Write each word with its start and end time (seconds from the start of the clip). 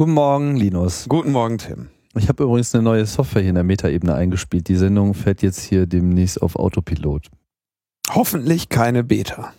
Guten 0.00 0.14
Morgen, 0.14 0.56
Linus. 0.56 1.04
Guten 1.10 1.30
Morgen, 1.30 1.58
Tim. 1.58 1.88
Ich 2.14 2.30
habe 2.30 2.44
übrigens 2.44 2.74
eine 2.74 2.82
neue 2.82 3.04
Software 3.04 3.42
hier 3.42 3.50
in 3.50 3.56
der 3.56 3.64
Metaebene 3.64 4.14
eingespielt. 4.14 4.66
Die 4.68 4.76
Sendung 4.76 5.12
fährt 5.12 5.42
jetzt 5.42 5.60
hier 5.60 5.84
demnächst 5.84 6.40
auf 6.40 6.56
Autopilot. 6.56 7.26
Hoffentlich 8.08 8.70
keine 8.70 9.04
Beta. 9.04 9.52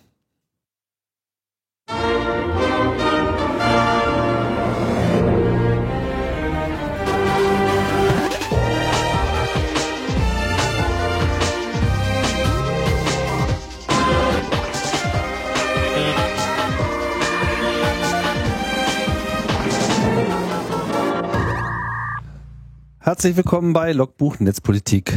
Herzlich 23.11 23.35
willkommen 23.35 23.73
bei 23.73 23.91
Logbuch 23.91 24.39
Netzpolitik, 24.39 25.11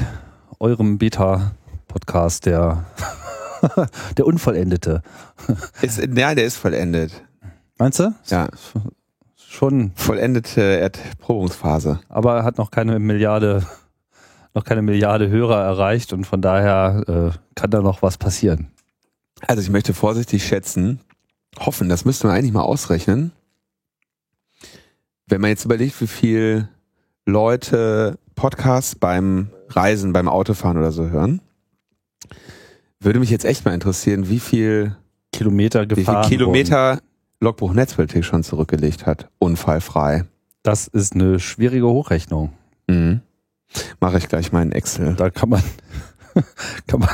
eurem 0.59 0.99
Beta-Podcast, 0.99 2.45
der, 2.45 2.87
der 4.17 4.27
Unvollendete. 4.27 5.01
Ist, 5.81 6.01
ja, 6.01 6.35
der 6.35 6.45
ist 6.45 6.57
vollendet. 6.57 7.13
Meinst 7.79 8.01
du? 8.01 8.13
Ja. 8.27 8.49
Schon. 9.37 9.93
Vollendete 9.95 10.61
Erprobungsphase. 10.81 12.01
Aber 12.09 12.39
er 12.39 12.43
hat 12.43 12.59
noch 12.59 12.73
keine 12.73 12.99
Milliarde, 12.99 13.65
noch 14.55 14.65
keine 14.65 14.83
Milliarde 14.83 15.29
Hörer 15.29 15.63
erreicht 15.63 16.13
und 16.13 16.25
von 16.25 16.43
daher 16.43 17.05
äh, 17.07 17.39
kann 17.55 17.71
da 17.71 17.81
noch 17.81 18.03
was 18.03 18.19
passieren. 18.19 18.73
Also 19.47 19.63
ich 19.63 19.71
möchte 19.71 19.95
vorsichtig 19.95 20.45
schätzen, 20.45 20.99
hoffen, 21.61 21.89
das 21.89 22.05
müsste 22.05 22.27
man 22.27 22.35
eigentlich 22.35 22.53
mal 22.53 22.63
ausrechnen. 22.63 23.31
Wenn 25.29 25.41
man 25.41 25.51
jetzt 25.51 25.65
überlegt, 25.65 26.01
wie 26.01 26.09
viel 26.09 26.69
Leute 27.27 28.19
Podcasts 28.35 28.95
beim 28.95 29.51
Reisen, 29.69 30.13
beim 30.13 30.29
Autofahren 30.29 30.77
oder 30.79 30.93
so 30.93 31.09
hören, 31.09 31.41
würde 33.01 33.21
mich 33.21 33.31
jetzt 33.31 33.45
echt 33.45 33.65
mal 33.65 33.75
interessieren, 33.75 34.29
wie 34.29 34.41
viel 34.41 34.97
Kilometer 35.33 35.83
wie 35.83 35.95
gefahren. 35.95 36.25
viel 36.25 36.39
Kilometer 36.39 37.01
Logbuch 37.41 37.73
Netzpolitik 37.73 38.25
schon 38.25 38.43
zurückgelegt 38.43 39.07
hat, 39.07 39.29
unfallfrei. 39.39 40.19
wurden. 40.19 40.29
Das 40.63 40.87
ist 40.87 41.15
eine 41.15 41.41
schwierige 41.41 41.87
Hochrechnung. 41.87 42.53
Mhm. 42.87 43.21
Mache 44.01 44.19
ich 44.19 44.29
gleich 44.29 44.53
mal 44.53 44.63
in 44.63 44.73
Excel. 44.73 45.15
Da 45.15 45.31
kann 45.31 45.51
man, 45.51 45.63
kann 46.87 47.01
man, 47.01 47.11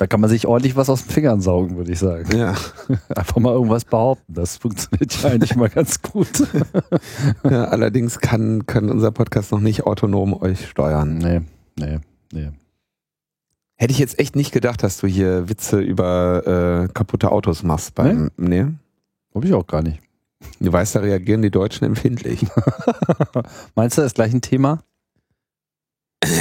da 0.00 0.06
kann 0.06 0.22
man 0.22 0.30
sich 0.30 0.46
ordentlich 0.46 0.76
was 0.76 0.88
aus 0.88 1.04
den 1.04 1.10
Fingern 1.10 1.42
saugen, 1.42 1.76
würde 1.76 1.92
ich 1.92 1.98
sagen. 1.98 2.34
Ja. 2.34 2.54
Einfach 3.14 3.36
mal 3.36 3.52
irgendwas 3.52 3.84
behaupten. 3.84 4.32
Das 4.32 4.56
funktioniert 4.56 5.22
ja 5.22 5.28
eigentlich 5.28 5.54
mal 5.56 5.68
ganz 5.68 6.00
gut. 6.00 6.48
ja 7.44 7.64
allerdings 7.64 8.18
kann, 8.18 8.64
kann 8.64 8.88
unser 8.88 9.10
Podcast 9.10 9.52
noch 9.52 9.60
nicht 9.60 9.82
autonom 9.82 10.32
euch 10.32 10.66
steuern. 10.70 11.18
Nee, 11.18 11.42
nee, 11.78 11.98
nee. 12.32 12.50
Hätte 13.76 13.92
ich 13.92 13.98
jetzt 13.98 14.18
echt 14.18 14.36
nicht 14.36 14.52
gedacht, 14.52 14.82
dass 14.82 14.96
du 14.96 15.06
hier 15.06 15.50
Witze 15.50 15.80
über 15.80 16.86
äh, 16.86 16.88
kaputte 16.94 17.30
Autos 17.30 17.62
machst 17.62 17.94
beim. 17.94 18.30
Nee? 18.38 18.68
Hab 19.34 19.44
ich 19.44 19.52
auch 19.52 19.66
gar 19.66 19.82
nicht. 19.82 20.00
Du 20.60 20.72
weißt, 20.72 20.94
da 20.94 21.00
reagieren 21.00 21.42
die 21.42 21.50
Deutschen 21.50 21.84
empfindlich. 21.84 22.46
Meinst 23.74 23.98
du, 23.98 24.00
das 24.00 24.12
ist 24.12 24.14
gleich 24.14 24.32
ein 24.32 24.40
Thema? 24.40 24.82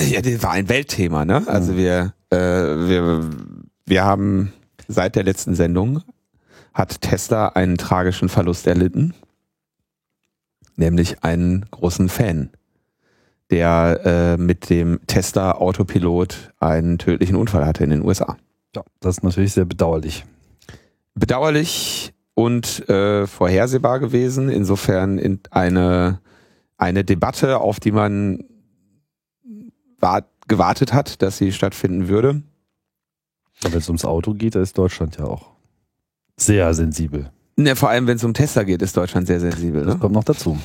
ja, 0.07 0.21
das 0.21 0.43
war 0.43 0.51
ein 0.51 0.69
Weltthema, 0.69 1.25
ne? 1.25 1.43
Also 1.45 1.75
wir, 1.75 2.13
äh, 2.31 2.37
wir, 2.37 3.29
wir 3.85 4.05
haben 4.05 4.53
seit 4.87 5.15
der 5.15 5.23
letzten 5.23 5.55
Sendung 5.55 6.03
hat 6.73 7.01
Tesla 7.01 7.49
einen 7.49 7.77
tragischen 7.77 8.29
Verlust 8.29 8.67
erlitten. 8.67 9.13
Nämlich 10.75 11.23
einen 11.23 11.65
großen 11.71 12.07
Fan, 12.07 12.51
der 13.51 14.01
äh, 14.05 14.37
mit 14.41 14.69
dem 14.69 14.99
Tesla 15.07 15.53
Autopilot 15.53 16.53
einen 16.59 16.97
tödlichen 16.97 17.35
Unfall 17.35 17.65
hatte 17.65 17.83
in 17.83 17.89
den 17.89 18.05
USA. 18.05 18.37
Ja. 18.75 18.83
Das 18.99 19.17
ist 19.17 19.23
natürlich 19.23 19.53
sehr 19.53 19.65
bedauerlich. 19.65 20.25
bedauerlich 21.15 22.13
und 22.33 22.87
äh, 22.87 23.27
vorhersehbar 23.27 23.99
gewesen. 23.99 24.47
Insofern 24.47 25.17
in 25.17 25.41
eine, 25.51 26.21
eine 26.77 27.03
Debatte, 27.03 27.57
auf 27.59 27.81
die 27.81 27.91
man 27.91 28.45
wart, 29.99 30.27
gewartet 30.49 30.91
hat, 30.93 31.21
dass 31.21 31.37
sie 31.37 31.51
stattfinden 31.53 32.09
würde. 32.09 32.41
Aber 33.63 33.71
wenn 33.73 33.79
es 33.79 33.87
ums 33.89 34.03
Auto 34.05 34.33
geht, 34.33 34.55
da 34.55 34.61
ist 34.61 34.77
Deutschland 34.77 35.17
ja 35.17 35.25
auch 35.25 35.47
sehr 36.37 36.73
sensibel. 36.73 37.29
Ne, 37.57 37.75
vor 37.75 37.89
allem, 37.89 38.07
wenn 38.07 38.15
es 38.15 38.23
um 38.23 38.33
Tesla 38.33 38.63
geht, 38.63 38.81
ist 38.81 38.95
Deutschland 38.95 39.27
sehr 39.27 39.39
sensibel. 39.41 39.83
Das 39.83 39.95
Ne? 39.95 39.99
kommt 39.99 40.13
noch 40.15 40.23
dazu. 40.23 40.57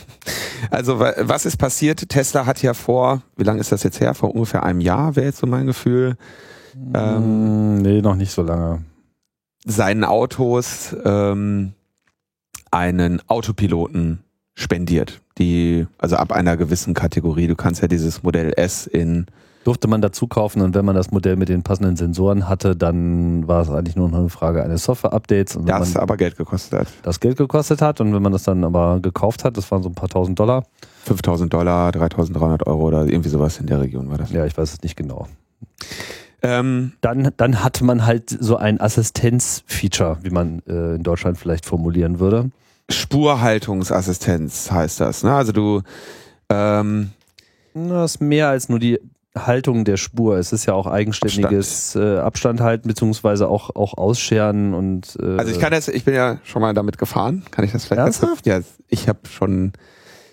Also 0.71 1.01
wa- 1.01 1.13
was 1.21 1.45
ist 1.45 1.57
passiert? 1.57 2.09
Tesla 2.09 2.47
hat 2.47 2.63
ja 2.63 2.73
vor, 2.73 3.23
wie 3.37 3.43
lange 3.43 3.59
ist 3.61 3.73
das 3.73 3.83
jetzt 3.83 3.99
her? 4.01 4.15
Vor 4.15 4.33
ungefähr 4.35 4.63
einem 4.63 4.81
Jahr, 4.81 5.17
wäre 5.17 5.27
jetzt 5.27 5.39
so 5.39 5.47
mein 5.47 5.67
Gefühl, 5.67 6.17
Ähm, 6.93 7.77
Mm, 7.79 7.83
nee, 7.83 8.01
noch 8.01 8.17
nicht 8.17 8.33
so 8.33 8.43
lange. 8.43 8.85
seinen 9.65 10.03
Autos 10.05 10.95
ähm, 11.05 11.73
einen 12.73 13.21
Autopiloten 13.29 14.21
spendiert. 14.55 15.21
Die, 15.39 15.87
also 15.99 16.17
ab 16.17 16.33
einer 16.33 16.57
gewissen 16.57 16.95
Kategorie. 16.95 17.47
Du 17.49 17.55
kannst 17.57 17.81
ja 17.83 17.89
dieses 17.89 18.23
Modell 18.25 18.53
S 18.57 18.87
in 18.87 19.27
Durfte 19.65 19.89
man 19.89 20.03
dazu 20.03 20.27
kaufen 20.27 20.61
und 20.61 20.75
wenn 20.75 20.85
man 20.85 20.95
das 20.95 21.11
Modell 21.11 21.37
mit 21.37 21.49
den 21.49 21.63
passenden 21.63 21.97
Sensoren 21.97 22.49
hatte, 22.49 22.77
dann 22.77 23.49
war 23.49 23.63
es 23.63 23.71
eigentlich 23.71 23.97
nur 23.97 24.09
noch 24.11 24.19
eine 24.19 24.29
Frage 24.29 24.63
eines 24.63 24.85
Software-Updates. 24.85 25.59
Das 25.65 25.95
man 25.95 26.03
aber 26.03 26.17
Geld 26.19 26.37
gekostet 26.37 26.81
hat. 26.81 26.89
das 27.03 27.19
Geld 27.19 27.39
gekostet 27.39 27.81
hat 27.81 28.01
und 28.01 28.15
wenn 28.15 28.23
man 28.23 28.33
das 28.33 28.43
dann 28.43 28.63
aber 28.63 29.01
gekauft 29.01 29.43
hat, 29.45 29.57
das 29.57 29.71
waren 29.71 29.83
so 29.83 29.89
ein 29.89 29.95
paar 29.95 30.09
tausend 30.11 30.39
Dollar. 30.39 30.65
5000 31.07 31.53
Dollar, 31.53 31.93
3300 31.93 32.67
Euro 32.67 32.83
oder 32.89 33.07
irgendwie 33.07 33.31
sowas 33.31 33.59
in 33.59 33.67
der 33.67 33.81
Region 33.81 34.11
war 34.11 34.19
das. 34.19 34.31
Ja, 34.31 34.45
ich 34.45 34.57
weiß 34.57 34.73
es 34.75 34.83
nicht 34.83 34.97
genau. 34.97 35.29
Ähm, 36.43 36.93
Dann, 37.01 37.31
dann 37.39 37.65
hatte 37.65 37.85
man 37.85 38.05
halt 38.05 38.29
so 38.29 38.57
ein 38.57 38.79
Assistenz-Feature, 38.81 40.19
wie 40.23 40.31
man 40.31 40.61
äh, 40.69 40.97
in 40.97 41.03
Deutschland 41.03 41.39
vielleicht 41.39 41.65
formulieren 41.65 42.21
würde. 42.21 42.51
Spurhaltungsassistenz 42.91 44.71
heißt 44.71 45.01
das. 45.01 45.23
Ne? 45.23 45.35
Also 45.35 45.53
du, 45.53 45.81
ähm, 46.51 47.11
Das 47.75 48.17
ist 48.17 48.21
mehr 48.21 48.49
als 48.49 48.69
nur 48.69 48.79
die 48.79 49.01
Haltung 49.37 49.85
der 49.85 49.97
Spur. 49.97 50.37
Es 50.39 50.53
ist 50.53 50.67
ja 50.67 50.75
auch 50.75 50.87
eigenständiges 50.87 51.97
Abstand, 51.97 52.05
äh, 52.17 52.19
Abstand 52.21 52.61
halten, 52.61 52.89
beziehungsweise 52.89 53.49
auch, 53.49 53.75
auch 53.75 53.97
ausscheren 53.99 54.75
und 54.75 55.17
äh, 55.21 55.37
also 55.39 55.51
ich 55.51 55.59
kann 55.59 55.73
das, 55.73 55.89
ich 55.89 56.05
bin 56.05 56.15
ja 56.15 56.39
schon 56.45 56.63
mal 56.63 56.73
damit 56.75 56.99
gefahren. 56.99 57.43
Kann 57.51 57.65
ich 57.65 57.73
das 57.73 57.85
vielleicht? 57.85 58.01
Ernsthaft? 58.23 58.47
Ja, 58.47 58.61
ich 58.89 59.09
habe 59.09 59.19
schon, 59.29 59.73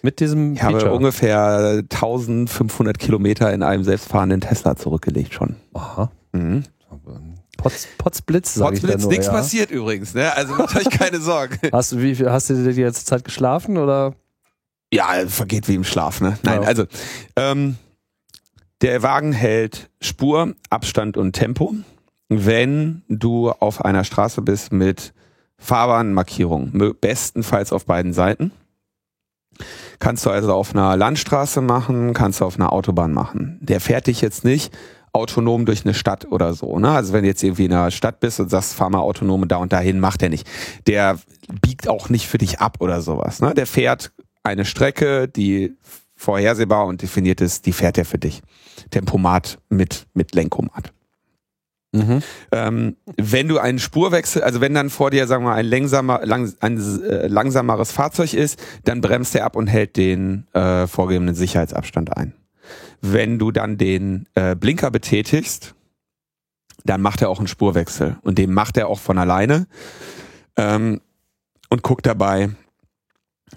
mit 0.04 0.20
diesem 0.20 0.54
ich 0.54 0.62
habe 0.64 0.74
Feature. 0.80 0.96
ungefähr 0.96 1.84
1500 1.90 3.00
Kilometer 3.00 3.52
in 3.54 3.64
einem 3.64 3.84
selbstfahrenden 3.84 4.42
Tesla 4.42 4.76
zurückgelegt 4.76 5.34
schon. 5.34 5.56
Aha. 5.74 6.12
Mhm. 6.34 6.64
Potz, 7.58 7.88
Potzblitz, 7.98 8.54
sag 8.56 8.74
ich 8.74 8.82
Potzblitz, 8.82 9.02
nur. 9.04 9.12
nichts 9.12 9.26
Ja. 9.28 9.34
passiert 9.34 9.72
übrigens, 9.72 10.14
ne? 10.14 10.36
Also 10.36 10.54
macht 10.56 10.76
euch 10.76 10.90
keine 10.90 11.20
Sorgen. 11.22 11.58
Hast 11.72 11.92
du, 11.92 12.00
wie 12.02 12.16
viel, 12.16 12.32
hast 12.32 12.50
du 12.50 12.56
die 12.56 12.82
letzte 12.84 13.06
Zeit 13.06 13.24
geschlafen 13.24 13.78
oder? 13.78 14.14
Ja, 14.94 15.08
vergeht 15.28 15.68
wie 15.68 15.76
im 15.76 15.84
Schlaf, 15.84 16.22
ne? 16.22 16.38
Nein, 16.44 16.62
Ja. 16.64 16.68
also 16.68 16.86
ähm, 17.36 17.78
der 18.82 19.04
Wagen 19.04 19.32
hält 19.32 19.90
Spur, 20.02 20.56
Abstand 20.70 21.18
und 21.18 21.34
Tempo, 21.34 21.76
wenn 22.30 23.04
du 23.10 23.52
auf 23.52 23.84
einer 23.84 24.04
Straße 24.04 24.42
bist 24.42 24.72
mit 24.72 25.14
Fahrbahnmarkierung, 25.58 26.96
bestenfalls 27.00 27.72
auf 27.72 27.86
beiden 27.86 28.14
Seiten. 28.14 28.52
Kannst 30.00 30.26
du 30.26 30.32
also 30.32 30.54
auf 30.54 30.74
einer 30.74 30.98
Landstraße 30.98 31.62
machen, 31.62 32.14
kannst 32.14 32.42
du 32.42 32.46
auf 32.46 32.56
einer 32.56 32.74
Autobahn 32.74 33.14
machen. 33.14 33.60
Der 33.62 33.80
fährt 33.80 34.08
dich 34.08 34.22
jetzt 34.22 34.44
nicht 34.44 34.76
autonom 35.14 35.66
durch 35.66 35.86
eine 35.86 35.94
Stadt 35.94 36.26
oder 36.32 36.54
so. 36.54 36.80
Ne? 36.80 36.90
Also 36.90 37.14
wenn 37.14 37.24
du 37.24 37.28
jetzt 37.28 37.44
irgendwie 37.44 37.66
in 37.66 37.74
einer 37.74 37.92
Stadt 37.92 38.22
bist 38.22 38.40
und 38.40 38.50
sagst, 38.50 38.74
fahr 38.74 38.90
mal 38.90 39.00
autonom 39.00 39.48
da 39.48 39.58
und 39.58 39.74
dahin, 39.74 40.00
macht 40.00 40.24
er 40.24 40.30
nicht. 40.30 40.48
Der 40.88 41.20
biegt 41.62 41.88
auch 41.88 42.10
nicht 42.10 42.28
für 42.28 42.38
dich 42.38 42.60
ab 42.60 42.78
oder 42.80 43.02
sowas. 43.02 43.42
Ne? 43.42 43.54
Der 43.54 43.68
fährt 43.68 44.14
eine 44.42 44.66
Strecke, 44.66 45.28
die 45.28 45.76
vorhersehbar 46.16 46.86
und 46.86 47.02
definiert 47.02 47.42
ist, 47.42 47.66
die 47.66 47.74
fährt 47.74 47.98
er 47.98 48.06
für 48.06 48.18
dich. 48.18 48.42
Tempomat 48.90 49.60
mit, 49.70 50.08
mit 50.14 50.36
Lenkomat. 50.36 50.94
Mhm. 51.94 52.22
Ähm, 52.54 52.96
wenn 53.18 53.48
du 53.50 53.58
einen 53.58 53.80
Spurwechsel, 53.80 54.44
also 54.44 54.62
wenn 54.62 54.74
dann 54.74 54.90
vor 54.90 55.12
dir, 55.12 55.28
sagen 55.28 55.44
wir 55.44 55.50
mal, 55.50 55.56
ein, 55.56 55.66
langsamer, 55.66 56.26
lang, 56.26 56.54
ein 56.62 56.78
äh, 57.04 57.28
langsameres 57.28 57.92
Fahrzeug 57.92 58.34
ist, 58.34 58.62
dann 58.86 59.02
bremst 59.02 59.36
er 59.36 59.46
ab 59.46 59.58
und 59.58 59.68
hält 59.68 59.98
den 59.98 60.48
äh, 60.54 60.88
vorgegebenen 60.88 61.36
Sicherheitsabstand 61.36 62.16
ein. 62.16 62.34
Wenn 63.02 63.40
du 63.40 63.52
dann 63.52 63.78
den 63.78 64.28
äh, 64.36 64.56
Blinker 64.56 64.90
betätigst, 64.90 65.76
dann 66.86 67.02
macht 67.02 67.22
er 67.22 67.30
auch 67.30 67.40
einen 67.40 67.48
Spurwechsel 67.48 68.18
und 68.22 68.38
den 68.38 68.54
macht 68.54 68.78
er 68.78 68.88
auch 68.88 69.00
von 69.00 69.18
alleine 69.18 69.68
ähm, 70.56 71.02
und 71.70 71.84
guckt 71.84 72.06
dabei 72.06 72.52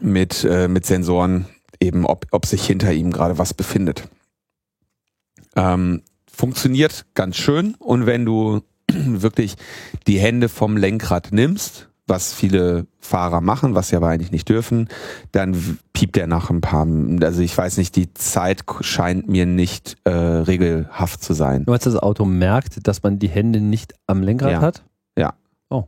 mit, 0.00 0.44
äh, 0.44 0.66
mit 0.66 0.86
Sensoren 0.86 1.46
eben, 1.80 2.04
ob, 2.04 2.26
ob 2.32 2.46
sich 2.46 2.66
hinter 2.66 2.92
ihm 2.92 3.12
gerade 3.12 3.38
was 3.38 3.54
befindet. 3.54 4.08
Ähm, 5.56 6.02
funktioniert 6.30 7.06
ganz 7.14 7.36
schön 7.36 7.74
und 7.78 8.06
wenn 8.06 8.24
du 8.24 8.62
wirklich 8.90 9.54
die 10.06 10.18
Hände 10.18 10.48
vom 10.48 10.76
Lenkrad 10.76 11.32
nimmst, 11.32 11.88
was 12.06 12.34
viele 12.34 12.86
Fahrer 13.00 13.40
machen, 13.40 13.74
was 13.74 13.88
sie 13.88 13.96
aber 13.96 14.08
eigentlich 14.08 14.30
nicht 14.32 14.48
dürfen, 14.48 14.88
dann 15.32 15.78
piept 15.94 16.16
er 16.18 16.26
nach 16.26 16.50
ein 16.50 16.60
paar, 16.60 16.86
also 17.22 17.40
ich 17.40 17.56
weiß 17.56 17.78
nicht, 17.78 17.96
die 17.96 18.12
Zeit 18.12 18.64
scheint 18.80 19.26
mir 19.28 19.46
nicht 19.46 19.96
äh, 20.04 20.10
regelhaft 20.10 21.22
zu 21.22 21.32
sein. 21.32 21.64
Du 21.64 21.70
meinst, 21.70 21.86
das 21.86 21.96
Auto 21.96 22.26
merkt, 22.26 22.86
dass 22.86 23.02
man 23.02 23.18
die 23.18 23.28
Hände 23.28 23.60
nicht 23.60 23.94
am 24.06 24.22
Lenkrad 24.22 24.52
Ja. 24.52 24.60
hat? 24.60 24.84
Ja. 25.16 25.34
Oh. 25.70 25.84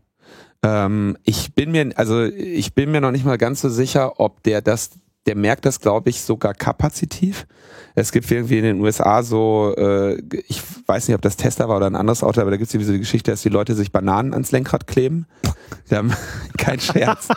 Ähm, 0.62 1.18
ich 1.24 1.54
bin 1.54 1.70
mir, 1.72 1.90
also 1.96 2.22
ich 2.24 2.72
bin 2.74 2.90
mir 2.92 3.02
noch 3.02 3.10
nicht 3.12 3.26
mal 3.26 3.36
ganz 3.36 3.60
so 3.60 3.68
sicher, 3.68 4.18
ob 4.18 4.42
der 4.42 4.62
das, 4.62 4.90
der 5.26 5.36
merkt 5.36 5.64
das, 5.66 5.80
glaube 5.80 6.10
ich, 6.10 6.20
sogar 6.22 6.54
kapazitiv. 6.54 7.46
Es 7.94 8.12
gibt 8.12 8.30
irgendwie 8.30 8.58
in 8.58 8.64
den 8.64 8.80
USA 8.80 9.22
so, 9.22 9.74
äh, 9.76 10.20
ich 10.48 10.62
weiß 10.86 11.08
nicht, 11.08 11.14
ob 11.14 11.22
das 11.22 11.36
Tesla 11.36 11.68
war 11.68 11.78
oder 11.78 11.86
ein 11.86 11.96
anderes 11.96 12.22
Auto, 12.22 12.40
aber 12.40 12.50
da 12.50 12.56
gibt 12.56 12.68
es 12.68 12.74
irgendwie 12.74 12.86
so 12.86 12.92
die 12.92 13.00
Geschichte, 13.00 13.30
dass 13.30 13.42
die 13.42 13.48
Leute 13.48 13.74
sich 13.74 13.90
Bananen 13.90 14.32
ans 14.34 14.52
Lenkrad 14.52 14.86
kleben. 14.86 15.26
Die 15.90 15.96
haben, 15.96 16.12
kein 16.58 16.78
Scherz. 16.78 17.28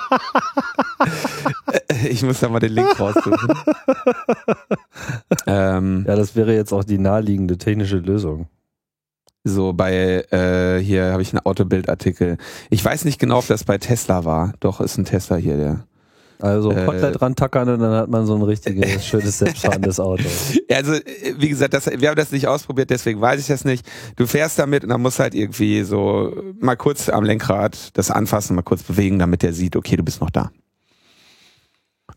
ich 2.10 2.22
muss 2.24 2.40
da 2.40 2.50
mal 2.50 2.60
den 2.60 2.74
Link 2.74 3.00
raussuchen. 3.00 3.54
ähm, 5.48 6.06
Ja, 6.08 6.16
das 6.16 6.36
wäre 6.36 6.54
jetzt 6.54 6.74
auch 6.74 6.84
die 6.84 6.98
naheliegende 6.98 7.58
technische 7.58 7.98
Lösung. 7.98 8.48
So 9.46 9.72
bei, 9.74 10.26
äh, 10.32 10.80
hier 10.84 11.12
habe 11.14 11.22
ich 11.22 11.34
einen 11.34 11.46
Autobildartikel. 11.46 12.38
Ich 12.70 12.84
weiß 12.84 13.06
nicht 13.06 13.20
genau, 13.20 13.40
ob 13.40 13.48
das 13.48 13.64
bei 13.64 13.78
Tesla 13.78 14.26
war. 14.26 14.54
Doch, 14.60 14.82
ist 14.82 14.98
ein 14.98 15.06
Tesla 15.06 15.38
hier, 15.38 15.58
der. 15.58 15.86
Also 16.42 16.72
Äh, 16.72 16.86
Kotelett 16.86 17.20
dran 17.20 17.36
tackern 17.36 17.68
und 17.68 17.80
dann 17.80 17.94
hat 17.94 18.10
man 18.10 18.26
so 18.26 18.34
ein 18.34 18.42
richtiges, 18.42 19.06
schönes, 19.06 19.40
selbstfahrendes 19.40 20.00
Auto. 20.00 20.24
Also, 20.72 20.94
äh, 20.94 21.04
wie 21.38 21.50
gesagt, 21.50 21.74
das, 21.74 21.88
wir 21.88 22.08
haben 22.10 22.16
das 22.16 22.32
nicht 22.32 22.48
ausprobiert, 22.48 22.90
deswegen 22.90 23.20
weiß 23.20 23.42
ich 23.42 23.48
das 23.48 23.66
nicht. 23.66 23.86
Du 24.16 24.26
fährst 24.26 24.58
damit 24.58 24.84
und 24.84 24.90
dann 24.90 25.02
musst 25.02 25.20
halt 25.20 25.36
irgendwie 25.36 25.84
so 25.84 26.34
mal 26.62 26.78
kurz 26.78 27.10
am 27.10 27.26
Lenkrad 27.26 27.98
das 27.98 28.10
anfassen, 28.10 28.56
mal 28.56 28.62
kurz 28.62 28.84
bewegen, 28.84 29.20
damit 29.20 29.44
der 29.44 29.52
sieht, 29.52 29.76
okay, 29.76 29.98
du 29.98 30.04
bist 30.04 30.22
noch 30.22 30.30
da. 30.30 30.50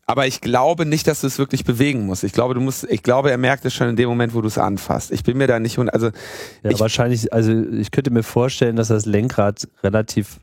Aber 0.07 0.27
ich 0.27 0.41
glaube 0.41 0.87
nicht, 0.87 1.07
dass 1.07 1.21
du 1.21 1.27
es 1.27 1.39
wirklich 1.39 1.65
bewegen 1.65 2.07
musst. 2.07 2.25
Ich 2.25 2.33
glaube, 2.33 2.55
du 2.55 2.61
musst, 2.61 2.85
ich 2.91 3.03
glaube, 3.03 3.31
er 3.31 3.39
merkt 3.39 3.65
es 3.65 3.75
schon 3.75 3.89
in 3.89 3.97
dem 3.97 4.09
Moment, 4.09 4.35
wo 4.35 4.41
du 4.41 4.49
es 4.49 4.57
anfasst. 4.59 5.11
Ich 5.11 5.23
bin 5.23 5.37
mir 5.37 5.47
da 5.47 5.59
nicht, 5.61 5.79
und 5.79 5.89
also, 5.91 6.07
Ja, 6.63 6.71
Ich- 6.71 6.81
wahrscheinlich, 6.81 7.33
also 7.33 7.53
ich 7.53 7.91
könnte 7.91 8.11
mir 8.11 8.23
vorstellen, 8.23 8.77
dass 8.77 8.89
das 8.89 9.05
Lenkrad 9.05 9.69
relativ 9.83 10.39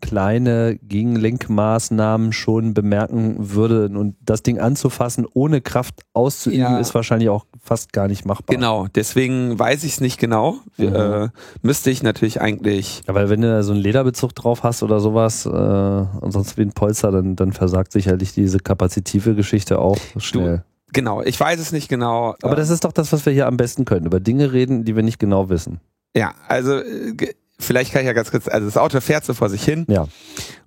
kleine 0.00 0.78
Gegenlenkmaßnahmen 0.82 2.32
schon 2.32 2.74
bemerken 2.74 3.36
würde 3.54 3.86
und 3.86 4.16
das 4.20 4.42
Ding 4.42 4.58
anzufassen, 4.58 5.26
ohne 5.34 5.60
Kraft 5.60 6.02
auszuüben, 6.12 6.60
Ja. 6.60 6.78
ist 6.78 6.94
wahrscheinlich 6.94 7.28
auch 7.28 7.46
fast 7.60 7.92
gar 7.92 8.08
nicht 8.08 8.24
machbar. 8.24 8.54
genau, 8.54 8.86
deswegen 8.94 9.58
weiß 9.58 9.84
ich 9.84 9.92
es 9.94 10.00
nicht 10.00 10.18
genau. 10.18 10.56
Mhm. 10.76 10.94
Äh, 10.94 11.28
müsste 11.62 11.90
ich 11.90 12.02
natürlich 12.02 12.40
eigentlich 12.40 13.02
Ja, 13.06 13.14
weil 13.14 13.28
wenn 13.28 13.40
du 13.40 13.48
da 13.48 13.62
so 13.62 13.72
einen 13.72 13.80
Lederbezug 13.80 14.34
drauf 14.34 14.62
hast 14.62 14.82
oder 14.82 15.00
sowas, 15.00 15.46
äh, 15.46 15.50
ansonsten 15.50 16.56
wie 16.58 16.62
ein 16.62 16.72
Polster, 16.72 17.10
dann, 17.10 17.36
dann 17.36 17.52
versagt 17.52 17.92
sicherlich 17.92 18.32
diese 18.32 18.58
kapazitive 18.58 19.34
Geschichte 19.34 19.78
auch 19.78 19.98
schnell. 20.18 20.64
Genau, 20.92 21.22
ich 21.22 21.38
weiß 21.38 21.60
es 21.60 21.72
nicht 21.72 21.88
genau. 21.88 22.34
Aber 22.42 22.56
das 22.56 22.70
ist 22.70 22.84
doch 22.84 22.92
das, 22.92 23.12
was 23.12 23.26
wir 23.26 23.32
hier 23.32 23.46
am 23.46 23.56
besten 23.58 23.84
können, 23.84 24.06
über 24.06 24.20
Dinge 24.20 24.52
reden, 24.52 24.84
die 24.84 24.96
wir 24.96 25.02
nicht 25.02 25.18
genau 25.18 25.48
wissen. 25.50 25.80
ja, 26.16 26.32
also 26.48 26.76
äh, 26.78 27.14
vielleicht 27.58 27.92
kann 27.92 28.02
ich 28.02 28.06
ja 28.06 28.12
ganz 28.12 28.30
kurz, 28.30 28.48
also 28.48 28.66
das 28.66 28.76
Auto 28.76 29.00
fährt 29.00 29.24
so 29.24 29.34
vor 29.34 29.48
sich 29.48 29.64
hin 29.64 29.86
Ja. 29.88 30.06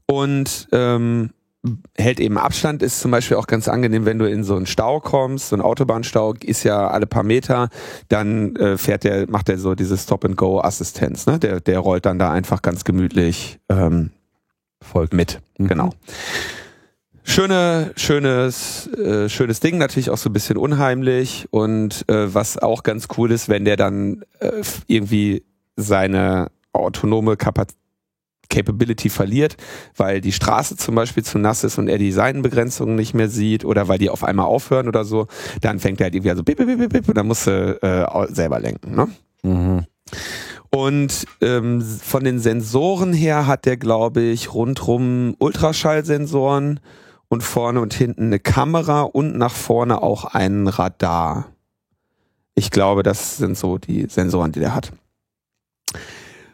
und 0.07 0.67
ähm, 0.71 1.31
hält 1.95 2.19
eben 2.19 2.37
Abstand, 2.39 2.81
ist 2.81 2.99
zum 3.01 3.11
Beispiel 3.11 3.37
auch 3.37 3.45
ganz 3.45 3.67
angenehm, 3.67 4.05
wenn 4.05 4.17
du 4.17 4.27
in 4.27 4.43
so 4.43 4.55
einen 4.55 4.65
Stau 4.65 4.99
kommst, 4.99 5.49
so 5.49 5.55
ein 5.55 5.61
Autobahnstau 5.61 6.33
ist 6.43 6.63
ja 6.63 6.87
alle 6.89 7.05
paar 7.05 7.21
Meter, 7.23 7.69
dann 8.09 8.55
äh, 8.55 8.77
fährt 8.77 9.03
der, 9.03 9.29
macht 9.29 9.47
er 9.47 9.59
so 9.59 9.75
diese 9.75 9.95
Stop-and-Go-Assistenz, 9.97 11.27
ne? 11.27 11.37
Der, 11.37 11.59
der 11.59 11.77
rollt 11.79 12.07
dann 12.07 12.17
da 12.17 12.31
einfach 12.31 12.63
ganz 12.63 12.83
gemütlich 12.83 13.59
ähm, 13.69 14.09
Folgt. 14.81 15.13
mit. 15.13 15.39
Mhm. 15.59 15.67
Genau. 15.67 15.89
Schöne, 17.23 17.91
schönes, 17.95 18.87
äh, 18.97 19.29
schönes 19.29 19.59
Ding, 19.59 19.77
natürlich 19.77 20.09
auch 20.09 20.17
so 20.17 20.29
ein 20.31 20.33
bisschen 20.33 20.57
unheimlich 20.57 21.47
und 21.51 22.03
äh, 22.09 22.33
was 22.33 22.57
auch 22.57 22.81
ganz 22.81 23.07
cool 23.17 23.31
ist, 23.31 23.47
wenn 23.47 23.63
der 23.65 23.77
dann 23.77 24.23
äh, 24.39 24.49
irgendwie 24.87 25.43
seine 25.75 26.47
autonome 26.73 27.37
Kapazität 27.37 27.81
Capability 28.51 29.09
verliert, 29.09 29.57
weil 29.95 30.21
die 30.21 30.31
Straße 30.31 30.77
zum 30.77 30.93
Beispiel 30.93 31.23
zu 31.23 31.39
nass 31.39 31.63
ist 31.63 31.79
und 31.79 31.87
er 31.87 31.97
die 31.97 32.11
Seitenbegrenzungen 32.11 32.95
nicht 32.95 33.15
mehr 33.15 33.29
sieht 33.29 33.65
oder 33.65 33.87
weil 33.87 33.97
die 33.97 34.11
auf 34.11 34.23
einmal 34.23 34.45
aufhören 34.45 34.87
oder 34.87 35.05
so, 35.05 35.27
dann 35.61 35.79
fängt 35.79 35.99
er 35.99 36.05
halt 36.05 36.15
irgendwie 36.15 36.35
so 36.35 36.43
bip, 36.43 36.57
bip, 36.57 36.77
bip, 36.77 36.89
bip, 36.91 37.07
und 37.07 37.17
dann 37.17 37.27
musst 37.27 37.47
du 37.47 37.81
äh, 37.81 38.33
selber 38.33 38.59
lenken. 38.59 38.93
Ne? 38.93 39.07
Mhm. 39.41 39.85
Und 40.69 41.25
ähm, 41.41 41.81
von 41.81 42.23
den 42.23 42.39
Sensoren 42.39 43.13
her 43.13 43.47
hat 43.47 43.65
der, 43.65 43.77
glaube 43.77 44.21
ich, 44.21 44.53
rundrum 44.53 45.35
Ultraschallsensoren 45.39 46.79
und 47.27 47.43
vorne 47.43 47.81
und 47.81 47.93
hinten 47.93 48.27
eine 48.27 48.39
Kamera 48.39 49.01
und 49.01 49.37
nach 49.37 49.53
vorne 49.53 50.01
auch 50.01 50.25
ein 50.25 50.67
Radar. 50.67 51.47
Ich 52.55 52.71
glaube, 52.71 53.03
das 53.03 53.37
sind 53.37 53.57
so 53.57 53.77
die 53.77 54.07
Sensoren, 54.09 54.51
die 54.51 54.59
der 54.59 54.75
hat. 54.75 54.91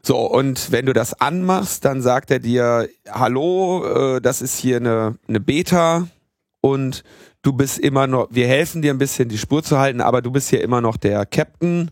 So, 0.07 0.19
und 0.19 0.71
wenn 0.71 0.85
du 0.85 0.93
das 0.93 1.19
anmachst, 1.19 1.83
dann 1.83 2.01
sagt 2.01 2.31
er 2.31 2.39
dir, 2.39 2.87
hallo, 3.11 4.15
äh, 4.15 4.21
das 4.21 4.41
ist 4.41 4.57
hier 4.57 4.77
eine, 4.77 5.17
eine 5.27 5.41
Beta 5.41 6.07
und 6.61 7.03
du 7.41 7.51
bist 7.51 7.77
immer 7.77 8.07
noch, 8.07 8.29
wir 8.31 8.47
helfen 8.47 8.81
dir 8.81 8.93
ein 8.93 8.99
bisschen 8.99 9.27
die 9.27 9.37
Spur 9.37 9.63
zu 9.63 9.79
halten, 9.79 9.99
aber 9.99 10.21
du 10.21 10.31
bist 10.31 10.49
hier 10.49 10.61
immer 10.61 10.79
noch 10.79 10.95
der 10.95 11.25
Captain 11.25 11.91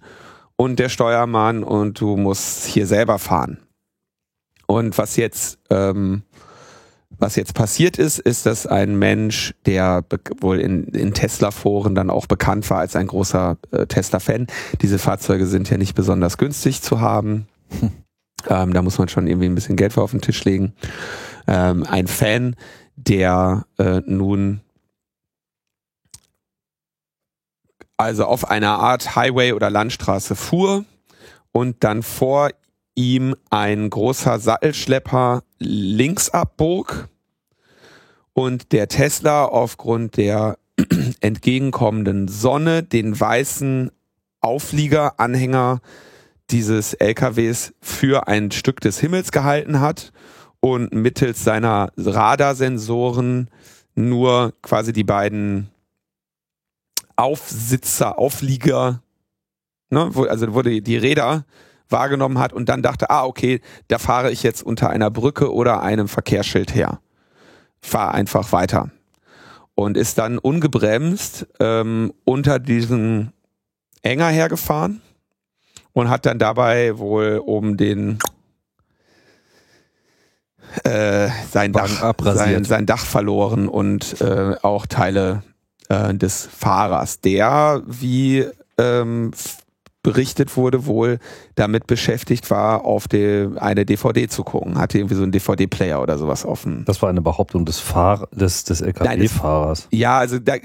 und 0.56 0.80
der 0.80 0.88
Steuermann 0.88 1.66
und 1.66 2.00
du 2.00 2.16
musst 2.16 2.64
hier 2.68 2.88
selber 2.88 3.20
fahren. 3.20 3.58
Und 4.66 4.98
was 4.98 5.18
jetzt, 5.18 5.60
ähm, 5.70 6.24
was 7.10 7.36
jetzt 7.36 7.54
passiert 7.54 7.98
ist, 7.98 8.20
ist, 8.20 8.46
dass 8.46 8.66
ein 8.66 8.98
Mensch, 8.98 9.56
der 9.66 10.06
wohl 10.40 10.62
in, 10.62 10.86
in 10.86 11.14
Tesla-Foren 11.14 11.96
dann 11.96 12.10
auch 12.10 12.28
bekannt 12.28 12.70
war 12.70 12.80
als 12.80 12.96
ein 12.96 13.08
großer 13.08 13.58
äh, 13.72 13.88
Tesla-Fan, 13.88 14.48
diese 14.82 15.00
Fahrzeuge 15.00 15.48
sind 15.48 15.70
ja 15.70 15.78
nicht 15.78 15.96
besonders 15.96 16.38
günstig 16.38 16.82
zu 16.82 17.02
haben. 17.02 17.50
Ähm, 18.50 18.74
da 18.74 18.82
muss 18.82 18.98
man 18.98 19.08
schon 19.08 19.28
irgendwie 19.28 19.48
ein 19.48 19.56
bisschen 19.56 19.76
Geld 19.76 19.94
für 19.94 20.02
auf 20.02 20.12
den 20.12 20.22
Tisch 20.22 20.44
legen. 20.44 20.74
Ähm, 21.48 21.86
ein 21.90 22.08
Fan, 22.08 22.56
der 22.96 23.66
äh, 23.78 24.02
nun 24.06 24.62
also 27.98 28.26
auf 28.26 28.50
einer 28.50 28.80
Art 28.80 29.16
Highway 29.16 29.54
oder 29.54 29.70
Landstraße 29.70 30.36
fuhr 30.36 30.86
und 31.52 31.84
dann 31.84 32.04
vor 32.04 32.50
ihm 32.96 33.36
ein 33.50 33.90
großer 33.90 34.40
Sattelschlepper 34.40 35.44
links 35.60 36.30
abbog 36.30 37.10
und 38.34 38.72
der 38.74 38.88
Tesla 38.88 39.46
aufgrund 39.46 40.18
der 40.18 40.58
entgegenkommenden 41.22 42.28
Sonne 42.28 42.84
den 42.84 43.18
weißen 43.18 43.92
Aufliegeranhänger 44.42 45.82
dieses 46.52 46.94
LKWs 46.94 47.74
für 47.82 48.28
ein 48.28 48.52
Stück 48.52 48.80
des 48.82 49.00
Himmels 49.00 49.32
gehalten 49.32 49.80
hat 49.80 50.12
und 50.60 50.94
mittels 50.94 51.44
seiner 51.44 51.92
Radarsensoren 51.98 53.50
nur 53.96 54.54
quasi 54.62 54.94
die 54.94 55.04
beiden 55.04 55.70
Aufsitzer, 57.16 58.20
Auflieger, 58.20 59.02
ne, 59.90 60.10
wo, 60.12 60.26
also 60.26 60.54
wo 60.54 60.62
die, 60.62 60.82
die 60.82 60.98
Räder 60.98 61.46
wahrgenommen 61.90 62.40
hat 62.40 62.52
und 62.52 62.68
dann 62.68 62.82
dachte, 62.82 63.10
ah, 63.10 63.26
okay, 63.26 63.62
da 63.88 64.00
fahre 64.00 64.32
ich 64.32 64.44
jetzt 64.44 64.64
unter 64.64 64.90
einer 64.90 65.10
Brücke 65.12 65.54
oder 65.54 65.82
einem 65.82 66.08
Verkehrsschild 66.08 66.76
her. 66.76 67.00
Fahr 67.82 68.14
einfach 68.14 68.52
weiter. 68.52 68.90
Und 69.76 69.98
ist 69.98 70.18
dann 70.18 70.38
ungebremst 70.38 71.48
ähm, 71.60 72.14
unter 72.24 72.60
diesen 72.60 73.34
Enger 74.02 74.30
hergefahren 74.30 75.02
und 75.96 76.10
hat 76.10 76.26
dann 76.26 76.38
dabei 76.38 76.98
wohl 77.00 77.42
oben 77.44 77.78
den 77.78 78.20
äh, 80.84 81.30
sein, 81.50 81.72
Dach, 81.72 82.14
sein, 82.20 82.66
sein 82.66 82.86
Dach 82.86 83.06
verloren 83.06 83.70
und 83.70 84.20
äh, 84.22 84.56
auch 84.62 84.86
Teile 84.88 85.42
äh, 85.88 86.14
des 86.14 86.48
Fahrers, 86.52 87.22
der, 87.22 87.82
wie 87.88 88.46
ähm, 88.78 89.32
berichtet 90.04 90.58
wurde, 90.58 90.86
wohl 90.86 91.18
damit 91.56 91.88
beschäftigt 91.88 92.52
war, 92.52 92.84
auf 92.84 93.08
die, 93.08 93.48
eine 93.56 93.86
DVD 93.86 94.28
zu 94.28 94.44
gucken. 94.44 94.78
Hatte 94.78 95.00
irgendwie 95.00 95.16
so 95.16 95.24
einen 95.24 95.32
DVD-Player 95.32 96.02
oder 96.02 96.18
sowas 96.18 96.44
offen. 96.44 96.84
Das 96.86 97.02
war 97.02 97.10
eine 97.10 97.22
Behauptung 97.22 97.66
des, 97.66 97.80
Fahr 97.80 98.28
des, 98.34 98.66
des 98.66 98.82
LKW-Fahrers. 98.82 99.88
Ja, 99.92 100.20
also 100.20 100.40
da, 100.40 100.56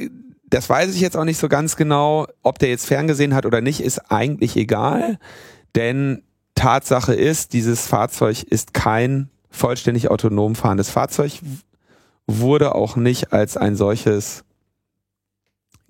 das 0.51 0.69
weiß 0.69 0.95
ich 0.95 1.01
jetzt 1.01 1.17
auch 1.17 1.25
nicht 1.25 1.39
so 1.39 1.49
ganz 1.49 1.77
genau. 1.77 2.27
Ob 2.43 2.59
der 2.59 2.69
jetzt 2.69 2.87
ferngesehen 2.87 3.35
hat 3.35 3.47
oder 3.47 3.61
nicht, 3.61 3.81
ist 3.81 4.11
eigentlich 4.11 4.57
egal. 4.57 5.19
Denn 5.77 6.23
Tatsache 6.55 7.15
ist, 7.15 7.53
dieses 7.53 7.87
Fahrzeug 7.87 8.43
ist 8.43 8.75
kein 8.75 9.31
vollständig 9.49 10.11
autonom 10.11 10.55
fahrendes 10.55 10.91
Fahrzeug, 10.91 11.41
wurde 12.27 12.75
auch 12.75 12.97
nicht 12.97 13.33
als 13.33 13.57
ein 13.57 13.77
solches 13.77 14.45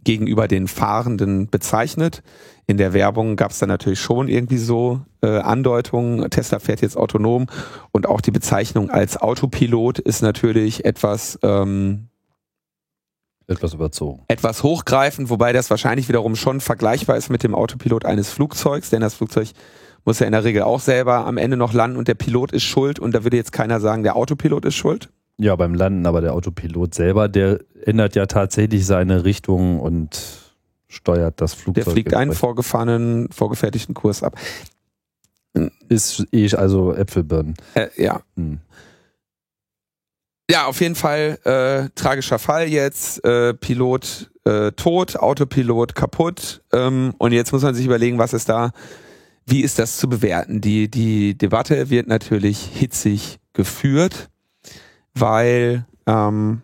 gegenüber 0.04 0.48
den 0.48 0.68
Fahrenden 0.68 1.48
bezeichnet. 1.48 2.22
In 2.66 2.76
der 2.78 2.92
Werbung 2.92 3.36
gab 3.36 3.50
es 3.50 3.58
dann 3.58 3.68
natürlich 3.68 4.00
schon 4.00 4.28
irgendwie 4.28 4.58
so 4.58 5.00
äh, 5.22 5.38
Andeutungen, 5.38 6.30
Tesla 6.30 6.58
fährt 6.58 6.80
jetzt 6.80 6.96
autonom 6.96 7.46
und 7.90 8.06
auch 8.06 8.20
die 8.20 8.30
Bezeichnung 8.30 8.90
als 8.90 9.20
Autopilot 9.20 9.98
ist 9.98 10.22
natürlich 10.22 10.84
etwas 10.84 11.38
ähm, 11.42 12.09
etwas 13.50 13.74
überzogen. 13.74 14.22
Etwas 14.28 14.62
hochgreifend, 14.62 15.30
wobei 15.30 15.52
das 15.52 15.70
wahrscheinlich 15.70 16.08
wiederum 16.08 16.36
schon 16.36 16.60
vergleichbar 16.60 17.16
ist 17.16 17.30
mit 17.30 17.42
dem 17.42 17.54
Autopilot 17.54 18.04
eines 18.04 18.30
Flugzeugs, 18.30 18.90
denn 18.90 19.00
das 19.00 19.14
Flugzeug 19.14 19.48
muss 20.04 20.18
ja 20.18 20.26
in 20.26 20.32
der 20.32 20.44
Regel 20.44 20.62
auch 20.62 20.80
selber 20.80 21.26
am 21.26 21.36
Ende 21.36 21.56
noch 21.56 21.72
landen 21.72 21.96
und 21.96 22.08
der 22.08 22.14
Pilot 22.14 22.52
ist 22.52 22.62
schuld 22.62 22.98
und 22.98 23.14
da 23.14 23.24
würde 23.24 23.36
jetzt 23.36 23.52
keiner 23.52 23.80
sagen, 23.80 24.02
der 24.02 24.16
Autopilot 24.16 24.64
ist 24.64 24.76
schuld. 24.76 25.10
Ja, 25.36 25.56
beim 25.56 25.74
Landen, 25.74 26.06
aber 26.06 26.20
der 26.20 26.34
Autopilot 26.34 26.94
selber, 26.94 27.28
der 27.28 27.60
ändert 27.84 28.14
ja 28.14 28.26
tatsächlich 28.26 28.86
seine 28.86 29.24
Richtung 29.24 29.80
und 29.80 30.20
steuert 30.88 31.40
das 31.40 31.54
Flugzeug. 31.54 31.84
Der 31.84 31.92
fliegt 31.92 32.14
einen 32.14 32.32
vorgefahrenen, 32.32 33.30
vorgefertigten 33.30 33.94
Kurs 33.94 34.22
ab. 34.22 34.36
Ist 35.88 36.26
eh 36.32 36.54
also 36.54 36.94
Äpfelbirnen. 36.94 37.54
Äh, 37.74 37.88
ja. 37.96 38.20
Hm. 38.36 38.60
Ja, 40.50 40.66
auf 40.66 40.80
jeden 40.80 40.96
Fall 40.96 41.38
äh, 41.44 41.90
tragischer 41.94 42.38
Fall 42.38 42.68
jetzt. 42.68 43.24
Äh, 43.24 43.54
Pilot 43.54 44.30
äh, 44.44 44.72
tot, 44.72 45.16
Autopilot 45.16 45.94
kaputt. 45.94 46.62
Ähm, 46.72 47.14
und 47.18 47.32
jetzt 47.32 47.52
muss 47.52 47.62
man 47.62 47.74
sich 47.74 47.86
überlegen, 47.86 48.18
was 48.18 48.32
ist 48.32 48.48
da, 48.48 48.72
wie 49.46 49.62
ist 49.62 49.78
das 49.78 49.96
zu 49.96 50.08
bewerten? 50.08 50.60
Die, 50.60 50.90
die 50.90 51.36
Debatte 51.38 51.90
wird 51.90 52.08
natürlich 52.08 52.58
hitzig 52.58 53.38
geführt 53.52 54.30
weil 55.14 55.86
ähm, 56.06 56.62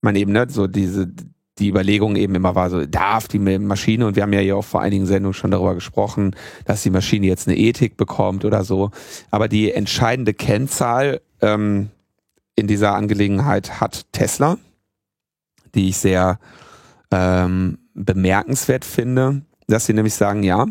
man 0.00 0.16
eben 0.16 0.32
ne, 0.32 0.46
so 0.48 0.66
diese 0.66 1.12
die 1.58 1.70
Überlegung 1.70 2.16
eben 2.16 2.34
immer 2.34 2.54
war 2.54 2.68
so, 2.68 2.84
darf 2.84 3.28
die 3.28 3.38
Maschine, 3.38 4.06
und 4.06 4.14
wir 4.14 4.24
haben 4.24 4.32
ja 4.34 4.40
hier 4.40 4.58
auch 4.58 4.64
vor 4.64 4.82
einigen 4.82 5.06
Sendungen 5.06 5.32
schon 5.32 5.50
darüber 5.50 5.74
gesprochen, 5.74 6.36
dass 6.66 6.82
die 6.82 6.90
Maschine 6.90 7.26
jetzt 7.26 7.48
eine 7.48 7.56
Ethik 7.56 7.96
bekommt 7.96 8.44
oder 8.44 8.62
so. 8.62 8.90
Aber 9.30 9.48
die 9.48 9.72
entscheidende 9.72 10.34
Kennzahl 10.34 11.22
ähm, 11.40 11.88
in 12.56 12.66
dieser 12.66 12.94
Angelegenheit 12.94 13.80
hat 13.80 14.06
Tesla, 14.12 14.58
die 15.74 15.90
ich 15.90 15.98
sehr 15.98 16.40
ähm, 17.10 17.78
bemerkenswert 17.94 18.84
finde, 18.84 19.42
dass 19.68 19.86
sie 19.86 19.92
nämlich 19.92 20.14
sagen, 20.14 20.42
ja, 20.42 20.66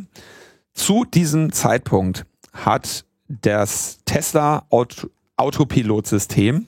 zu 0.74 1.06
diesem 1.06 1.52
Zeitpunkt 1.52 2.26
hat 2.54 3.06
das 3.28 4.00
Tesla 4.06 4.66
Auto 4.70 5.10
Autopilot-System 5.38 6.66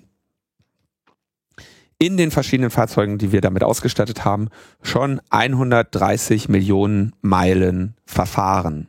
in 1.99 2.17
den 2.17 2.31
verschiedenen 2.31 2.69
Fahrzeugen, 2.69 3.17
die 3.17 3.31
wir 3.31 3.39
damit 3.39 3.63
ausgestattet 3.63 4.25
haben, 4.25 4.49
schon 4.81 5.21
130 5.29 6.49
Millionen 6.49 7.13
Meilen 7.21 7.95
verfahren. 8.05 8.87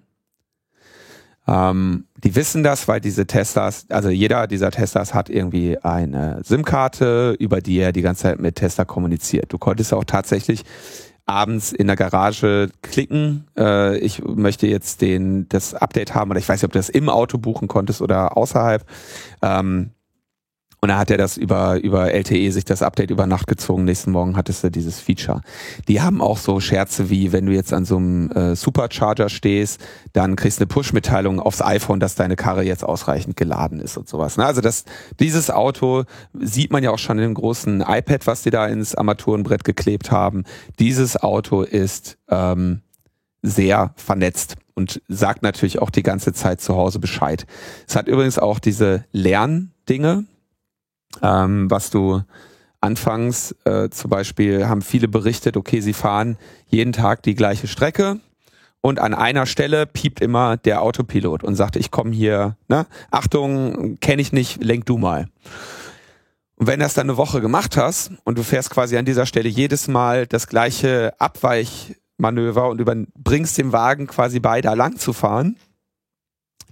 Ähm, 1.46 2.07
die 2.24 2.34
wissen 2.34 2.64
das, 2.64 2.88
weil 2.88 3.00
diese 3.00 3.26
Teslas, 3.26 3.86
also 3.90 4.08
jeder 4.08 4.46
dieser 4.48 4.70
Teslas 4.70 5.14
hat 5.14 5.30
irgendwie 5.30 5.78
eine 5.78 6.40
SIM-Karte, 6.42 7.36
über 7.38 7.60
die 7.60 7.78
er 7.78 7.92
die 7.92 8.02
ganze 8.02 8.22
Zeit 8.22 8.40
mit 8.40 8.56
Tesla 8.56 8.84
kommuniziert. 8.84 9.52
Du 9.52 9.58
konntest 9.58 9.94
auch 9.94 10.04
tatsächlich 10.04 10.64
abends 11.26 11.72
in 11.72 11.86
der 11.86 11.96
Garage 11.96 12.70
klicken, 12.82 13.46
äh, 13.56 13.98
ich 13.98 14.24
möchte 14.24 14.66
jetzt 14.66 15.00
den 15.00 15.48
das 15.48 15.74
Update 15.74 16.14
haben 16.14 16.30
oder 16.30 16.40
ich 16.40 16.48
weiß 16.48 16.60
nicht, 16.60 16.64
ob 16.64 16.72
du 16.72 16.78
das 16.78 16.88
im 16.88 17.08
Auto 17.08 17.38
buchen 17.38 17.68
konntest 17.68 18.02
oder 18.02 18.36
außerhalb. 18.36 18.84
Ähm, 19.42 19.90
und 20.88 20.92
da 20.92 20.98
hat 21.00 21.10
er 21.10 21.18
das 21.18 21.36
über, 21.36 21.78
über 21.82 22.14
LTE 22.14 22.50
sich 22.50 22.64
das 22.64 22.80
Update 22.80 23.10
über 23.10 23.26
Nacht 23.26 23.46
gezogen. 23.46 23.84
Nächsten 23.84 24.10
Morgen 24.10 24.38
hattest 24.38 24.64
du 24.64 24.70
dieses 24.70 25.00
Feature. 25.00 25.42
Die 25.86 26.00
haben 26.00 26.22
auch 26.22 26.38
so 26.38 26.60
Scherze 26.60 27.10
wie, 27.10 27.30
wenn 27.30 27.44
du 27.44 27.52
jetzt 27.52 27.74
an 27.74 27.84
so 27.84 27.98
einem 27.98 28.30
äh, 28.32 28.56
Supercharger 28.56 29.28
stehst, 29.28 29.84
dann 30.14 30.34
kriegst 30.34 30.60
du 30.60 30.62
eine 30.62 30.68
Push-Mitteilung 30.68 31.40
aufs 31.40 31.60
iPhone, 31.60 32.00
dass 32.00 32.14
deine 32.14 32.36
Karre 32.36 32.62
jetzt 32.62 32.84
ausreichend 32.84 33.36
geladen 33.36 33.80
ist 33.80 33.98
und 33.98 34.08
sowas. 34.08 34.38
Ne? 34.38 34.46
Also 34.46 34.62
das, 34.62 34.86
dieses 35.20 35.50
Auto 35.50 36.04
sieht 36.32 36.72
man 36.72 36.82
ja 36.82 36.90
auch 36.90 36.98
schon 36.98 37.18
in 37.18 37.24
dem 37.24 37.34
großen 37.34 37.82
iPad, 37.82 38.26
was 38.26 38.40
die 38.40 38.50
da 38.50 38.66
ins 38.66 38.94
Armaturenbrett 38.94 39.64
geklebt 39.64 40.10
haben. 40.10 40.44
Dieses 40.78 41.18
Auto 41.18 41.64
ist 41.64 42.16
ähm, 42.30 42.80
sehr 43.42 43.92
vernetzt 43.96 44.56
und 44.74 45.02
sagt 45.06 45.42
natürlich 45.42 45.82
auch 45.82 45.90
die 45.90 46.02
ganze 46.02 46.32
Zeit 46.32 46.62
zu 46.62 46.76
Hause 46.76 46.98
Bescheid. 46.98 47.44
Es 47.86 47.94
hat 47.94 48.08
übrigens 48.08 48.38
auch 48.38 48.58
diese 48.58 49.04
Lerndinge, 49.12 50.24
ähm, 51.22 51.70
was 51.70 51.90
du 51.90 52.22
anfangs 52.80 53.54
äh, 53.64 53.90
zum 53.90 54.10
Beispiel 54.10 54.68
haben 54.68 54.82
viele 54.82 55.08
berichtet, 55.08 55.56
okay, 55.56 55.80
sie 55.80 55.92
fahren 55.92 56.36
jeden 56.66 56.92
Tag 56.92 57.22
die 57.22 57.34
gleiche 57.34 57.66
Strecke 57.66 58.20
und 58.80 59.00
an 59.00 59.14
einer 59.14 59.46
Stelle 59.46 59.86
piept 59.86 60.20
immer 60.20 60.56
der 60.56 60.82
Autopilot 60.82 61.42
und 61.42 61.56
sagt, 61.56 61.76
ich 61.76 61.90
komme 61.90 62.12
hier, 62.12 62.56
ne, 62.68 62.86
Achtung, 63.10 63.98
kenne 64.00 64.22
ich 64.22 64.32
nicht, 64.32 64.62
lenk 64.62 64.86
du 64.86 64.98
mal. 64.98 65.28
Und 66.56 66.66
wenn 66.66 66.80
das 66.80 66.94
dann 66.94 67.08
eine 67.08 67.16
Woche 67.16 67.40
gemacht 67.40 67.76
hast 67.76 68.12
und 68.24 68.38
du 68.38 68.42
fährst 68.42 68.70
quasi 68.70 68.96
an 68.96 69.04
dieser 69.04 69.26
Stelle 69.26 69.48
jedes 69.48 69.88
Mal 69.88 70.26
das 70.26 70.46
gleiche 70.46 71.12
Abweichmanöver 71.20 72.68
und 72.68 72.80
überbringst 72.80 73.58
dem 73.58 73.72
Wagen 73.72 74.06
quasi 74.06 74.40
bei, 74.40 74.60
da 74.60 74.74
lang 74.74 74.96
zu 74.96 75.12
fahren, 75.12 75.56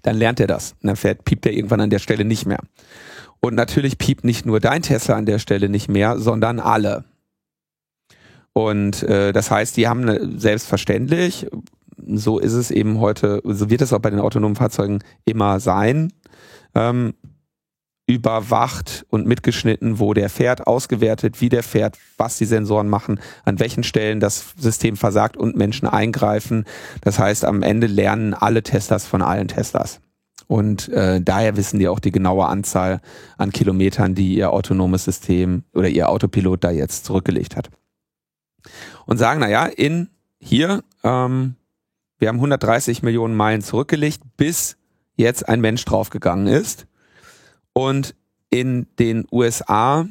dann 0.02 0.16
lernt 0.16 0.40
er 0.40 0.46
das. 0.46 0.72
Und 0.82 0.88
dann 0.88 0.96
fährt, 0.96 1.24
piept 1.24 1.46
er 1.46 1.52
irgendwann 1.52 1.80
an 1.80 1.90
der 1.90 1.98
Stelle 1.98 2.24
nicht 2.24 2.46
mehr. 2.46 2.60
Und 3.40 3.54
natürlich 3.54 3.98
piept 3.98 4.24
nicht 4.24 4.46
nur 4.46 4.60
dein 4.60 4.82
Tesla 4.82 5.16
an 5.16 5.26
der 5.26 5.38
Stelle 5.38 5.68
nicht 5.68 5.88
mehr, 5.88 6.18
sondern 6.18 6.60
alle. 6.60 7.04
Und 8.52 9.02
äh, 9.02 9.32
das 9.32 9.50
heißt, 9.50 9.76
die 9.76 9.86
haben 9.86 10.02
eine, 10.02 10.38
selbstverständlich, 10.38 11.46
so 12.06 12.38
ist 12.38 12.54
es 12.54 12.70
eben 12.70 13.00
heute, 13.00 13.42
so 13.44 13.68
wird 13.70 13.82
es 13.82 13.92
auch 13.92 13.98
bei 13.98 14.10
den 14.10 14.20
autonomen 14.20 14.56
Fahrzeugen 14.56 15.00
immer 15.24 15.60
sein, 15.60 16.12
ähm, 16.74 17.14
überwacht 18.06 19.04
und 19.10 19.26
mitgeschnitten, 19.26 19.98
wo 19.98 20.14
der 20.14 20.30
fährt, 20.30 20.66
ausgewertet, 20.66 21.40
wie 21.40 21.48
der 21.48 21.62
fährt, 21.62 21.98
was 22.16 22.38
die 22.38 22.44
Sensoren 22.44 22.88
machen, 22.88 23.20
an 23.44 23.58
welchen 23.58 23.82
Stellen 23.82 24.20
das 24.20 24.54
System 24.56 24.96
versagt 24.96 25.36
und 25.36 25.56
Menschen 25.56 25.88
eingreifen. 25.88 26.64
Das 27.00 27.18
heißt, 27.18 27.44
am 27.44 27.62
Ende 27.62 27.88
lernen 27.88 28.32
alle 28.32 28.62
Teslas 28.62 29.06
von 29.06 29.22
allen 29.22 29.48
Teslas. 29.48 30.00
Und 30.46 30.88
äh, 30.88 31.20
daher 31.20 31.56
wissen 31.56 31.78
die 31.78 31.88
auch 31.88 31.98
die 31.98 32.12
genaue 32.12 32.46
Anzahl 32.46 33.00
an 33.36 33.50
Kilometern, 33.50 34.14
die 34.14 34.34
ihr 34.36 34.52
autonomes 34.52 35.04
System 35.04 35.64
oder 35.74 35.88
ihr 35.88 36.08
Autopilot 36.08 36.62
da 36.62 36.70
jetzt 36.70 37.04
zurückgelegt 37.04 37.56
hat. 37.56 37.70
Und 39.06 39.18
sagen, 39.18 39.40
na 39.40 39.48
ja, 39.48 39.66
in 39.66 40.08
hier, 40.38 40.84
ähm, 41.02 41.56
wir 42.18 42.28
haben 42.28 42.36
130 42.36 43.02
Millionen 43.02 43.34
Meilen 43.34 43.62
zurückgelegt, 43.62 44.22
bis 44.36 44.76
jetzt 45.16 45.48
ein 45.48 45.60
Mensch 45.60 45.84
draufgegangen 45.84 46.46
ist. 46.46 46.86
Und 47.72 48.14
in 48.50 48.86
den 48.98 49.26
USA 49.32 50.06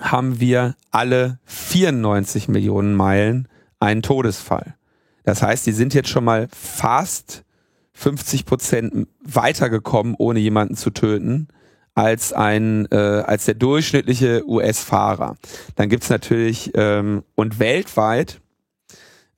haben 0.00 0.40
wir 0.40 0.76
alle 0.90 1.38
94 1.44 2.48
Millionen 2.48 2.94
Meilen 2.94 3.48
einen 3.80 4.02
Todesfall. 4.02 4.76
Das 5.24 5.42
heißt, 5.42 5.66
die 5.66 5.72
sind 5.72 5.94
jetzt 5.94 6.08
schon 6.08 6.24
mal 6.24 6.48
fast 6.52 7.44
50 7.94 8.46
Prozent 8.46 9.06
weitergekommen, 9.22 10.14
ohne 10.18 10.40
jemanden 10.40 10.76
zu 10.76 10.90
töten, 10.90 11.48
als 11.94 12.32
ein 12.32 12.86
äh, 12.90 12.96
als 12.96 13.44
der 13.44 13.54
durchschnittliche 13.54 14.48
US-Fahrer. 14.48 15.36
Dann 15.76 15.88
gibt's 15.88 16.08
natürlich 16.08 16.70
ähm, 16.74 17.22
und 17.34 17.58
weltweit, 17.58 18.40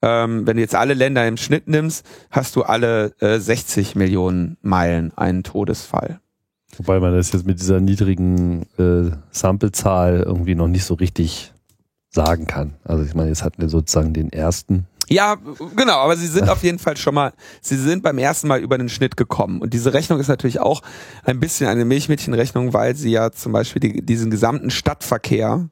ähm, 0.02 0.46
wenn 0.46 0.56
du 0.56 0.62
jetzt 0.62 0.74
alle 0.74 0.94
Länder 0.94 1.26
im 1.26 1.36
Schnitt 1.36 1.66
nimmst, 1.66 2.04
hast 2.30 2.56
du 2.56 2.62
alle 2.62 3.14
äh, 3.20 3.38
60 3.38 3.96
Millionen 3.96 4.58
Meilen 4.60 5.16
einen 5.16 5.42
Todesfall. 5.42 6.20
Wobei 6.76 7.00
man 7.00 7.14
das 7.14 7.32
jetzt 7.32 7.46
mit 7.46 7.60
dieser 7.60 7.80
niedrigen 7.80 8.66
äh, 8.78 9.16
Samplezahl 9.30 10.20
irgendwie 10.20 10.54
noch 10.54 10.68
nicht 10.68 10.84
so 10.84 10.94
richtig 10.94 11.52
sagen 12.10 12.46
kann. 12.46 12.74
Also 12.84 13.02
ich 13.04 13.14
meine, 13.14 13.28
jetzt 13.28 13.44
hatten 13.44 13.62
wir 13.62 13.68
sozusagen 13.68 14.12
den 14.12 14.30
ersten 14.30 14.86
ja, 15.08 15.36
genau, 15.76 15.98
aber 15.98 16.16
sie 16.16 16.26
sind 16.26 16.48
auf 16.48 16.62
jeden 16.62 16.78
Fall 16.78 16.96
schon 16.96 17.14
mal, 17.14 17.32
sie 17.60 17.76
sind 17.76 18.02
beim 18.02 18.18
ersten 18.18 18.48
Mal 18.48 18.60
über 18.60 18.78
den 18.78 18.88
Schnitt 18.88 19.16
gekommen. 19.16 19.60
Und 19.60 19.74
diese 19.74 19.92
Rechnung 19.92 20.18
ist 20.20 20.28
natürlich 20.28 20.60
auch 20.60 20.82
ein 21.24 21.40
bisschen 21.40 21.68
eine 21.68 21.84
Milchmädchenrechnung, 21.84 22.72
weil 22.72 22.96
sie 22.96 23.10
ja 23.10 23.30
zum 23.30 23.52
Beispiel 23.52 23.80
die, 23.80 24.02
diesen 24.04 24.30
gesamten 24.30 24.70
Stadtverkehr 24.70 25.68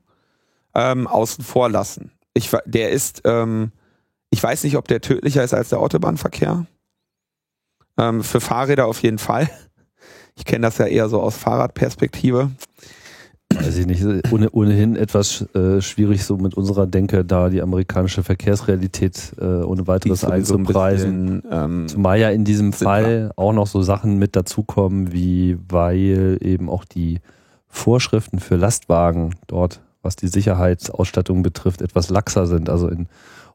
ähm, 0.75 1.07
außen 1.07 1.45
vor 1.45 1.71
lassen. 1.71 2.13
Ich, 2.35 2.51
der 2.67 2.91
ist, 2.91 3.23
ähm, 3.25 3.73
ich 4.31 4.43
weiß 4.43 4.65
nicht, 4.65 4.77
ob 4.77 4.89
der 4.89 5.01
tödlicher 5.01 5.45
ist 5.45 5.55
als 5.55 5.71
der 5.71 5.81
Autobahnverkehr. 5.81 6.67
Ähm, 7.99 8.23
für 8.23 8.41
Fahrräder 8.41 8.87
auf 8.87 9.03
jeden 9.03 9.19
Fall. 9.19 9.51
Ich 10.35 10.45
kenne 10.47 10.67
das 10.67 10.79
ja 10.79 10.87
eher 10.87 11.09
so 11.09 11.21
aus 11.21 11.37
Fahrradperspektive 11.37 12.51
weiß 13.55 13.77
ich 13.79 13.87
nicht, 13.87 14.05
ohne, 14.33 14.51
ohnehin 14.51 14.97
etwas 14.97 15.47
äh, 15.55 15.81
schwierig, 15.81 16.25
so 16.25 16.37
mit 16.37 16.55
unserer 16.55 16.87
Denke 16.87 17.25
da 17.25 17.49
die 17.49 17.63
amerikanische 17.63 18.23
Verkehrsrealität 18.23 19.35
äh, 19.41 19.45
ohne 19.45 19.87
weiteres 19.87 20.25
einzupreisen. 20.25 21.43
Ähm, 21.51 21.89
Zumal 21.89 22.19
ja 22.19 22.31
in 22.31 22.45
diesem 22.45 22.73
Fall 22.73 23.33
auch 23.37 23.53
noch 23.53 23.67
so 23.67 23.83
Sachen 23.83 24.19
mit 24.19 24.37
dazukommen, 24.37 25.13
wie 25.13 25.59
weil 25.69 26.39
eben 26.41 26.69
auch 26.69 26.85
die 26.85 27.21
Vorschriften 27.69 28.39
für 28.39 28.57
Lastwagen 28.57 29.35
dort 29.47 29.81
was 30.03 30.17
die 30.17 30.29
Sicherheitsausstattung 30.29 31.43
betrifft, 31.43 31.81
etwas 31.81 32.11
laxer 32.11 32.47
sind. 32.47 32.69
Also 32.69 32.89
in 32.89 33.07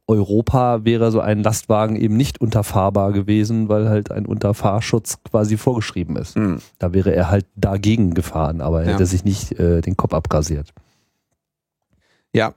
Europa 0.08 0.86
wäre 0.86 1.12
so 1.12 1.20
ein 1.20 1.44
Lastwagen 1.44 1.96
eben 1.98 2.16
nicht 2.16 2.40
unterfahrbar 2.40 3.12
gewesen, 3.12 3.68
weil 3.68 3.90
halt 3.90 4.10
ein 4.10 4.26
Unterfahrschutz 4.26 5.22
quasi 5.24 5.58
vorgeschrieben 5.58 6.16
ist. 6.16 6.38
Mhm. 6.38 6.60
Da 6.80 6.94
wäre 6.94 7.14
er 7.14 7.30
halt 7.30 7.46
dagegen 7.56 8.14
gefahren, 8.14 8.62
aber 8.62 8.82
er 8.82 8.88
Ja. 8.88 8.94
hätte 8.94 9.06
sich 9.06 9.26
nicht 9.26 9.60
äh, 9.60 9.82
den 9.82 9.98
Kopf 9.98 10.14
abrasiert. 10.14 10.74
Ja. 12.34 12.54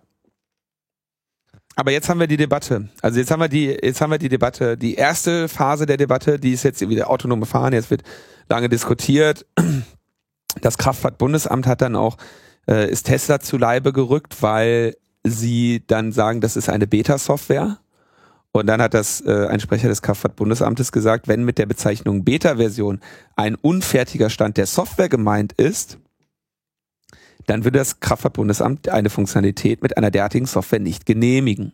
Aber 1.77 1.91
jetzt 1.93 2.09
haben 2.09 2.21
wir 2.21 2.27
die 2.27 2.37
Debatte. 2.37 2.89
Also 3.03 3.19
jetzt 3.19 3.31
haben 3.31 3.41
wir 3.41 3.49
die, 3.49 3.67
jetzt 3.67 4.01
haben 4.01 4.11
wir 4.11 4.19
die 4.19 4.29
Debatte. 4.29 4.77
Die 4.77 4.95
erste 4.95 5.49
Phase 5.49 5.87
der 5.87 5.97
Debatte, 5.97 6.39
die 6.39 6.53
ist 6.53 6.63
jetzt 6.63 6.87
wieder 6.89 7.11
autonome 7.11 7.47
Fahren. 7.47 7.73
Jetzt 7.73 7.91
wird 7.91 8.03
lange 8.49 8.69
diskutiert. 8.69 9.47
Das 10.61 10.79
Kraftfahrtbundesamt 10.79 11.67
hat 11.67 11.81
dann 11.81 11.97
auch, 11.97 12.17
äh, 12.69 12.91
ist 12.91 13.05
Tesla 13.07 13.41
zu 13.41 13.57
Leibe 13.57 13.93
gerückt, 13.93 14.43
weil 14.43 14.97
sie 15.25 15.83
dann 15.87 16.13
sagen, 16.13 16.41
das 16.41 16.57
ist 16.57 16.69
eine 16.69 16.87
Beta-Software. 16.87 17.79
Und 18.53 18.67
dann 18.67 18.83
hat 18.83 18.95
das 18.95 19.21
äh, 19.21 19.47
ein 19.47 19.61
Sprecher 19.61 19.89
des 19.89 20.03
Kraftfahrtbundesamtes 20.03 20.91
gesagt, 20.91 21.29
wenn 21.29 21.45
mit 21.45 21.59
der 21.59 21.67
Bezeichnung 21.67 22.25
Beta-Version 22.25 23.01
ein 23.37 23.55
unfertiger 23.55 24.29
Stand 24.29 24.57
der 24.57 24.67
Software 24.67 25.09
gemeint 25.09 25.53
ist, 25.53 25.99
dann 27.47 27.65
würde 27.65 27.79
das 27.79 28.01
Kraftfahrtbundesamt 28.01 28.89
eine 28.89 29.11
Funktionalität 29.11 29.83
mit 29.83 29.97
einer 29.97 30.11
derartigen 30.11 30.47
Software 30.47 30.81
nicht 30.81 31.07
genehmigen. 31.07 31.73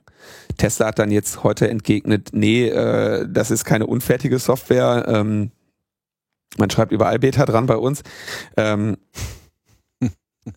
Tesla 0.58 0.86
hat 0.86 0.98
dann 0.98 1.10
jetzt 1.10 1.42
heute 1.42 1.68
entgegnet, 1.68 2.30
nee, 2.32 2.68
äh, 2.68 3.26
das 3.28 3.50
ist 3.50 3.64
keine 3.64 3.86
unfertige 3.86 4.38
Software. 4.38 5.06
Ähm, 5.08 5.50
man 6.58 6.70
schreibt 6.70 6.92
überall 6.92 7.18
Beta 7.18 7.44
dran 7.44 7.66
bei 7.66 7.76
uns. 7.76 8.02
Ähm, 8.56 8.96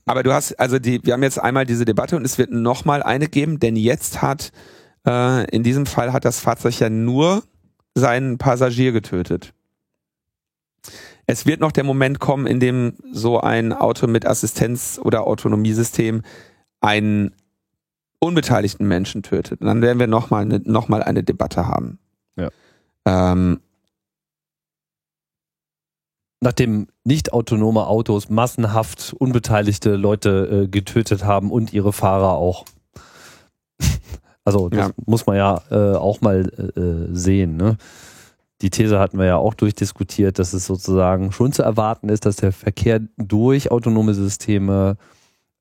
aber 0.05 0.23
du 0.23 0.33
hast, 0.33 0.59
also 0.59 0.79
die, 0.79 1.03
wir 1.03 1.13
haben 1.13 1.23
jetzt 1.23 1.39
einmal 1.39 1.65
diese 1.65 1.85
Debatte 1.85 2.15
und 2.15 2.25
es 2.25 2.37
wird 2.37 2.51
nochmal 2.51 3.03
eine 3.03 3.27
geben, 3.27 3.59
denn 3.59 3.75
jetzt 3.75 4.21
hat, 4.21 4.51
äh, 5.05 5.49
in 5.49 5.63
diesem 5.63 5.85
Fall 5.85 6.13
hat 6.13 6.25
das 6.25 6.39
Fahrzeug 6.39 6.79
ja 6.79 6.89
nur 6.89 7.43
seinen 7.95 8.37
Passagier 8.37 8.91
getötet. 8.91 9.53
Es 11.25 11.45
wird 11.45 11.59
noch 11.59 11.71
der 11.71 11.83
Moment 11.83 12.19
kommen, 12.19 12.47
in 12.47 12.59
dem 12.59 12.93
so 13.11 13.39
ein 13.39 13.71
Auto 13.71 14.07
mit 14.07 14.25
Assistenz- 14.25 14.99
oder 14.99 15.27
Autonomiesystem 15.27 16.23
einen 16.81 17.35
unbeteiligten 18.19 18.87
Menschen 18.87 19.23
tötet. 19.23 19.61
Und 19.61 19.67
dann 19.67 19.81
werden 19.81 19.99
wir 19.99 20.07
nochmal 20.07 20.41
eine, 20.41 20.59
noch 20.65 20.87
mal 20.87 21.03
eine 21.03 21.23
Debatte 21.23 21.67
haben. 21.67 21.99
Ja. 22.35 22.49
Ähm, 23.05 23.59
Nachdem 26.41 26.87
nicht 27.03 27.33
autonome 27.33 27.87
Autos 27.87 28.29
massenhaft 28.29 29.13
unbeteiligte 29.17 29.95
Leute 29.95 30.63
äh, 30.63 30.67
getötet 30.67 31.25
haben 31.25 31.51
und 31.51 31.73
ihre 31.73 31.93
Fahrer 31.93 32.33
auch. 32.33 32.65
Also 34.45 34.67
das 34.69 34.87
Ja. 34.87 34.93
muss 35.05 35.27
man 35.27 35.35
ja 35.35 35.61
äh, 35.69 35.95
auch 35.95 36.21
mal 36.21 36.41
äh, 36.75 37.13
sehen. 37.13 37.55
Ne? 37.57 37.77
Die 38.63 38.71
These 38.71 38.97
hatten 38.97 39.19
wir 39.19 39.25
ja 39.25 39.35
auch 39.37 39.53
durchdiskutiert, 39.53 40.39
dass 40.39 40.53
es 40.53 40.65
sozusagen 40.65 41.31
schon 41.31 41.51
zu 41.51 41.61
erwarten 41.61 42.09
ist, 42.09 42.25
dass 42.25 42.37
der 42.37 42.51
Verkehr 42.51 43.01
durch 43.17 43.69
autonome 43.69 44.15
Systeme 44.15 44.97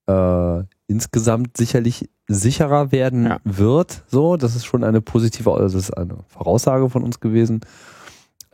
äh, 0.06 0.62
insgesamt 0.86 1.56
sicherlich 1.58 2.08
sicherer 2.28 2.90
werden 2.90 3.26
Ja. 3.26 3.40
wird. 3.44 4.04
So, 4.06 4.38
das 4.38 4.56
ist 4.56 4.64
schon 4.64 4.84
eine 4.84 5.02
positive, 5.02 5.52
also 5.52 5.64
das 5.64 5.74
ist 5.74 5.90
eine 5.96 6.16
Voraussage 6.28 6.88
von 6.88 7.02
uns 7.02 7.20
gewesen. 7.20 7.60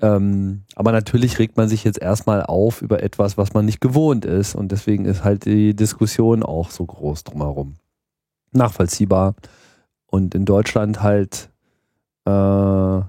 Ähm, 0.05 0.65
aber 0.75 0.93
natürlich 0.93 1.39
regt 1.39 1.57
man 1.57 1.69
sich 1.69 1.83
jetzt 1.83 1.99
erstmal 1.99 2.43
auf 2.43 2.83
über 2.83 3.03
etwas, 3.03 3.39
was 3.39 3.55
man 3.55 3.65
nicht 3.65 3.81
gewohnt 3.81 4.27
ist. 4.27 4.55
Und 4.55 4.71
deswegen 4.71 5.07
ist 5.07 5.25
halt 5.25 5.47
die 5.47 5.75
Diskussion 5.75 6.43
auch 6.43 6.71
so 6.71 6.85
groß 6.85 7.25
drumherum. 7.25 7.77
Nachvollziehbar. 8.53 9.35
Und 10.07 10.35
in 10.35 10.45
Deutschland 10.45 11.03
halt 11.03 11.49
äh, 12.27 13.01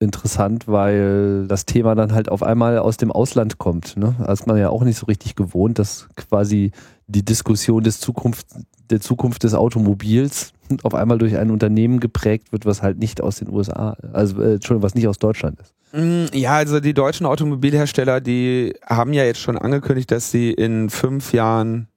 interessant, 0.00 0.66
weil 0.68 1.46
das 1.48 1.66
Thema 1.66 1.94
dann 1.94 2.12
halt 2.12 2.30
auf 2.30 2.42
einmal 2.42 2.78
aus 2.78 2.96
dem 2.96 3.12
Ausland 3.12 3.58
kommt. 3.58 3.98
Ne? 3.98 4.14
Da 4.18 4.32
ist 4.32 4.46
man 4.46 4.56
ja 4.56 4.70
auch 4.70 4.84
nicht 4.84 4.96
so 4.96 5.04
richtig 5.04 5.36
gewohnt, 5.36 5.78
dass 5.78 6.08
quasi 6.16 6.72
die 7.08 7.24
Diskussion 7.24 7.82
des 7.82 7.98
Zukunft, 8.00 8.46
der 8.90 9.00
Zukunft 9.00 9.42
des 9.42 9.54
Automobils 9.54 10.52
auf 10.82 10.94
einmal 10.94 11.18
durch 11.18 11.36
ein 11.36 11.50
Unternehmen 11.50 11.98
geprägt 11.98 12.52
wird, 12.52 12.66
was 12.66 12.82
halt 12.82 12.98
nicht 12.98 13.20
aus 13.20 13.36
den 13.36 13.50
USA, 13.50 13.96
also 14.12 14.40
äh, 14.40 14.54
Entschuldigung, 14.54 14.82
was 14.84 14.94
nicht 14.94 15.08
aus 15.08 15.18
Deutschland 15.18 15.58
ist. 15.60 15.74
Mm, 15.92 16.26
Ja, 16.36 16.54
also 16.54 16.80
die 16.80 16.94
deutschen 16.94 17.26
Automobilhersteller, 17.26 18.20
die 18.20 18.74
haben 18.86 19.12
ja 19.12 19.24
jetzt 19.24 19.40
schon 19.40 19.58
angekündigt, 19.58 20.10
dass 20.10 20.30
sie 20.30 20.52
in 20.52 20.90
fünf 20.90 21.32
Jahren 21.32 21.88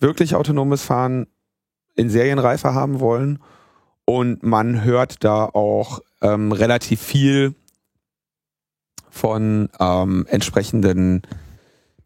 wirklich 0.00 0.34
autonomes 0.34 0.82
Fahren 0.82 1.26
in 1.94 2.10
Serienreife 2.10 2.74
haben 2.74 3.00
wollen. 3.00 3.38
Und 4.04 4.42
man 4.42 4.84
hört 4.84 5.22
da 5.22 5.44
auch 5.44 6.00
ähm, 6.22 6.50
relativ 6.52 7.00
viel 7.00 7.54
von 9.10 9.68
ähm, 9.78 10.26
entsprechenden 10.28 11.22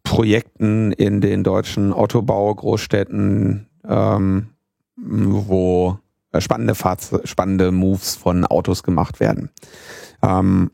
Projekten 0.05 0.93
in 0.93 1.21
den 1.21 1.45
deutschen 1.45 1.93
Autobau-Großstädten, 1.93 3.67
ähm, 3.88 4.49
wo 4.97 5.99
äh, 6.33 6.41
spannende, 6.41 6.75
Fahrze 6.75 7.21
spannende 7.25 7.73
Moves 7.73 8.17
von 8.17 8.45
Autos 8.45 8.83
gemacht 8.83 9.21
werden. 9.21 9.51
Ähm, 10.23 10.71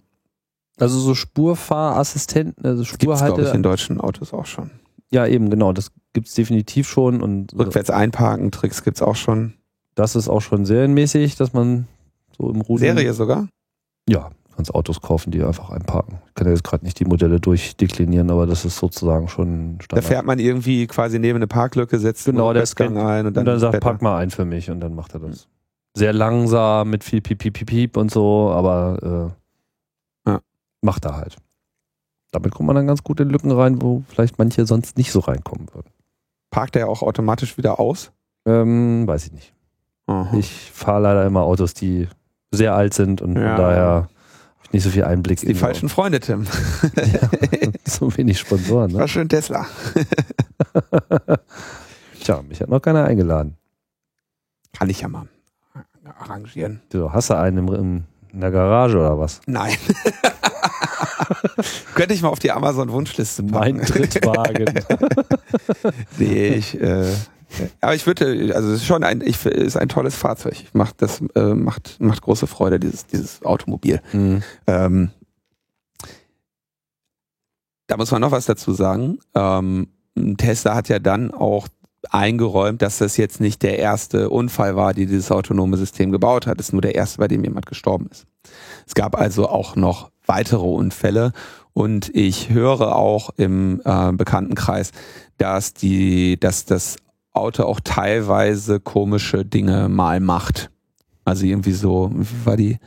Also 0.79 0.99
so 0.99 1.15
Spurfahrassistenten, 1.15 2.65
also 2.65 2.83
Gibt's, 2.83 2.99
glaube 2.99 3.15
ich, 3.15 3.19
Spurhalte. 3.21 3.57
in 3.57 3.63
deutschen 3.63 4.01
Autos 4.01 4.33
auch 4.33 4.47
schon. 4.47 4.71
Ja, 5.11 5.27
eben, 5.27 5.51
genau, 5.51 5.73
das 5.73 5.91
gibt's 6.13 6.35
definitiv 6.35 6.89
schon 6.89 7.23
und 7.23 7.55
Rückwärts 7.59 7.91
einparken, 7.91 8.51
Tricks 8.51 8.83
gibt's 8.85 9.03
auch 9.03 9.17
schon. 9.17 9.55
das 9.95 10.15
ist 10.17 10.29
auch 10.29 10.41
schon 10.43 10.65
serienmäßig, 10.65 11.37
dass 11.37 11.53
man 11.53 11.87
so 12.37 12.51
im 12.51 12.61
Rudel. 12.61 12.95
Serie 12.95 13.13
sogar? 13.15 13.49
Ja, 14.09 14.31
kannst 14.59 14.75
Autos 14.75 15.01
kaufen, 15.01 15.31
die 15.31 15.41
einfach 15.45 15.71
einparken. 15.71 16.19
Ich 16.27 16.35
kann 16.35 16.49
ja 16.49 16.53
jetzt 16.53 16.65
gerade 16.65 16.85
nicht 16.85 16.99
die 16.99 17.05
Modelle 17.05 17.39
durchdeklinieren, 17.39 18.29
aber 18.31 18.45
das 18.45 18.65
ist 18.65 18.77
sozusagen 18.77 19.29
schon 19.29 19.79
Da 19.79 19.85
Standard. 19.85 20.05
fährt 20.05 20.27
man 20.27 20.41
irgendwie 20.41 20.89
quasi 20.89 21.21
neben 21.21 21.37
eine 21.37 21.47
Parklücke, 21.47 21.97
setzt 22.01 22.25
Genau, 22.25 22.49
Rückwärtsgang 22.49 22.97
scannt- 22.97 23.07
ein 23.07 23.21
und 23.21 23.27
und 23.29 23.35
dann, 23.37 23.45
dann 23.47 23.61
sagt, 23.61 23.79
pack 23.81 24.03
mal 24.03 24.19
ein 24.19 24.31
für 24.31 24.45
mich 24.45 24.69
und 24.69 24.81
dann 24.81 24.97
macht 24.97 25.15
er 25.15 25.21
das. 25.21 25.47
Sehr 25.97 26.13
langsam, 26.13 26.91
mit 26.91 27.05
viel 27.05 27.21
Piep, 27.21 27.39
Piep, 27.39 27.55
Piep, 27.55 27.69
Piep 27.69 27.97
und 27.97 28.11
so, 28.11 28.51
aber 28.51 29.33
äh, 30.27 30.31
Ja. 30.31 30.41
macht 30.83 31.05
er 31.05 31.17
halt. 31.17 31.37
Damit 32.33 32.53
kommt 32.53 32.67
man 32.67 32.75
dann 32.77 32.87
ganz 32.89 33.05
gut 33.05 33.21
in 33.21 33.31
Lücken 33.31 33.53
rein, 33.53 33.81
wo 33.81 34.03
vielleicht 34.09 34.39
manche 34.39 34.67
sonst 34.67 34.99
nicht 34.99 35.13
so 35.13 35.21
reinkommen 35.21 35.69
würden. 35.73 35.89
Parkt 36.51 36.75
er 36.75 36.89
auch 36.89 37.03
automatisch 37.03 37.57
wieder 37.59 37.79
aus? 37.79 38.11
Ähm, 38.45 39.07
weiß 39.07 39.27
ich 39.27 39.33
nicht. 39.33 39.55
Aha. 40.07 40.37
Ich 40.37 40.71
fahre 40.73 41.01
leider 41.03 41.25
immer 41.27 41.43
Autos, 41.43 41.75
die 41.75 42.09
sehr 42.51 42.75
alt 42.75 42.93
sind 42.95 43.23
und 43.23 43.37
Ja. 43.37 43.49
von 43.49 43.57
daher 43.57 44.09
ich 44.65 44.73
nicht 44.73 44.83
so 44.83 44.91
viel 44.91 45.05
Einblick 45.05 45.41
die 45.41 45.55
falschen 45.55 45.89
Freunde, 45.89 46.21
Tim. 46.21 46.47
so 47.87 48.15
wenig 48.17 48.39
Sponsoren. 48.39 48.93
War 48.93 49.03
Ne? 49.03 49.09
schön 49.09 49.29
Tesla. 49.29 49.67
Tja, 52.23 52.43
mich 52.43 52.61
hat 52.61 52.69
noch 52.69 52.81
keiner 52.81 53.05
eingeladen. 53.05 53.57
Kann 54.73 54.91
ich 54.91 55.01
ja 55.01 55.09
mal 55.09 55.27
arrangieren. 56.21 56.81
Du 56.91 57.13
hast 57.13 57.31
du 57.31 57.37
einen 57.39 57.59
im, 57.59 57.75
im, 57.75 58.05
in 58.33 58.41
der 58.41 58.51
Garage 58.51 58.99
oder 58.99 59.19
was? 59.19 59.41
Nein. 59.47 59.77
Könnte 61.95 62.15
ich 62.15 62.23
mal 62.23 62.29
auf 62.29 62.39
die 62.39 62.51
Amazon-Wunschliste 62.51 63.43
packen. 63.43 63.77
Mein 63.79 63.87
Trittwagen. 63.87 64.81
Nee, 66.19 66.49
ich, 66.49 66.81
äh, 66.81 67.13
aber 67.81 67.95
ich 67.95 68.07
würde, 68.07 68.53
also 68.55 68.69
es 68.71 68.83
ist 68.83 68.87
schon 68.87 69.05
ein, 69.05 69.21
ich, 69.21 69.45
ist 69.47 69.77
ein 69.77 69.89
tolles 69.89 70.15
Fahrzeug. 70.15 70.65
Macht, 70.73 71.03
das 71.03 71.23
äh, 71.35 71.55
macht, 71.55 71.97
macht 72.01 72.23
große 72.23 72.47
Freude, 72.47 72.79
dieses, 72.79 73.07
dieses 73.07 73.43
Automobil. 73.43 74.01
Hm. 74.11 74.43
Ähm, 74.67 75.11
da 77.87 77.97
muss 77.97 78.11
man 78.11 78.21
noch 78.21 78.33
was 78.33 78.47
dazu 78.47 78.73
sagen. 78.73 79.19
Ähm, 79.35 79.89
Tesla 80.37 80.75
hat 80.75 80.89
ja 80.89 80.99
dann 80.99 81.33
auch 81.33 81.69
eingeräumt, 82.11 82.83
dass 82.83 82.99
das 82.99 83.17
jetzt 83.17 83.41
nicht 83.41 83.63
der 83.63 83.79
erste 83.79 84.31
Unfall 84.31 84.77
war, 84.77 84.95
die 84.95 85.07
dieses 85.07 85.31
autonome 85.31 85.77
System 85.77 86.13
gebaut 86.13 86.47
hat. 86.47 86.61
Es 86.61 86.69
ist 86.69 86.73
nur 86.73 86.83
der 86.83 86.95
erste, 86.95 87.19
bei 87.19 87.29
dem 87.29 87.43
jemand 87.45 87.67
gestorben 87.67 88.09
ist. 88.11 88.27
Es 88.87 88.95
gab 88.95 89.17
also 89.17 89.49
auch 89.49 89.77
noch 89.77 90.11
weitere 90.27 90.67
Unfälle 90.67 91.33
und 91.73 92.15
ich 92.15 92.51
höre 92.51 92.95
auch 92.95 93.31
im 93.37 93.81
äh, 93.85 94.13
Bekanntenkreis, 94.13 94.93
dass 95.39 95.75
die, 95.75 96.39
dass 96.39 96.65
das 96.65 96.97
Auto 97.33 97.65
auch 97.65 97.81
teilweise 97.81 98.81
komische 98.81 99.45
Dinge 99.45 99.89
mal 99.89 100.21
macht. 100.21 100.71
Also 101.25 101.45
irgendwie 101.47 101.73
so, 101.73 102.11
wie 102.15 102.47
war 102.47 102.57
die 102.57 102.79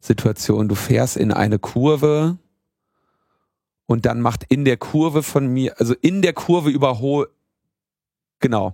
Situation? 0.00 0.68
Du 0.68 0.74
fährst 0.74 1.16
in 1.16 1.32
eine 1.32 1.58
Kurve 1.58 2.38
und 3.86 4.06
dann 4.06 4.20
macht 4.20 4.44
in 4.48 4.64
der 4.64 4.76
Kurve 4.76 5.22
von 5.22 5.46
mir, 5.48 5.78
also 5.78 5.94
in 6.00 6.22
der 6.22 6.32
Kurve 6.32 6.70
überhol, 6.70 7.28
genau, 8.40 8.72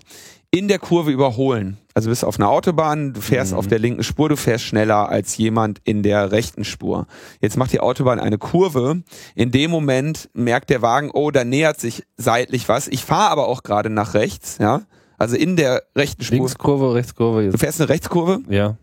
in 0.50 0.68
der 0.68 0.78
Kurve 0.78 1.10
überholen. 1.10 1.78
Also 1.94 2.06
du 2.08 2.12
bist 2.12 2.24
auf 2.24 2.38
einer 2.38 2.48
Autobahn, 2.48 3.12
du 3.12 3.20
fährst 3.20 3.52
Mhm. 3.52 3.58
auf 3.58 3.66
der 3.66 3.78
linken 3.78 4.04
Spur, 4.04 4.28
du 4.28 4.36
fährst 4.36 4.64
schneller 4.64 5.08
als 5.08 5.36
jemand 5.36 5.80
in 5.84 6.02
der 6.02 6.30
rechten 6.30 6.64
Spur. 6.64 7.06
Jetzt 7.40 7.56
macht 7.56 7.72
die 7.72 7.80
Autobahn 7.80 8.20
eine 8.20 8.38
Kurve. 8.38 9.02
In 9.34 9.50
dem 9.50 9.70
Moment 9.70 10.30
merkt 10.34 10.70
der 10.70 10.80
Wagen, 10.80 11.10
oh, 11.12 11.30
da 11.30 11.44
nähert 11.44 11.80
sich 11.80 12.04
seitlich 12.16 12.68
was. 12.68 12.88
Ich 12.88 13.04
fahre 13.04 13.30
aber 13.30 13.48
auch 13.48 13.62
gerade 13.62 13.90
nach 13.90 14.14
rechts, 14.14 14.58
ja. 14.58 14.82
Also 15.18 15.36
in 15.36 15.56
der 15.56 15.82
rechten 15.96 16.22
Spur. 16.22 16.36
Linkskurve, 16.38 16.94
Rechtskurve. 16.94 17.40
Du 17.42 17.50
Jetzt. 17.50 17.60
fährst 17.60 17.80
eine 17.80 17.88
Rechtskurve, 17.90 18.40
Ja. 18.48 18.76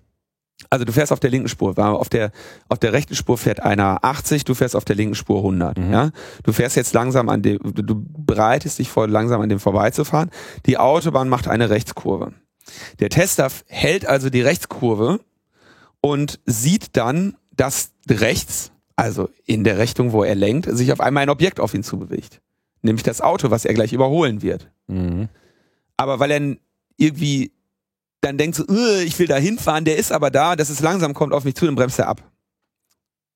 also 0.70 0.84
du 0.86 0.92
fährst 0.92 1.12
auf 1.12 1.20
der 1.20 1.30
linken 1.30 1.48
Spur. 1.50 1.78
Auf 1.80 2.10
der, 2.10 2.32
auf 2.70 2.78
der 2.78 2.94
rechten 2.94 3.16
Spur 3.16 3.38
fährt 3.38 3.62
einer 3.62 4.04
80, 4.04 4.44
du 4.44 4.54
fährst 4.54 4.76
auf 4.76 4.86
der 4.86 4.96
linken 4.96 5.16
Spur 5.16 5.38
100. 5.40 5.78
Mhm. 5.78 5.92
Ja? 5.92 6.12
Du 6.44 6.52
fährst 6.52 6.76
jetzt 6.76 6.94
langsam 6.94 7.30
an 7.30 7.42
dem, 7.42 7.60
du, 7.64 7.82
du 7.82 8.06
bereitest 8.06 8.80
dich 8.80 8.90
vor, 8.90 9.08
langsam 9.08 9.40
an 9.42 9.50
dem 9.50 9.60
vorbeizufahren. 9.60 10.30
Die 10.66 10.78
Autobahn 10.78 11.30
macht 11.30 11.48
eine 11.48 11.70
Rechtskurve. 11.70 12.34
Der 13.00 13.10
Tester 13.10 13.50
hält 13.68 14.06
also 14.08 14.30
die 14.30 14.42
Rechtskurve 14.42 15.20
und 16.02 16.40
sieht 16.46 16.98
dann, 16.98 17.38
dass 17.56 17.92
rechts, 18.10 18.72
also 18.96 19.30
in 19.46 19.64
der 19.64 19.78
Richtung, 19.78 20.12
wo 20.12 20.24
er 20.24 20.36
lenkt, 20.36 20.68
sich 20.76 20.92
auf 20.92 21.00
einmal 21.00 21.24
ein 21.24 21.30
Objekt 21.30 21.60
auf 21.60 21.74
ihn 21.74 21.84
zubewegt. 21.84 22.42
Nämlich 22.82 23.04
das 23.04 23.22
Auto, 23.22 23.52
was 23.52 23.66
er 23.66 23.74
gleich 23.74 23.94
überholen 23.94 24.42
wird. 24.42 24.70
Mhm. 24.88 25.30
Aber 25.98 26.20
weil 26.20 26.32
er 26.32 26.56
irgendwie 26.98 27.52
dann 28.22 28.38
denkt 28.38 28.56
so, 28.56 28.64
"Ugh, 28.68 29.02
ich 29.06 29.18
will 29.20 29.28
da 29.28 29.36
hinfahren, 29.38 29.86
der 29.86 29.98
ist 29.98 30.12
aber 30.12 30.32
da, 30.32 30.56
dass 30.56 30.70
es 30.70 30.80
langsam 30.80 31.14
kommt 31.14 31.34
auf 31.34 31.44
mich 31.44 31.56
zu, 31.56 31.66
dann 31.66 31.76
bremst 31.76 32.00
er 32.00 32.08
ab. 32.08 32.24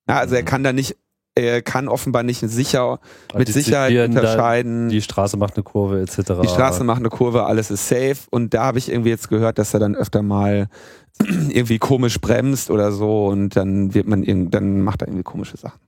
Ja, 0.07 0.17
also 0.17 0.33
er 0.35 0.41
Mhm. 0.41 0.45
kann 0.45 0.63
da 0.63 0.73
nicht, 0.73 0.97
er 1.35 1.61
kann 1.61 1.87
offenbar 1.87 2.23
nicht 2.23 2.39
sicher, 2.39 2.99
mit 3.37 3.47
Sicherheit 3.49 4.09
unterscheiden. 4.09 4.89
Die 4.89 5.01
Straße 5.01 5.37
macht 5.37 5.55
eine 5.55 5.63
Kurve 5.63 6.01
etc. 6.01 6.41
Die 6.41 6.47
Straße 6.47 6.83
macht 6.83 6.99
eine 6.99 7.09
Kurve, 7.09 7.45
alles 7.45 7.69
ist 7.69 7.87
safe. 7.87 8.17
Und 8.31 8.53
da 8.55 8.63
habe 8.65 8.79
ich 8.79 8.89
irgendwie 8.89 9.09
jetzt 9.11 9.29
gehört, 9.29 9.59
dass 9.59 9.73
er 9.75 9.79
dann 9.79 9.95
öfter 9.95 10.23
mal 10.23 10.67
irgendwie 11.19 11.77
komisch 11.77 12.19
bremst 12.19 12.71
oder 12.71 12.91
so 12.91 13.27
und 13.27 13.55
dann 13.55 13.93
wird 13.93 14.07
man 14.07 14.23
irgend, 14.23 14.53
dann 14.55 14.81
macht 14.81 15.01
er 15.03 15.07
irgendwie 15.07 15.23
komische 15.23 15.57
Sachen. 15.57 15.79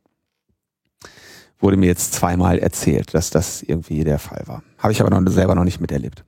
Wurde 1.59 1.77
mir 1.77 1.87
jetzt 1.87 2.13
zweimal 2.13 2.59
erzählt, 2.59 3.13
dass 3.13 3.29
das 3.29 3.61
irgendwie 3.63 4.03
der 4.03 4.19
Fall 4.19 4.43
war. 4.45 4.61
Habe 4.77 4.93
ich 4.93 5.01
aber 5.01 5.09
noch, 5.09 5.31
selber 5.31 5.55
noch 5.55 5.63
nicht 5.63 5.79
miterlebt. 5.79 6.23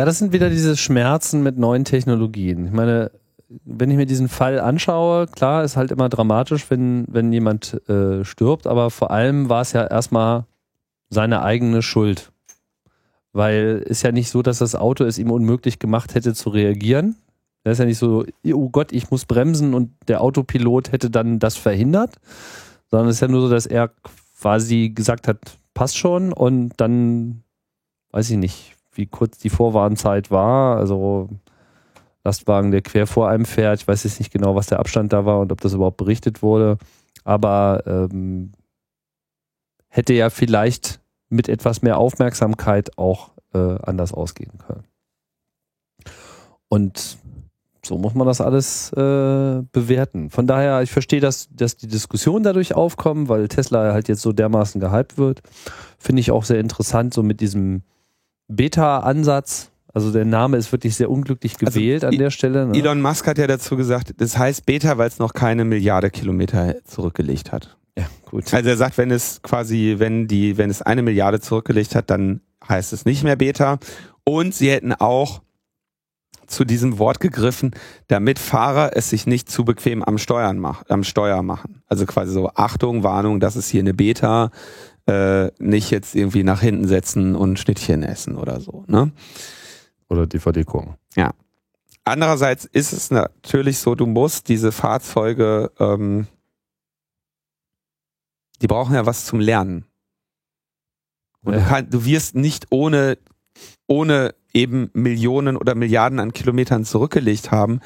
Ja, 0.00 0.06
das 0.06 0.18
sind 0.18 0.32
wieder 0.32 0.48
diese 0.48 0.78
Schmerzen 0.78 1.42
mit 1.42 1.58
neuen 1.58 1.84
Technologien. 1.84 2.64
Ich 2.64 2.72
meine, 2.72 3.10
wenn 3.66 3.90
ich 3.90 3.98
mir 3.98 4.06
diesen 4.06 4.30
Fall 4.30 4.58
anschaue, 4.58 5.26
klar, 5.26 5.62
ist 5.62 5.76
halt 5.76 5.90
immer 5.90 6.08
dramatisch, 6.08 6.70
wenn, 6.70 7.04
wenn 7.06 7.30
jemand 7.34 7.86
äh, 7.86 8.24
stirbt, 8.24 8.66
aber 8.66 8.88
vor 8.88 9.10
allem 9.10 9.50
war 9.50 9.60
es 9.60 9.74
ja 9.74 9.86
erstmal 9.86 10.46
seine 11.10 11.42
eigene 11.42 11.82
Schuld. 11.82 12.32
Weil 13.34 13.84
ist 13.86 14.00
ja 14.00 14.10
nicht 14.10 14.30
so, 14.30 14.40
dass 14.40 14.60
das 14.60 14.74
Auto 14.74 15.04
es 15.04 15.18
ihm 15.18 15.30
unmöglich 15.30 15.78
gemacht 15.78 16.14
hätte 16.14 16.32
zu 16.32 16.48
reagieren. 16.48 17.16
Das 17.62 17.72
ist 17.72 17.80
ja 17.80 17.84
nicht 17.84 17.98
so, 17.98 18.24
oh 18.54 18.70
Gott, 18.70 18.92
ich 18.92 19.10
muss 19.10 19.26
bremsen 19.26 19.74
und 19.74 19.90
der 20.08 20.22
Autopilot 20.22 20.92
hätte 20.92 21.10
dann 21.10 21.40
das 21.40 21.58
verhindert, 21.58 22.14
sondern 22.90 23.08
es 23.08 23.16
ist 23.16 23.20
ja 23.20 23.28
nur 23.28 23.42
so, 23.42 23.50
dass 23.50 23.66
er 23.66 23.90
quasi 24.40 24.88
gesagt 24.94 25.28
hat, 25.28 25.58
passt 25.74 25.98
schon 25.98 26.32
und 26.32 26.72
dann, 26.78 27.42
weiß 28.12 28.30
ich 28.30 28.38
nicht, 28.38 28.79
wie 28.92 29.06
kurz 29.06 29.38
die 29.38 29.50
Vorwarnzeit 29.50 30.30
war. 30.30 30.76
Also 30.76 31.28
Lastwagen, 32.24 32.70
der 32.70 32.82
quer 32.82 33.06
vor 33.06 33.28
einem 33.28 33.44
fährt. 33.44 33.80
Ich 33.80 33.88
weiß 33.88 34.04
jetzt 34.04 34.18
nicht 34.18 34.32
genau, 34.32 34.54
was 34.54 34.66
der 34.66 34.78
Abstand 34.78 35.12
da 35.12 35.24
war 35.24 35.40
und 35.40 35.52
ob 35.52 35.60
das 35.60 35.74
überhaupt 35.74 35.96
berichtet 35.96 36.42
wurde. 36.42 36.78
Aber 37.24 37.82
ähm, 37.86 38.52
hätte 39.88 40.12
ja 40.14 40.30
vielleicht 40.30 41.00
mit 41.28 41.48
etwas 41.48 41.82
mehr 41.82 41.98
Aufmerksamkeit 41.98 42.98
auch 42.98 43.30
äh, 43.54 43.76
anders 43.82 44.12
ausgehen 44.12 44.58
können. 44.58 44.84
Und 46.68 47.18
so 47.84 47.98
muss 47.98 48.14
man 48.14 48.26
das 48.26 48.40
alles 48.40 48.92
äh, 48.92 49.62
bewerten. 49.72 50.30
Von 50.30 50.46
daher, 50.46 50.82
ich 50.82 50.92
verstehe, 50.92 51.20
dass, 51.20 51.48
dass 51.50 51.76
die 51.76 51.88
Diskussionen 51.88 52.44
dadurch 52.44 52.74
aufkommen, 52.74 53.28
weil 53.28 53.48
Tesla 53.48 53.92
halt 53.92 54.08
jetzt 54.08 54.22
so 54.22 54.32
dermaßen 54.32 54.80
gehypt 54.80 55.18
wird. 55.18 55.40
Finde 55.98 56.20
ich 56.20 56.30
auch 56.30 56.44
sehr 56.44 56.60
interessant, 56.60 57.14
so 57.14 57.22
mit 57.22 57.40
diesem 57.40 57.82
Beta-Ansatz. 58.50 59.70
Also 59.92 60.12
der 60.12 60.24
Name 60.24 60.56
ist 60.56 60.70
wirklich 60.70 60.94
sehr 60.94 61.10
unglücklich 61.10 61.54
Also 61.64 61.78
gewählt 61.80 62.04
an 62.04 62.12
I- 62.12 62.18
der 62.18 62.30
Stelle. 62.30 62.66
Ne? 62.66 62.78
Elon 62.78 63.00
Musk 63.02 63.26
hat 63.26 63.38
ja 63.38 63.46
dazu 63.46 63.76
gesagt, 63.76 64.14
das 64.18 64.38
heißt 64.38 64.64
Beta, 64.66 64.98
weil 64.98 65.08
es 65.08 65.18
noch 65.18 65.32
keine 65.32 65.64
Milliarde 65.64 66.10
Kilometer 66.10 66.76
zurückgelegt 66.84 67.50
hat. 67.50 67.76
Ja, 67.98 68.06
gut. 68.30 68.54
Also 68.54 68.68
er 68.68 68.76
sagt, 68.76 68.98
wenn 68.98 69.10
es 69.10 69.42
quasi, 69.42 69.96
wenn 69.98 70.28
die, 70.28 70.56
wenn 70.58 70.70
es 70.70 70.80
eine 70.80 71.02
Milliarde 71.02 71.40
zurückgelegt 71.40 71.96
hat, 71.96 72.08
dann 72.08 72.40
heißt 72.68 72.92
es 72.92 73.04
nicht 73.04 73.24
mehr 73.24 73.34
Beta. 73.36 73.78
Und 74.22 74.54
sie 74.54 74.70
hätten 74.70 74.92
auch 74.92 75.42
zu 76.46 76.64
diesem 76.64 76.98
Wort 76.98 77.20
gegriffen, 77.20 77.72
damit 78.08 78.38
Fahrer 78.38 78.96
es 78.96 79.10
sich 79.10 79.26
nicht 79.26 79.50
zu 79.50 79.64
bequem 79.64 80.02
am 80.02 80.18
Steuern 80.18 80.58
mach, 80.58 80.82
am 80.88 81.04
Steuer 81.04 81.42
machen. 81.42 81.82
Also 81.86 82.06
quasi 82.06 82.32
so 82.32 82.50
Achtung, 82.54 83.02
Warnung, 83.02 83.38
das 83.40 83.54
ist 83.56 83.68
hier 83.68 83.80
eine 83.80 83.94
Beta, 83.94 84.50
äh, 85.06 85.50
nicht 85.58 85.90
jetzt 85.90 86.14
irgendwie 86.14 86.42
nach 86.44 86.60
hinten 86.60 86.86
setzen 86.88 87.34
und 87.34 87.58
Schnittchen 87.58 88.02
essen 88.02 88.36
oder 88.36 88.60
so. 88.60 88.84
Ne? 88.86 89.12
Oder 90.08 90.26
DVD 90.26 90.64
gucken. 90.64 90.94
Andererseits 92.04 92.64
ist 92.64 92.92
es 92.92 93.10
natürlich 93.10 93.78
so, 93.78 93.94
du 93.94 94.06
musst 94.06 94.48
diese 94.48 94.72
Fahrzeuge, 94.72 95.70
ähm, 95.78 96.26
die 98.62 98.66
brauchen 98.66 98.94
ja 98.94 99.06
was 99.06 99.26
zum 99.26 99.38
Lernen. 99.38 99.84
Und 101.42 101.52
du, 101.54 101.58
Ja. 101.60 101.66
kann, 101.66 101.90
du 101.90 102.04
wirst 102.06 102.34
nicht 102.34 102.66
ohne, 102.70 103.18
ohne 103.86 104.34
eben 104.52 104.90
Millionen 104.94 105.56
oder 105.56 105.74
Milliarden 105.74 106.18
an 106.20 106.32
Kilometern 106.32 106.84
zurückgelegt 106.84 107.50
haben, 107.50 107.80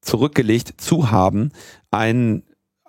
zurückgelegt 0.00 0.80
zu 0.80 1.10
haben, 1.10 1.50
ein 1.90 2.42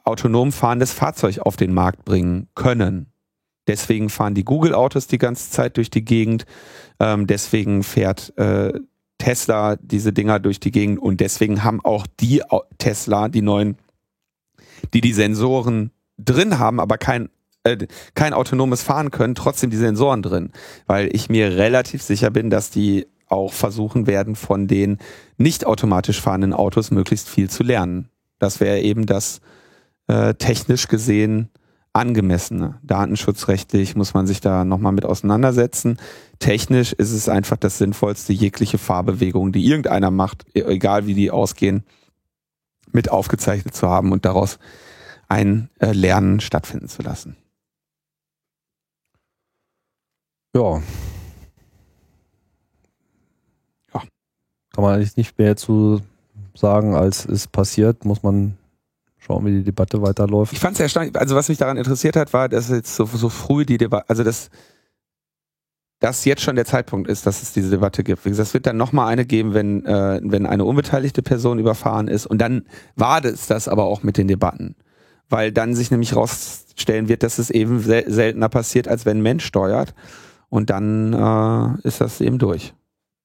autonom 0.05 0.51
fahrendes 0.51 0.93
Fahrzeug 0.93 1.39
auf 1.39 1.57
den 1.57 1.73
Markt 1.73 2.05
bringen 2.05 2.47
können. 2.55 3.07
Deswegen 3.67 4.09
fahren 4.09 4.35
die 4.35 4.45
Google-Autos 4.45 5.07
die 5.07 5.17
ganze 5.17 5.49
Zeit 5.49 5.77
durch 5.77 5.89
die 5.89 6.05
Gegend. 6.05 6.45
Ähm, 6.99 7.27
deswegen 7.27 7.83
fährt 7.83 8.37
äh, 8.37 8.73
Tesla 9.17 9.75
diese 9.77 10.13
Dinger 10.13 10.39
durch 10.39 10.59
die 10.59 10.71
Gegend 10.71 10.99
und 10.99 11.19
deswegen 11.19 11.63
haben 11.63 11.83
auch 11.83 12.05
die 12.19 12.41
Tesla, 12.77 13.27
die 13.27 13.41
neuen, 13.41 13.77
die 14.93 15.01
die 15.01 15.13
Sensoren 15.13 15.91
drin 16.17 16.59
haben, 16.59 16.79
aber 16.79 16.97
kein 16.97 17.29
äh, 17.63 17.87
kein 18.13 18.33
autonomes 18.33 18.83
Fahren 18.83 19.09
können, 19.09 19.33
trotzdem 19.33 19.71
die 19.71 19.77
Sensoren 19.77 20.21
drin, 20.21 20.51
weil 20.85 21.09
ich 21.13 21.29
mir 21.29 21.57
relativ 21.57 22.03
sicher 22.03 22.29
bin, 22.29 22.49
dass 22.51 22.69
die 22.69 23.07
auch 23.27 23.53
versuchen 23.53 24.05
werden, 24.05 24.35
von 24.35 24.67
den 24.67 24.99
nicht 25.37 25.65
automatisch 25.65 26.21
fahrenden 26.21 26.53
Autos 26.53 26.91
möglichst 26.91 27.27
viel 27.27 27.49
zu 27.49 27.63
lernen. 27.63 28.09
Das 28.37 28.59
wäre 28.59 28.81
eben 28.81 29.07
das 29.07 29.41
äh, 30.07 30.33
technisch 30.35 30.87
gesehen 30.87 31.49
angemessene. 31.95 32.77
Datenschutzrechtlich 32.83 33.95
muss 33.95 34.13
man 34.13 34.27
sich 34.27 34.41
da 34.41 34.65
nochmal 34.65 34.91
mit 34.91 35.05
auseinandersetzen. 35.05 35.97
Technisch 36.39 36.91
ist 36.91 37.11
es 37.11 37.29
einfach 37.29 37.55
das 37.55 37.77
Sinnvollste, 37.77 38.33
jegliche 38.33 38.77
Fahrbewegung, 38.77 39.53
die 39.53 39.65
irgendeiner 39.65 40.11
macht, 40.11 40.45
e- 40.53 40.61
egal 40.61 41.07
wie 41.07 41.13
die 41.13 41.31
ausgehen, 41.31 41.85
mit 42.91 43.09
aufgezeichnet 43.09 43.75
zu 43.75 43.87
haben 43.87 44.11
und 44.11 44.25
daraus 44.25 44.59
ein 45.29 45.69
äh, 45.79 45.93
Lernen 45.93 46.41
stattfinden 46.41 46.89
zu 46.89 47.01
lassen. 47.01 47.37
Ja. 50.53 50.81
Ja. 53.93 54.01
Kann 54.73 54.83
man 54.83 54.95
eigentlich 54.95 55.17
nicht 55.17 55.37
mehr 55.37 55.55
zu 55.55 56.01
sagen, 56.53 56.93
als 56.93 57.25
es 57.25 57.47
passiert, 57.47 58.03
muss 58.03 58.21
man 58.21 58.57
schauen, 59.25 59.45
wie 59.45 59.51
die 59.51 59.63
Debatte 59.63 60.01
weiterläuft. 60.01 60.53
Ich 60.53 60.59
fand 60.59 60.75
es 60.75 60.79
erstaunlich, 60.79 61.15
also 61.15 61.35
was 61.35 61.49
mich 61.49 61.57
daran 61.57 61.77
interessiert 61.77 62.15
hat, 62.15 62.33
war, 62.33 62.49
dass 62.49 62.69
jetzt 62.69 62.95
so, 62.95 63.05
so 63.05 63.29
früh 63.29 63.65
die 63.65 63.77
Debatte, 63.77 64.09
also 64.09 64.23
dass 64.23 64.49
das 65.99 66.25
jetzt 66.25 66.41
schon 66.41 66.55
der 66.55 66.65
Zeitpunkt 66.65 67.09
ist, 67.09 67.25
dass 67.25 67.41
es 67.41 67.53
diese 67.53 67.69
Debatte 67.69 68.03
gibt. 68.03 68.25
Wie 68.25 68.29
gesagt, 68.29 68.49
es 68.49 68.53
wird 68.53 68.67
dann 68.67 68.77
nochmal 68.77 69.07
eine 69.07 69.25
geben, 69.25 69.53
wenn, 69.53 69.85
äh, 69.85 70.19
wenn 70.23 70.45
eine 70.45 70.65
unbeteiligte 70.65 71.21
Person 71.21 71.57
überfahren 71.57 72.07
ist. 72.07 72.25
Und 72.27 72.39
dann 72.39 72.65
war 72.95 73.23
es 73.23 73.47
das 73.47 73.67
aber 73.67 73.85
auch 73.85 74.03
mit 74.03 74.17
den 74.17 74.27
Debatten. 74.27 74.75
Weil 75.29 75.51
dann 75.51 75.73
sich 75.73 75.89
nämlich 75.89 76.15
rausstellen 76.15 77.07
wird, 77.07 77.23
dass 77.23 77.39
es 77.39 77.49
eben 77.49 77.79
sel 77.79 78.03
seltener 78.07 78.49
passiert, 78.49 78.87
als 78.87 79.05
wenn 79.05 79.17
ein 79.17 79.23
Mensch 79.23 79.45
steuert. 79.45 79.95
Und 80.49 80.69
dann 80.69 81.13
äh, 81.13 81.87
ist 81.87 82.01
das 82.01 82.21
eben 82.21 82.37
durch. 82.37 82.73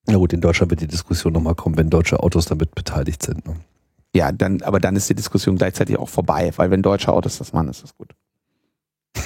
Na 0.06 0.16
gut, 0.16 0.32
in 0.32 0.40
Deutschland 0.40 0.70
wird 0.70 0.80
die 0.80 0.86
Diskussion 0.86 1.32
nochmal 1.32 1.54
kommen, 1.54 1.76
wenn 1.76 1.90
deutsche 1.90 2.20
Autos 2.20 2.46
damit 2.46 2.74
beteiligt 2.74 3.22
sind. 3.22 3.46
Ne? 3.46 3.56
Ja, 4.14 4.32
dann, 4.32 4.62
aber 4.62 4.80
dann 4.80 4.96
ist 4.96 5.08
die 5.08 5.14
Diskussion 5.14 5.56
gleichzeitig 5.56 5.98
auch 5.98 6.08
vorbei, 6.08 6.52
weil 6.56 6.70
wenn 6.70 6.82
deutsche 6.82 7.12
Autos 7.12 7.38
das 7.38 7.52
machen, 7.52 7.68
ist 7.68 7.82
das 7.82 7.94
gut. 7.94 8.10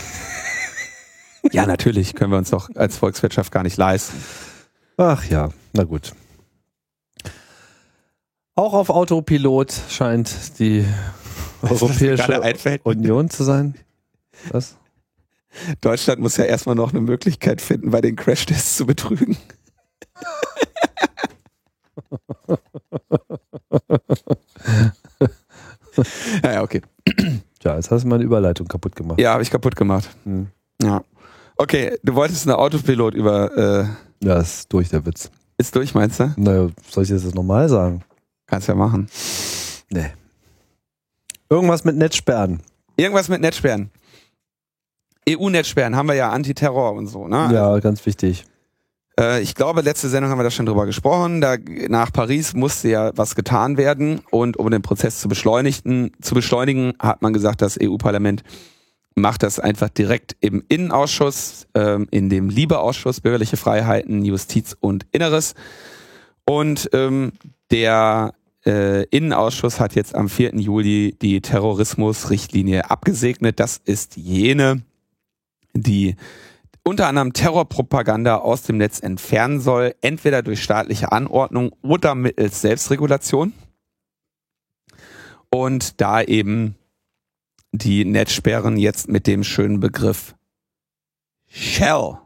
ja, 1.52 1.66
natürlich 1.66 2.14
können 2.14 2.32
wir 2.32 2.38
uns 2.38 2.50
doch 2.50 2.68
als 2.74 2.98
Volkswirtschaft 2.98 3.50
gar 3.50 3.62
nicht 3.62 3.76
leisten. 3.76 4.16
Ach 4.96 5.24
ja, 5.24 5.48
na 5.72 5.84
gut. 5.84 6.12
Auch 8.56 8.74
auf 8.74 8.90
Autopilot 8.90 9.72
scheint 9.88 10.58
die 10.58 10.84
Europäische? 11.62 12.80
Union 12.84 13.30
zu 13.30 13.42
sein. 13.42 13.74
Was? 14.50 14.76
Deutschland 15.80 16.20
muss 16.20 16.36
ja 16.36 16.44
erstmal 16.44 16.74
noch 16.74 16.92
eine 16.92 17.00
Möglichkeit 17.00 17.60
finden, 17.60 17.90
bei 17.90 18.00
den 18.00 18.16
Crashtests 18.16 18.76
zu 18.76 18.86
betrügen. 18.86 19.36
ja, 26.42 26.52
ja, 26.52 26.62
okay. 26.62 26.82
Ja, 27.62 27.76
jetzt 27.76 27.90
hast 27.90 28.04
du 28.04 28.08
meine 28.08 28.24
Überleitung 28.24 28.66
kaputt 28.68 28.94
gemacht. 28.96 29.20
Ja, 29.20 29.32
habe 29.32 29.42
ich 29.42 29.50
kaputt 29.50 29.76
gemacht. 29.76 30.08
Hm. 30.24 30.48
Ja. 30.82 31.02
Okay, 31.56 31.96
du 32.02 32.14
wolltest 32.14 32.46
eine 32.46 32.58
Autopilot 32.58 33.14
über. 33.14 33.56
Äh, 33.56 33.86
Ja, 34.26 34.38
ist 34.40 34.72
durch 34.72 34.88
der 34.88 35.04
Witz. 35.06 35.30
ist 35.56 35.74
durch, 35.76 35.94
meinst 35.94 36.18
du? 36.20 36.32
Naja, 36.36 36.68
soll 36.90 37.04
ich 37.04 37.10
das 37.10 37.24
jetzt 37.24 37.34
nochmal 37.34 37.68
sagen? 37.68 38.02
Kannst 38.46 38.68
ja 38.68 38.74
machen. 38.74 39.08
Nee. 39.90 40.10
Irgendwas 41.48 41.84
mit 41.84 41.96
Netzsperren. 41.96 42.60
Irgendwas 42.96 43.28
mit 43.28 43.40
Netzsperren. 43.40 43.90
EU-Netzsperren 45.28 45.96
haben 45.96 46.08
wir 46.08 46.14
ja 46.14 46.30
Antiterror 46.30 46.92
und 46.92 47.06
so, 47.06 47.28
ne? 47.28 47.48
Ja, 47.52 47.78
ganz 47.78 48.04
wichtig. 48.04 48.44
Äh, 49.18 49.42
ich 49.42 49.54
glaube, 49.54 49.80
letzte 49.80 50.08
Sendung 50.08 50.30
haben 50.30 50.38
wir 50.38 50.44
da 50.44 50.50
schon 50.50 50.66
drüber 50.66 50.86
gesprochen. 50.86 51.40
Da, 51.40 51.56
nach 51.88 52.12
Paris 52.12 52.54
musste 52.54 52.88
ja 52.88 53.12
was 53.16 53.34
getan 53.34 53.76
werden 53.76 54.20
und 54.30 54.56
um 54.56 54.70
den 54.70 54.82
Prozess 54.82 55.20
zu 55.20 55.28
beschleunigen, 55.28 56.12
zu 56.20 56.34
beschleunigen, 56.34 56.94
hat 56.98 57.22
man 57.22 57.32
gesagt, 57.32 57.62
das 57.62 57.78
EU-Parlament 57.80 58.42
macht 59.14 59.42
das 59.44 59.60
einfach 59.60 59.88
direkt 59.88 60.36
im 60.40 60.64
Innenausschuss, 60.68 61.66
ähm, 61.74 62.08
in 62.10 62.28
dem 62.28 62.48
Liebeausschuss 62.48 63.20
Bürgerliche 63.20 63.56
Freiheiten, 63.56 64.24
Justiz 64.24 64.76
und 64.80 65.06
Inneres. 65.12 65.54
Und 66.44 66.90
ähm, 66.92 67.32
der 67.70 68.34
äh, 68.66 69.04
Innenausschuss 69.04 69.78
hat 69.78 69.94
jetzt 69.94 70.14
am 70.14 70.28
4. 70.28 70.56
Juli 70.56 71.16
die 71.20 71.40
Terrorismusrichtlinie 71.40 72.90
abgesegnet. 72.90 73.60
Das 73.60 73.80
ist 73.84 74.16
jene, 74.16 74.82
die 75.74 76.16
unter 76.84 77.08
anderem 77.08 77.32
Terrorpropaganda 77.32 78.36
aus 78.36 78.62
dem 78.62 78.76
Netz 78.76 79.00
entfernen 79.00 79.60
soll, 79.60 79.94
entweder 80.02 80.42
durch 80.42 80.62
staatliche 80.62 81.10
Anordnung 81.12 81.72
oder 81.82 82.14
mittels 82.14 82.60
Selbstregulation. 82.60 83.54
Und 85.50 86.00
da 86.00 86.22
eben 86.22 86.76
die 87.72 88.04
Netzsperren 88.04 88.76
jetzt 88.76 89.08
mit 89.08 89.26
dem 89.26 89.42
schönen 89.44 89.80
Begriff 89.80 90.34
shall 91.48 92.18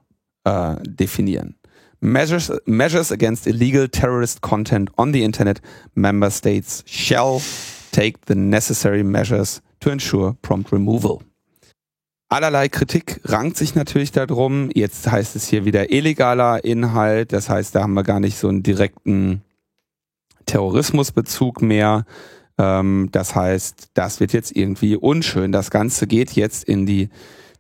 äh, 0.45 0.77
definieren. 0.83 1.57
Measures, 2.01 2.53
measures 2.65 3.13
against 3.13 3.47
illegal 3.47 3.89
terrorist 3.89 4.41
content 4.41 4.91
on 4.97 5.13
the 5.13 5.23
Internet, 5.23 5.61
member 5.95 6.31
states 6.31 6.85
shall 6.87 7.41
take 7.93 8.19
the 8.27 8.35
necessary 8.35 9.03
measures 9.03 9.63
to 9.81 9.91
ensure 9.91 10.37
prompt 10.43 10.73
removal. 10.73 11.23
Allerlei 12.31 12.69
Kritik 12.69 13.21
rankt 13.25 13.57
sich 13.57 13.75
natürlich 13.75 14.13
darum. 14.13 14.71
Jetzt 14.75 15.11
heißt 15.11 15.35
es 15.35 15.47
hier 15.47 15.65
wieder 15.65 15.91
illegaler 15.91 16.63
Inhalt. 16.63 17.33
Das 17.33 17.49
heißt, 17.49 17.75
da 17.75 17.83
haben 17.83 17.95
wir 17.95 18.03
gar 18.03 18.21
nicht 18.21 18.37
so 18.37 18.49
einen 18.49 18.63
direkten 18.63 19.43
Terrorismusbezug 20.45 21.63
mehr. 21.63 22.05
Ähm, 22.59 23.09
das 23.13 23.35
heißt, 23.35 23.91
das 23.95 24.21
wird 24.21 24.35
jetzt 24.35 24.55
irgendwie 24.55 24.97
unschön. 24.97 25.53
Das 25.53 25.71
Ganze 25.71 26.07
geht 26.07 26.33
jetzt 26.33 26.65
in 26.65 26.85
die 26.85 27.09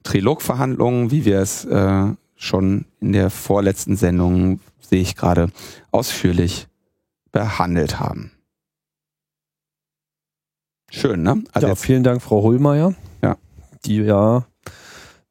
Trilogverhandlungen, 0.02 1.10
wie 1.10 1.24
wir 1.24 1.40
es 1.40 1.64
äh, 1.64 2.06
schon 2.36 2.84
in 3.00 3.12
der 3.12 3.30
vorletzten 3.30 3.96
Sendung, 3.96 4.60
sehe 4.80 5.00
ich 5.00 5.16
gerade, 5.16 5.50
ausführlich 5.92 6.68
behandelt 7.32 8.00
haben. 8.00 8.32
Schön, 10.90 11.22
ne? 11.22 11.42
Also 11.52 11.68
ja, 11.68 11.74
vielen 11.74 12.02
Dank, 12.02 12.22
Frau 12.22 12.42
Hohlmeier. 12.42 12.94
Ja. 13.22 13.36
Die 13.84 13.96
ja, 13.96 14.46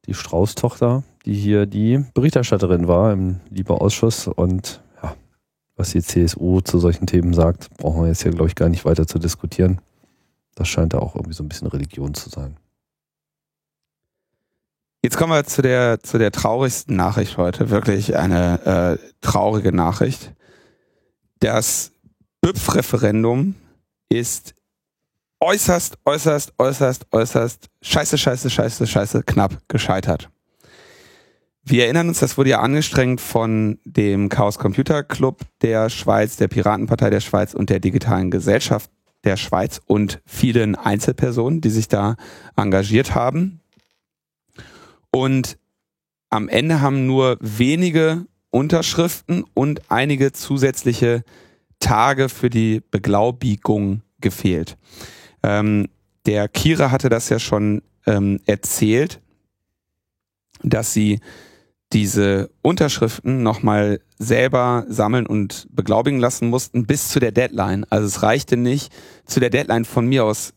die 0.08 0.14
Strauß-Tochter, 0.14 1.04
die 1.26 1.34
hier 1.34 1.66
die 1.66 2.04
Berichterstatterin 2.14 2.88
war 2.88 3.12
im 3.12 3.40
Liebeausschuss 3.50 4.26
und 4.26 4.82
ja, 5.02 5.14
was 5.76 5.90
die 5.90 6.02
CSU 6.02 6.62
zu 6.62 6.78
solchen 6.78 7.06
Themen 7.06 7.34
sagt, 7.34 7.68
brauchen 7.76 8.02
wir 8.02 8.08
jetzt 8.08 8.22
hier, 8.22 8.32
glaube 8.32 8.48
ich, 8.48 8.54
gar 8.54 8.70
nicht 8.70 8.86
weiter 8.86 9.06
zu 9.06 9.18
diskutieren. 9.18 9.80
Das 10.54 10.66
scheint 10.66 10.94
da 10.94 10.98
auch 10.98 11.14
irgendwie 11.14 11.34
so 11.34 11.44
ein 11.44 11.48
bisschen 11.48 11.68
Religion 11.68 12.14
zu 12.14 12.30
sein. 12.30 12.56
Jetzt 15.02 15.18
kommen 15.18 15.32
wir 15.32 15.44
zu 15.44 15.62
der, 15.62 16.00
zu 16.00 16.18
der 16.18 16.32
traurigsten 16.32 16.96
Nachricht 16.96 17.36
heute. 17.36 17.70
Wirklich 17.70 18.16
eine 18.16 18.98
äh, 18.98 19.08
traurige 19.20 19.72
Nachricht. 19.72 20.32
Das 21.38 21.92
BÜPF-Referendum 22.40 23.54
ist 24.08 24.54
äußerst, 25.40 25.98
äußerst, 26.04 26.54
äußerst, 26.58 27.06
äußerst 27.12 27.68
scheiße, 27.82 28.18
scheiße, 28.18 28.50
scheiße, 28.50 28.86
scheiße 28.86 29.22
knapp 29.22 29.58
gescheitert. 29.68 30.30
Wir 31.62 31.84
erinnern 31.84 32.08
uns, 32.08 32.20
das 32.20 32.38
wurde 32.38 32.50
ja 32.50 32.60
angestrengt 32.60 33.20
von 33.20 33.78
dem 33.84 34.30
Chaos 34.30 34.58
Computer 34.58 35.02
Club 35.02 35.42
der 35.60 35.90
Schweiz, 35.90 36.36
der 36.36 36.48
Piratenpartei 36.48 37.10
der 37.10 37.20
Schweiz 37.20 37.52
und 37.52 37.68
der 37.68 37.78
Digitalen 37.78 38.30
Gesellschaft 38.30 38.90
der 39.24 39.36
Schweiz 39.36 39.80
und 39.86 40.20
vielen 40.24 40.76
Einzelpersonen, 40.76 41.60
die 41.60 41.70
sich 41.70 41.88
da 41.88 42.16
engagiert 42.56 43.14
haben. 43.14 43.60
Und 45.10 45.58
am 46.30 46.48
Ende 46.48 46.80
haben 46.80 47.06
nur 47.06 47.36
wenige 47.40 48.24
Unterschriften 48.50 49.44
und 49.54 49.90
einige 49.90 50.32
zusätzliche 50.32 51.22
Tage 51.80 52.28
für 52.28 52.50
die 52.50 52.82
Beglaubigung 52.90 54.02
gefehlt. 54.20 54.76
Ähm, 55.42 55.88
der 56.26 56.48
Kira 56.48 56.90
hatte 56.90 57.08
das 57.08 57.28
ja 57.28 57.38
schon 57.38 57.82
ähm, 58.06 58.40
erzählt, 58.46 59.20
dass 60.62 60.92
sie 60.92 61.20
diese 61.92 62.50
Unterschriften 62.60 63.42
nochmal 63.42 64.00
selber 64.18 64.84
sammeln 64.88 65.26
und 65.26 65.68
beglaubigen 65.70 66.20
lassen 66.20 66.48
mussten 66.50 66.86
bis 66.86 67.08
zu 67.08 67.20
der 67.20 67.32
Deadline. 67.32 67.86
Also 67.88 68.06
es 68.06 68.22
reichte 68.22 68.56
nicht, 68.56 68.92
zu 69.24 69.40
der 69.40 69.50
Deadline 69.50 69.84
von 69.84 70.06
mir 70.06 70.24
aus 70.24 70.52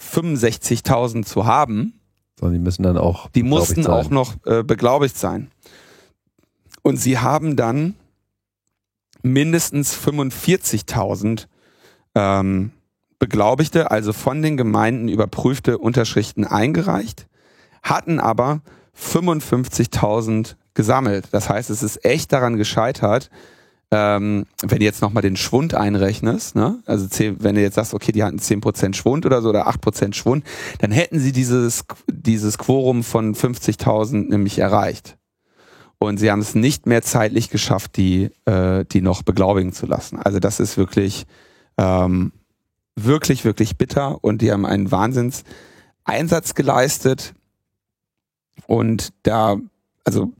65.000 0.00 1.24
zu 1.24 1.46
haben, 1.46 2.00
Sondern 2.38 2.54
die 2.54 2.64
müssen 2.64 2.82
dann 2.82 2.98
auch. 2.98 3.28
die 3.30 3.42
mussten 3.42 3.82
sein. 3.82 3.92
auch 3.92 4.10
noch 4.10 4.34
äh, 4.46 4.62
beglaubigt 4.62 5.18
sein. 5.18 5.50
Und 6.82 6.96
sie 6.96 7.18
haben 7.18 7.56
dann 7.56 7.96
mindestens 9.22 9.94
45.000 9.94 11.46
ähm, 12.14 12.72
Beglaubigte, 13.20 13.92
also 13.92 14.12
von 14.12 14.42
den 14.42 14.56
Gemeinden 14.56 15.08
überprüfte 15.08 15.78
Unterschriften 15.78 16.44
eingereicht, 16.44 17.28
hatten 17.82 18.18
aber 18.18 18.62
55.000 18.98 20.56
gesammelt. 20.74 21.28
Das 21.30 21.48
heißt, 21.48 21.70
es 21.70 21.84
ist 21.84 22.04
echt 22.04 22.32
daran 22.32 22.56
gescheitert, 22.56 23.30
ähm, 23.92 24.46
wenn 24.62 24.78
du 24.78 24.84
jetzt 24.84 25.02
nochmal 25.02 25.22
den 25.22 25.36
Schwund 25.36 25.74
einrechnest, 25.74 26.54
ne? 26.54 26.78
also 26.86 27.06
zehn, 27.08 27.42
wenn 27.42 27.56
du 27.56 27.60
jetzt 27.60 27.74
sagst, 27.74 27.92
okay, 27.92 28.12
die 28.12 28.22
hatten 28.22 28.38
10% 28.38 28.94
Schwund 28.94 29.26
oder 29.26 29.42
so 29.42 29.48
oder 29.48 29.68
8% 29.68 30.14
Schwund, 30.14 30.44
dann 30.78 30.92
hätten 30.92 31.18
sie 31.18 31.32
dieses, 31.32 31.84
dieses 32.08 32.56
Quorum 32.56 33.02
von 33.02 33.34
50.000 33.34 34.28
nämlich 34.30 34.58
erreicht. 34.58 35.16
Und 35.98 36.18
sie 36.18 36.30
haben 36.30 36.40
es 36.40 36.54
nicht 36.54 36.86
mehr 36.86 37.02
zeitlich 37.02 37.50
geschafft, 37.50 37.96
die, 37.96 38.30
äh, 38.46 38.84
die 38.86 39.02
noch 39.02 39.22
beglaubigen 39.22 39.72
zu 39.72 39.86
lassen. 39.86 40.18
Also 40.18 40.38
das 40.38 40.58
ist 40.58 40.78
wirklich, 40.78 41.26
ähm, 41.76 42.32
wirklich, 43.04 43.44
wirklich 43.44 43.76
bitter 43.76 44.22
und 44.22 44.42
die 44.42 44.52
haben 44.52 44.66
einen 44.66 44.90
Wahnsinns 44.90 45.44
Einsatz 46.04 46.54
geleistet 46.54 47.34
und 48.66 49.12
da, 49.22 49.56
also 50.04 50.32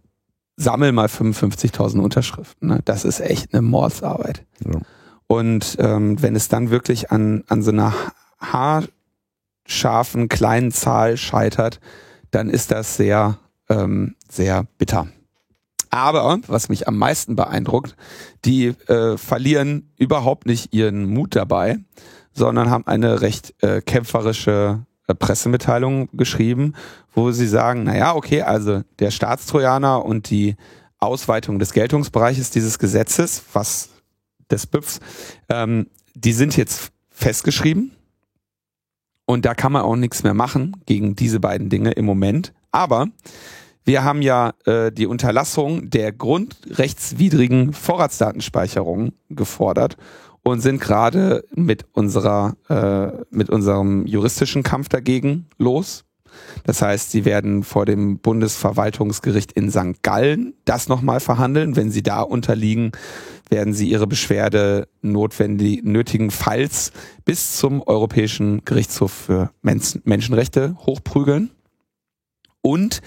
sammel 0.56 0.92
mal 0.92 1.06
55.000 1.06 2.00
Unterschriften. 2.00 2.68
Ne? 2.68 2.80
Das 2.84 3.04
ist 3.04 3.20
echt 3.20 3.52
eine 3.52 3.62
Mordsarbeit. 3.62 4.44
Ja. 4.64 4.80
Und 5.26 5.76
ähm, 5.78 6.20
wenn 6.22 6.34
es 6.36 6.48
dann 6.48 6.70
wirklich 6.70 7.10
an, 7.10 7.44
an 7.48 7.62
so 7.62 7.70
einer 7.70 7.94
haarscharfen 8.40 10.28
kleinen 10.28 10.72
Zahl 10.72 11.16
scheitert, 11.16 11.80
dann 12.30 12.50
ist 12.50 12.70
das 12.70 12.96
sehr, 12.96 13.38
ähm, 13.68 14.16
sehr 14.28 14.66
bitter. 14.76 15.08
Aber 15.90 16.38
was 16.46 16.68
mich 16.68 16.86
am 16.86 16.96
meisten 16.96 17.36
beeindruckt, 17.36 17.96
die 18.44 18.66
äh, 18.88 19.16
verlieren 19.16 19.90
überhaupt 19.96 20.46
nicht 20.46 20.72
ihren 20.72 21.04
Mut 21.06 21.34
dabei, 21.34 21.78
sondern 22.40 22.70
haben 22.70 22.86
eine 22.86 23.20
recht 23.20 23.54
äh, 23.62 23.82
kämpferische 23.82 24.86
äh, 25.06 25.14
Pressemitteilung 25.14 26.08
geschrieben, 26.14 26.72
wo 27.12 27.32
sie 27.32 27.46
sagen, 27.46 27.84
naja, 27.84 28.14
okay, 28.16 28.40
also 28.40 28.82
der 28.98 29.10
Staatstrojaner 29.10 30.02
und 30.02 30.30
die 30.30 30.56
Ausweitung 30.98 31.58
des 31.58 31.74
Geltungsbereiches 31.74 32.50
dieses 32.50 32.78
Gesetzes, 32.78 33.42
was 33.52 33.90
des 34.50 34.66
BÜPFs, 34.66 35.00
ähm, 35.50 35.88
die 36.14 36.32
sind 36.32 36.56
jetzt 36.56 36.92
festgeschrieben 37.10 37.92
und 39.26 39.44
da 39.44 39.54
kann 39.54 39.72
man 39.72 39.82
auch 39.82 39.96
nichts 39.96 40.22
mehr 40.22 40.34
machen 40.34 40.76
gegen 40.86 41.14
diese 41.16 41.40
beiden 41.40 41.68
Dinge 41.68 41.92
im 41.92 42.06
Moment. 42.06 42.54
Aber 42.72 43.08
wir 43.84 44.02
haben 44.02 44.22
ja 44.22 44.54
äh, 44.64 44.90
die 44.90 45.06
Unterlassung 45.06 45.90
der 45.90 46.10
grundrechtswidrigen 46.12 47.74
Vorratsdatenspeicherung 47.74 49.12
gefordert 49.28 49.98
und 50.42 50.60
sind 50.60 50.80
gerade 50.80 51.44
mit 51.54 51.84
unserer 51.92 52.56
äh, 52.68 53.24
mit 53.30 53.50
unserem 53.50 54.06
juristischen 54.06 54.62
Kampf 54.62 54.88
dagegen 54.88 55.46
los. 55.58 56.04
Das 56.64 56.80
heißt, 56.80 57.10
sie 57.10 57.24
werden 57.24 57.64
vor 57.64 57.86
dem 57.86 58.18
Bundesverwaltungsgericht 58.18 59.52
in 59.52 59.70
St. 59.70 60.02
Gallen 60.02 60.54
das 60.64 60.88
nochmal 60.88 61.18
verhandeln. 61.18 61.74
Wenn 61.74 61.90
sie 61.90 62.02
da 62.02 62.22
unterliegen, 62.22 62.92
werden 63.48 63.74
sie 63.74 63.90
ihre 63.90 64.06
Beschwerde 64.06 64.86
notwendig, 65.02 65.82
nötigenfalls 65.82 66.92
bis 67.24 67.56
zum 67.56 67.82
Europäischen 67.82 68.64
Gerichtshof 68.64 69.12
für 69.12 69.50
Men 69.62 69.82
Menschenrechte 70.04 70.76
hochprügeln. 70.86 71.50
Und 72.62 73.00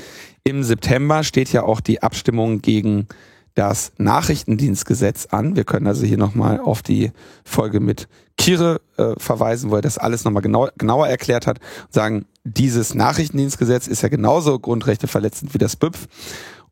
Im 0.45 0.63
September 0.63 1.23
steht 1.23 1.53
ja 1.53 1.63
auch 1.63 1.79
die 1.79 2.03
Abstimmung 2.03 2.61
gegen 2.61 3.07
das 3.55 3.91
Nachrichtendienstgesetz 3.97 5.27
an. 5.27 5.55
Wir 5.55 5.63
können 5.63 5.87
also 5.87 6.05
hier 6.05 6.17
nochmal 6.17 6.59
auf 6.59 6.81
die 6.81 7.11
Folge 7.43 7.79
mit 7.79 8.07
Kire 8.37 8.81
äh, 8.97 9.13
verweisen, 9.17 9.69
wo 9.69 9.75
er 9.75 9.81
das 9.81 9.97
alles 9.97 10.23
nochmal 10.23 10.41
genau, 10.41 10.69
genauer 10.77 11.07
erklärt 11.07 11.45
hat 11.45 11.59
und 11.85 11.93
sagen, 11.93 12.25
dieses 12.43 12.95
Nachrichtendienstgesetz 12.95 13.87
ist 13.87 14.01
ja 14.01 14.09
genauso 14.09 14.59
grundrechteverletzend 14.59 15.53
wie 15.53 15.59
das 15.59 15.75
BÜPF 15.75 16.07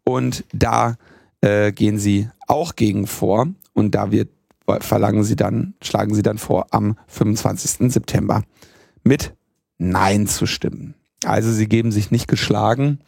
und 0.04 0.44
da 0.54 0.96
äh, 1.42 1.72
gehen 1.72 1.98
sie 1.98 2.30
auch 2.48 2.76
gegen 2.76 3.08
vor 3.08 3.48
und 3.74 3.96
da 3.96 4.12
wird 4.12 4.30
verlangen 4.80 5.24
sie 5.24 5.36
dann, 5.36 5.74
schlagen 5.82 6.16
sie 6.16 6.24
dann 6.24 6.38
vor, 6.38 6.68
am 6.72 6.98
25. 7.08 7.92
September 7.92 8.44
mit 9.04 9.34
Nein 9.78 10.28
zu 10.28 10.46
stimmen. 10.46 10.96
Also 11.26 11.52
sie 11.52 11.68
geben 11.68 11.92
sich 11.92 12.12
nicht 12.12 12.28
geschlagen 12.28 13.00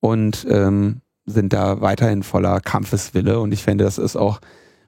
und 0.00 0.46
ähm, 0.48 1.00
sind 1.30 1.52
da 1.52 1.80
weiterhin 1.80 2.22
voller 2.22 2.60
Kampfeswille. 2.60 3.40
Und 3.40 3.52
ich 3.52 3.62
finde, 3.62 3.84
das 3.84 3.98
ist 3.98 4.16
auch 4.16 4.40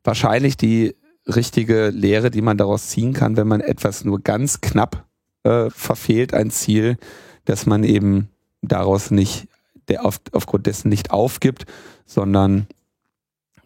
wahrscheinlich 0.04 0.56
die 0.56 0.94
richtige 1.26 1.90
Lehre, 1.90 2.30
die 2.30 2.42
man 2.42 2.56
daraus 2.56 2.88
ziehen 2.88 3.12
kann, 3.12 3.36
wenn 3.36 3.48
man 3.48 3.60
etwas 3.60 4.04
nur 4.04 4.20
ganz 4.20 4.60
knapp 4.60 5.06
äh, 5.44 5.70
verfehlt, 5.70 6.34
ein 6.34 6.50
Ziel, 6.50 6.96
dass 7.44 7.66
man 7.66 7.84
eben 7.84 8.28
daraus 8.60 9.10
nicht, 9.10 9.48
der 9.88 10.04
auf, 10.04 10.20
aufgrund 10.32 10.66
dessen 10.66 10.88
nicht 10.88 11.10
aufgibt, 11.10 11.66
sondern 12.06 12.66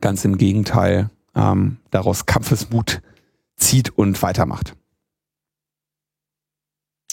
ganz 0.01 0.25
im 0.25 0.39
Gegenteil 0.39 1.11
ähm, 1.35 1.79
daraus 1.91 2.27
Kampfesmut 2.27 3.01
zieht 3.57 3.91
und 3.91 4.21
weitermacht. 4.23 4.75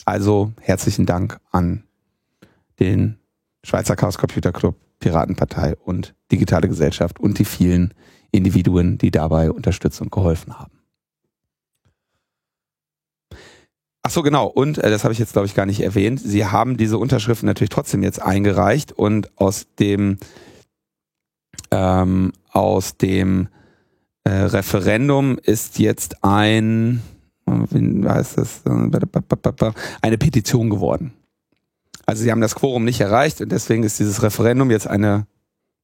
Also 0.06 0.52
herzlichen 0.60 1.06
Dank 1.06 1.39
an 1.52 1.84
den 2.80 3.17
Schweizer 3.63 3.95
Chaos 3.95 4.17
Computer 4.17 4.52
Club, 4.52 4.76
Piratenpartei 5.04 5.76
und 5.84 6.16
Digitale 6.32 6.70
Gesellschaft 6.70 7.20
und 7.20 7.38
die 7.38 7.46
vielen 7.46 7.94
Individuen, 8.32 8.98
die 8.98 9.12
dabei 9.12 9.52
unterstützt 9.52 10.02
und 10.02 10.12
geholfen 10.12 10.58
haben. 10.58 10.80
Ach 14.02 14.12
so, 14.12 14.22
genau. 14.22 14.48
Und 14.48 14.78
äh, 14.78 14.89
das 14.89 15.04
habe 15.04 15.13
ich 15.13 15.20
jetzt, 15.20 15.34
glaube 15.34 15.46
ich, 15.46 15.56
gar 15.56 15.66
nicht 15.66 15.82
erwähnt. 15.82 16.22
Sie 16.22 16.46
haben 16.46 16.78
diese 16.78 16.98
Unterschriften 16.98 17.48
natürlich 17.48 17.70
trotzdem 17.70 18.02
jetzt 18.02 18.22
eingereicht 18.22 18.94
und 18.94 19.30
aus 19.38 19.68
dem 19.78 20.18
ähm, 21.72 22.32
aus 22.52 22.98
dem 22.98 23.50
äh, 24.24 24.30
Referendum 24.32 25.38
ist 25.38 25.80
jetzt 25.80 26.24
ein 26.24 27.02
wie 27.46 28.08
heißt 28.08 28.38
das? 28.38 28.62
eine 30.02 30.18
Petition 30.18 30.70
geworden. 30.70 31.13
Also 32.06 32.24
sie 32.24 32.32
haben 32.32 32.42
das 32.42 32.56
Quorum 32.56 32.84
nicht 32.84 33.00
erreicht 33.00 33.42
und 33.42 33.52
deswegen 33.52 33.84
ist 33.84 34.00
dieses 34.00 34.22
Referendum 34.24 34.72
jetzt 34.72 34.88
eine 34.88 35.26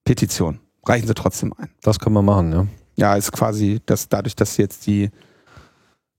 Petition. 0.04 0.60
Reichen 0.86 1.08
sie 1.08 1.14
trotzdem 1.14 1.54
ein. 1.58 1.70
Das 1.82 2.00
kann 2.00 2.14
man 2.14 2.26
machen, 2.26 2.52
ja. 2.52 2.68
Ja, 2.96 3.16
ist 3.16 3.32
quasi, 3.32 3.80
dass 3.86 4.10
dadurch, 4.10 4.36
dass 4.36 4.56
sie 4.56 4.62
jetzt 4.62 4.86
die, 4.86 5.10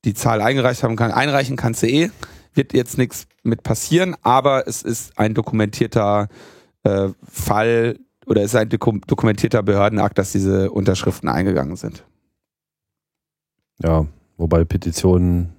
die 0.04 0.14
Zahl 0.14 0.40
eingereicht 0.40 0.82
haben 0.82 0.96
kann, 0.96 1.10
einreichen 1.10 1.56
kannst 1.56 1.82
du 1.82 1.88
eh, 1.88 2.10
wird 2.54 2.72
jetzt 2.72 2.98
nichts 2.98 3.26
mit 3.42 3.62
passieren, 3.62 4.16
aber 4.22 4.66
es 4.66 4.82
ist 4.82 5.18
ein 5.18 5.34
dokumentierter 5.34 6.28
äh, 6.84 7.08
Fall 7.28 7.98
oder 8.26 8.42
es 8.42 8.54
ist 8.54 8.56
ein 8.56 8.68
dokumentierter 8.68 9.62
Behördenakt, 9.62 10.16
dass 10.18 10.32
diese 10.32 10.70
Unterschriften 10.70 11.28
eingegangen 11.28 11.76
sind. 11.76 12.04
Ja, 13.82 14.06
wobei 14.36 14.64
Petitionen 14.64 15.52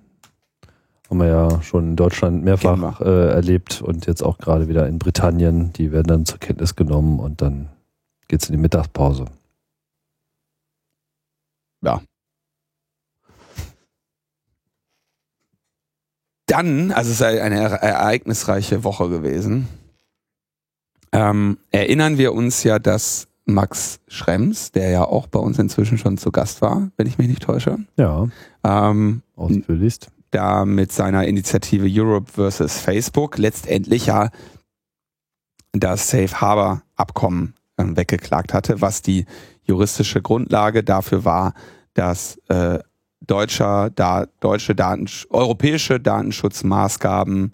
haben 1.12 1.20
wir 1.20 1.28
ja 1.28 1.62
schon 1.62 1.90
in 1.90 1.96
Deutschland 1.98 2.42
mehrfach 2.42 3.02
äh, 3.02 3.32
erlebt 3.32 3.82
und 3.82 4.06
jetzt 4.06 4.24
auch 4.24 4.38
gerade 4.38 4.70
wieder 4.70 4.88
in 4.88 4.98
Britannien. 4.98 5.74
Die 5.74 5.92
werden 5.92 6.08
dann 6.08 6.26
zur 6.26 6.40
Kenntnis 6.40 6.78
genommen 6.78 7.20
und 7.20 7.42
dann 7.42 7.68
geht 8.30 8.42
es 8.42 8.50
in 8.50 8.56
die 8.56 8.62
Mittagspause. 8.62 9.26
Ja. 11.82 12.02
Dann, 16.46 16.94
also 16.94 17.10
es 17.10 17.20
ist 17.20 17.24
eine 17.24 17.60
ereignisreiche 17.60 18.86
Woche 18.86 19.10
gewesen, 19.10 19.68
ähm, 21.12 21.58
erinnern 21.72 22.18
wir 22.18 22.34
uns 22.34 22.64
ja, 22.64 22.80
dass 22.80 23.28
Max 23.44 24.00
Schrems, 24.08 24.72
der 24.72 24.92
ja 24.92 25.04
auch 25.04 25.28
bei 25.28 25.40
uns 25.40 25.60
inzwischen 25.60 25.98
schon 25.98 26.18
zu 26.18 26.32
Gast 26.32 26.62
war, 26.62 26.90
wenn 26.96 27.08
ich 27.08 27.18
mich 27.18 27.28
nicht 27.28 27.44
täusche. 27.44 27.80
Ja. 27.98 28.30
Ähm, 28.64 29.24
ausführlichst. 29.36 30.10
Da 30.32 30.66
mit 30.66 30.92
seiner 30.92 31.28
Initiative 31.28 31.88
Europe 31.90 32.32
versus 32.32 32.78
Facebook 32.78 33.38
letztendlich 33.38 34.08
ja 34.08 34.30
das 35.74 36.10
Safe 36.10 36.42
Harbor 36.42 36.84
Abkommen 36.96 37.56
äh, 37.78 37.84
weggeklagt 37.86 38.54
hatte, 38.54 38.82
was 38.82 39.02
die 39.02 39.26
juristische 39.64 40.22
Grundlage 40.22 40.84
dafür 40.84 41.26
war, 41.26 41.54
dass 41.94 42.38
äh, 42.48 42.80
deutscher, 43.22 43.90
da, 43.90 44.26
deutsche 44.40 44.76
Daten, 44.76 45.08
europäische 45.30 46.00
Datenschutzmaßgaben 46.00 47.54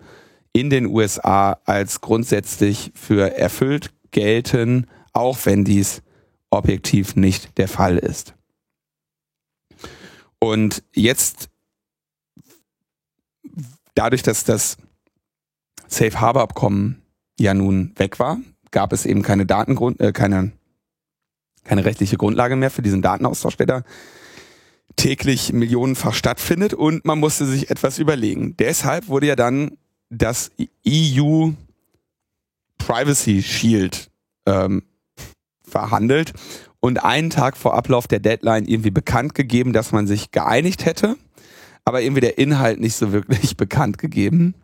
in 0.53 0.69
den 0.69 0.87
USA 0.87 1.59
als 1.65 2.01
grundsätzlich 2.01 2.91
für 2.95 3.35
erfüllt 3.35 3.93
gelten, 4.11 4.87
auch 5.13 5.37
wenn 5.43 5.65
dies 5.65 6.01
objektiv 6.49 7.15
nicht 7.15 7.57
der 7.57 7.67
Fall 7.67 7.97
ist. 7.97 8.33
Und 10.39 10.83
jetzt, 10.93 11.49
dadurch, 13.97 14.23
dass 14.23 14.43
das 14.43 14.77
Safe 15.87 16.19
Harbor 16.19 16.43
Abkommen 16.43 17.01
ja 17.39 17.53
nun 17.53 17.93
weg 17.95 18.19
war, 18.19 18.39
gab 18.71 18.93
es 18.93 19.05
eben 19.05 19.21
keine 19.21 19.45
Datengrund, 19.45 19.99
äh, 20.01 20.11
keine, 20.11 20.51
keine 21.63 21.85
rechtliche 21.85 22.17
Grundlage 22.17 22.55
mehr 22.55 22.71
für 22.71 22.81
diesen 22.81 23.01
Datenaustausch, 23.01 23.57
der 23.57 23.65
da 23.65 23.83
täglich 24.95 25.53
millionenfach 25.53 26.13
stattfindet. 26.13 26.73
Und 26.73 27.05
man 27.05 27.19
musste 27.19 27.45
sich 27.45 27.69
etwas 27.69 27.99
überlegen. 27.99 28.55
Deshalb 28.57 29.07
wurde 29.07 29.27
ja 29.27 29.35
dann 29.35 29.77
das 30.09 30.51
EU 30.87 31.51
Privacy 32.77 33.43
Shield 33.43 34.09
ähm, 34.45 34.83
verhandelt. 35.63 36.33
Und 36.79 37.03
einen 37.03 37.29
Tag 37.29 37.57
vor 37.57 37.73
Ablauf 37.73 38.07
der 38.07 38.19
Deadline 38.19 38.65
irgendwie 38.65 38.91
bekannt 38.91 39.33
gegeben, 39.33 39.73
dass 39.73 39.91
man 39.91 40.07
sich 40.07 40.31
geeinigt 40.31 40.85
hätte, 40.85 41.17
aber 41.87 42.01
irgendwie 42.01 42.19
der 42.19 42.37
Inhalt 42.37 42.81
nicht 42.81 42.95
so 42.95 43.13
wirklich 43.13 43.55
bekannt 43.57 43.97
gegeben. 43.97 44.55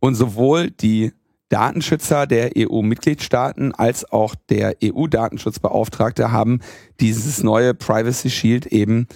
Und 0.00 0.14
sowohl 0.14 0.70
die 0.70 1.12
Datenschützer 1.50 2.26
der 2.26 2.52
EU-Mitgliedstaaten 2.56 3.74
als 3.74 4.10
auch 4.10 4.34
der 4.48 4.76
EU-Datenschutzbeauftragte 4.82 6.32
haben 6.32 6.60
dieses 7.00 7.42
neue 7.42 7.74
Privacy 7.74 8.30
Shield 8.30 8.64
eben 8.64 9.08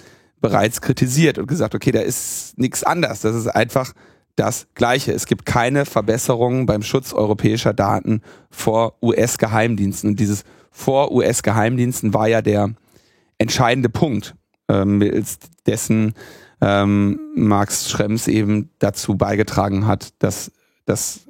bereits 0.42 0.82
kritisiert 0.82 1.38
und 1.38 1.46
gesagt, 1.46 1.74
okay, 1.74 1.90
da 1.90 2.00
ist 2.00 2.58
nichts 2.58 2.84
anders. 2.84 3.22
Das 3.22 3.34
ist 3.34 3.46
einfach 3.46 3.94
das 4.36 4.66
Gleiche. 4.74 5.12
Es 5.12 5.24
gibt 5.24 5.46
keine 5.46 5.86
Verbesserungen 5.86 6.66
beim 6.66 6.82
Schutz 6.82 7.14
europäischer 7.14 7.72
Daten 7.72 8.20
vor 8.50 8.98
US-Geheimdiensten. 9.02 10.10
Und 10.10 10.20
dieses 10.20 10.44
vor 10.70 11.12
US-Geheimdiensten 11.12 12.12
war 12.12 12.28
ja 12.28 12.42
der 12.42 12.74
entscheidende 13.38 13.88
Punkt, 13.88 14.34
mittels 14.84 15.38
dessen 15.66 16.14
ähm, 16.60 17.18
Max 17.34 17.90
Schrems 17.90 18.28
eben 18.28 18.70
dazu 18.78 19.16
beigetragen 19.16 19.86
hat, 19.86 20.14
dass 20.22 20.52
das 20.84 21.26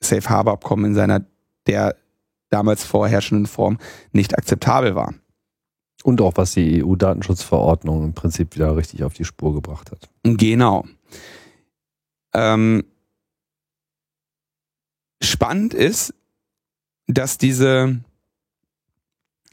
Safe 0.00 0.28
Harbor 0.28 0.54
Abkommen 0.54 0.84
in 0.86 0.94
seiner 0.94 1.24
der 1.66 1.96
damals 2.50 2.84
vorherrschenden 2.84 3.46
Form 3.46 3.78
nicht 4.12 4.36
akzeptabel 4.36 4.94
war. 4.94 5.14
Und 6.02 6.20
auch 6.20 6.36
was 6.36 6.52
die 6.52 6.84
EU-Datenschutzverordnung 6.84 8.04
im 8.04 8.12
Prinzip 8.12 8.54
wieder 8.54 8.76
richtig 8.76 9.02
auf 9.04 9.14
die 9.14 9.24
Spur 9.24 9.54
gebracht 9.54 9.90
hat. 9.90 10.10
Genau. 10.22 10.84
Ähm, 12.34 12.84
spannend 15.22 15.72
ist, 15.72 16.14
dass 17.06 17.38
diese, 17.38 18.00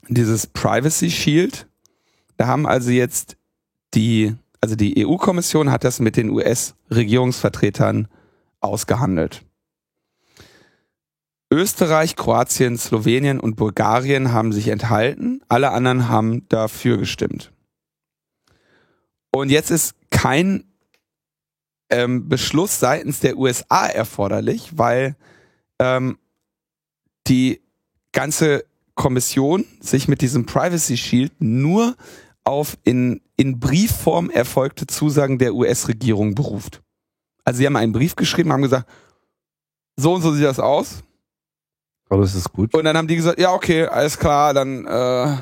dieses 0.09 0.47
Privacy 0.47 1.09
Shield, 1.09 1.67
da 2.41 2.47
haben 2.47 2.65
also 2.65 2.89
jetzt 2.89 3.37
die, 3.93 4.35
also 4.61 4.75
die 4.75 5.05
EU-Kommission 5.05 5.69
hat 5.69 5.83
das 5.83 5.99
mit 5.99 6.17
den 6.17 6.31
US-Regierungsvertretern 6.31 8.07
ausgehandelt. 8.61 9.43
Österreich, 11.51 12.15
Kroatien, 12.15 12.79
Slowenien 12.79 13.39
und 13.39 13.57
Bulgarien 13.57 14.31
haben 14.31 14.53
sich 14.53 14.69
enthalten, 14.69 15.41
alle 15.49 15.69
anderen 15.69 16.09
haben 16.09 16.49
dafür 16.49 16.97
gestimmt. 16.97 17.51
Und 19.31 19.51
jetzt 19.51 19.69
ist 19.69 19.93
kein 20.09 20.63
ähm, 21.91 22.27
Beschluss 22.27 22.79
seitens 22.79 23.19
der 23.19 23.37
USA 23.37 23.85
erforderlich, 23.85 24.79
weil 24.79 25.15
ähm, 25.77 26.17
die 27.27 27.61
ganze 28.13 28.65
Kommission 28.95 29.63
sich 29.79 30.07
mit 30.07 30.21
diesem 30.21 30.47
Privacy 30.47 30.97
Shield 30.97 31.33
nur 31.37 31.95
auf 32.43 32.77
in, 32.83 33.21
in 33.37 33.59
Briefform 33.59 34.29
erfolgte 34.29 34.87
Zusagen 34.87 35.37
der 35.37 35.53
US-Regierung 35.53 36.35
beruft. 36.35 36.81
Also 37.43 37.59
sie 37.59 37.65
haben 37.65 37.75
einen 37.75 37.91
Brief 37.91 38.15
geschrieben, 38.15 38.51
haben 38.51 38.61
gesagt, 38.61 38.89
so 39.97 40.13
und 40.13 40.21
so 40.21 40.33
sieht 40.33 40.45
das 40.45 40.59
aus. 40.59 41.03
Aber 42.09 42.21
das 42.21 42.35
ist 42.35 42.51
gut. 42.51 42.73
Und 42.73 42.83
dann 42.83 42.97
haben 42.97 43.07
die 43.07 43.15
gesagt, 43.15 43.39
ja, 43.39 43.53
okay, 43.53 43.85
alles 43.85 44.17
klar, 44.17 44.53
dann, 44.53 44.85
äh, 44.85 45.37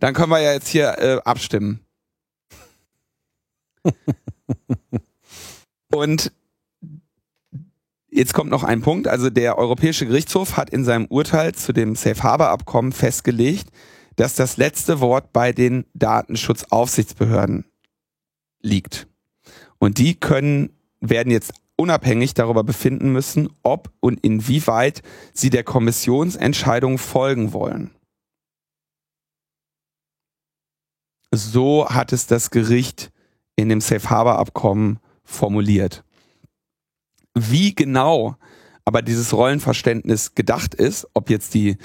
dann 0.00 0.14
können 0.14 0.30
wir 0.30 0.40
ja 0.40 0.52
jetzt 0.52 0.68
hier 0.68 0.98
äh, 0.98 1.20
abstimmen. 1.24 1.80
Und 5.94 6.32
jetzt 8.10 8.34
kommt 8.34 8.50
noch 8.50 8.64
ein 8.64 8.82
Punkt. 8.82 9.08
Also 9.08 9.30
der 9.30 9.58
Europäische 9.58 10.06
Gerichtshof 10.06 10.56
hat 10.56 10.70
in 10.70 10.84
seinem 10.84 11.06
Urteil 11.06 11.54
zu 11.54 11.72
dem 11.72 11.94
Safe 11.94 12.22
Harbor 12.22 12.48
Abkommen 12.48 12.92
festgelegt, 12.92 13.68
dass 14.18 14.34
das 14.34 14.56
letzte 14.56 14.98
Wort 14.98 15.32
bei 15.32 15.52
den 15.52 15.86
Datenschutzaufsichtsbehörden 15.94 17.64
liegt. 18.60 19.06
Und 19.78 19.98
die 19.98 20.18
können, 20.18 20.76
werden 21.00 21.30
jetzt 21.30 21.52
unabhängig 21.76 22.34
darüber 22.34 22.64
befinden 22.64 23.12
müssen, 23.12 23.48
ob 23.62 23.92
und 24.00 24.18
inwieweit 24.24 25.02
sie 25.32 25.50
der 25.50 25.62
Kommissionsentscheidung 25.62 26.98
folgen 26.98 27.52
wollen. 27.52 27.92
So 31.30 31.88
hat 31.88 32.12
es 32.12 32.26
das 32.26 32.50
Gericht 32.50 33.12
in 33.54 33.68
dem 33.68 33.80
Safe 33.80 34.10
Harbor 34.10 34.40
Abkommen 34.40 34.98
formuliert. 35.22 36.02
Wie 37.34 37.72
genau 37.72 38.36
aber 38.84 39.00
dieses 39.00 39.32
Rollenverständnis 39.32 40.34
gedacht 40.34 40.74
ist, 40.74 41.06
ob 41.14 41.30
jetzt 41.30 41.54
die 41.54 41.76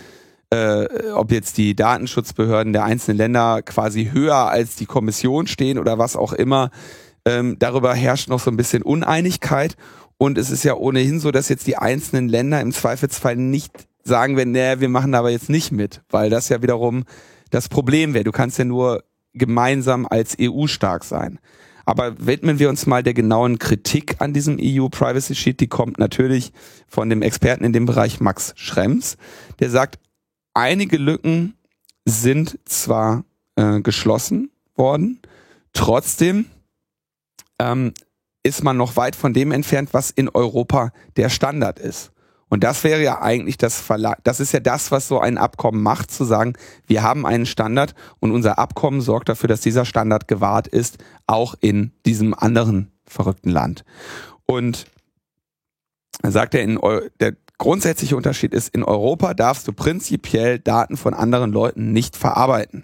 äh, 0.53 1.11
ob 1.15 1.31
jetzt 1.31 1.57
die 1.57 1.75
Datenschutzbehörden 1.75 2.73
der 2.73 2.83
einzelnen 2.83 3.17
Länder 3.17 3.63
quasi 3.63 4.11
höher 4.13 4.35
als 4.35 4.75
die 4.75 4.85
Kommission 4.85 5.47
stehen 5.47 5.79
oder 5.79 5.97
was 5.97 6.15
auch 6.15 6.31
immer, 6.31 6.69
ähm, 7.25 7.57
darüber 7.57 7.95
herrscht 7.95 8.29
noch 8.29 8.39
so 8.39 8.51
ein 8.51 8.57
bisschen 8.57 8.83
Uneinigkeit. 8.83 9.75
Und 10.17 10.37
es 10.37 10.51
ist 10.51 10.63
ja 10.63 10.75
ohnehin 10.75 11.19
so, 11.19 11.31
dass 11.31 11.49
jetzt 11.49 11.65
die 11.65 11.77
einzelnen 11.77 12.29
Länder 12.29 12.61
im 12.61 12.71
Zweifelsfall 12.71 13.35
nicht 13.35 13.87
sagen 14.03 14.37
werden, 14.37 14.51
naja, 14.51 14.79
wir 14.79 14.89
machen 14.89 15.13
da 15.13 15.19
aber 15.19 15.31
jetzt 15.31 15.49
nicht 15.49 15.71
mit, 15.71 16.01
weil 16.09 16.29
das 16.29 16.49
ja 16.49 16.61
wiederum 16.61 17.03
das 17.49 17.67
Problem 17.67 18.13
wäre. 18.13 18.23
Du 18.23 18.31
kannst 18.31 18.59
ja 18.59 18.65
nur 18.65 19.03
gemeinsam 19.33 20.05
als 20.07 20.37
EU 20.39 20.67
stark 20.67 21.03
sein. 21.03 21.39
Aber 21.85 22.15
widmen 22.25 22.59
wir 22.59 22.69
uns 22.69 22.85
mal 22.85 23.01
der 23.01 23.13
genauen 23.13 23.59
Kritik 23.59 24.15
an 24.19 24.33
diesem 24.33 24.57
EU 24.61 24.87
Privacy 24.87 25.35
Sheet. 25.35 25.59
Die 25.59 25.67
kommt 25.67 25.97
natürlich 25.97 26.53
von 26.87 27.09
dem 27.09 27.21
Experten 27.21 27.63
in 27.63 27.73
dem 27.73 27.85
Bereich 27.85 28.21
Max 28.21 28.53
Schrems. 28.55 29.17
Der 29.59 29.69
sagt, 29.69 29.99
einige 30.53 30.97
Lücken 30.97 31.55
sind 32.05 32.59
zwar 32.65 33.23
äh, 33.55 33.81
geschlossen 33.81 34.51
worden, 34.75 35.21
trotzdem 35.73 36.45
ähm, 37.59 37.93
ist 38.43 38.63
man 38.63 38.77
noch 38.77 38.95
weit 38.97 39.15
von 39.15 39.33
dem 39.33 39.51
entfernt, 39.51 39.93
was 39.93 40.11
in 40.11 40.29
Europa 40.29 40.91
der 41.15 41.29
Standard 41.29 41.79
ist. 41.79 42.11
Und 42.49 42.63
das 42.63 42.83
wäre 42.83 43.01
ja 43.01 43.19
eigentlich 43.19 43.57
das 43.57 43.81
Verlag, 43.81 44.19
das 44.23 44.39
ist 44.39 44.51
ja 44.51 44.59
das, 44.59 44.91
was 44.91 45.07
so 45.07 45.19
ein 45.19 45.39
Abkommen 45.39 45.81
macht, 45.81 46.11
zu 46.11 46.23
sagen, 46.23 46.53
wir 46.85 47.01
haben 47.01 47.25
einen 47.25 47.47
Standard 47.47 47.95
und 48.19 48.31
unser 48.31 48.59
Abkommen 48.59 49.01
sorgt 49.01 49.29
dafür, 49.29 49.47
dass 49.47 49.61
dieser 49.61 49.85
Standard 49.85 50.27
gewahrt 50.27 50.67
ist, 50.67 50.97
auch 51.25 51.55
in 51.61 51.93
diesem 52.05 52.35
anderen 52.35 52.91
verrückten 53.07 53.49
Land. 53.49 53.83
Und 54.45 54.85
sagt 56.21 56.53
er, 56.53 56.61
in, 56.61 56.79
der 57.19 57.35
grundsätzliche 57.63 58.17
Unterschied 58.17 58.53
ist, 58.53 58.75
in 58.75 58.83
Europa 58.83 59.33
darfst 59.33 59.69
du 59.69 59.71
prinzipiell 59.71 60.59
Daten 60.59 60.97
von 60.97 61.13
anderen 61.13 61.53
Leuten 61.53 61.93
nicht 61.93 62.17
verarbeiten. 62.17 62.83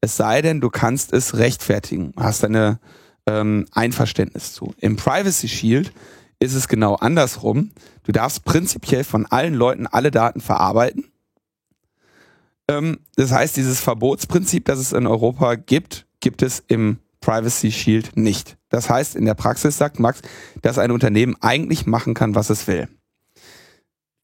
Es 0.00 0.16
sei 0.16 0.40
denn, 0.40 0.62
du 0.62 0.70
kannst 0.70 1.12
es 1.12 1.36
rechtfertigen, 1.36 2.14
hast 2.16 2.42
eine 2.42 2.80
ähm, 3.26 3.66
Einverständnis 3.72 4.54
zu. 4.54 4.74
Im 4.80 4.96
Privacy 4.96 5.48
Shield 5.48 5.92
ist 6.38 6.54
es 6.54 6.66
genau 6.66 6.94
andersrum. 6.94 7.72
Du 8.04 8.12
darfst 8.12 8.46
prinzipiell 8.46 9.04
von 9.04 9.26
allen 9.26 9.52
Leuten 9.52 9.86
alle 9.86 10.10
Daten 10.10 10.40
verarbeiten. 10.40 11.04
Ähm, 12.68 13.00
das 13.16 13.32
heißt, 13.32 13.54
dieses 13.54 13.80
Verbotsprinzip, 13.80 14.64
das 14.64 14.78
es 14.78 14.94
in 14.94 15.06
Europa 15.06 15.56
gibt, 15.56 16.06
gibt 16.20 16.40
es 16.40 16.64
im 16.68 17.00
Privacy 17.20 17.70
Shield 17.70 18.16
nicht. 18.16 18.56
Das 18.70 18.88
heißt, 18.88 19.14
in 19.14 19.26
der 19.26 19.34
Praxis 19.34 19.76
sagt 19.76 20.00
Max, 20.00 20.22
dass 20.62 20.78
ein 20.78 20.90
Unternehmen 20.90 21.36
eigentlich 21.42 21.84
machen 21.84 22.14
kann, 22.14 22.34
was 22.34 22.48
es 22.48 22.66
will. 22.66 22.88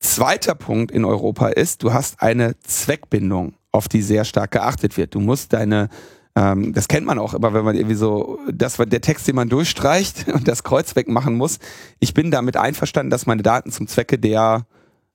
Zweiter 0.03 0.55
Punkt 0.55 0.91
in 0.91 1.05
Europa 1.05 1.49
ist, 1.49 1.83
du 1.83 1.93
hast 1.93 2.21
eine 2.21 2.59
Zweckbindung, 2.61 3.55
auf 3.71 3.89
die 3.89 4.03
sehr 4.03 4.25
stark 4.25 4.51
geachtet 4.51 4.97
wird. 4.97 5.15
Du 5.15 5.21
musst 5.21 5.53
deine 5.53 5.89
ähm, 6.35 6.73
das 6.73 6.89
kennt 6.89 7.07
man 7.07 7.19
auch 7.19 7.35
immer, 7.35 7.53
wenn 7.53 7.65
man 7.65 7.77
irgendwie 7.77 7.95
so, 7.95 8.39
das 8.51 8.79
war 8.79 8.87
der 8.87 9.01
Text, 9.03 9.29
den 9.29 9.37
man 9.37 9.49
durchstreicht 9.49 10.29
und 10.33 10.49
das 10.49 10.63
Kreuz 10.63 10.97
wegmachen 10.97 11.35
muss. 11.35 11.59
Ich 12.01 12.15
bin 12.15 12.31
damit 12.31 12.57
einverstanden, 12.57 13.11
dass 13.11 13.27
meine 13.27 13.43
Daten 13.43 13.71
zum 13.71 13.87
Zwecke 13.87 14.19
der 14.19 14.67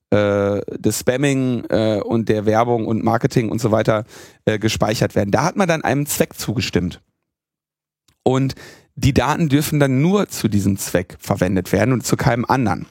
äh, 0.09 0.61
des 0.77 0.99
Spamming 0.99 1.65
äh, 1.69 1.99
und 1.99 2.29
der 2.29 2.45
Werbung 2.45 2.85
und 2.85 3.03
Marketing 3.03 3.49
und 3.49 3.59
so 3.59 3.71
weiter 3.71 4.05
äh, 4.45 4.59
gespeichert 4.59 5.15
werden. 5.15 5.31
Da 5.31 5.43
hat 5.43 5.57
man 5.57 5.67
dann 5.67 5.81
einem 5.81 6.05
Zweck 6.05 6.35
zugestimmt. 6.35 7.01
Und 8.23 8.55
die 8.95 9.13
Daten 9.13 9.49
dürfen 9.49 9.79
dann 9.79 10.01
nur 10.01 10.27
zu 10.29 10.47
diesem 10.47 10.77
Zweck 10.77 11.17
verwendet 11.19 11.71
werden 11.71 11.93
und 11.93 12.05
zu 12.05 12.15
keinem 12.15 12.45
anderen. 12.45 12.85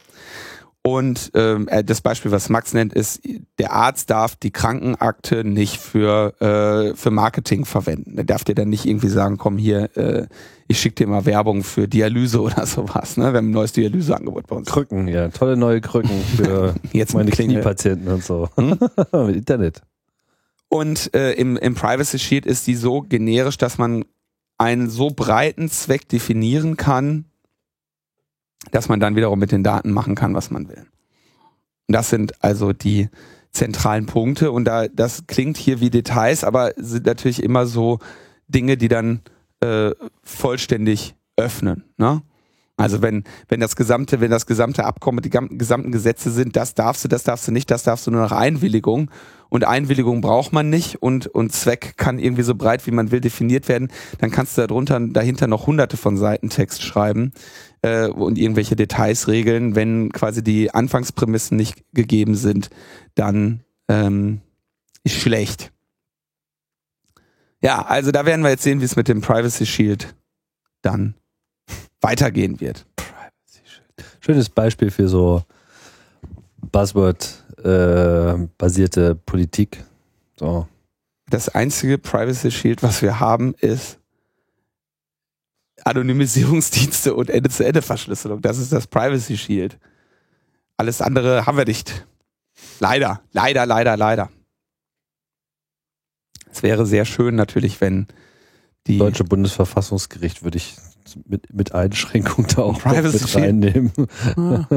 Und 0.87 1.33
ähm, 1.35 1.67
äh, 1.67 1.83
das 1.83 2.01
Beispiel, 2.01 2.31
was 2.31 2.49
Max 2.49 2.73
nennt, 2.73 2.93
ist, 2.93 3.21
der 3.59 3.73
Arzt 3.73 4.09
darf 4.09 4.37
die 4.37 4.53
Krankenakte 4.53 5.43
nicht 5.43 5.79
für, 5.79 6.41
äh, 6.41 6.95
für 6.95 7.11
Marketing 7.11 7.65
verwenden. 7.65 8.17
Er 8.17 8.23
darf 8.23 8.45
dir 8.45 8.55
dann 8.55 8.69
nicht 8.69 8.87
irgendwie 8.87 9.09
sagen, 9.09 9.37
komm 9.37 9.59
hier, 9.59 9.97
äh, 9.97 10.29
ich 10.69 10.79
schicke 10.79 10.95
dir 10.95 11.09
mal 11.09 11.27
Werbung 11.27 11.65
für 11.65 11.89
Dialyse 11.89 12.41
oder 12.41 12.67
sowas. 12.67 13.17
Ne? 13.17 13.33
Wir 13.33 13.39
haben 13.39 13.49
ein 13.49 13.51
neues 13.51 13.73
Dialyseangebot 13.73 14.47
bei 14.47 14.55
uns. 14.55 14.69
Krücken, 14.69 15.09
ja, 15.09 15.27
tolle 15.31 15.57
neue 15.57 15.81
Krücken 15.81 16.23
für 16.37 16.77
Jetzt 16.93 17.15
meine 17.15 17.33
Klingel. 17.33 17.57
Kniepatienten 17.57 18.07
und 18.07 18.23
so. 18.23 18.49
Hm? 18.55 18.79
Mit 19.27 19.35
Internet. 19.35 19.83
Und 20.69 21.13
äh, 21.17 21.33
im, 21.33 21.57
im 21.57 21.75
Privacy 21.75 22.21
Sheet 22.21 22.47
ist 22.47 22.65
die 22.69 22.77
so 22.77 23.01
generisch, 23.01 23.59
dass 23.59 23.77
man 23.77 24.05
einen 24.57 24.89
so 24.89 25.11
breiten 25.11 25.69
Zweck 25.69 26.09
definieren 26.09 26.77
kann, 26.77 27.25
dass 28.71 28.89
man 28.89 29.01
dann 29.01 29.17
wiederum 29.17 29.39
mit 29.39 29.53
den 29.53 29.63
Daten 29.63 29.93
machen 29.93 30.15
kann, 30.15 30.35
was 30.35 30.51
man 30.51 30.69
will. 30.69 30.87
Und 31.89 31.93
das 31.95 32.11
sind 32.11 32.43
also 32.43 32.73
die 32.73 33.09
zentralen 33.53 34.07
Punkte 34.07 34.53
und 34.53 34.65
da 34.67 34.87
das 34.89 35.27
klingt 35.27 35.57
hier 35.57 35.81
wie 35.81 35.91
Details, 35.91 36.45
aber 36.45 36.73
sind 36.77 37.07
natürlich 37.07 37.43
immer 37.43 37.67
so 37.67 37.99
Dinge, 38.49 38.77
die 38.77 38.89
dann 38.89 39.23
äh, 39.61 39.93
vollständig 40.23 41.15
öffnen. 41.37 41.85
Ne? 41.97 42.23
Also 42.77 43.01
wenn 43.01 43.25
wenn 43.49 43.61
das 43.61 43.75
gesamte 43.75 44.21
wenn 44.21 44.31
das 44.31 44.47
gesamte 44.47 44.85
Abkommen 44.85 45.23
die 45.23 45.31
gesamten 45.31 45.91
Gesetze 45.91 46.31
sind, 46.31 46.57
das 46.57 46.75
darfst 46.75 47.05
du, 47.05 47.09
das 47.09 47.25
darfst 47.25 47.49
du 47.49 47.53
nicht, 47.53 47.71
das 47.71 47.83
darfst 47.83 48.07
du 48.07 48.11
nur 48.11 48.21
nach 48.21 48.33
Einwilligung 48.33 49.11
und 49.49 49.65
Einwilligung 49.65 50.21
braucht 50.21 50.53
man 50.53 50.69
nicht 50.69 51.03
und 51.03 51.27
und 51.27 51.53
Zweck 51.53 51.95
kann 51.97 52.19
irgendwie 52.19 52.43
so 52.43 52.55
breit 52.55 52.87
wie 52.87 52.91
man 52.91 53.11
will 53.11 53.23
definiert 53.23 53.69
werden, 53.69 53.89
dann 54.19 54.31
kannst 54.31 54.59
du 54.59 54.67
darunter 54.67 55.01
dahinter 55.01 55.47
noch 55.47 55.67
hunderte 55.67 55.97
von 55.97 56.19
Seiten 56.19 56.51
Text 56.51 56.83
schreiben 56.83 57.33
äh, 57.87 58.09
und 58.09 58.39
irgendwelche 58.39 58.77
Details 58.77 59.29
regeln. 59.29 59.75
Wenn 59.75 60.13
quasi 60.13 60.43
die 60.43 60.75
Anfangsprämissen 60.75 61.57
nicht 61.57 61.83
gegeben 61.95 62.35
sind, 62.35 62.69
dann 63.15 63.61
ähm, 63.89 64.43
ist 65.05 65.17
schlecht. 65.17 65.73
Ja, 67.63 67.81
also 67.83 68.13
da 68.13 68.27
werden 68.27 68.43
wir 68.43 68.51
jetzt 68.51 68.65
sehen, 68.65 68.81
wie 68.81 68.85
es 68.85 68.97
mit 68.97 69.09
dem 69.09 69.21
Privacy 69.21 69.67
Shield 69.67 70.15
dann 70.83 71.15
weitergehen 72.01 72.61
wird. 72.61 72.87
Schönes 74.21 74.49
Beispiel 74.49 74.91
für 74.91 75.09
so 75.09 75.43
Buzzword-basierte 76.73 79.11
äh, 79.11 79.15
Politik. 79.15 79.85
So. 80.39 80.67
Das 81.31 81.49
einzige 81.49 81.99
Privacy 81.99 82.51
Shield, 82.51 82.83
was 82.83 83.03
wir 83.03 83.21
haben, 83.21 83.55
ist 83.61 84.01
Anonymisierungsdienste 85.87 87.15
und 87.15 87.31
Ende-zu-Ende-Verschlüsselung. 87.31 88.43
Das 88.43 88.59
ist 88.59 88.73
das 88.73 88.87
Privacy 88.87 89.37
Shield. 89.37 89.79
Alles 90.77 91.01
andere 91.01 91.47
haben 91.47 91.57
wir 91.57 91.65
nicht. 91.65 92.07
Leider, 92.81 93.21
leider, 93.33 93.67
leider, 93.67 93.97
leider. 93.97 94.31
Es 96.51 96.63
wäre 96.63 96.87
sehr 96.87 97.05
schön 97.05 97.35
natürlich, 97.35 97.81
wenn 97.81 98.07
die 98.87 98.99
deutsche 98.99 99.25
Bundesverfassungsgericht 99.25 100.43
würde 100.43 100.59
ich 100.59 100.77
mit, 101.25 101.53
mit 101.53 101.75
Einschränkung 101.75 102.47
da 102.55 102.63
auch 102.63 102.81
Privacy 102.81 103.25
mit 103.25 103.37
reinnehmen. 103.37 103.93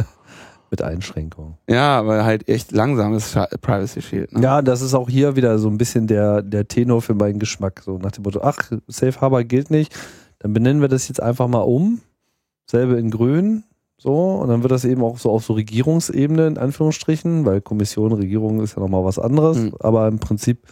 mit 0.71 0.81
Einschränkung. 0.81 1.57
Ja, 1.67 1.99
aber 1.99 2.23
halt 2.23 2.47
echt 2.47 2.71
langsames 2.71 3.35
Privacy 3.61 4.01
Shield. 4.01 4.33
Ne? 4.33 4.41
Ja, 4.41 4.61
das 4.61 4.81
ist 4.81 4.93
auch 4.93 5.09
hier 5.09 5.35
wieder 5.35 5.57
so 5.57 5.69
ein 5.69 5.77
bisschen 5.77 6.05
der, 6.07 6.41
der 6.41 6.67
Tenor 6.67 7.01
für 7.01 7.15
meinen 7.15 7.39
Geschmack. 7.39 7.81
So 7.83 7.97
nach 7.97 8.11
dem 8.11 8.23
Motto, 8.23 8.41
ach, 8.41 8.57
Safe 8.87 9.19
Harbor 9.19 9.43
gilt 9.43 9.71
nicht, 9.71 9.95
dann 10.39 10.53
benennen 10.53 10.81
wir 10.81 10.87
das 10.87 11.07
jetzt 11.07 11.21
einfach 11.21 11.47
mal 11.47 11.61
um. 11.61 12.01
Selbe 12.65 12.97
in 12.97 13.09
grün. 13.11 13.63
So, 13.97 14.35
und 14.35 14.47
dann 14.47 14.63
wird 14.63 14.71
das 14.71 14.85
eben 14.85 15.03
auch 15.03 15.17
so 15.17 15.29
auf 15.29 15.43
so 15.43 15.53
Regierungsebene 15.53 16.47
in 16.47 16.57
Anführungsstrichen, 16.57 17.45
weil 17.45 17.59
Kommission, 17.61 18.13
Regierung 18.13 18.61
ist 18.61 18.75
ja 18.75 18.81
nochmal 18.81 19.03
was 19.03 19.19
anderes, 19.19 19.57
mhm. 19.57 19.73
aber 19.79 20.07
im 20.07 20.19
Prinzip 20.19 20.65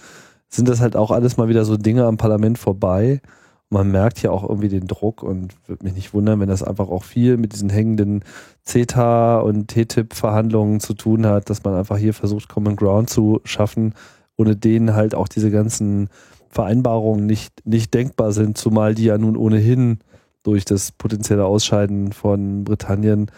sind 0.47 0.69
das 0.69 0.79
halt 0.79 0.95
auch 0.95 1.11
alles 1.11 1.35
mal 1.35 1.49
wieder 1.49 1.65
so 1.65 1.75
Dinge 1.75 2.05
am 2.05 2.15
Parlament 2.15 2.57
vorbei 2.57 3.21
man 3.69 3.91
merkt 3.91 4.21
ja 4.21 4.31
auch 4.31 4.47
irgendwie 4.47 4.69
den 4.69 4.87
Druck 4.87 5.23
und 5.23 5.53
würde 5.67 5.83
mich 5.83 5.93
nicht 5.93 6.13
wundern, 6.13 6.39
wenn 6.39 6.47
das 6.47 6.63
einfach 6.63 6.87
auch 6.87 7.03
viel 7.03 7.37
mit 7.37 7.53
diesen 7.53 7.69
hängenden 7.69 8.23
CETA 8.63 9.39
und 9.39 9.67
TTIP-Verhandlungen 9.67 10.79
zu 10.79 10.93
tun 10.93 11.25
hat, 11.25 11.49
dass 11.49 11.63
man 11.63 11.75
einfach 11.75 11.97
hier 11.97 12.13
versucht, 12.13 12.47
Common 12.47 12.77
Ground 12.77 13.09
zu 13.09 13.41
schaffen, 13.43 13.93
ohne 14.37 14.55
denen 14.55 14.93
halt 14.93 15.15
auch 15.15 15.27
diese 15.27 15.51
ganzen 15.51 16.09
Vereinbarungen 16.49 17.25
nicht, 17.25 17.65
nicht 17.65 17.93
denkbar 17.93 18.31
sind, 18.31 18.57
zumal 18.57 18.95
die 18.95 19.05
ja 19.05 19.17
nun 19.17 19.35
ohnehin 19.37 19.99
durch 20.43 20.65
das 20.65 20.91
potenzielle 20.91 21.45
Ausscheiden 21.45 22.11
von 22.13 22.63
Britannien 22.63 23.29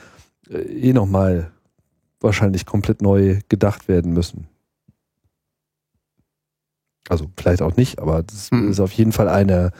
äh, 0.49 0.57
eh 0.59 0.93
nochmal 0.93 1.51
wahrscheinlich 2.21 2.65
komplett 2.65 3.01
neu 3.01 3.39
gedacht 3.49 3.87
werden 3.87 4.13
müssen. 4.13 4.47
Also 7.07 7.27
vielleicht 7.37 7.61
auch 7.61 7.75
nicht, 7.75 7.99
aber 7.99 8.23
das 8.23 8.51
Hm. 8.51 8.69
ist 8.69 8.79
auf 8.79 8.91
jeden 8.91 9.11
Fall 9.11 9.27
eine 9.29 9.71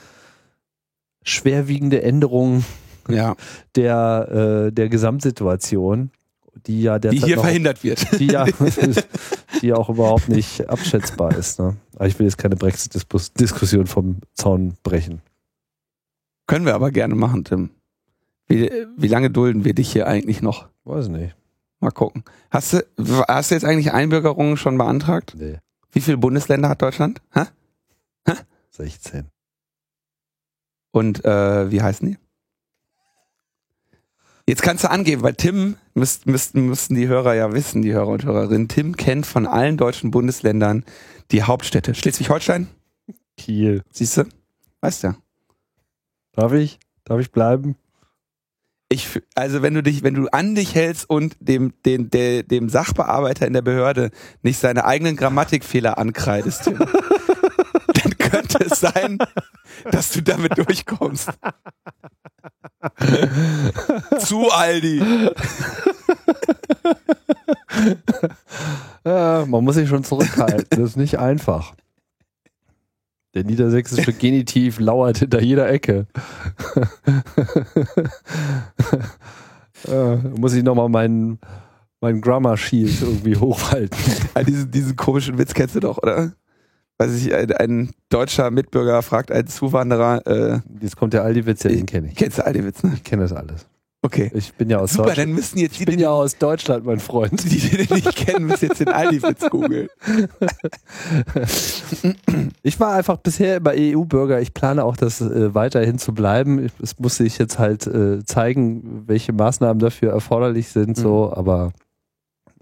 schwerwiegende 1.24 2.02
Änderung 2.02 2.64
Ja. 3.08 3.36
der, 3.76 4.68
äh, 4.68 4.72
der 4.72 4.90
Gesamtsituation, 4.90 6.12
die 6.66 6.82
ja 6.82 6.98
Die 6.98 7.10
derzeit 7.10 7.26
hier 7.28 7.36
noch, 7.36 7.44
verhindert 7.44 7.84
wird. 7.84 8.20
die 8.20 8.28
ja, 8.28 8.46
die 9.62 9.74
auch 9.74 9.90
überhaupt 9.90 10.30
nicht 10.30 10.70
abschätzbar 10.70 11.36
ist. 11.36 11.60
Ne? 11.60 11.78
Aber 11.96 12.08
ich 12.08 12.18
will 12.20 12.26
jetzt 12.26 12.38
keine 12.38 12.56
Brexit-Diskussion 12.56 13.88
vom 13.88 14.18
Zaun 14.34 14.76
brechen. 14.84 15.22
Können 16.48 16.66
wir 16.66 16.76
aber 16.76 16.92
gerne 16.92 17.16
machen, 17.16 17.44
Tim. 17.44 17.70
Wie, 18.48 18.72
wie 18.98 19.08
lange 19.08 19.30
dulden 19.30 19.66
wir 19.66 19.74
dich 19.74 19.92
hier 19.92 20.08
eigentlich 20.08 20.42
noch? 20.42 20.68
Weiß 20.84 21.08
nicht. 21.10 21.36
Mal 21.80 21.92
gucken. 21.92 22.24
Hast 22.50 22.74
du, 22.74 22.86
hast 23.28 23.52
du 23.52 23.56
jetzt 23.56 23.64
eigentlich 23.66 23.92
Einbürgerungen 23.92 24.58
schon 24.58 24.78
beantragt? 24.78 25.36
Nee, 25.38 25.60
Wie 25.92 26.02
viele 26.02 26.18
Bundesländer 26.18 26.70
hat 26.70 26.82
Deutschland? 26.82 27.22
Hä? 27.34 27.44
16. 28.72 29.30
Und 30.92 31.24
äh, 31.26 31.70
wie 31.72 31.82
heißen 31.82 32.08
die? 32.08 32.18
Jetzt 34.48 34.64
kannst 34.64 34.84
du 34.84 34.90
angeben, 34.90 35.22
weil 35.22 35.36
Tim, 35.36 35.76
müsst, 36.00 36.26
müssten, 36.26 36.66
müssten 36.68 36.96
die 36.96 37.08
Hörer 37.08 37.36
ja 37.36 37.54
wissen, 37.54 37.82
die 37.82 37.94
Hörer 37.94 38.08
und 38.08 38.26
Hörerinnen, 38.26 38.68
Tim 38.68 38.98
kennt 38.98 39.26
von 39.26 39.46
allen 39.46 39.78
deutschen 39.78 40.12
Bundesländern 40.12 40.84
die 41.32 41.44
Hauptstädte. 41.44 41.94
Schleswig-Holstein, 41.94 42.68
Kiel. 43.38 43.84
siehst 43.92 44.18
du? 44.18 44.24
Weißt 44.82 45.04
ja. 45.04 45.16
Darf 46.34 46.54
ich? 46.54 46.80
Darf 47.04 47.20
ich 47.20 47.32
bleiben? 47.32 47.76
Ich, 48.92 49.08
also 49.36 49.62
wenn 49.62 49.76
du 49.76 49.84
dich, 49.84 50.02
wenn 50.02 50.16
du 50.16 50.28
an 50.30 50.56
dich 50.56 50.74
hältst 50.74 51.08
und 51.08 51.38
dem, 51.40 51.74
dem, 51.86 52.10
dem 52.10 52.70
Sachbearbeiter 52.70 53.46
in 53.46 53.54
der 53.54 53.62
Behörde 53.62 54.10
nicht 54.42 54.58
seine 54.58 54.86
eigenen 54.86 55.16
Grammatikfehler 55.16 56.00
ankreidest, 56.00 56.64
Tim, 56.64 56.80
könnte 58.30 58.64
es 58.64 58.80
sein, 58.80 59.18
dass 59.92 60.12
du 60.12 60.22
damit 60.22 60.58
durchkommst. 60.58 61.30
Zu 64.20 64.50
Aldi. 64.52 65.02
Ja, 69.06 69.46
man 69.48 69.64
muss 69.64 69.76
sich 69.76 69.88
schon 69.88 70.04
zurückhalten. 70.04 70.68
Das 70.70 70.80
ist 70.92 70.98
nicht 70.98 71.18
einfach. 71.18 71.74
Der 73.34 73.44
niedersächsische 73.44 74.12
Genitiv 74.12 74.80
lauert 74.80 75.20
hinter 75.20 75.42
jeder 75.42 75.70
Ecke. 75.70 76.08
äh, 79.88 80.16
muss 80.16 80.54
ich 80.54 80.64
nochmal 80.64 80.90
meinen 80.90 81.40
mein 82.02 82.22
Grammar 82.22 82.58
Shield 82.58 83.02
irgendwie 83.02 83.36
hochhalten. 83.36 83.98
Ah, 84.34 84.44
diesen, 84.44 84.72
diesen 84.72 84.96
komischen 84.96 85.38
Witz 85.38 85.54
kennst 85.54 85.76
du 85.76 85.80
doch, 85.80 85.98
oder? 85.98 86.34
Weiß 87.02 87.16
ich, 87.16 87.34
ein, 87.34 87.52
ein 87.54 87.92
deutscher 88.10 88.52
Mitbürger 88.52 89.02
fragt 89.02 89.32
einen 89.32 89.48
Zuwanderer, 89.48 90.28
äh, 90.28 90.60
Jetzt 90.82 90.98
kommt 90.98 91.14
der 91.14 91.24
Aldi-Witz, 91.24 91.64
ja, 91.64 91.70
den 91.70 91.86
kenne 91.86 92.10
ich. 92.10 92.16
kennst 92.16 92.38
du 92.38 92.46
Aldi-Witz, 92.46 92.84
ne? 92.84 92.92
Ich 92.96 93.04
kenne 93.04 93.22
das 93.24 93.32
alles. 93.34 93.66
Okay. 94.02 94.32
Ich 94.34 94.54
bin 94.54 94.70
ja 94.70 94.78
aus 94.80 94.92
Super, 94.94 95.08
Deutschland. 95.08 95.28
dann 95.30 95.36
müssen 95.36 95.60
jetzt 95.60 95.78
die, 95.78 95.84
Ich 95.84 95.86
bin 95.86 96.00
ja 96.00 96.10
aus 96.10 96.38
Deutschland, 96.38 96.86
mein 96.86 97.00
Freund. 97.00 97.44
die, 97.44 97.58
die 97.58 97.86
den 97.86 97.96
nicht 97.96 98.16
kennen, 98.16 98.46
müssen 98.48 98.68
jetzt 98.68 98.80
den 98.80 98.88
Aldi-Witz 98.90 99.50
googeln. 99.50 99.88
Ich 102.62 102.80
war 102.80 102.94
einfach 102.94 103.18
bisher 103.18 103.58
immer 103.58 103.72
EU-Bürger. 103.76 104.42
Ich 104.42 104.54
plane 104.54 104.84
auch, 104.84 104.96
das 104.98 105.22
äh, 105.22 105.54
weiterhin 105.56 105.98
zu 106.00 106.14
bleiben. 106.14 106.70
Es 106.82 106.98
muss 107.00 107.18
sich 107.18 107.38
jetzt 107.38 107.60
halt 107.60 107.88
äh, 107.88 108.24
zeigen, 108.26 109.04
welche 109.08 109.34
Maßnahmen 109.34 109.80
dafür 109.80 110.12
erforderlich 110.12 110.68
sind, 110.70 110.98
so, 110.98 111.34
aber 111.34 111.72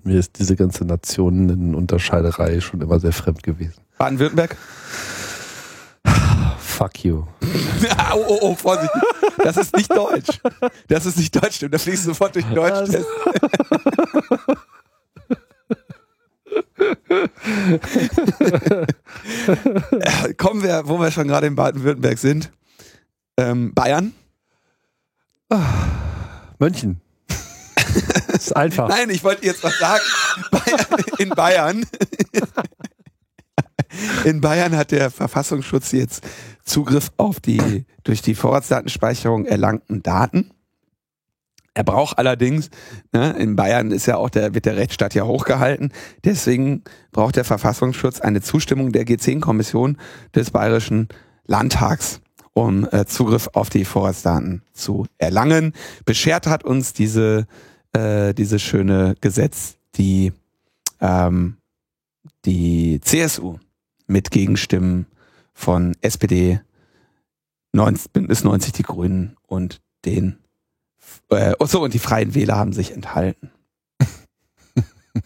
mir 0.03 0.19
ist 0.19 0.39
diese 0.39 0.55
ganze 0.55 0.85
Nationenunterscheiderei 0.85 2.59
schon 2.61 2.81
immer 2.81 2.99
sehr 2.99 3.11
fremd 3.13 3.43
gewesen. 3.43 3.81
Baden-Württemberg? 3.97 4.55
Fuck 6.59 7.03
you. 7.03 7.23
oh, 8.13 8.25
oh, 8.27 8.37
oh, 8.41 8.55
Vorsicht. 8.55 8.91
Das 9.43 9.57
ist 9.57 9.75
nicht 9.75 9.91
Deutsch. 9.91 10.39
Das 10.87 11.05
ist 11.05 11.17
nicht 11.17 11.35
Deutsch, 11.35 11.55
stimmt. 11.55 11.73
Da 11.73 11.77
fliegst 11.77 12.03
du 12.03 12.09
sofort 12.09 12.35
durch 12.35 12.45
den? 12.45 12.55
Deutsch. 12.55 12.89
Äh, 19.99 20.33
Kommen 20.35 20.63
wir, 20.63 20.87
wo 20.87 20.99
wir 20.99 21.11
schon 21.11 21.27
gerade 21.27 21.47
in 21.47 21.55
Baden-Württemberg 21.55 22.17
sind. 22.17 22.51
Ähm, 23.37 23.73
Bayern? 23.73 24.13
München. 26.59 27.01
ist 28.33 28.55
einfach. 28.55 28.89
Nein, 28.89 29.09
ich 29.09 29.23
wollte 29.23 29.45
jetzt 29.45 29.63
was 29.63 29.77
sagen. 29.79 30.03
Bayern, 30.51 30.85
in 31.17 31.29
Bayern. 31.29 31.85
In 34.25 34.41
Bayern 34.41 34.75
hat 34.75 34.91
der 34.91 35.11
Verfassungsschutz 35.11 35.91
jetzt 35.91 36.23
Zugriff 36.63 37.11
auf 37.17 37.39
die 37.39 37.85
durch 38.03 38.21
die 38.21 38.35
Vorratsdatenspeicherung 38.35 39.45
erlangten 39.45 40.03
Daten. 40.03 40.51
Er 41.73 41.83
braucht 41.83 42.17
allerdings, 42.17 42.71
ne, 43.13 43.35
in 43.37 43.55
Bayern 43.55 43.91
ist 43.91 44.07
ja 44.07 44.17
auch 44.17 44.31
der, 44.31 44.55
wird 44.55 44.65
der 44.65 44.77
Rechtsstaat 44.77 45.13
ja 45.13 45.25
hochgehalten, 45.25 45.93
deswegen 46.23 46.83
braucht 47.11 47.35
der 47.35 47.43
Verfassungsschutz 47.43 48.19
eine 48.19 48.41
Zustimmung 48.41 48.91
der 48.91 49.05
G10-Kommission 49.05 49.97
des 50.33 50.49
Bayerischen 50.49 51.07
Landtags, 51.45 52.19
um 52.53 52.87
äh, 52.91 53.05
Zugriff 53.05 53.49
auf 53.53 53.69
die 53.69 53.85
Vorratsdaten 53.85 54.63
zu 54.73 55.05
erlangen. 55.19 55.73
Beschert 56.03 56.47
hat 56.47 56.63
uns 56.63 56.93
diese, 56.93 57.45
äh, 57.93 58.33
dieses 58.33 58.63
schöne 58.63 59.13
Gesetz, 59.21 59.77
die, 59.97 60.33
ähm, 60.99 61.57
die 62.45 62.99
CSU 63.01 63.59
mit 64.07 64.31
Gegenstimmen 64.31 65.05
von 65.53 65.95
SPD, 66.01 66.61
90, 67.73 68.11
Bündnis 68.11 68.43
90 68.43 68.73
Die 68.73 68.83
Grünen 68.83 69.35
und 69.45 69.81
den 70.05 70.39
äh, 71.29 71.53
oh 71.59 71.65
so, 71.65 71.83
und 71.83 71.93
die 71.93 71.99
Freien 71.99 72.33
Wähler 72.35 72.55
haben 72.55 72.73
sich 72.73 72.91
enthalten. 72.91 73.51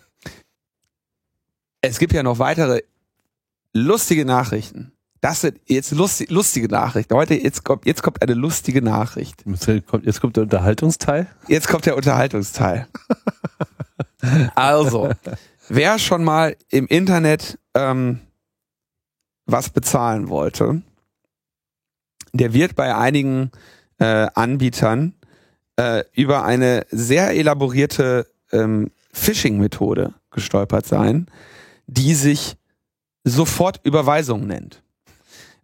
es 1.81 1.99
gibt 1.99 2.13
ja 2.13 2.23
noch 2.23 2.39
weitere 2.39 2.81
lustige 3.73 4.25
Nachrichten. 4.25 4.91
Das 5.21 5.41
sind 5.41 5.59
jetzt 5.67 5.91
lustig, 5.91 6.31
lustige 6.31 6.67
Nachrichten. 6.67 7.13
Heute, 7.13 7.35
jetzt 7.35 7.63
kommt, 7.63 7.85
jetzt 7.85 8.01
kommt 8.01 8.21
eine 8.23 8.33
lustige 8.33 8.81
Nachricht. 8.81 9.43
Jetzt 9.45 9.87
kommt, 9.87 10.05
jetzt 10.05 10.19
kommt 10.19 10.35
der 10.35 10.43
Unterhaltungsteil. 10.43 11.27
Jetzt 11.47 11.67
kommt 11.67 11.85
der 11.85 11.95
Unterhaltungsteil. 11.95 12.87
Also, 14.53 15.09
wer 15.67 15.97
schon 15.97 16.23
mal 16.23 16.55
im 16.69 16.85
Internet 16.85 17.57
ähm, 17.73 18.19
was 19.51 19.69
bezahlen 19.69 20.29
wollte, 20.29 20.81
der 22.33 22.53
wird 22.53 22.75
bei 22.75 22.95
einigen 22.95 23.51
äh, 23.99 24.27
Anbietern 24.33 25.13
äh, 25.75 26.03
über 26.13 26.43
eine 26.43 26.85
sehr 26.89 27.31
elaborierte 27.31 28.27
ähm, 28.51 28.91
Phishing-Methode 29.13 30.13
gestolpert 30.31 30.85
sein, 30.85 31.27
die 31.87 32.13
sich 32.13 32.55
Sofortüberweisung 33.23 34.47
nennt. 34.47 34.81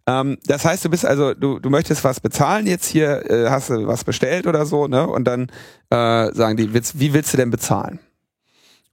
Ähm, 0.06 0.38
das 0.46 0.64
heißt, 0.64 0.84
du 0.84 0.90
bist 0.90 1.04
also, 1.04 1.34
du, 1.34 1.58
du 1.58 1.70
möchtest 1.70 2.04
was 2.04 2.20
bezahlen, 2.20 2.66
jetzt 2.66 2.86
hier 2.86 3.30
äh, 3.30 3.50
hast 3.50 3.70
du 3.70 3.86
was 3.86 4.04
bestellt 4.04 4.46
oder 4.46 4.64
so, 4.64 4.86
ne? 4.86 5.06
Und 5.06 5.24
dann 5.24 5.50
äh, 5.90 6.32
sagen 6.32 6.56
die, 6.56 6.72
wie 6.72 7.12
willst 7.12 7.32
du 7.32 7.36
denn 7.36 7.50
bezahlen? 7.50 7.98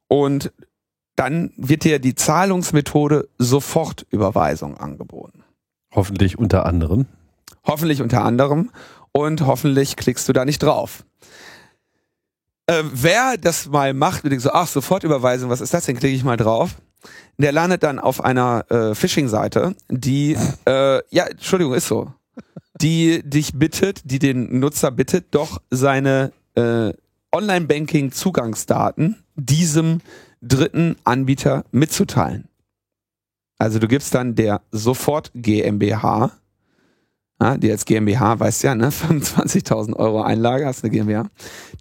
Und 0.08 0.52
dann 1.16 1.51
wird 1.57 1.84
dir 1.84 1.99
die 1.99 2.16
Zahlungsmethode 2.16 3.30
Sofortüberweisung 3.38 4.78
angeboten. 4.78 5.43
Hoffentlich 5.93 6.38
unter 6.38 6.66
anderem. 6.66 7.05
Hoffentlich 7.63 8.01
unter 8.01 8.24
anderem. 8.24 8.72
Und 9.11 9.45
hoffentlich 9.45 9.95
klickst 9.95 10.28
du 10.28 10.34
da 10.34 10.43
nicht 10.43 10.61
drauf. 10.61 11.05
Äh, 12.68 12.84
wer 12.91 13.38
das 13.38 13.68
mal 13.68 13.93
macht 13.93 14.24
und 14.24 14.32
denkt 14.32 14.43
so, 14.43 14.51
ach, 14.51 14.68
Sofortüberweisung, 14.68 15.49
was 15.49 15.61
ist 15.61 15.74
das 15.74 15.86
denn? 15.86 15.97
Klicke 15.97 16.16
ich 16.16 16.24
mal 16.24 16.38
drauf. 16.38 16.76
Der 17.38 17.51
landet 17.51 17.84
dann 17.84 17.99
auf 17.99 18.24
einer 18.24 18.66
äh, 18.72 18.95
Phishing-Seite, 18.95 19.76
die, 19.89 20.36
äh, 20.66 21.01
ja, 21.09 21.26
Entschuldigung, 21.26 21.76
ist 21.76 21.88
so, 21.88 22.11
die 22.82 23.22
dich 23.24 23.53
bittet, 23.53 24.01
die 24.05 24.20
den 24.20 24.59
Nutzer 24.59 24.89
bittet, 24.89 25.28
doch 25.32 25.61
seine 25.70 26.32
äh, 26.55 26.93
Online-Banking-Zugangsdaten 27.32 29.24
diesem 29.36 30.01
dritten 30.42 30.96
Anbieter 31.04 31.66
mitzuteilen. 31.72 32.48
Also 33.58 33.80
du 33.80 33.88
gibst 33.88 34.14
dann 34.14 34.36
der 34.36 34.62
Sofort 34.72 35.32
GmbH 35.34 36.32
ja, 37.42 37.58
die 37.58 37.72
als 37.72 37.86
GmbH, 37.86 38.40
weißt 38.40 38.64
ja, 38.64 38.76
ne, 38.76 38.90
25.000 38.92 39.96
Euro 39.96 40.22
Einlage 40.22 40.66
hast 40.66 40.84
eine 40.84 40.92
GmbH, 40.92 41.30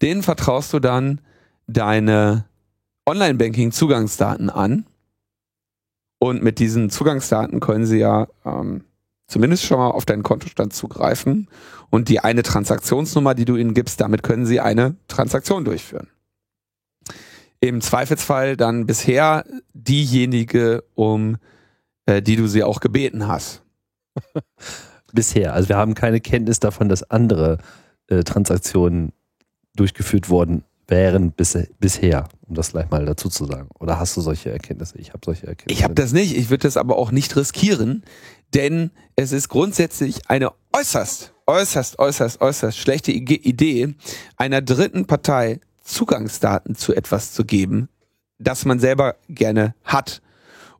denen 0.02 0.22
vertraust 0.22 0.72
du 0.72 0.80
dann 0.80 1.20
deine 1.66 2.44
Online-Banking-Zugangsdaten 3.06 4.50
an. 4.50 4.86
Und 6.18 6.42
mit 6.42 6.58
diesen 6.58 6.90
Zugangsdaten 6.90 7.60
können 7.60 7.84
sie 7.84 7.98
ja 7.98 8.28
ähm, 8.44 8.84
zumindest 9.26 9.64
schon 9.64 9.78
mal 9.78 9.90
auf 9.90 10.06
deinen 10.06 10.22
Kontostand 10.22 10.72
zugreifen. 10.72 11.48
Und 11.90 12.08
die 12.08 12.20
eine 12.20 12.42
Transaktionsnummer, 12.42 13.34
die 13.34 13.44
du 13.44 13.56
ihnen 13.56 13.74
gibst, 13.74 14.00
damit 14.00 14.22
können 14.22 14.46
sie 14.46 14.58
eine 14.58 14.96
Transaktion 15.06 15.64
durchführen. 15.64 16.08
Im 17.64 17.80
Zweifelsfall 17.80 18.58
dann 18.58 18.84
bisher 18.84 19.46
diejenige, 19.72 20.84
um 20.94 21.38
äh, 22.04 22.20
die 22.20 22.36
du 22.36 22.46
sie 22.46 22.62
auch 22.62 22.80
gebeten 22.80 23.26
hast. 23.26 23.62
bisher. 25.14 25.54
Also 25.54 25.70
wir 25.70 25.78
haben 25.78 25.94
keine 25.94 26.20
Kenntnis 26.20 26.60
davon, 26.60 26.90
dass 26.90 27.10
andere 27.10 27.56
äh, 28.08 28.22
Transaktionen 28.22 29.14
durchgeführt 29.74 30.28
worden 30.28 30.64
wären 30.88 31.32
bis, 31.32 31.56
bisher, 31.80 32.28
um 32.42 32.54
das 32.54 32.72
gleich 32.72 32.90
mal 32.90 33.06
dazu 33.06 33.30
zu 33.30 33.46
sagen. 33.46 33.70
Oder 33.80 33.98
hast 33.98 34.14
du 34.18 34.20
solche 34.20 34.50
Erkenntnisse? 34.50 34.98
Ich 34.98 35.14
habe 35.14 35.20
solche 35.24 35.46
Erkenntnisse. 35.46 35.78
Ich 35.78 35.84
habe 35.84 35.94
das 35.94 36.12
nicht. 36.12 36.36
Ich 36.36 36.50
würde 36.50 36.64
das 36.64 36.76
aber 36.76 36.98
auch 36.98 37.12
nicht 37.12 37.34
riskieren, 37.34 38.04
denn 38.52 38.90
es 39.16 39.32
ist 39.32 39.48
grundsätzlich 39.48 40.28
eine 40.28 40.52
äußerst, 40.74 41.32
äußerst, 41.46 41.98
äußerst, 41.98 42.42
äußerst 42.42 42.76
schlechte 42.76 43.10
Idee, 43.10 43.94
einer 44.36 44.60
dritten 44.60 45.06
Partei 45.06 45.60
Zugangsdaten 45.84 46.74
zu 46.74 46.94
etwas 46.94 47.32
zu 47.32 47.44
geben, 47.44 47.88
das 48.38 48.64
man 48.64 48.80
selber 48.80 49.16
gerne 49.28 49.74
hat. 49.84 50.22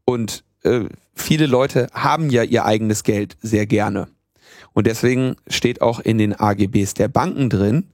Und 0.05 0.45
äh, 0.63 0.87
viele 1.15 1.47
Leute 1.47 1.89
haben 1.93 2.31
ja 2.31 2.43
ihr 2.43 2.65
eigenes 2.65 3.05
Geld 3.05 3.37
sehr 3.41 3.67
gerne. 3.67 4.09
Und 4.73 4.87
deswegen 4.87 5.37
steht 5.47 5.81
auch 5.81 6.01
in 6.01 6.19
den 6.19 6.39
AGBs 6.39 6.95
der 6.95 7.09
Banken 7.09 7.49
drin, 7.49 7.89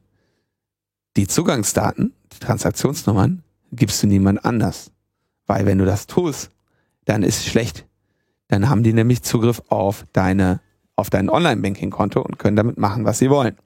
die 1.16 1.26
Zugangsdaten, 1.26 2.14
die 2.32 2.38
Transaktionsnummern, 2.38 3.42
gibst 3.72 4.02
du 4.02 4.06
niemand 4.06 4.44
anders. 4.44 4.90
Weil 5.46 5.66
wenn 5.66 5.78
du 5.78 5.84
das 5.84 6.06
tust, 6.06 6.50
dann 7.04 7.22
ist 7.22 7.38
es 7.38 7.46
schlecht. 7.46 7.86
Dann 8.48 8.68
haben 8.68 8.82
die 8.82 8.92
nämlich 8.92 9.22
Zugriff 9.22 9.62
auf 9.68 10.06
deine, 10.12 10.60
auf 10.96 11.10
dein 11.10 11.28
Online-Banking-Konto 11.28 12.20
und 12.20 12.38
können 12.38 12.56
damit 12.56 12.78
machen, 12.78 13.04
was 13.04 13.18
sie 13.18 13.30
wollen. 13.30 13.56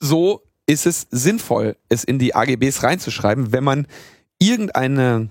So 0.00 0.42
ist 0.66 0.86
es 0.86 1.06
sinnvoll, 1.10 1.76
es 1.88 2.04
in 2.04 2.18
die 2.18 2.34
AGBs 2.34 2.82
reinzuschreiben, 2.82 3.52
wenn 3.52 3.64
man 3.64 3.86
irgendeine, 4.38 5.30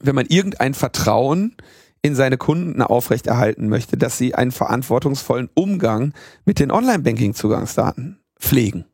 wenn 0.00 0.14
man 0.14 0.26
irgendein 0.26 0.74
Vertrauen 0.74 1.56
in 2.02 2.14
seine 2.14 2.38
Kunden 2.38 2.80
aufrechterhalten 2.82 3.68
möchte, 3.68 3.96
dass 3.96 4.18
sie 4.18 4.34
einen 4.34 4.52
verantwortungsvollen 4.52 5.50
Umgang 5.54 6.14
mit 6.44 6.58
den 6.58 6.70
Online-Banking-Zugangsdaten 6.70 8.20
pflegen. 8.38 8.84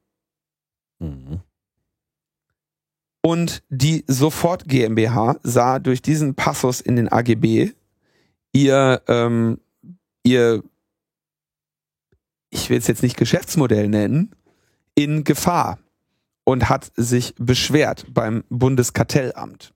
Mhm. 0.99 1.41
Und 3.23 3.63
die 3.69 4.05
Sofort 4.07 4.67
GmbH 4.67 5.39
sah 5.43 5.79
durch 5.79 6.03
diesen 6.03 6.35
Passus 6.35 6.81
in 6.81 6.97
den 6.97 7.11
AGB 7.11 7.73
ihr, 8.53 9.03
ähm, 9.09 9.61
ihr, 10.23 10.63
ich 12.51 12.71
will 12.71 12.79
es 12.79 12.87
jetzt 12.87 13.03
nicht 13.03 13.17
Geschäftsmodell 13.17 13.89
nennen, 13.89 14.35
in 14.95 15.25
Gefahr 15.25 15.79
und 16.45 16.69
hat 16.69 16.93
sich 16.97 17.35
beschwert 17.39 18.07
beim 18.11 18.45
Bundeskartellamt 18.49 19.73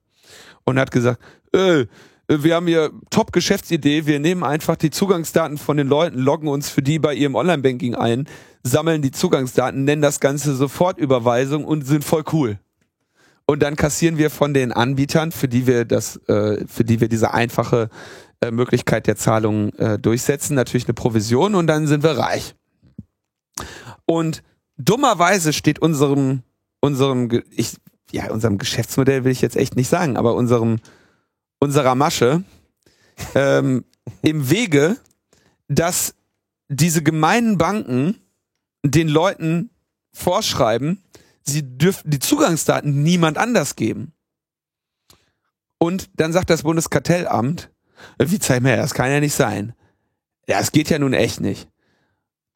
und 0.65 0.79
hat 0.79 0.91
gesagt, 0.91 1.19
äh, 1.53 1.85
wir 2.27 2.55
haben 2.55 2.67
hier 2.67 2.91
Top-Geschäftsidee, 3.09 4.05
wir 4.05 4.19
nehmen 4.19 4.43
einfach 4.43 4.75
die 4.75 4.91
Zugangsdaten 4.91 5.57
von 5.57 5.77
den 5.77 5.87
Leuten, 5.87 6.19
loggen 6.19 6.47
uns 6.47 6.69
für 6.69 6.83
die 6.83 6.99
bei 6.99 7.15
ihrem 7.15 7.33
Online-Banking 7.33 7.95
ein, 7.95 8.27
sammeln 8.61 9.01
die 9.01 9.11
Zugangsdaten, 9.11 9.83
nennen 9.83 10.03
das 10.03 10.19
Ganze 10.19 10.55
Sofortüberweisung 10.55 11.65
und 11.65 11.87
sind 11.87 12.03
voll 12.03 12.23
cool. 12.31 12.59
Und 13.47 13.63
dann 13.63 13.75
kassieren 13.75 14.19
wir 14.19 14.29
von 14.29 14.53
den 14.53 14.71
Anbietern, 14.71 15.31
für 15.31 15.47
die 15.47 15.65
wir 15.65 15.85
das, 15.85 16.17
äh, 16.27 16.67
für 16.67 16.83
die 16.83 17.01
wir 17.01 17.09
diese 17.09 17.33
einfache 17.33 17.89
äh, 18.41 18.51
Möglichkeit 18.51 19.07
der 19.07 19.15
Zahlung 19.15 19.73
äh, 19.73 19.97
durchsetzen, 19.97 20.53
natürlich 20.53 20.85
eine 20.85 20.93
Provision 20.93 21.55
und 21.55 21.65
dann 21.65 21.87
sind 21.87 22.03
wir 22.03 22.11
reich. 22.11 22.53
Und 24.05 24.43
dummerweise 24.79 25.53
steht 25.53 25.79
unserem, 25.79 26.41
unserem, 26.81 27.29
ich, 27.51 27.75
ja, 28.11 28.31
unserem 28.31 28.57
Geschäftsmodell 28.57 29.23
will 29.23 29.31
ich 29.31 29.41
jetzt 29.41 29.55
echt 29.55 29.75
nicht 29.75 29.89
sagen, 29.89 30.17
aber 30.17 30.33
unserem 30.33 30.79
unserer 31.59 31.95
Masche 31.95 32.43
ähm, 33.35 33.85
im 34.21 34.49
Wege, 34.49 34.97
dass 35.67 36.15
diese 36.69 37.03
gemeinen 37.03 37.57
Banken 37.57 38.19
den 38.83 39.09
Leuten 39.09 39.71
vorschreiben, 40.13 41.03
sie 41.43 41.77
dürfen 41.77 42.09
die 42.09 42.19
Zugangsdaten 42.19 43.03
niemand 43.03 43.37
anders 43.37 43.75
geben. 43.75 44.13
Und 45.77 46.09
dann 46.15 46.33
sagt 46.33 46.49
das 46.49 46.63
Bundeskartellamt, 46.63 47.71
wie 48.17 48.39
zeig 48.39 48.61
mir, 48.61 48.77
das 48.77 48.93
kann 48.93 49.11
ja 49.11 49.19
nicht 49.19 49.33
sein. 49.33 49.73
Ja, 50.47 50.59
es 50.59 50.71
geht 50.71 50.89
ja 50.89 50.99
nun 50.99 51.13
echt 51.13 51.41
nicht. 51.41 51.69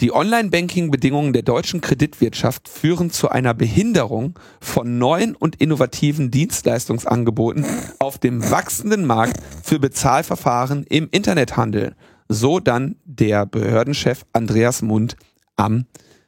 Die 0.03 0.13
Online-Banking-Bedingungen 0.13 1.31
der 1.31 1.43
deutschen 1.43 1.79
Kreditwirtschaft 1.79 2.67
führen 2.67 3.09
zu 3.09 3.29
einer 3.29 3.53
Behinderung 3.53 4.37
von 4.59 4.97
neuen 4.97 5.33
und 5.33 5.61
innovativen 5.61 6.29
Dienstleistungsangeboten 6.29 7.65
auf 7.99 8.17
dem 8.17 8.51
wachsenden 8.51 9.05
Markt 9.05 9.37
für 9.63 9.79
Bezahlverfahren 9.79 10.85
im 10.89 11.07
Internethandel. 11.09 11.95
So 12.27 12.59
dann 12.59 12.97
der 13.05 13.45
Behördenchef 13.45 14.25
Andreas 14.33 14.81
Mund 14.81 15.15
am 15.55 15.85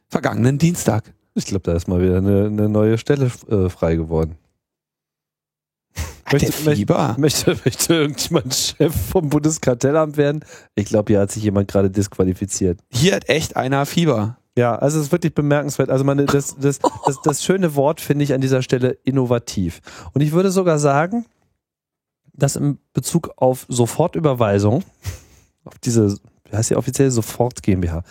vergangenen 0.07 0.57
Dienstag. 0.57 1.13
Ich 1.33 1.43
glaube, 1.43 1.63
da 1.63 1.73
ist 1.73 1.89
mal 1.89 2.01
wieder 2.01 2.19
eine, 2.19 2.45
eine 2.45 2.69
neue 2.69 2.97
Stelle 2.97 3.29
äh, 3.49 3.67
frei 3.67 3.97
geworden. 3.97 4.37
Möchte, 6.43 6.75
Fieber? 6.75 7.15
Möchte, 7.17 7.57
möchte 7.65 7.93
irgendjemand 7.93 8.53
Chef 8.53 8.93
vom 9.11 9.29
Bundeskartellamt 9.29 10.17
werden? 10.17 10.43
Ich 10.75 10.85
glaube, 10.85 11.13
hier 11.13 11.19
hat 11.21 11.31
sich 11.31 11.43
jemand 11.43 11.69
gerade 11.69 11.89
disqualifiziert. 11.89 12.79
Hier 12.91 13.15
hat 13.15 13.29
echt 13.29 13.55
einer 13.55 13.85
Fieber. 13.85 14.37
Ja, 14.57 14.75
also 14.75 14.99
es 14.99 15.07
ist 15.07 15.11
wirklich 15.11 15.33
bemerkenswert. 15.33 15.89
Also 15.89 16.03
meine, 16.03 16.25
das, 16.25 16.55
das, 16.57 16.79
das, 17.05 17.21
das 17.23 17.43
schöne 17.43 17.75
Wort 17.75 18.01
finde 18.01 18.23
ich 18.23 18.33
an 18.33 18.41
dieser 18.41 18.61
Stelle 18.61 18.97
innovativ. 19.03 19.81
Und 20.13 20.21
ich 20.21 20.31
würde 20.31 20.51
sogar 20.51 20.79
sagen, 20.79 21.25
dass 22.33 22.55
in 22.55 22.79
Bezug 22.93 23.31
auf 23.37 23.65
Sofortüberweisung, 23.69 24.83
auf 25.65 25.79
diese, 25.79 26.17
wie 26.49 26.55
heißt 26.55 26.69
die 26.69 26.75
offiziell, 26.75 27.11
Sofort 27.11 27.63
GmbH, 27.63 28.03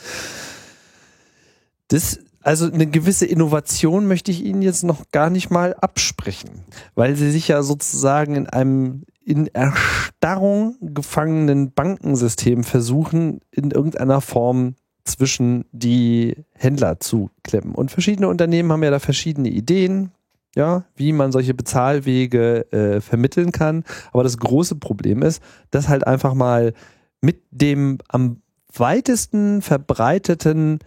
das 1.89 2.19
also 2.45 2.71
eine 2.71 2.87
gewisse 2.87 3.27
Innovation 3.27 4.07
möchte 4.07 4.31
ich 4.31 4.45
Ihnen 4.45 4.63
jetzt 4.63 4.85
noch 4.85 5.11
gar 5.11 5.31
nicht 5.31 5.51
mal 5.51 5.75
absprechen, 5.75 6.51
weil 6.95 7.17
Sie 7.17 7.31
sich 7.31 7.49
ja 7.49 7.63
sozusagen 7.63 8.37
in 8.37 8.47
einem 8.47 9.03
in 9.25 9.47
Erstarrung 9.49 10.77
gefangenen 10.81 11.73
Bankensystem 11.73 12.63
versuchen, 12.63 13.41
in 13.51 13.71
irgendeiner 13.71 14.21
Form 14.21 14.75
zwischen 15.05 15.65
die 15.73 16.37
Händler 16.53 17.01
zu 17.01 17.31
klemmen. 17.43 17.75
Und 17.75 17.91
verschiedene 17.91 18.29
Unternehmen 18.29 18.71
haben 18.71 18.83
ja 18.83 18.91
da 18.91 18.99
verschiedene 18.99 19.49
Ideen, 19.49 20.11
ja, 20.55 20.85
wie 20.95 21.13
man 21.13 21.33
solche 21.33 21.55
Bezahlwege 21.55 22.71
äh, 22.73 23.01
vermitteln 23.01 23.53
kann. 23.53 23.85
Aber 24.13 24.23
das 24.23 24.39
große 24.39 24.77
Problem 24.77 25.23
ist, 25.23 25.43
dass 25.71 25.89
halt 25.89 26.07
einfach 26.07 26.35
mal 26.35 26.75
mit 27.21 27.43
dem 27.51 27.99
am 28.09 28.43
weitesten 28.73 29.63
verbreiteten 29.63 30.81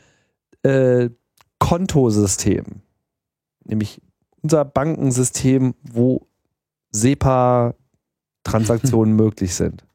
äh, 0.63 1.09
Kontosystem, 1.59 2.81
nämlich 3.63 4.01
unser 4.41 4.65
Bankensystem, 4.65 5.75
wo 5.83 6.25
SEPA-Transaktionen 6.91 9.15
möglich 9.15 9.53
sind. 9.55 9.85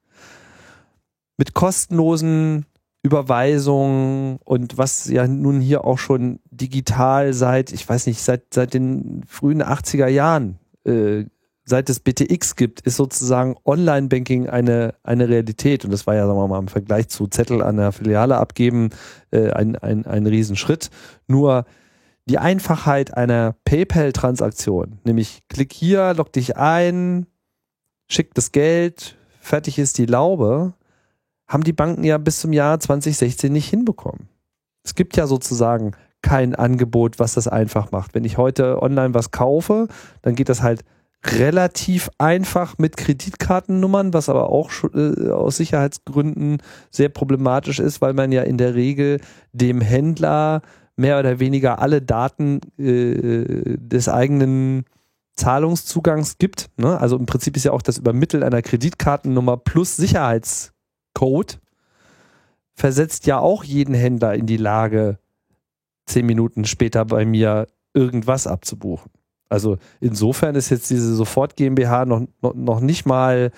Mit 1.38 1.54
kostenlosen 1.54 2.66
Überweisungen 3.02 4.38
und 4.44 4.76
was 4.78 5.08
ja 5.08 5.26
nun 5.26 5.60
hier 5.60 5.84
auch 5.84 5.98
schon 5.98 6.38
digital 6.50 7.32
seit, 7.32 7.72
ich 7.72 7.88
weiß 7.88 8.06
nicht, 8.06 8.22
seit, 8.22 8.54
seit 8.54 8.74
den 8.74 9.24
frühen 9.26 9.60
80er 9.62 10.06
Jahren, 10.06 10.60
äh, 10.84 11.24
seit 11.64 11.88
es 11.88 12.00
BTX 12.00 12.56
gibt, 12.56 12.80
ist 12.80 12.96
sozusagen 12.96 13.56
Online-Banking 13.64 14.48
eine, 14.48 14.94
eine 15.02 15.28
Realität. 15.28 15.84
Und 15.84 15.92
das 15.92 16.06
war 16.06 16.14
ja, 16.14 16.26
sagen 16.26 16.38
wir 16.38 16.48
mal, 16.48 16.58
im 16.58 16.68
Vergleich 16.68 17.08
zu 17.08 17.26
Zettel 17.28 17.62
an 17.62 17.76
der 17.76 17.92
Filiale 17.92 18.36
abgeben 18.36 18.90
äh, 19.30 19.50
ein, 19.50 19.76
ein, 19.76 20.06
ein 20.06 20.26
Riesenschritt. 20.26 20.90
Nur 21.28 21.64
die 22.26 22.38
Einfachheit 22.38 23.16
einer 23.16 23.56
PayPal-Transaktion, 23.64 25.00
nämlich 25.04 25.42
klick 25.48 25.72
hier, 25.72 26.14
log 26.14 26.32
dich 26.32 26.56
ein, 26.56 27.26
schick 28.08 28.34
das 28.34 28.52
Geld, 28.52 29.16
fertig 29.40 29.78
ist 29.78 29.98
die 29.98 30.06
Laube, 30.06 30.74
haben 31.48 31.64
die 31.64 31.72
Banken 31.72 32.04
ja 32.04 32.18
bis 32.18 32.40
zum 32.40 32.52
Jahr 32.52 32.78
2016 32.78 33.52
nicht 33.52 33.68
hinbekommen. 33.68 34.28
Es 34.84 34.94
gibt 34.94 35.16
ja 35.16 35.26
sozusagen 35.26 35.92
kein 36.22 36.54
Angebot, 36.54 37.18
was 37.18 37.34
das 37.34 37.48
einfach 37.48 37.90
macht. 37.90 38.14
Wenn 38.14 38.24
ich 38.24 38.38
heute 38.38 38.80
online 38.80 39.14
was 39.14 39.32
kaufe, 39.32 39.88
dann 40.22 40.36
geht 40.36 40.48
das 40.48 40.62
halt 40.62 40.84
relativ 41.24 42.10
einfach 42.18 42.78
mit 42.78 42.96
Kreditkartennummern, 42.96 44.12
was 44.12 44.28
aber 44.28 44.50
auch 44.50 44.70
äh, 44.94 45.30
aus 45.30 45.56
Sicherheitsgründen 45.56 46.58
sehr 46.90 47.08
problematisch 47.08 47.78
ist, 47.78 48.00
weil 48.00 48.12
man 48.12 48.32
ja 48.32 48.42
in 48.42 48.58
der 48.58 48.74
Regel 48.74 49.20
dem 49.52 49.80
Händler 49.80 50.62
mehr 50.96 51.18
oder 51.18 51.38
weniger 51.38 51.80
alle 51.80 52.02
Daten 52.02 52.60
äh, 52.78 53.76
des 53.78 54.08
eigenen 54.08 54.84
Zahlungszugangs 55.36 56.38
gibt. 56.38 56.70
Ne? 56.76 57.00
Also 57.00 57.16
im 57.16 57.26
Prinzip 57.26 57.56
ist 57.56 57.64
ja 57.64 57.72
auch 57.72 57.82
das 57.82 57.98
Übermitteln 57.98 58.42
einer 58.42 58.62
Kreditkartennummer 58.62 59.56
plus 59.56 59.96
Sicherheitscode 59.96 61.60
versetzt 62.74 63.26
ja 63.26 63.38
auch 63.38 63.64
jeden 63.64 63.94
Händler 63.94 64.34
in 64.34 64.46
die 64.46 64.56
Lage, 64.56 65.18
zehn 66.06 66.26
Minuten 66.26 66.64
später 66.64 67.04
bei 67.04 67.24
mir 67.24 67.68
irgendwas 67.94 68.46
abzubuchen. 68.46 69.10
Also 69.52 69.76
insofern 70.00 70.54
ist 70.54 70.70
jetzt 70.70 70.88
diese 70.88 71.14
Sofort 71.14 71.56
GmbH 71.56 72.06
noch, 72.06 72.22
noch, 72.40 72.54
noch 72.54 72.80
nicht 72.80 73.04
mal 73.04 73.50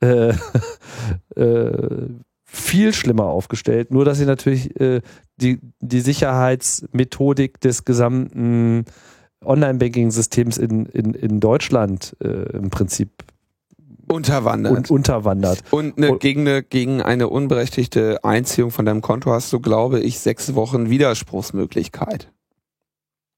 äh, 0.00 0.32
äh, 1.36 2.08
viel 2.42 2.94
schlimmer 2.94 3.26
aufgestellt, 3.26 3.90
nur 3.90 4.06
dass 4.06 4.16
sie 4.16 4.24
natürlich 4.24 4.80
äh, 4.80 5.02
die, 5.36 5.60
die 5.80 6.00
Sicherheitsmethodik 6.00 7.60
des 7.60 7.84
gesamten 7.84 8.86
Online-Banking-Systems 9.44 10.56
in, 10.56 10.86
in, 10.86 11.12
in 11.12 11.40
Deutschland 11.40 12.16
äh, 12.22 12.56
im 12.56 12.70
Prinzip 12.70 13.10
unterwandert. 14.08 14.76
Und 14.76 14.90
unterwandert. 14.90 15.62
Und 15.70 15.98
eine, 15.98 16.16
gegen, 16.16 16.48
eine, 16.48 16.62
gegen 16.62 17.02
eine 17.02 17.28
unberechtigte 17.28 18.24
Einziehung 18.24 18.70
von 18.70 18.86
deinem 18.86 19.02
Konto 19.02 19.30
hast 19.30 19.52
du, 19.52 19.60
glaube 19.60 20.00
ich, 20.00 20.18
sechs 20.18 20.54
Wochen 20.54 20.88
Widerspruchsmöglichkeit. 20.88 22.30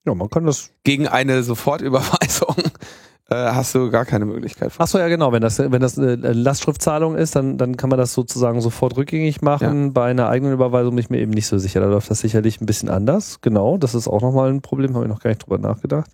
Ja, 0.05 0.15
man 0.15 0.29
kann 0.29 0.45
das. 0.45 0.71
Gegen 0.85 1.09
eine 1.09 1.43
Sofortüberweisung 1.43 2.57
äh, 3.31 3.35
hast 3.35 3.75
du 3.75 3.91
gar 3.91 4.05
keine 4.05 4.27
Möglichkeit. 4.27 4.73
Ach 4.79 4.87
so, 4.87 4.99
ja 4.99 5.09
genau. 5.09 5.33
Wenn 5.33 5.41
das, 5.41 5.59
wenn 5.59 5.81
das 5.81 5.99
eine 5.99 6.15
Lastschriftzahlung 6.17 7.17
ist, 7.17 7.37
dann, 7.37 7.57
dann 7.57 7.77
kann 7.77 7.91
man 7.91 7.99
das 7.99 8.13
sozusagen 8.13 8.61
sofort 8.61 8.97
rückgängig 8.97 9.41
machen. 9.41 9.85
Ja. 9.85 9.91
Bei 9.93 10.11
einer 10.11 10.29
eigenen 10.29 10.53
Überweisung 10.53 10.95
bin 10.95 11.05
ich 11.05 11.11
mir 11.11 11.21
eben 11.21 11.33
nicht 11.33 11.47
so 11.47 11.59
sicher. 11.59 11.81
Da 11.81 11.87
läuft 11.87 12.11
das 12.11 12.21
sicherlich 12.21 12.61
ein 12.61 12.67
bisschen 12.67 12.91
anders. 12.91 13.41
Genau, 13.41 13.79
das 13.79 13.95
ist 13.95 14.09
auch 14.09 14.21
nochmal 14.21 14.51
ein 14.51 14.61
Problem. 14.61 14.95
Habe 14.95 15.07
ich 15.07 15.11
noch 15.11 15.21
gar 15.21 15.31
nicht 15.31 15.47
drüber 15.47 15.59
nachgedacht. 15.59 16.11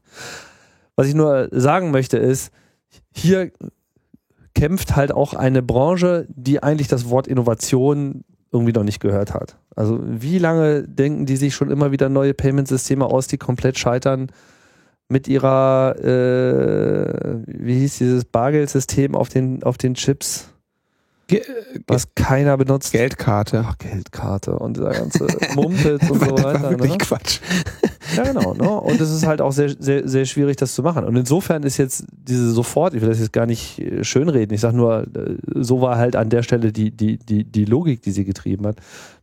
Was 0.94 1.08
ich 1.08 1.14
nur 1.14 1.48
sagen 1.50 1.90
möchte 1.90 2.16
ist, 2.16 2.52
hier 3.12 3.50
kämpft 4.54 4.96
halt 4.96 5.12
auch 5.12 5.34
eine 5.34 5.62
Branche, 5.62 6.26
die 6.28 6.62
eigentlich 6.62 6.88
das 6.88 7.08
Wort 7.08 7.26
Innovation 7.26 8.24
irgendwie 8.52 8.72
noch 8.72 8.84
nicht 8.84 9.00
gehört 9.00 9.32
hat. 9.34 9.56
Also 9.76 10.00
wie 10.02 10.38
lange 10.38 10.86
denken 10.86 11.26
die 11.26 11.36
sich 11.36 11.54
schon 11.54 11.70
immer 11.70 11.92
wieder 11.92 12.08
neue 12.08 12.34
Payment-Systeme 12.34 13.06
aus, 13.06 13.26
die 13.28 13.38
komplett 13.38 13.78
scheitern 13.78 14.30
mit 15.08 15.26
ihrer, 15.28 15.96
äh, 15.98 17.40
wie 17.46 17.80
hieß 17.80 17.98
dieses 17.98 18.24
Bargeldsystem 18.24 19.14
auf 19.14 19.28
den, 19.28 19.62
auf 19.62 19.76
den 19.76 19.94
Chips? 19.94 20.52
Ge 21.30 21.42
was 21.86 22.12
keiner 22.16 22.56
benutzt. 22.56 22.90
Geldkarte. 22.90 23.64
Ach, 23.64 23.78
Geldkarte 23.78 24.58
und 24.58 24.76
dieser 24.76 24.90
ganze 24.90 25.28
Mumpels 25.54 26.10
und 26.10 26.18
so 26.24 26.32
weiter. 26.32 26.52
Das 26.52 26.62
war 26.62 26.70
wirklich 26.70 26.92
ne? 26.92 26.98
Quatsch. 26.98 27.40
Ja, 28.16 28.24
genau. 28.24 28.54
Ne? 28.54 28.68
Und 28.68 29.00
es 29.00 29.08
ist 29.08 29.24
halt 29.24 29.40
auch 29.40 29.52
sehr, 29.52 29.70
sehr, 29.78 30.08
sehr 30.08 30.24
schwierig, 30.24 30.56
das 30.56 30.74
zu 30.74 30.82
machen. 30.82 31.04
Und 31.04 31.14
insofern 31.14 31.62
ist 31.62 31.76
jetzt 31.76 32.04
diese 32.10 32.50
sofort, 32.50 32.92
ich 32.92 33.02
will 33.02 33.08
das 33.08 33.20
jetzt 33.20 33.32
gar 33.32 33.46
nicht 33.46 33.78
äh, 33.78 34.02
schönreden, 34.02 34.52
ich 34.52 34.60
sage 34.60 34.76
nur, 34.76 35.02
äh, 35.14 35.36
so 35.54 35.80
war 35.80 35.96
halt 35.96 36.16
an 36.16 36.28
der 36.28 36.42
Stelle 36.42 36.72
die, 36.72 36.90
die, 36.90 37.18
die, 37.18 37.44
die 37.44 37.64
Logik, 37.64 38.02
die 38.02 38.10
sie 38.10 38.24
getrieben 38.24 38.66
hat. 38.66 38.78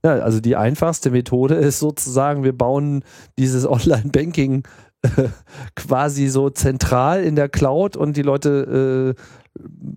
Ja, 0.06 0.14
also 0.20 0.40
die 0.40 0.56
einfachste 0.56 1.12
Methode 1.12 1.56
ist 1.56 1.80
sozusagen, 1.80 2.46
wir 2.46 2.58
bauen 2.58 3.04
dieses 3.38 3.68
Online-Banking 3.68 4.64
quasi 5.76 6.28
so 6.28 6.50
zentral 6.50 7.24
in 7.24 7.36
der 7.36 7.50
Cloud 7.50 7.98
und 7.98 8.18
die 8.18 8.22
Leute 8.22 9.16
äh, 9.18 9.22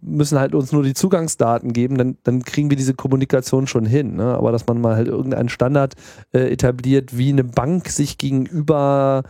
müssen 0.03 0.39
halt 0.39 0.55
uns 0.55 0.73
nur 0.73 0.83
die 0.83 0.95
Zugangsdaten 0.95 1.73
geben, 1.73 1.99
dann, 1.99 2.19
dann 2.25 2.43
kriegen 2.43 2.71
wir 2.71 2.77
diese 2.77 2.95
Kommunikation 2.95 3.67
schon 3.67 3.87
hin. 3.87 4.17
Ne? 4.17 4.35
Aber 4.35 4.53
dass 4.53 4.67
man 4.67 4.81
mal 4.81 4.97
halt 4.97 5.09
irgendeinen 5.09 5.49
Standard 5.49 5.95
äh, 6.33 6.51
etabliert, 6.51 7.17
wie 7.17 7.31
eine 7.31 7.45
Bank 7.45 7.89
sich 7.89 8.19
gegenüber 8.19 9.23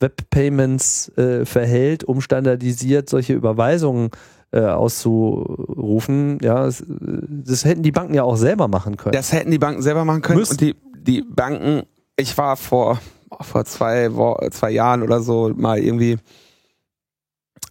Webpayments 0.00 1.16
äh, 1.16 1.44
verhält, 1.44 2.04
um 2.04 2.20
standardisiert 2.20 3.08
solche 3.08 3.34
Überweisungen 3.34 4.10
äh, 4.50 4.60
auszurufen, 4.60 6.38
ja, 6.42 6.64
das, 6.66 6.84
das, 6.88 7.64
hätten 7.64 7.82
die 7.82 7.92
Banken 7.92 8.14
ja 8.14 8.22
auch 8.22 8.36
selber 8.36 8.68
machen 8.68 8.96
können. 8.96 9.14
Das 9.14 9.32
hätten 9.32 9.50
die 9.50 9.58
Banken 9.58 9.80
selber 9.80 10.04
machen 10.04 10.20
können. 10.20 10.40
Müssen. 10.40 10.52
Und 10.52 10.60
die, 10.60 10.76
die 10.98 11.22
Banken, 11.22 11.84
ich 12.16 12.36
war 12.36 12.56
vor, 12.56 13.00
vor 13.40 13.64
zwei, 13.64 14.10
zwei 14.50 14.70
Jahren 14.70 15.02
oder 15.02 15.22
so 15.22 15.52
mal 15.56 15.78
irgendwie 15.78 16.18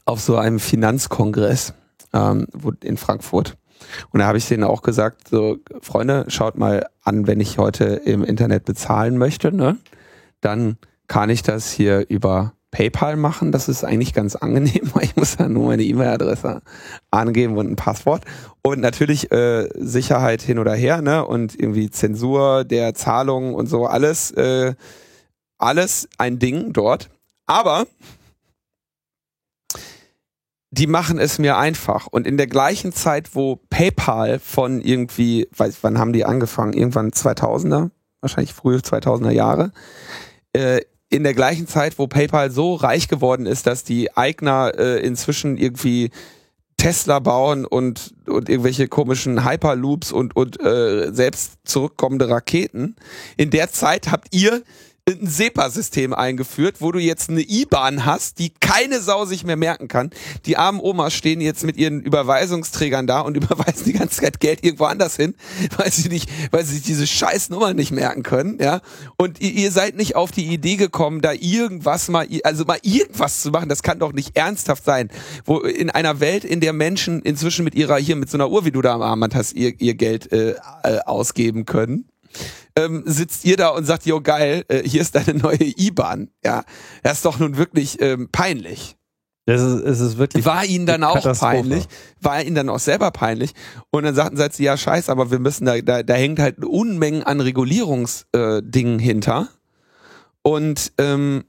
auf 0.05 0.21
so 0.21 0.37
einem 0.37 0.59
Finanzkongress 0.59 1.73
ähm, 2.13 2.47
in 2.83 2.97
Frankfurt. 2.97 3.57
Und 4.11 4.19
da 4.19 4.27
habe 4.27 4.37
ich 4.37 4.47
denen 4.47 4.63
auch 4.63 4.81
gesagt, 4.81 5.27
so, 5.29 5.57
Freunde, 5.81 6.25
schaut 6.27 6.57
mal 6.57 6.85
an, 7.01 7.27
wenn 7.27 7.39
ich 7.39 7.57
heute 7.57 7.85
im 7.85 8.23
Internet 8.23 8.65
bezahlen 8.65 9.17
möchte, 9.17 9.51
ne, 9.51 9.77
dann 10.39 10.77
kann 11.07 11.29
ich 11.29 11.43
das 11.43 11.71
hier 11.71 12.05
über 12.09 12.53
PayPal 12.71 13.17
machen. 13.17 13.51
Das 13.51 13.67
ist 13.67 13.83
eigentlich 13.83 14.13
ganz 14.13 14.35
angenehm, 14.35 14.89
weil 14.93 15.03
ich 15.03 15.15
muss 15.15 15.37
da 15.37 15.47
nur 15.47 15.67
meine 15.67 15.83
E-Mail-Adresse 15.83 16.61
angeben 17.11 17.57
und 17.57 17.69
ein 17.69 17.75
Passwort. 17.75 18.23
Und 18.61 18.79
natürlich 18.79 19.31
äh, 19.31 19.67
Sicherheit 19.75 20.41
hin 20.41 20.57
oder 20.57 20.73
her, 20.73 21.01
ne? 21.01 21.25
Und 21.25 21.59
irgendwie 21.59 21.89
Zensur 21.89 22.63
der 22.63 22.93
Zahlungen 22.93 23.53
und 23.53 23.67
so, 23.67 23.85
alles, 23.85 24.31
äh, 24.31 24.73
alles 25.57 26.07
ein 26.17 26.39
Ding 26.39 26.73
dort. 26.73 27.09
Aber 27.45 27.85
die 30.71 30.87
machen 30.87 31.19
es 31.19 31.37
mir 31.37 31.57
einfach. 31.57 32.07
Und 32.07 32.25
in 32.25 32.37
der 32.37 32.47
gleichen 32.47 32.93
Zeit, 32.93 33.35
wo 33.35 33.57
PayPal 33.69 34.39
von 34.39 34.79
irgendwie, 34.81 35.47
weiß, 35.55 35.79
wann 35.81 35.99
haben 35.99 36.13
die 36.13 36.25
angefangen? 36.25 36.73
Irgendwann 36.73 37.11
2000er, 37.11 37.91
wahrscheinlich 38.21 38.53
frühe 38.53 38.77
2000er 38.77 39.31
Jahre. 39.31 39.73
Äh, 40.53 40.81
in 41.09 41.23
der 41.23 41.33
gleichen 41.33 41.67
Zeit, 41.67 41.99
wo 41.99 42.07
PayPal 42.07 42.51
so 42.51 42.75
reich 42.75 43.09
geworden 43.09 43.45
ist, 43.45 43.67
dass 43.67 43.83
die 43.83 44.15
Eigner 44.15 44.71
äh, 44.77 45.05
inzwischen 45.05 45.57
irgendwie 45.57 46.09
Tesla 46.77 47.19
bauen 47.19 47.65
und, 47.65 48.15
und 48.25 48.47
irgendwelche 48.47 48.87
komischen 48.87 49.45
Hyperloops 49.45 50.13
und, 50.13 50.37
und 50.37 50.59
äh, 50.61 51.11
selbst 51.11 51.59
zurückkommende 51.65 52.29
Raketen. 52.29 52.95
In 53.35 53.49
der 53.49 53.71
Zeit 53.71 54.09
habt 54.09 54.33
ihr 54.33 54.63
ein 55.09 55.27
SEPA-System 55.27 56.13
eingeführt, 56.13 56.77
wo 56.79 56.91
du 56.91 56.99
jetzt 56.99 57.29
eine 57.29 57.41
IBAN 57.41 58.05
hast, 58.05 58.39
die 58.39 58.51
keine 58.59 59.01
Sau 59.01 59.25
sich 59.25 59.43
mehr 59.43 59.55
merken 59.55 59.87
kann. 59.87 60.11
Die 60.45 60.57
armen 60.57 60.79
Omas 60.79 61.13
stehen 61.13 61.41
jetzt 61.41 61.63
mit 61.63 61.77
ihren 61.77 62.01
Überweisungsträgern 62.01 63.07
da 63.07 63.21
und 63.21 63.35
überweisen 63.37 63.85
die 63.85 63.93
ganze 63.93 64.21
Zeit 64.21 64.39
Geld 64.39 64.63
irgendwo 64.63 64.85
anders 64.85 65.15
hin, 65.15 65.35
weil 65.77 65.91
sie 65.91 66.09
nicht, 66.09 66.29
weil 66.51 66.63
sie 66.63 66.75
sich 66.75 66.83
diese 66.83 67.07
scheiß 67.07 67.49
Nummer 67.49 67.73
nicht 67.73 67.91
merken 67.91 68.23
können, 68.23 68.57
ja. 68.61 68.81
Und 69.17 69.41
ihr, 69.41 69.71
seid 69.71 69.95
nicht 69.95 70.15
auf 70.15 70.31
die 70.31 70.47
Idee 70.47 70.75
gekommen, 70.75 71.21
da 71.21 71.31
irgendwas 71.31 72.09
mal, 72.09 72.27
also 72.43 72.65
mal 72.65 72.79
irgendwas 72.81 73.41
zu 73.41 73.51
machen. 73.51 73.69
Das 73.69 73.83
kann 73.83 73.99
doch 73.99 74.11
nicht 74.11 74.35
ernsthaft 74.35 74.83
sein. 74.83 75.09
Wo 75.45 75.59
in 75.59 75.89
einer 75.89 76.19
Welt, 76.19 76.43
in 76.43 76.59
der 76.59 76.73
Menschen 76.73 77.21
inzwischen 77.21 77.63
mit 77.63 77.73
ihrer, 77.73 77.97
hier 77.97 78.15
mit 78.15 78.29
so 78.29 78.37
einer 78.37 78.49
Uhr, 78.49 78.65
wie 78.65 78.71
du 78.71 78.81
da 78.81 78.93
am 78.93 79.01
Armband 79.01 79.33
hast, 79.33 79.53
ihr, 79.53 79.79
ihr 79.79 79.93
Geld 79.93 80.31
äh, 80.31 80.55
äh, 80.83 80.99
ausgeben 81.05 81.65
können 81.65 82.05
ähm, 82.75 83.03
sitzt 83.05 83.45
ihr 83.45 83.57
da 83.57 83.69
und 83.69 83.85
sagt, 83.85 84.05
jo 84.05 84.21
geil, 84.21 84.63
äh, 84.67 84.81
hier 84.87 85.01
ist 85.01 85.15
deine 85.15 85.33
neue 85.33 85.57
IBAN. 85.61 86.29
Ja, 86.43 86.63
das 87.03 87.13
ist 87.17 87.25
doch 87.25 87.39
nun 87.39 87.57
wirklich 87.57 88.01
ähm, 88.01 88.29
peinlich. 88.31 88.97
Das 89.45 89.61
ist, 89.61 89.81
es 89.83 89.99
ist 89.99 90.17
wirklich. 90.17 90.45
War 90.45 90.65
ihnen 90.65 90.85
dann 90.85 91.03
auch 91.03 91.21
peinlich, 91.39 91.85
war 92.21 92.41
ihnen 92.43 92.55
dann 92.55 92.69
auch 92.69 92.79
selber 92.79 93.11
peinlich. 93.11 93.53
Und 93.89 94.03
dann 94.03 94.15
sagten 94.15 94.37
sie, 94.51 94.63
ja 94.63 94.77
scheiß, 94.77 95.09
aber 95.09 95.31
wir 95.31 95.39
müssen 95.39 95.65
da, 95.65 95.79
da, 95.81 96.03
da 96.03 96.13
hängt 96.13 96.39
halt 96.39 96.63
Unmengen 96.63 97.23
an 97.23 97.41
Regulierungsdingen 97.41 98.99
äh, 98.99 99.03
hinter. 99.03 99.49
Und 100.43 100.93
ähm, 100.97 101.43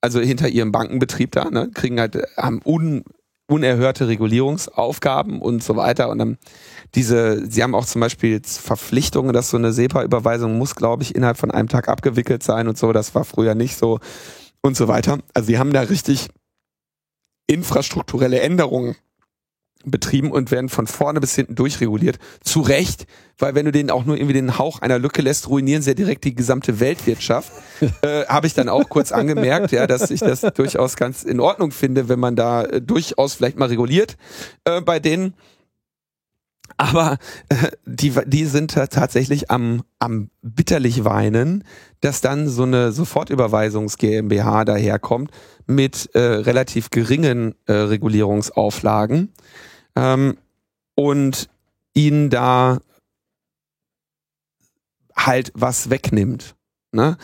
also 0.00 0.20
hinter 0.20 0.48
ihrem 0.48 0.72
Bankenbetrieb 0.72 1.32
da, 1.32 1.50
ne, 1.50 1.70
kriegen 1.72 2.00
halt, 2.00 2.18
haben 2.36 2.60
un, 2.64 3.04
unerhörte 3.50 4.08
Regulierungsaufgaben 4.08 5.42
und 5.42 5.62
so 5.62 5.76
weiter. 5.76 6.08
Und 6.08 6.18
dann 6.18 6.38
diese, 6.94 7.46
sie 7.50 7.62
haben 7.62 7.74
auch 7.74 7.84
zum 7.84 8.00
Beispiel 8.00 8.40
Verpflichtungen, 8.44 9.32
dass 9.32 9.50
so 9.50 9.56
eine 9.56 9.72
SEPA-Überweisung 9.72 10.56
muss, 10.56 10.74
glaube 10.74 11.02
ich, 11.02 11.14
innerhalb 11.14 11.36
von 11.36 11.50
einem 11.50 11.68
Tag 11.68 11.88
abgewickelt 11.88 12.42
sein 12.42 12.68
und 12.68 12.78
so. 12.78 12.92
Das 12.92 13.14
war 13.14 13.24
früher 13.24 13.54
nicht 13.54 13.76
so 13.76 13.98
und 14.62 14.76
so 14.76 14.88
weiter. 14.88 15.18
Also 15.34 15.48
sie 15.48 15.58
haben 15.58 15.72
da 15.72 15.80
richtig 15.80 16.28
infrastrukturelle 17.46 18.40
Änderungen 18.40 18.96
betrieben 19.84 20.30
und 20.30 20.50
werden 20.50 20.68
von 20.68 20.86
vorne 20.86 21.20
bis 21.20 21.34
hinten 21.34 21.54
durchreguliert. 21.54 22.18
Zu 22.42 22.60
Recht, 22.60 23.06
weil 23.38 23.54
wenn 23.54 23.64
du 23.64 23.72
denen 23.72 23.90
auch 23.90 24.04
nur 24.04 24.16
irgendwie 24.16 24.34
den 24.34 24.58
Hauch 24.58 24.80
einer 24.80 24.98
Lücke 24.98 25.22
lässt, 25.22 25.48
ruinieren 25.48 25.82
sie 25.82 25.90
ja 25.90 25.94
direkt 25.94 26.24
die 26.24 26.34
gesamte 26.34 26.80
Weltwirtschaft. 26.80 27.50
äh, 28.02 28.26
Habe 28.26 28.46
ich 28.46 28.54
dann 28.54 28.68
auch 28.68 28.88
kurz 28.88 29.12
angemerkt, 29.12 29.72
ja, 29.72 29.86
dass 29.86 30.10
ich 30.10 30.20
das 30.20 30.40
durchaus 30.54 30.96
ganz 30.96 31.22
in 31.22 31.40
Ordnung 31.40 31.72
finde, 31.72 32.08
wenn 32.08 32.20
man 32.20 32.36
da 32.36 32.64
äh, 32.64 32.82
durchaus 32.82 33.34
vielleicht 33.34 33.58
mal 33.58 33.68
reguliert 33.68 34.16
äh, 34.64 34.80
bei 34.80 34.98
denen. 35.00 35.34
Aber 36.76 37.18
äh, 37.48 37.54
die, 37.84 38.14
die 38.26 38.46
sind 38.46 38.72
tatsächlich 38.72 39.50
am, 39.50 39.82
am 39.98 40.30
bitterlich 40.40 41.04
weinen, 41.04 41.64
dass 42.00 42.20
dann 42.20 42.48
so 42.48 42.62
eine 42.62 42.92
Sofortüberweisungs 42.92 43.98
GmbH 43.98 44.64
daherkommt 44.64 45.30
mit 45.66 46.10
äh, 46.14 46.20
relativ 46.20 46.90
geringen 46.90 47.54
äh, 47.66 47.72
Regulierungsauflagen 47.72 49.32
ähm, 50.00 50.36
und 50.94 51.48
ihnen 51.94 52.30
da 52.30 52.78
halt 55.14 55.52
was 55.54 55.90
wegnimmt. 55.90 56.56
Ne? 56.92 57.18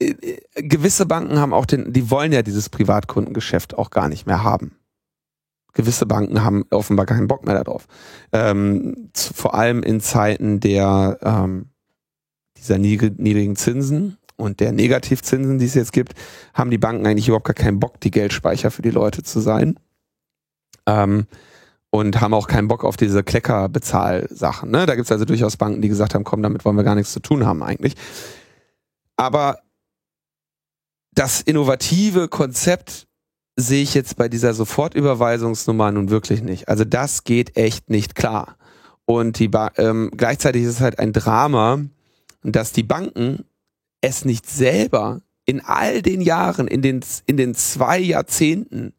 Äh, 0.00 0.10
äh, 0.54 0.62
gewisse 0.62 1.06
Banken 1.06 1.38
haben 1.38 1.52
auch 1.52 1.66
den, 1.66 1.92
die 1.92 2.10
wollen 2.10 2.32
ja 2.32 2.42
dieses 2.42 2.70
Privatkundengeschäft 2.70 3.76
auch 3.76 3.90
gar 3.90 4.08
nicht 4.08 4.26
mehr 4.26 4.42
haben 4.42 4.76
gewisse 5.72 6.06
Banken 6.06 6.44
haben 6.44 6.64
offenbar 6.70 7.06
keinen 7.06 7.28
Bock 7.28 7.44
mehr 7.44 7.62
darauf. 7.62 7.86
Ähm, 8.32 9.10
zu, 9.12 9.32
vor 9.34 9.54
allem 9.54 9.82
in 9.82 10.00
Zeiten 10.00 10.60
der 10.60 11.18
ähm, 11.22 11.70
dieser 12.58 12.78
niedrigen 12.78 13.56
Zinsen 13.56 14.18
und 14.36 14.60
der 14.60 14.72
Negativzinsen, 14.72 15.58
die 15.58 15.66
es 15.66 15.74
jetzt 15.74 15.92
gibt, 15.92 16.14
haben 16.54 16.70
die 16.70 16.78
Banken 16.78 17.06
eigentlich 17.06 17.28
überhaupt 17.28 17.46
gar 17.46 17.54
keinen 17.54 17.80
Bock, 17.80 18.00
die 18.00 18.10
Geldspeicher 18.10 18.70
für 18.70 18.82
die 18.82 18.90
Leute 18.90 19.22
zu 19.22 19.40
sein. 19.40 19.78
Ähm, 20.86 21.26
und 21.94 22.22
haben 22.22 22.32
auch 22.32 22.48
keinen 22.48 22.68
Bock 22.68 22.84
auf 22.84 22.96
diese 22.96 23.22
Kleckerbezahlsachen. 23.22 24.70
Ne? 24.70 24.86
Da 24.86 24.94
gibt 24.94 25.04
es 25.04 25.12
also 25.12 25.26
durchaus 25.26 25.58
Banken, 25.58 25.82
die 25.82 25.88
gesagt 25.88 26.14
haben, 26.14 26.24
komm, 26.24 26.42
damit 26.42 26.64
wollen 26.64 26.76
wir 26.76 26.84
gar 26.84 26.94
nichts 26.94 27.12
zu 27.12 27.20
tun 27.20 27.44
haben 27.44 27.62
eigentlich. 27.62 27.94
Aber 29.18 29.58
das 31.14 31.42
innovative 31.42 32.28
Konzept 32.28 33.06
sehe 33.56 33.82
ich 33.82 33.92
jetzt 33.92 34.16
bei 34.16 34.30
dieser 34.30 34.54
Sofortüberweisungsnummer 34.54 35.92
nun 35.92 36.08
wirklich 36.08 36.42
nicht. 36.42 36.66
Also 36.66 36.86
das 36.86 37.24
geht 37.24 37.58
echt 37.58 37.90
nicht 37.90 38.14
klar. 38.14 38.56
Und 39.04 39.38
die 39.38 39.50
ähm, 39.76 40.10
gleichzeitig 40.16 40.62
ist 40.62 40.70
es 40.70 40.80
halt 40.80 40.98
ein 40.98 41.12
Drama, 41.12 41.82
dass 42.42 42.72
die 42.72 42.84
Banken 42.84 43.44
es 44.00 44.24
nicht 44.24 44.48
selber 44.48 45.20
in 45.44 45.60
all 45.60 46.00
den 46.00 46.22
Jahren, 46.22 46.68
in 46.68 46.80
den, 46.80 47.04
in 47.26 47.36
den 47.36 47.54
zwei 47.54 47.98
Jahrzehnten 47.98 48.94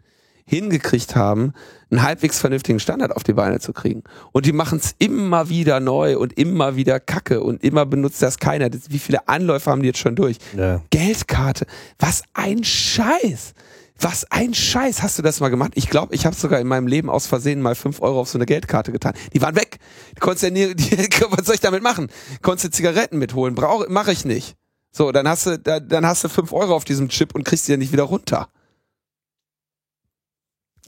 hingekriegt 0.46 1.16
haben, 1.16 1.54
einen 1.90 2.04
halbwegs 2.04 2.40
vernünftigen 2.40 2.80
Standard 2.80 3.16
auf 3.16 3.24
die 3.24 3.34
Beine 3.34 3.60
zu 3.60 3.74
kriegen. 3.74 4.04
Und 4.32 4.46
die 4.46 4.52
machen 4.52 4.80
es 4.80 4.96
immer 5.00 5.50
wieder 5.50 5.80
neu 5.80 6.18
und 6.18 6.38
immer 6.38 6.76
wieder 6.76 7.00
Kacke 7.00 7.42
und 7.42 7.64
immer 7.64 7.86
benutzt 7.86 8.22
das 8.22 8.38
keiner. 8.38 8.70
Das, 8.70 8.90
wie 8.90 9.00
viele 9.00 9.28
Anläufe 9.28 9.70
haben 9.70 9.82
die 9.82 9.88
jetzt 9.88 10.00
schon 10.00 10.16
durch? 10.16 10.38
Ja. 10.56 10.82
Geldkarte. 10.90 11.66
Was 12.00 12.24
ein 12.34 12.64
Scheiß. 12.64 13.54
Was 14.00 14.30
ein 14.32 14.54
Scheiß, 14.54 15.02
hast 15.02 15.18
du 15.18 15.22
das 15.22 15.40
mal 15.40 15.50
gemacht? 15.50 15.74
Ich 15.76 15.90
glaube, 15.90 16.16
ich 16.16 16.26
habe 16.26 16.36
sogar 16.36 16.60
in 16.60 16.68
meinem 16.68 16.88
Leben 16.88 17.10
aus 17.10 17.28
Versehen 17.28 17.62
mal 17.62 17.76
fünf 17.76 18.02
Euro 18.02 18.20
auf 18.20 18.28
so 18.28 18.38
eine 18.38 18.46
Geldkarte 18.46 18.92
getan. 18.92 19.14
Die 19.34 19.42
waren 19.42 19.56
weg. 19.56 19.78
Die 20.16 20.20
konntest 20.20 20.44
ja 20.44 20.50
nie, 20.50 20.74
die, 20.76 20.92
was 21.30 21.46
soll 21.46 21.56
ich 21.56 21.62
damit 21.62 21.84
machen? 21.84 22.10
Konntest 22.42 22.66
du 22.66 22.72
Zigaretten 22.72 23.18
mitholen? 23.18 23.56
Brauche, 23.56 23.90
mache 23.90 24.12
ich 24.12 24.26
nicht. 24.26 24.56
So, 24.92 25.12
dann 25.12 25.28
hast 25.28 25.46
du, 25.46 25.58
dann 25.58 26.06
hast 26.06 26.24
du 26.24 26.30
fünf 26.30 26.52
Euro 26.54 26.76
auf 26.76 26.84
diesem 26.84 27.10
Chip 27.10 27.34
und 27.34 27.44
kriegst 27.44 27.68
die 27.68 27.72
ja 27.72 27.78
nicht 27.78 27.94
wieder 27.94 28.04
runter. 28.04 28.50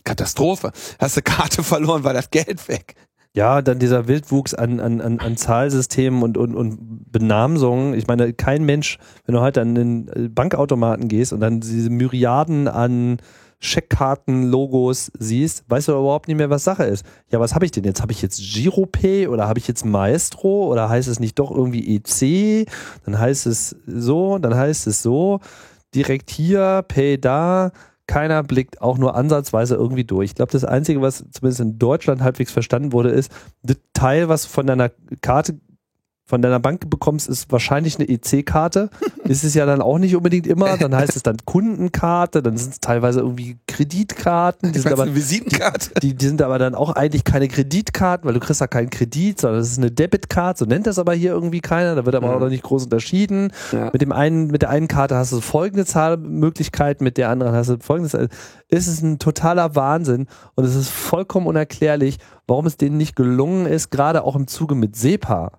Katastrophe. 0.06 0.72
Hast 1.00 1.18
du 1.18 1.22
Karte 1.22 1.64
verloren, 1.64 2.06
war 2.06 2.14
das 2.14 2.30
Geld 2.30 2.68
weg. 2.70 2.96
Ja, 3.34 3.62
dann 3.62 3.80
dieser 3.80 4.08
Wildwuchs 4.08 4.54
an, 4.54 4.80
an, 4.80 5.02
an, 5.02 5.20
an 5.20 5.36
Zahlsystemen 5.36 6.24
und, 6.24 6.38
und, 6.38 6.56
und 6.56 7.12
Benamsungen. 7.12 7.94
Ich 7.94 8.08
meine, 8.08 8.32
kein 8.32 8.64
Mensch, 8.64 8.98
wenn 9.26 9.36
du 9.36 9.42
heute 9.42 9.60
an 9.60 9.76
den 9.76 10.34
Bankautomaten 10.34 11.10
gehst 11.10 11.34
und 11.34 11.42
dann 11.42 11.60
diese 11.60 11.90
Myriaden 11.90 12.70
an 12.70 13.18
Scheckkarten, 13.60 14.44
Logos 14.44 15.12
siehst, 15.20 15.66
weißt 15.68 15.90
du 15.90 15.94
überhaupt 15.94 16.30
nicht 16.30 16.38
mehr, 16.38 16.50
was 16.50 16.64
Sache 16.64 16.84
ist. 16.84 17.06
Ja, 17.30 17.42
was 17.42 17.56
habe 17.56 17.66
ich 17.66 17.72
denn 17.72 17.84
jetzt? 17.84 18.02
Habe 18.02 18.14
ich 18.14 18.22
jetzt 18.22 18.40
GiroPay 18.40 19.28
oder 19.28 19.50
habe 19.50 19.60
ich 19.60 19.68
jetzt 19.68 19.86
Maestro 19.86 20.72
oder 20.72 20.88
heißt 20.88 21.10
es 21.10 21.20
nicht 21.20 21.38
doch 21.38 21.52
irgendwie 21.52 21.98
EC? 21.98 22.70
Dann 23.04 23.20
heißt 23.20 23.48
es 23.48 23.76
so, 23.86 24.38
dann 24.38 24.56
heißt 24.56 24.88
es 24.88 25.02
so, 25.02 25.42
direkt 25.94 26.30
hier, 26.30 26.86
Pay 26.88 27.20
da 27.20 27.72
keiner 28.08 28.44
blickt 28.44 28.82
auch 28.82 28.98
nur 28.98 29.16
ansatzweise 29.16 29.76
irgendwie 29.76 30.04
durch. 30.04 30.32
Ich 30.32 30.36
glaube, 30.36 30.52
das 30.52 30.64
Einzige, 30.64 31.02
was 31.02 31.26
zumindest 31.32 31.62
in 31.62 31.80
Deutschland 31.80 32.22
halbwegs 32.22 32.52
verstanden 32.52 32.92
wurde, 32.92 33.10
ist, 33.10 33.32
das 33.64 33.78
Teil, 33.94 34.30
was 34.30 34.46
von 34.46 34.68
deiner 34.68 34.92
Karte 35.22 35.60
von 36.28 36.42
deiner 36.42 36.60
Bank 36.60 36.90
bekommst, 36.90 37.30
ist 37.30 37.52
wahrscheinlich 37.52 38.00
eine 38.00 38.10
EC-Karte. 38.10 38.90
ist 39.26 39.44
es 39.44 39.54
ja 39.54 39.68
dann 39.68 39.80
auch 39.82 40.00
nicht 40.00 40.16
unbedingt 40.16 40.48
immer. 40.48 40.76
Dann 40.76 40.96
heißt 40.96 41.16
es 41.16 41.22
dann 41.22 41.38
Kundenkarte, 41.46 42.42
dann 42.42 42.58
sind 42.58 42.74
es 42.74 42.80
teilweise 42.80 43.20
irgendwie 43.20 43.58
Kreditkarten. 43.68 44.72
Die 44.72 44.80
sind, 44.80 44.92
aber, 44.92 45.04
eine 45.04 45.16
Visitenkarte. 45.16 45.92
Die, 46.02 46.16
die, 46.16 46.26
sind 46.26 46.42
aber 46.42 46.58
dann 46.58 46.74
auch 46.74 46.92
eigentlich 46.92 47.26
keine 47.26 47.48
Kreditkarten, 47.48 48.28
weil 48.28 48.34
du 48.34 48.40
kriegst 48.40 48.60
da 48.60 48.66
keinen 48.66 48.90
Kredit, 48.90 49.40
sondern 49.40 49.60
das 49.60 49.70
ist 49.70 49.78
eine 49.78 49.92
Debitkarte. 49.92 50.60
So 50.60 50.66
nennt 50.66 50.88
das 50.88 50.98
aber 50.98 51.14
hier 51.14 51.32
irgendwie 51.32 51.62
keiner. 51.62 51.94
Da 51.94 52.06
wird 52.08 52.16
aber 52.16 52.28
ja. 52.28 52.36
auch 52.36 52.40
noch 52.40 52.50
nicht 52.50 52.64
groß 52.64 52.86
unterschieden. 52.86 53.52
Ja. 53.72 53.92
Mit 53.94 54.02
dem 54.02 54.12
einen, 54.12 54.48
mit 54.48 54.64
der 54.64 54.72
einen 54.72 54.88
Karte 54.88 55.16
hast 55.16 55.32
du 55.32 55.42
folgende 55.42 55.86
Zahlmöglichkeit, 55.86 57.02
mit 57.02 57.18
der 57.18 57.30
anderen 57.30 57.54
hast 57.54 57.70
du 57.70 57.78
folgende 57.80 58.10
Zahl. 58.10 58.30
Es 58.68 58.88
ist 58.88 59.04
ein 59.04 59.20
totaler 59.20 59.76
Wahnsinn 59.76 60.26
und 60.56 60.66
es 60.66 60.76
ist 60.76 60.90
vollkommen 60.90 61.46
unerklärlich, 61.46 62.18
warum 62.48 62.66
es 62.66 62.78
denen 62.78 62.98
nicht 62.98 63.16
gelungen 63.16 63.68
ist, 63.68 63.92
gerade 63.92 64.24
auch 64.24 64.36
im 64.36 64.48
Zuge 64.48 64.74
mit 64.74 64.96
SEPA 64.96 65.52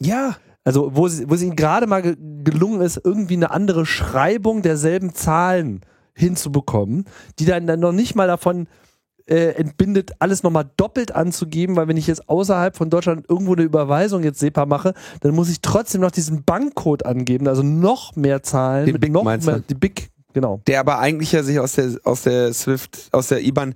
ja. 0.00 0.36
Also, 0.66 0.92
wo, 0.94 1.08
sie, 1.08 1.28
wo 1.28 1.34
es 1.34 1.42
ihnen 1.42 1.56
gerade 1.56 1.86
mal 1.86 2.00
gelungen 2.42 2.80
ist, 2.80 2.98
irgendwie 3.04 3.34
eine 3.34 3.50
andere 3.50 3.84
Schreibung 3.84 4.62
derselben 4.62 5.14
Zahlen 5.14 5.82
hinzubekommen, 6.14 7.04
die 7.38 7.44
dann, 7.44 7.66
dann 7.66 7.80
noch 7.80 7.92
nicht 7.92 8.14
mal 8.14 8.26
davon 8.26 8.66
äh, 9.26 9.54
entbindet, 9.56 10.12
alles 10.18 10.42
nochmal 10.42 10.70
doppelt 10.76 11.14
anzugeben, 11.14 11.76
weil 11.76 11.88
wenn 11.88 11.96
ich 11.96 12.06
jetzt 12.06 12.28
außerhalb 12.28 12.76
von 12.76 12.90
Deutschland 12.90 13.26
irgendwo 13.28 13.54
eine 13.54 13.62
Überweisung 13.62 14.22
jetzt 14.22 14.38
SEPA 14.38 14.66
mache, 14.66 14.94
dann 15.20 15.34
muss 15.34 15.50
ich 15.50 15.60
trotzdem 15.60 16.00
noch 16.00 16.10
diesen 16.10 16.44
Bankcode 16.44 17.06
angeben, 17.06 17.48
also 17.48 17.62
noch 17.62 18.16
mehr 18.16 18.42
Zahlen. 18.42 18.86
Den 18.86 19.00
Big 19.00 19.12
noch 19.12 19.24
mehr, 19.24 19.38
die 19.38 19.74
Big, 19.74 20.10
genau. 20.32 20.60
Der 20.66 20.80
aber 20.80 20.98
eigentlich 20.98 21.32
ja 21.32 21.42
sich 21.42 21.58
aus 21.58 21.72
der, 21.72 21.92
aus 22.04 22.22
der 22.22 22.52
Swift, 22.52 23.08
aus 23.12 23.28
der 23.28 23.42
IBAN 23.42 23.74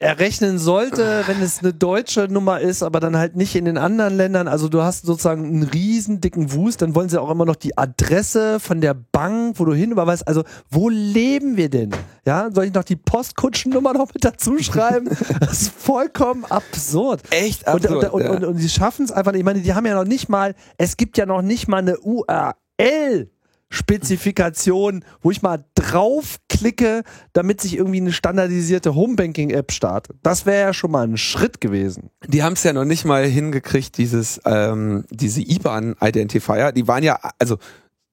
errechnen 0.00 0.58
sollte, 0.58 1.24
wenn 1.26 1.42
es 1.42 1.58
eine 1.58 1.74
deutsche 1.74 2.22
Nummer 2.22 2.58
ist, 2.58 2.82
aber 2.82 3.00
dann 3.00 3.18
halt 3.18 3.36
nicht 3.36 3.54
in 3.54 3.66
den 3.66 3.76
anderen 3.76 4.16
Ländern. 4.16 4.48
Also 4.48 4.70
du 4.70 4.80
hast 4.80 5.04
sozusagen 5.04 5.44
einen 5.44 5.62
riesen 5.62 6.22
dicken 6.22 6.54
Wust, 6.54 6.80
dann 6.80 6.94
wollen 6.94 7.10
sie 7.10 7.20
auch 7.20 7.30
immer 7.30 7.44
noch 7.44 7.56
die 7.56 7.76
Adresse 7.76 8.60
von 8.60 8.80
der 8.80 8.94
Bank, 8.94 9.60
wo 9.60 9.66
du 9.66 9.74
hin 9.74 9.92
überweist. 9.92 10.26
Also 10.26 10.44
wo 10.70 10.88
leben 10.88 11.58
wir 11.58 11.68
denn? 11.68 11.90
Ja, 12.24 12.48
soll 12.50 12.64
ich 12.64 12.74
noch 12.74 12.84
die 12.84 12.96
Postkutschennummer 12.96 13.92
noch 13.92 14.12
mit 14.14 14.24
dazu 14.24 14.58
schreiben? 14.58 15.08
Das 15.40 15.62
ist 15.62 15.72
vollkommen 15.72 16.44
absurd. 16.44 17.22
Echt 17.30 17.66
absurd. 17.66 18.04
Und, 18.04 18.12
und, 18.12 18.22
ja. 18.22 18.30
und, 18.30 18.42
und, 18.42 18.44
und 18.44 18.56
sie 18.58 18.68
schaffen 18.68 19.04
es 19.04 19.12
einfach 19.12 19.32
nicht. 19.32 19.40
Ich 19.40 19.44
meine, 19.44 19.60
die 19.60 19.74
haben 19.74 19.86
ja 19.86 19.94
noch 19.94 20.04
nicht 20.04 20.28
mal, 20.28 20.54
es 20.78 20.96
gibt 20.96 21.18
ja 21.18 21.26
noch 21.26 21.42
nicht 21.42 21.68
mal 21.68 21.78
eine 21.78 21.98
URL 21.98 23.30
Spezifikation, 23.70 25.04
wo 25.22 25.30
ich 25.30 25.42
mal 25.42 25.64
draufklicke, 25.76 27.02
damit 27.32 27.60
sich 27.60 27.76
irgendwie 27.76 28.00
eine 28.00 28.12
standardisierte 28.12 28.94
Homebanking-App 28.94 29.70
startet. 29.70 30.16
Das 30.22 30.44
wäre 30.44 30.60
ja 30.60 30.74
schon 30.74 30.90
mal 30.90 31.06
ein 31.06 31.16
Schritt 31.16 31.60
gewesen. 31.60 32.10
Die 32.26 32.42
haben 32.42 32.54
es 32.54 32.64
ja 32.64 32.72
noch 32.72 32.84
nicht 32.84 33.04
mal 33.04 33.24
hingekriegt, 33.24 33.96
dieses, 33.96 34.40
ähm, 34.44 35.04
diese 35.10 35.40
IBAN-Identifier. 35.40 36.72
Die 36.72 36.88
waren 36.88 37.04
ja, 37.04 37.20
also 37.38 37.58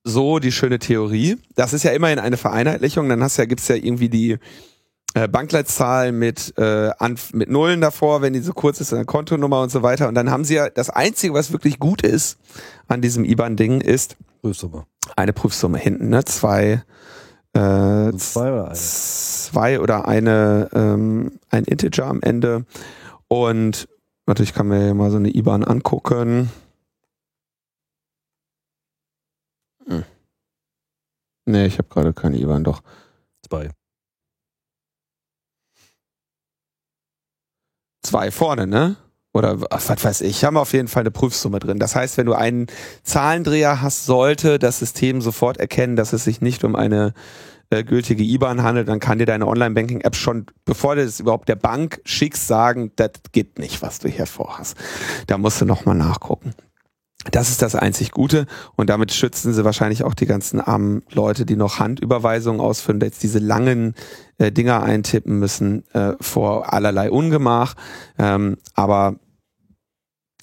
so 0.04 0.40
die 0.40 0.52
schöne 0.52 0.80
Theorie. 0.80 1.38
Das 1.56 1.74
ist 1.74 1.84
ja 1.84 1.92
immerhin 1.92 2.20
eine 2.20 2.38
Vereinheitlichung. 2.38 3.10
Dann 3.10 3.24
hast 3.24 3.38
ja, 3.38 3.46
gibt's 3.46 3.68
ja 3.68 3.76
irgendwie 3.76 4.10
die 4.10 4.38
äh, 5.16 5.28
Bankleitzahl 5.28 6.12
mit, 6.12 6.54
äh, 6.58 6.92
an, 7.00 7.18
mit 7.34 7.50
Nullen 7.50 7.82
davor, 7.82 8.22
wenn 8.22 8.34
die 8.34 8.40
so 8.42 8.54
kurz 8.54 8.80
ist, 8.80 8.94
eine 8.94 9.06
Kontonummer 9.06 9.62
und 9.62 9.72
so 9.72 9.82
weiter. 9.82 10.08
Und 10.08 10.14
dann 10.14 10.30
haben 10.30 10.46
sie 10.46 10.56
ja, 10.56 10.70
das 10.70 10.92
Einzige, 10.92 11.34
was 11.34 11.52
wirklich 11.52 11.80
gut 11.80 12.04
ist 12.04 12.38
an 12.88 13.02
diesem 13.02 13.26
IBAN-Ding, 13.26 13.82
ist 13.82 14.18
Prüfsumme. 14.42 14.86
Eine 15.16 15.34
Prüfsumme 15.34 15.78
hinten, 15.78 16.10
ne? 16.10 16.24
Zwei, 16.26 16.84
äh, 17.54 18.12
zwei 18.14 18.52
oder 18.52 18.66
eine, 18.66 18.74
zwei 18.76 19.80
oder 19.80 20.08
eine 20.08 20.70
ähm, 20.74 21.40
ein 21.50 21.64
Integer 21.64 22.06
am 22.06 22.22
Ende. 22.22 22.66
Und 23.28 23.88
natürlich 24.26 24.54
kann 24.54 24.68
man 24.68 24.86
ja 24.86 24.94
mal 24.94 25.12
so 25.12 25.18
eine 25.18 25.30
IBAN 25.30 25.64
angucken. 25.64 26.52
Hm. 29.88 30.04
Nee, 31.46 31.66
ich 31.66 31.78
habe 31.78 31.88
gerade 31.90 32.14
keine 32.14 32.38
IBAN, 32.38 32.64
doch. 32.64 32.82
Zwei. 33.48 33.72
Zwei 38.04 38.32
vorne, 38.32 38.68
ne? 38.68 38.96
Oder 39.38 39.62
was 39.62 40.04
weiß 40.04 40.22
ich, 40.22 40.44
haben 40.44 40.56
wir 40.56 40.62
auf 40.62 40.74
jeden 40.74 40.88
Fall 40.88 41.02
eine 41.02 41.12
Prüfsumme 41.12 41.60
drin. 41.60 41.80
Das 41.80 41.96
heißt, 41.96 42.18
wenn 42.18 42.26
du 42.26 42.34
einen 42.34 42.68
Zahlendreher 43.04 43.82
hast, 43.82 44.06
sollte 44.06 44.60
das 44.60 44.80
System 44.80 45.22
sofort 45.22 45.58
erkennen, 45.58 45.96
dass 45.96 46.14
es 46.14 46.24
sich 46.24 46.42
nicht 46.42 46.64
um 46.64 46.76
eine 46.76 47.14
äh, 47.70 47.84
gültige 47.84 48.24
IBAN 48.24 48.64
handelt, 48.64 48.88
dann 48.88 49.00
kann 49.00 49.20
dir 49.20 49.26
deine 49.26 49.48
Online-Banking-App 49.48 50.16
schon, 50.16 50.46
bevor 50.66 50.96
du 50.96 51.04
es 51.04 51.20
überhaupt 51.20 51.50
der 51.50 51.56
Bank 51.56 52.00
schickst, 52.06 52.48
sagen, 52.48 52.92
das 52.96 53.12
geht 53.32 53.60
nicht, 53.60 53.82
was 53.82 54.00
du 54.00 54.08
hier 54.08 54.26
vorhast. 54.26 54.78
Da 55.28 55.38
musst 55.38 55.60
du 55.60 55.66
nochmal 55.66 55.96
nachgucken. 55.96 56.54
Das 57.32 57.50
ist 57.50 57.62
das 57.62 57.76
einzig 57.76 58.12
Gute 58.12 58.46
und 58.76 58.90
damit 58.90 59.12
schützen 59.12 59.54
sie 59.54 59.66
wahrscheinlich 59.66 60.04
auch 60.04 60.14
die 60.14 60.28
ganzen 60.28 60.62
armen 60.62 61.04
Leute, 61.12 61.46
die 61.46 61.58
noch 61.58 61.80
Handüberweisungen 61.80 62.62
ausführen, 62.62 63.02
jetzt 63.02 63.22
diese 63.22 63.40
langen 63.40 63.96
äh, 64.38 64.52
Dinger 64.52 64.84
eintippen 64.84 65.38
müssen 65.38 65.84
äh, 65.94 66.14
vor 66.22 66.72
allerlei 66.72 67.12
Ungemach. 67.12 67.74
Ähm, 68.18 68.58
aber 68.76 69.16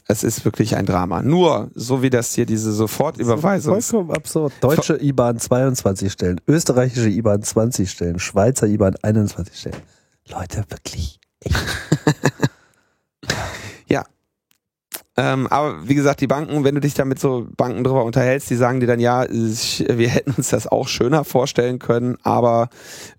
Es 0.07 0.23
ist 0.23 0.45
wirklich 0.45 0.77
ein 0.77 0.85
Drama. 0.85 1.23
Nur, 1.23 1.71
so 1.75 2.03
wie 2.03 2.11
das 2.11 2.35
hier 2.35 2.45
diese 2.45 2.73
Sofortüberweisung. 2.73 3.81
Vollkommen 3.81 4.11
absurd. 4.11 4.53
Deutsche 4.61 5.01
IBAN 5.01 5.39
22 5.39 6.13
Stellen, 6.13 6.41
österreichische 6.47 7.09
IBAN 7.09 7.43
20 7.43 7.91
Stellen, 7.91 8.19
Schweizer 8.19 8.67
IBAN 8.67 8.97
21 9.03 9.59
Stellen. 9.59 9.83
Leute, 10.29 10.65
wirklich. 10.69 11.21
Ähm, 15.17 15.47
aber 15.47 15.89
wie 15.89 15.95
gesagt, 15.95 16.21
die 16.21 16.27
Banken, 16.27 16.65
wenn 16.65 16.75
du 16.75 16.81
dich 16.81 16.95
da 16.95 17.05
mit 17.05 17.21
so 17.21 17.47
Banken 17.57 17.85
drüber 17.85 18.05
unterhältst, 18.05 18.51
die 18.51 18.57
sagen 18.57 18.81
dir 18.81 18.87
dann, 18.87 18.99
ja, 18.99 19.25
wir 19.29 20.09
hätten 20.09 20.33
uns 20.37 20.49
das 20.49 20.67
auch 20.67 20.89
schöner 20.89 21.25
vorstellen 21.25 21.79
können, 21.79 22.17
aber 22.23 22.69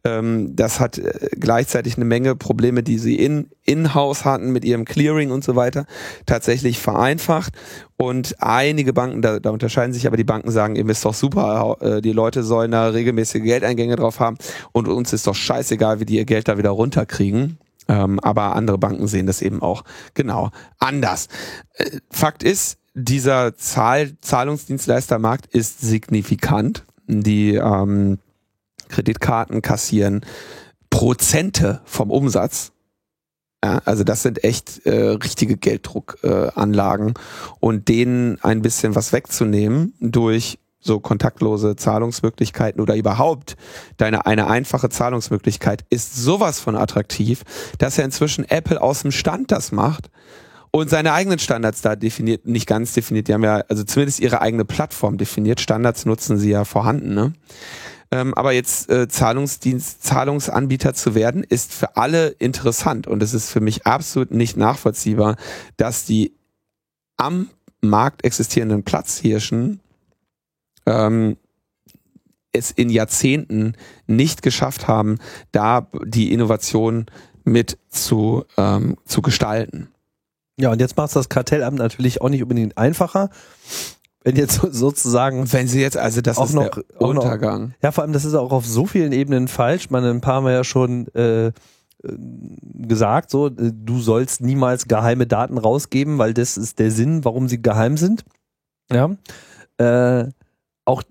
ähm, 0.04 0.56
das 0.56 0.82
hat 0.82 0.98
äh, 0.98 1.30
gleichzeitig 1.40 1.96
eine 1.96 2.06
Menge 2.06 2.36
Probleme, 2.36 2.84
die 2.84 2.98
sie 2.98 3.16
in 3.16 3.50
in-house 3.64 4.26
hatten 4.26 4.52
mit 4.52 4.64
ihrem 4.64 4.86
Clearing 4.86 5.32
und 5.32 5.44
so 5.44 5.56
weiter, 5.56 5.86
tatsächlich 6.26 6.80
vereinfacht. 6.80 7.54
Und 7.98 8.36
einige 8.40 8.94
Banken, 8.94 9.22
da, 9.22 9.40
da 9.40 9.50
unterscheiden 9.50 9.94
sich 9.94 10.06
aber 10.06 10.18
die 10.18 10.24
Banken, 10.24 10.52
sagen, 10.52 10.76
ihr 10.76 10.88
ist 10.90 11.06
doch 11.06 11.14
super, 11.14 11.78
äh, 11.80 12.02
die 12.02 12.12
Leute 12.12 12.44
sollen 12.44 12.72
da 12.72 12.90
regelmäßige 12.90 13.42
Geldeingänge 13.42 13.96
drauf 13.96 14.20
haben 14.20 14.38
und 14.74 14.88
uns 14.88 15.14
ist 15.14 15.28
doch 15.28 15.36
scheißegal, 15.36 16.00
wie 16.00 16.06
die 16.06 16.18
ihr 16.18 16.26
Geld 16.26 16.48
da 16.50 16.58
wieder 16.58 16.72
runterkriegen. 16.72 17.58
Ähm, 17.88 18.20
aber 18.20 18.56
andere 18.56 18.78
Banken 18.78 19.08
sehen 19.08 19.28
das 19.28 19.42
eben 19.42 19.62
auch 19.62 19.84
genau 20.14 20.50
anders. 20.80 21.28
Äh, 21.74 22.00
Fakt 22.10 22.44
ist, 22.44 22.78
dieser 22.94 23.58
Zahl 23.58 24.14
Zahlungsdienstleistermarkt 24.22 25.48
ist 25.48 25.82
signifikant. 25.82 26.86
Die 27.08 27.56
ähm, 27.56 28.20
Kreditkarten 28.90 29.62
kassieren 29.62 30.22
Prozente 30.90 31.82
vom 31.84 32.10
Umsatz. 32.10 32.72
Ja, 33.64 33.82
also 33.84 34.04
das 34.04 34.24
sind 34.24 34.44
echt 34.44 34.86
äh, 34.86 35.10
richtige 35.10 35.58
Gelddruckanlagen. 35.58 37.10
Äh, 37.10 37.14
und 37.60 37.88
denen 37.90 38.40
ein 38.42 38.62
bisschen 38.62 38.96
was 38.96 39.12
wegzunehmen 39.12 39.94
durch 40.00 40.60
so 40.86 41.00
kontaktlose 41.00 41.76
Zahlungsmöglichkeiten 41.76 42.80
oder 42.80 42.96
überhaupt 42.96 43.58
deine 43.98 44.26
eine 44.26 44.48
einfache 44.48 44.90
Zahlungsmöglichkeit 44.90 45.84
ist 45.90 46.16
sowas 46.16 46.60
von 46.60 46.76
attraktiv, 46.76 47.44
dass 47.80 47.98
er 47.98 48.06
inzwischen 48.06 48.48
Apple 48.48 48.82
aus 48.82 49.02
dem 49.02 49.12
Stand 49.12 49.52
das 49.52 49.72
macht 49.72 50.10
und 50.72 50.90
seine 50.90 51.14
eigenen 51.14 51.40
Standards 51.40 51.82
da 51.82 51.96
definiert, 51.96 52.46
nicht 52.46 52.68
ganz 52.68 52.94
definiert, 52.94 53.28
die 53.28 53.34
haben 53.34 53.44
ja, 53.44 53.64
also 53.70 53.84
zumindest 53.84 54.20
ihre 54.20 54.42
eigene 54.42 54.66
Plattform 54.66 55.18
definiert, 55.18 55.60
Standards 55.60 56.06
nutzen 56.06 56.38
sie 56.38 56.52
ja 56.52 56.66
vorhanden, 56.66 57.14
ne? 57.14 57.34
Ähm, 58.12 58.36
aber 58.36 58.52
jetzt 58.52 58.90
äh, 58.92 59.08
Zahlungsdienst, 59.08 60.04
Zahlungsanbieter 60.04 60.94
zu 60.94 61.16
werden, 61.16 61.44
ist 61.44 61.74
für 61.74 61.98
alle 61.98 62.28
interessant 62.28 63.08
und 63.08 63.24
es 63.24 63.34
ist 63.34 63.50
für 63.50 63.62
mich 63.62 63.88
absolut 63.88 64.32
nicht 64.32 64.58
nachvollziehbar, 64.58 65.38
dass 65.78 66.06
die 66.06 66.36
am 67.18 67.50
Markt 67.82 68.24
existierenden 68.24 68.84
Platzhirschen 68.84 69.80
ähm, 70.86 71.38
es 72.52 72.72
in 72.72 72.90
Jahrzehnten 72.90 73.74
nicht 74.08 74.42
geschafft 74.42 74.88
haben, 74.88 75.18
da 75.52 75.88
die 76.06 76.32
Innovation 76.32 77.06
mit 77.44 77.78
zu, 77.90 78.46
ähm, 78.58 78.98
zu 79.06 79.22
gestalten. 79.22 79.90
Ja, 80.60 80.72
und 80.72 80.80
jetzt 80.80 80.96
macht 80.96 81.16
das 81.16 81.30
Kartellamt 81.30 81.78
natürlich 81.78 82.22
auch 82.22 82.30
nicht 82.30 82.42
unbedingt 82.42 82.78
einfacher. 82.78 83.30
Wenn 84.24 84.38
jetzt 84.38 84.56
sozusagen. 84.72 85.52
Wenn 85.52 85.68
sie 85.68 85.82
jetzt, 85.82 85.98
also 85.98 86.22
das 86.22 86.38
auch 86.38 86.46
ist 86.46 86.54
noch, 86.54 86.70
der 86.70 86.84
auch 87.00 87.14
noch-. 87.14 87.70
Ja, 87.84 87.92
vor 87.92 88.04
allem, 88.04 88.14
das 88.14 88.26
ist 88.26 88.34
auch 88.34 88.52
auf 88.52 88.66
so 88.66 88.86
vielen 88.86 89.12
Ebenen 89.12 89.48
falsch. 89.48 89.90
Man, 89.90 90.04
ein 90.04 90.22
paar 90.22 90.42
Mal 90.42 90.54
ja 90.54 90.64
schon 90.64 91.08
äh, 91.14 91.48
äh, 91.48 91.52
gesagt, 92.88 93.30
so, 93.30 93.48
äh, 93.48 93.52
du 93.74 94.00
sollst 94.00 94.42
niemals 94.42 94.88
geheime 94.88 95.28
Daten 95.28 95.58
rausgeben, 95.58 96.18
weil 96.18 96.34
das 96.34 96.58
ist 96.58 96.80
der 96.80 96.90
Sinn, 96.90 97.24
warum 97.24 97.48
sie 97.48 97.62
geheim 97.62 97.98
sind. 97.98 98.24
Ja. 98.92 99.12
Äh, 99.78 100.30
auch, 100.86 101.04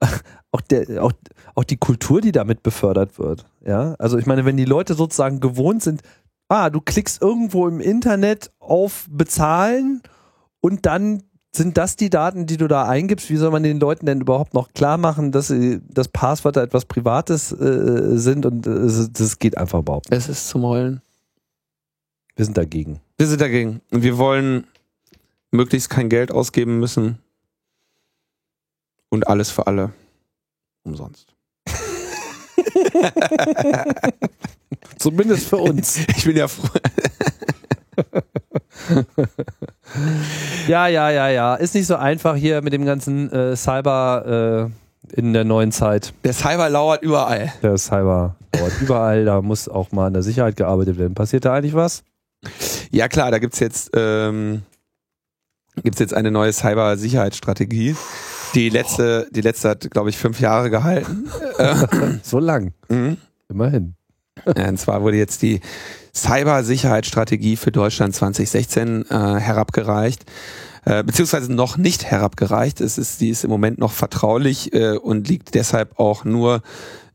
auch, 0.50 0.60
der, 0.62 1.02
auch, 1.02 1.12
auch 1.54 1.64
die 1.64 1.76
Kultur, 1.76 2.20
die 2.20 2.32
damit 2.32 2.62
befördert 2.62 3.18
wird. 3.18 3.46
Ja. 3.64 3.94
Also 3.98 4.18
ich 4.18 4.26
meine, 4.26 4.44
wenn 4.44 4.56
die 4.56 4.64
Leute 4.64 4.94
sozusagen 4.94 5.40
gewohnt 5.40 5.82
sind, 5.82 6.02
ah, 6.48 6.70
du 6.70 6.80
klickst 6.80 7.22
irgendwo 7.22 7.68
im 7.68 7.80
Internet 7.80 8.50
auf 8.58 9.06
bezahlen 9.10 10.02
und 10.60 10.86
dann 10.86 11.22
sind 11.52 11.76
das 11.78 11.96
die 11.96 12.10
Daten, 12.10 12.46
die 12.46 12.56
du 12.56 12.68
da 12.68 12.86
eingibst? 12.86 13.28
Wie 13.28 13.36
soll 13.36 13.50
man 13.50 13.62
den 13.62 13.80
Leuten 13.80 14.06
denn 14.06 14.20
überhaupt 14.20 14.54
noch 14.54 14.72
klar 14.72 14.98
machen, 14.98 15.32
dass 15.32 15.52
das 15.88 16.08
Passwörter 16.08 16.62
etwas 16.62 16.84
Privates 16.84 17.50
äh, 17.52 18.16
sind 18.16 18.46
und 18.46 18.66
äh, 18.66 18.70
das, 18.70 19.12
das 19.12 19.38
geht 19.38 19.58
einfach 19.58 19.80
überhaupt 19.80 20.10
nicht. 20.10 20.18
Es 20.18 20.28
ist 20.28 20.48
zum 20.48 20.62
Heulen. 20.62 21.02
Wir 22.36 22.44
sind 22.44 22.56
dagegen. 22.56 23.00
Wir 23.18 23.26
sind 23.26 23.40
dagegen. 23.40 23.80
Und 23.90 24.02
wir 24.02 24.16
wollen 24.16 24.64
möglichst 25.50 25.90
kein 25.90 26.08
Geld 26.08 26.30
ausgeben 26.30 26.78
müssen. 26.78 27.18
Und 29.10 29.28
alles 29.28 29.50
für 29.50 29.66
alle. 29.66 29.92
Umsonst. 30.84 31.34
Zumindest 34.98 35.48
für 35.48 35.58
uns. 35.58 36.00
Ich 36.16 36.24
bin 36.24 36.36
ja 36.36 36.48
froh. 36.48 36.68
ja, 40.68 40.86
ja, 40.86 41.10
ja, 41.10 41.28
ja. 41.28 41.54
Ist 41.56 41.74
nicht 41.74 41.86
so 41.86 41.96
einfach 41.96 42.36
hier 42.36 42.62
mit 42.62 42.72
dem 42.72 42.84
ganzen 42.84 43.30
äh, 43.32 43.56
Cyber 43.56 44.70
äh, 44.70 45.18
in 45.18 45.32
der 45.32 45.44
neuen 45.44 45.72
Zeit. 45.72 46.14
Der 46.24 46.32
Cyber 46.32 46.68
lauert 46.68 47.02
überall. 47.02 47.52
Der 47.62 47.76
Cyber 47.78 48.36
dauert 48.52 48.80
überall. 48.80 49.24
Da 49.24 49.42
muss 49.42 49.68
auch 49.68 49.90
mal 49.92 50.06
an 50.06 50.12
der 50.12 50.22
Sicherheit 50.22 50.56
gearbeitet 50.56 50.98
werden. 50.98 51.14
Passiert 51.14 51.44
da 51.44 51.54
eigentlich 51.54 51.74
was? 51.74 52.02
Ja 52.90 53.08
klar, 53.08 53.30
da 53.30 53.38
gibt's 53.38 53.58
jetzt, 53.60 53.90
ähm, 53.94 54.62
gibt's 55.82 55.98
jetzt 56.00 56.14
eine 56.14 56.30
neue 56.30 56.52
Cyber-Sicherheitsstrategie. 56.52 57.96
Die 58.54 58.68
letzte, 58.68 59.28
die 59.30 59.40
letzte 59.40 59.70
hat, 59.70 59.90
glaube 59.90 60.10
ich, 60.10 60.16
fünf 60.16 60.40
Jahre 60.40 60.70
gehalten. 60.70 61.28
So 62.22 62.38
lang. 62.38 62.72
Mhm. 62.88 63.16
Immerhin. 63.48 63.94
Und 64.44 64.78
zwar 64.78 65.02
wurde 65.02 65.16
jetzt 65.16 65.42
die 65.42 65.60
Cybersicherheitsstrategie 66.14 67.56
für 67.56 67.70
Deutschland 67.72 68.14
2016 68.14 69.04
äh, 69.08 69.14
herabgereicht, 69.14 70.24
äh, 70.84 71.04
beziehungsweise 71.04 71.52
noch 71.52 71.76
nicht 71.76 72.04
herabgereicht. 72.04 72.80
Es 72.80 72.98
ist, 72.98 73.20
die 73.20 73.28
ist 73.28 73.44
im 73.44 73.50
Moment 73.50 73.78
noch 73.78 73.92
vertraulich 73.92 74.72
äh, 74.72 74.96
und 74.96 75.28
liegt 75.28 75.54
deshalb 75.54 75.98
auch 75.98 76.24
nur 76.24 76.62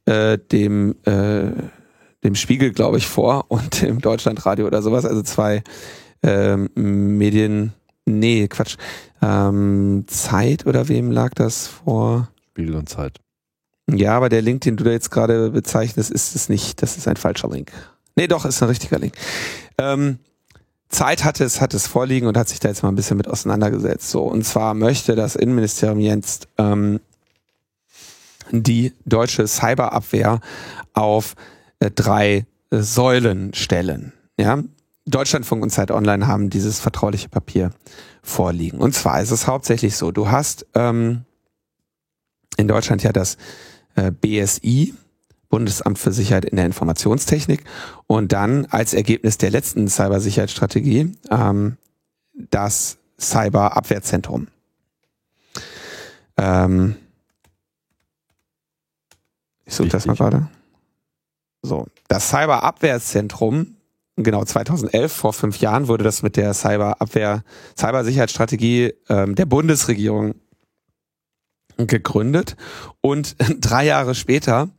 äh, 0.05 0.37
dem 0.37 0.95
äh, 1.05 1.51
dem 2.25 2.35
Spiegel, 2.35 2.71
glaube 2.71 2.97
ich, 2.97 3.07
vor 3.07 3.45
und 3.49 3.81
dem 3.81 4.01
Deutschlandradio 4.01 4.65
oder 4.65 4.81
sowas. 4.81 5.05
Also 5.05 5.21
zwei 5.21 5.63
ähm, 6.23 6.69
Medien. 6.75 7.73
Nee, 8.05 8.47
Quatsch. 8.47 8.77
Ähm, 9.21 10.05
Zeit 10.07 10.65
oder 10.65 10.87
wem 10.87 11.11
lag 11.11 11.33
das 11.33 11.67
vor? 11.67 12.29
Spiegel 12.51 12.75
und 12.75 12.87
Zeit. 12.87 13.19
Ja, 13.89 14.15
aber 14.15 14.29
der 14.29 14.41
Link, 14.41 14.61
den 14.61 14.77
du 14.77 14.83
da 14.83 14.91
jetzt 14.91 15.11
gerade 15.11 15.51
bezeichnest, 15.51 16.11
ist 16.11 16.35
es 16.35 16.49
nicht. 16.49 16.81
Das 16.81 16.97
ist 16.97 17.07
ein 17.07 17.17
falscher 17.17 17.49
Link. 17.49 17.71
Nee, 18.15 18.27
doch, 18.27 18.45
ist 18.45 18.61
ein 18.63 18.69
richtiger 18.69 18.99
Link. 18.99 19.13
Ähm, 19.77 20.19
Zeit 20.89 21.23
hatte 21.23 21.43
es, 21.43 21.61
hat 21.61 21.73
es 21.73 21.87
vorliegen 21.87 22.27
und 22.27 22.37
hat 22.37 22.47
sich 22.47 22.59
da 22.59 22.69
jetzt 22.69 22.83
mal 22.83 22.89
ein 22.89 22.95
bisschen 22.95 23.17
mit 23.17 23.27
auseinandergesetzt. 23.27 24.09
So, 24.09 24.23
und 24.23 24.43
zwar 24.43 24.73
möchte 24.73 25.15
das 25.15 25.35
Innenministerium 25.35 25.99
jetzt 25.99 26.47
ähm, 26.57 26.99
die 28.51 28.93
deutsche 29.05 29.47
Cyberabwehr 29.47 30.39
auf 30.93 31.35
äh, 31.79 31.91
drei 31.91 32.45
äh, 32.69 32.77
Säulen 32.77 33.53
stellen. 33.53 34.13
Ja, 34.37 34.63
Deutschlandfunk 35.05 35.61
und 35.61 35.69
Zeit 35.69 35.91
Online 35.91 36.27
haben 36.27 36.49
dieses 36.49 36.79
vertrauliche 36.79 37.29
Papier 37.29 37.71
vorliegen. 38.23 38.79
Und 38.79 38.93
zwar 38.93 39.21
ist 39.21 39.31
es 39.31 39.47
hauptsächlich 39.47 39.95
so: 39.97 40.11
Du 40.11 40.29
hast 40.29 40.65
ähm, 40.73 41.25
in 42.57 42.67
Deutschland 42.67 43.03
ja 43.03 43.13
das 43.13 43.37
äh, 43.95 44.11
BSI, 44.11 44.95
Bundesamt 45.49 45.99
für 45.99 46.11
Sicherheit 46.11 46.45
in 46.45 46.55
der 46.55 46.65
Informationstechnik, 46.65 47.63
und 48.07 48.31
dann 48.33 48.65
als 48.65 48.93
Ergebnis 48.93 49.37
der 49.37 49.51
letzten 49.51 49.87
Cybersicherheitsstrategie 49.87 51.11
ähm, 51.29 51.77
das 52.33 52.97
Cyberabwehrzentrum. 53.19 54.47
Ähm, 56.37 56.95
ich 59.65 59.73
suche 59.75 59.89
das 59.89 60.05
mal 60.05 60.15
gerade. 60.15 60.47
So, 61.61 61.87
das 62.07 62.29
Cyberabwehrzentrum, 62.29 63.74
genau 64.15 64.43
2011, 64.43 65.11
vor 65.11 65.33
fünf 65.33 65.59
Jahren, 65.59 65.87
wurde 65.87 66.03
das 66.03 66.23
mit 66.23 66.35
der 66.37 66.53
Cyberabwehr, 66.53 67.43
Cybersicherheitsstrategie 67.77 68.93
ähm, 69.09 69.35
der 69.35 69.45
Bundesregierung 69.45 70.35
gegründet 71.77 72.55
und 73.01 73.35
drei 73.59 73.85
Jahre 73.85 74.15
später 74.15 74.69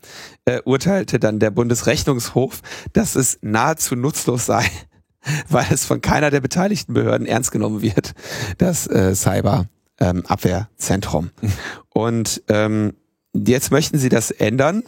äh, 0.46 0.62
urteilte 0.64 1.18
dann 1.18 1.38
der 1.38 1.50
Bundesrechnungshof, 1.50 2.62
dass 2.92 3.16
es 3.16 3.38
nahezu 3.42 3.96
nutzlos 3.96 4.46
sei, 4.46 4.64
weil 5.48 5.66
es 5.70 5.84
von 5.84 6.00
keiner 6.00 6.30
der 6.30 6.40
beteiligten 6.40 6.94
Behörden 6.94 7.26
ernst 7.26 7.52
genommen 7.52 7.82
wird, 7.82 8.14
das 8.58 8.86
äh, 8.86 9.14
Cyber-Abwehrzentrum. 9.14 11.30
Und 11.90 12.42
ähm, 12.48 12.94
jetzt 13.34 13.70
möchten 13.70 13.98
sie 13.98 14.08
das 14.08 14.30
ändern 14.30 14.82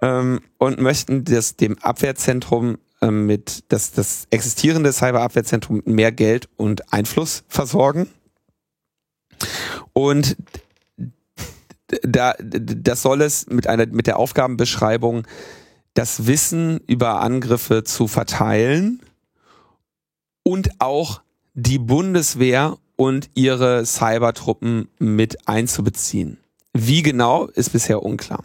ähm, 0.00 0.40
und 0.58 0.80
möchten 0.80 1.24
das 1.24 1.56
dem 1.56 1.78
Abwehrzentrum 1.78 2.78
mit 3.10 3.64
das, 3.68 3.92
das 3.92 4.26
existierende 4.30 4.92
Cyberabwehrzentrum 4.92 5.82
mehr 5.84 6.12
Geld 6.12 6.48
und 6.56 6.92
Einfluss 6.92 7.44
versorgen. 7.48 8.08
Und 9.92 10.36
da, 12.02 12.34
das 12.38 13.02
soll 13.02 13.22
es 13.22 13.46
mit 13.48 13.66
einer, 13.66 13.86
mit 13.86 14.06
der 14.06 14.18
Aufgabenbeschreibung 14.18 15.26
das 15.94 16.26
Wissen 16.26 16.80
über 16.86 17.20
Angriffe 17.20 17.84
zu 17.84 18.08
verteilen 18.08 19.00
und 20.42 20.70
auch 20.80 21.20
die 21.54 21.78
Bundeswehr 21.78 22.78
und 22.96 23.30
ihre 23.34 23.84
Cybertruppen 23.84 24.88
mit 24.98 25.48
einzubeziehen. 25.48 26.38
Wie 26.72 27.02
genau 27.02 27.46
ist 27.46 27.72
bisher 27.72 28.02
unklar. 28.02 28.44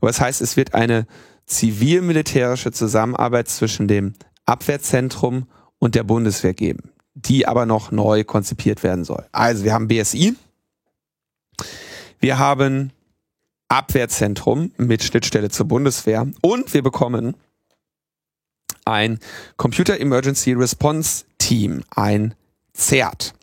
Das 0.00 0.20
heißt, 0.20 0.42
es 0.42 0.56
wird 0.56 0.74
eine 0.74 1.06
zivil-militärische 1.46 2.72
Zusammenarbeit 2.72 3.48
zwischen 3.48 3.88
dem 3.88 4.14
Abwehrzentrum 4.46 5.46
und 5.78 5.94
der 5.94 6.04
Bundeswehr 6.04 6.54
geben, 6.54 6.92
die 7.14 7.46
aber 7.46 7.66
noch 7.66 7.90
neu 7.90 8.24
konzipiert 8.24 8.82
werden 8.82 9.04
soll. 9.04 9.26
Also 9.32 9.64
wir 9.64 9.72
haben 9.72 9.88
BSI, 9.88 10.36
wir 12.20 12.38
haben 12.38 12.92
Abwehrzentrum 13.68 14.72
mit 14.76 15.02
Schnittstelle 15.02 15.50
zur 15.50 15.66
Bundeswehr 15.66 16.28
und 16.40 16.74
wir 16.74 16.82
bekommen 16.82 17.36
ein 18.84 19.18
Computer 19.56 19.98
Emergency 19.98 20.52
Response 20.52 21.24
Team, 21.38 21.82
ein 21.90 22.34
CERT. 22.74 23.34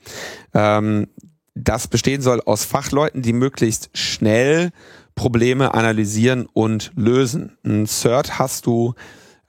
Ähm, 0.54 1.08
das 1.56 1.88
bestehen 1.88 2.22
soll 2.22 2.42
aus 2.42 2.64
Fachleuten, 2.64 3.22
die 3.22 3.34
möglichst 3.34 3.90
schnell 3.94 4.72
Probleme 5.20 5.74
analysieren 5.74 6.46
und 6.46 6.94
lösen. 6.96 7.58
Ein 7.66 7.88
CERT 7.88 8.40
hast 8.40 8.66
du 8.66 8.94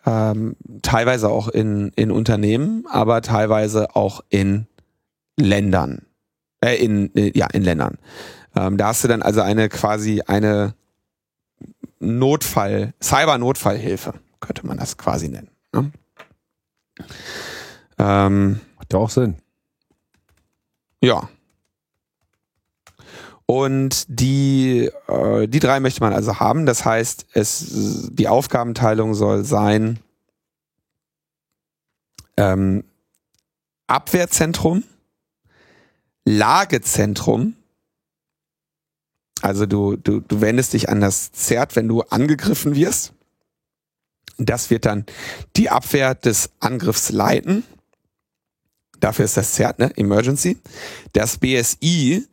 ähm, 0.04 0.56
teilweise 0.82 1.28
auch 1.28 1.46
in, 1.46 1.92
in 1.94 2.10
Unternehmen, 2.10 2.86
aber 2.90 3.22
teilweise 3.22 3.94
auch 3.94 4.24
in 4.30 4.66
Ländern. 5.38 6.06
Äh, 6.60 6.74
in, 6.84 7.14
äh, 7.14 7.30
ja, 7.38 7.46
in 7.52 7.62
Ländern. 7.62 7.98
Ähm, 8.56 8.78
da 8.78 8.88
hast 8.88 9.04
du 9.04 9.08
dann 9.08 9.22
also 9.22 9.42
eine 9.42 9.68
quasi 9.68 10.22
eine 10.26 10.74
Notfall, 12.00 12.92
Cyber-Notfallhilfe, 13.00 14.14
könnte 14.40 14.66
man 14.66 14.76
das 14.76 14.98
quasi 14.98 15.28
nennen. 15.28 15.50
Ne? 15.72 15.92
Ähm, 17.96 18.60
Hat 18.76 18.92
ja 18.92 18.98
auch 18.98 19.10
Sinn. 19.10 19.36
Ja. 21.00 21.28
Und 23.50 24.06
die, 24.06 24.88
äh, 25.08 25.48
die 25.48 25.58
drei 25.58 25.80
möchte 25.80 26.02
man 26.02 26.12
also 26.12 26.38
haben. 26.38 26.66
Das 26.66 26.84
heißt, 26.84 27.26
es, 27.32 28.08
die 28.12 28.28
Aufgabenteilung 28.28 29.12
soll 29.14 29.44
sein 29.44 29.98
ähm, 32.36 32.84
Abwehrzentrum, 33.88 34.84
Lagezentrum. 36.24 37.56
Also 39.42 39.66
du, 39.66 39.96
du, 39.96 40.20
du 40.20 40.40
wendest 40.40 40.72
dich 40.72 40.88
an 40.88 41.00
das 41.00 41.32
Zert, 41.32 41.74
wenn 41.74 41.88
du 41.88 42.02
angegriffen 42.02 42.76
wirst. 42.76 43.14
Das 44.38 44.70
wird 44.70 44.86
dann 44.86 45.06
die 45.56 45.70
Abwehr 45.70 46.14
des 46.14 46.50
Angriffs 46.60 47.10
leiten. 47.10 47.64
Dafür 49.00 49.24
ist 49.24 49.36
das 49.36 49.54
Zert, 49.54 49.80
ne? 49.80 49.90
Emergency. 49.96 50.56
Das 51.14 51.38
BSI 51.38 52.28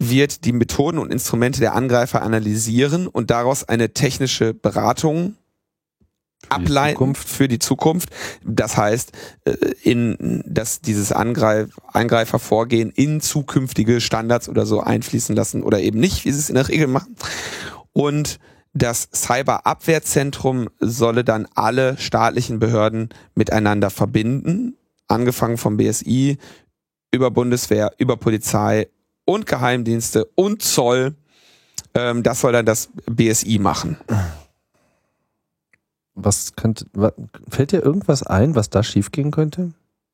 wird 0.00 0.46
die 0.46 0.52
Methoden 0.52 0.98
und 0.98 1.12
Instrumente 1.12 1.60
der 1.60 1.74
Angreifer 1.74 2.22
analysieren 2.22 3.06
und 3.06 3.30
daraus 3.30 3.64
eine 3.64 3.92
technische 3.92 4.54
Beratung 4.54 5.36
für 6.42 6.54
ableiten 6.54 7.12
die 7.12 7.18
für 7.18 7.48
die 7.48 7.58
Zukunft. 7.58 8.08
Das 8.42 8.78
heißt, 8.78 9.12
äh, 9.44 9.52
in 9.82 10.42
dass 10.46 10.80
dieses 10.80 11.12
Angreif, 11.12 11.78
Angreifervorgehen 11.92 12.90
in 12.90 13.20
zukünftige 13.20 14.00
Standards 14.00 14.48
oder 14.48 14.64
so 14.64 14.80
einfließen 14.80 15.36
lassen 15.36 15.62
oder 15.62 15.80
eben 15.80 16.00
nicht, 16.00 16.24
wie 16.24 16.32
sie 16.32 16.38
es 16.38 16.48
in 16.48 16.54
der 16.54 16.68
Regel 16.68 16.86
machen. 16.86 17.14
Und 17.92 18.38
das 18.72 19.08
Cyberabwehrzentrum 19.12 20.70
solle 20.78 21.24
dann 21.24 21.46
alle 21.54 21.98
staatlichen 21.98 22.58
Behörden 22.58 23.10
miteinander 23.34 23.90
verbinden, 23.90 24.76
angefangen 25.08 25.58
vom 25.58 25.76
BSI 25.76 26.38
über 27.12 27.30
Bundeswehr, 27.30 27.92
über 27.98 28.16
Polizei 28.16 28.88
und 29.30 29.46
Geheimdienste 29.46 30.24
und 30.34 30.62
Zoll. 30.62 31.14
Ähm, 31.94 32.22
das 32.22 32.40
soll 32.40 32.52
dann 32.52 32.66
das 32.66 32.90
BSI 33.06 33.58
machen. 33.58 33.96
Was 36.14 36.54
könnte, 36.56 36.86
fällt 37.48 37.72
dir 37.72 37.82
irgendwas 37.82 38.22
ein, 38.22 38.54
was 38.54 38.70
da 38.70 38.82
schiefgehen 38.82 39.30
könnte? 39.30 39.72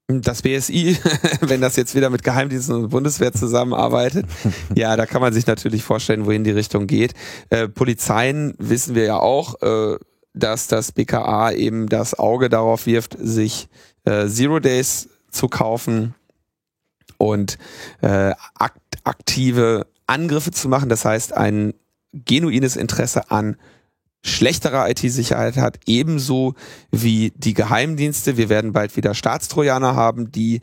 Das 0.09 0.43
BSI, 0.43 0.99
wenn 1.41 1.61
das 1.61 1.77
jetzt 1.77 1.95
wieder 1.95 2.11
mit 2.11 2.23
Geheimdiensten 2.23 2.77
und 2.77 2.91
Bundeswehr 2.91 3.33
zusammenarbeitet, 3.33 4.27
ja, 4.75 4.97
da 4.97 5.07
kann 5.07 5.21
man 5.21 5.33
sich 5.33 5.47
natürlich 5.47 5.83
vorstellen, 5.83 6.27
wohin 6.27 6.45
die 6.45 6.53
Richtung 6.53 6.87
geht. 6.87 7.15
Äh, 7.51 7.69
Polizeien 7.69 8.55
wissen 8.59 8.95
wir 8.95 9.05
ja 9.05 9.19
auch, 9.19 9.61
äh, 9.63 9.97
dass 10.35 10.69
das 10.69 10.93
BKA 10.93 11.53
eben 11.53 11.89
das 11.89 12.19
Auge 12.19 12.51
darauf 12.51 12.87
wirft, 12.87 13.17
sich 13.19 13.69
äh, 14.05 14.29
Zero 14.29 14.61
Days 14.61 15.09
zu 15.31 15.49
kaufen 15.49 16.15
und 17.19 17.59
äh, 18.03 18.33
akt 18.55 18.81
aktive 19.05 19.87
Angriffe 20.07 20.51
zu 20.51 20.69
machen. 20.69 20.89
Das 20.89 21.05
heißt, 21.05 21.33
ein 21.33 21.75
genuines 22.13 22.77
Interesse 22.77 23.31
an 23.31 23.57
schlechterer 24.25 24.91
IT-Sicherheit 24.91 25.57
hat, 25.57 25.79
ebenso 25.87 26.55
wie 26.91 27.33
die 27.37 27.55
Geheimdienste. 27.55 28.37
Wir 28.37 28.49
werden 28.49 28.73
bald 28.73 28.97
wieder 28.97 29.15
Staatstrojaner 29.15 29.95
haben, 29.95 30.33
die 30.33 30.61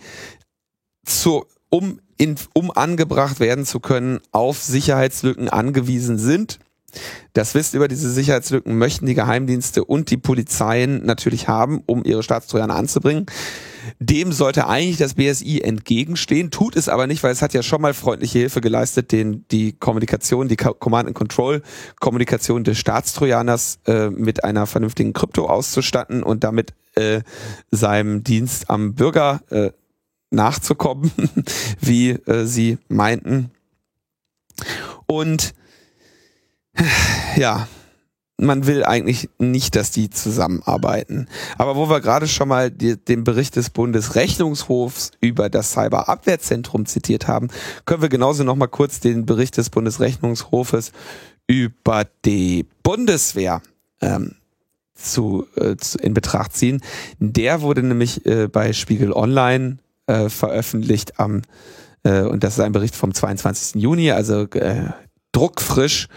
zu, 1.06 1.46
um, 1.70 2.00
in, 2.18 2.36
um 2.54 2.72
angebracht 2.72 3.40
werden 3.40 3.66
zu 3.66 3.80
können, 3.80 4.20
auf 4.32 4.62
Sicherheitslücken 4.62 5.50
angewiesen 5.50 6.18
sind. 6.18 6.60
Das 7.32 7.56
Wissen 7.56 7.78
über 7.78 7.88
diese 7.88 8.12
Sicherheitslücken 8.12 8.78
möchten 8.78 9.06
die 9.06 9.16
Geheimdienste 9.16 9.84
und 9.84 10.12
die 10.12 10.18
Polizeien 10.18 11.06
natürlich 11.06 11.48
haben, 11.48 11.82
um 11.86 12.04
ihre 12.04 12.22
Staatstrojaner 12.22 12.76
anzubringen. 12.76 13.26
Dem 14.00 14.32
sollte 14.32 14.68
eigentlich 14.68 14.98
das 14.98 15.16
BSI 15.16 15.62
entgegenstehen, 15.62 16.52
tut 16.52 16.76
es 16.76 16.90
aber 16.90 17.08
nicht, 17.08 17.24
weil 17.24 17.32
es 17.32 17.42
hat 17.42 17.54
ja 17.54 17.64
schon 17.64 17.82
mal 17.82 17.94
freundliche 17.94 18.40
Hilfe 18.40 18.62
geleistet, 18.62 19.12
den 19.12 19.46
die 19.50 19.74
Kommunikation, 19.74 20.48
die 20.48 20.56
Command 20.56 21.08
and 21.08 21.16
Control 21.16 21.62
Kommunikation 22.00 22.64
des 22.64 22.78
Staatstrojaners 22.78 23.80
äh, 23.86 24.10
mit 24.10 24.44
einer 24.44 24.66
vernünftigen 24.66 25.14
Krypto 25.14 25.48
auszustatten 25.48 26.24
und 26.24 26.44
damit 26.44 26.74
äh, 26.96 27.22
seinem 27.72 28.24
Dienst 28.24 28.70
am 28.70 28.94
Bürger 28.96 29.42
äh, 29.50 29.72
nachzukommen, 30.30 31.12
wie 31.80 32.12
äh, 32.12 32.46
sie 32.46 32.78
meinten. 32.88 33.52
Und 35.06 35.54
ja, 37.36 37.68
man 38.46 38.68
will 38.68 38.84
eigentlich 38.84 39.30
nicht, 39.40 39.76
dass 39.76 39.92
die 39.92 40.10
zusammenarbeiten. 40.10 41.28
Aber 41.58 41.76
wo 41.76 41.90
wir 41.90 42.02
gerade 42.02 42.28
schon 42.28 42.48
mal 42.48 42.72
die, 42.72 42.98
den 42.98 43.24
Bericht 43.24 43.56
des 43.56 43.70
Bundesrechnungshofs 43.70 45.12
über 45.22 45.50
das 45.50 45.72
Cyberabwehrzentrum 45.72 46.86
zitiert 46.86 47.28
haben, 47.28 47.50
können 47.86 48.02
wir 48.02 48.10
genauso 48.10 48.44
noch 48.44 48.56
mal 48.56 48.68
kurz 48.68 49.00
den 49.00 49.26
Bericht 49.26 49.58
des 49.58 49.70
Bundesrechnungshofes 49.70 50.92
über 51.48 52.06
die 52.26 52.66
Bundeswehr 52.84 53.62
ähm, 54.02 54.36
zu, 54.96 55.46
äh, 55.56 55.76
zu, 55.76 55.98
in 56.00 56.14
Betracht 56.14 56.56
ziehen. 56.56 56.82
Der 57.20 57.62
wurde 57.62 57.84
nämlich 57.84 58.26
äh, 58.26 58.48
bei 58.48 58.74
Spiegel 58.74 59.12
Online 59.12 59.78
äh, 60.08 60.30
veröffentlicht 60.30 61.20
am 61.20 61.42
äh, 62.04 62.22
und 62.22 62.44
das 62.44 62.54
ist 62.54 62.60
ein 62.60 62.72
Bericht 62.72 62.96
vom 62.96 63.14
22. 63.14 63.82
Juni, 63.82 64.12
also 64.12 64.44
äh, 64.52 64.90
druckfrisch 65.34 66.08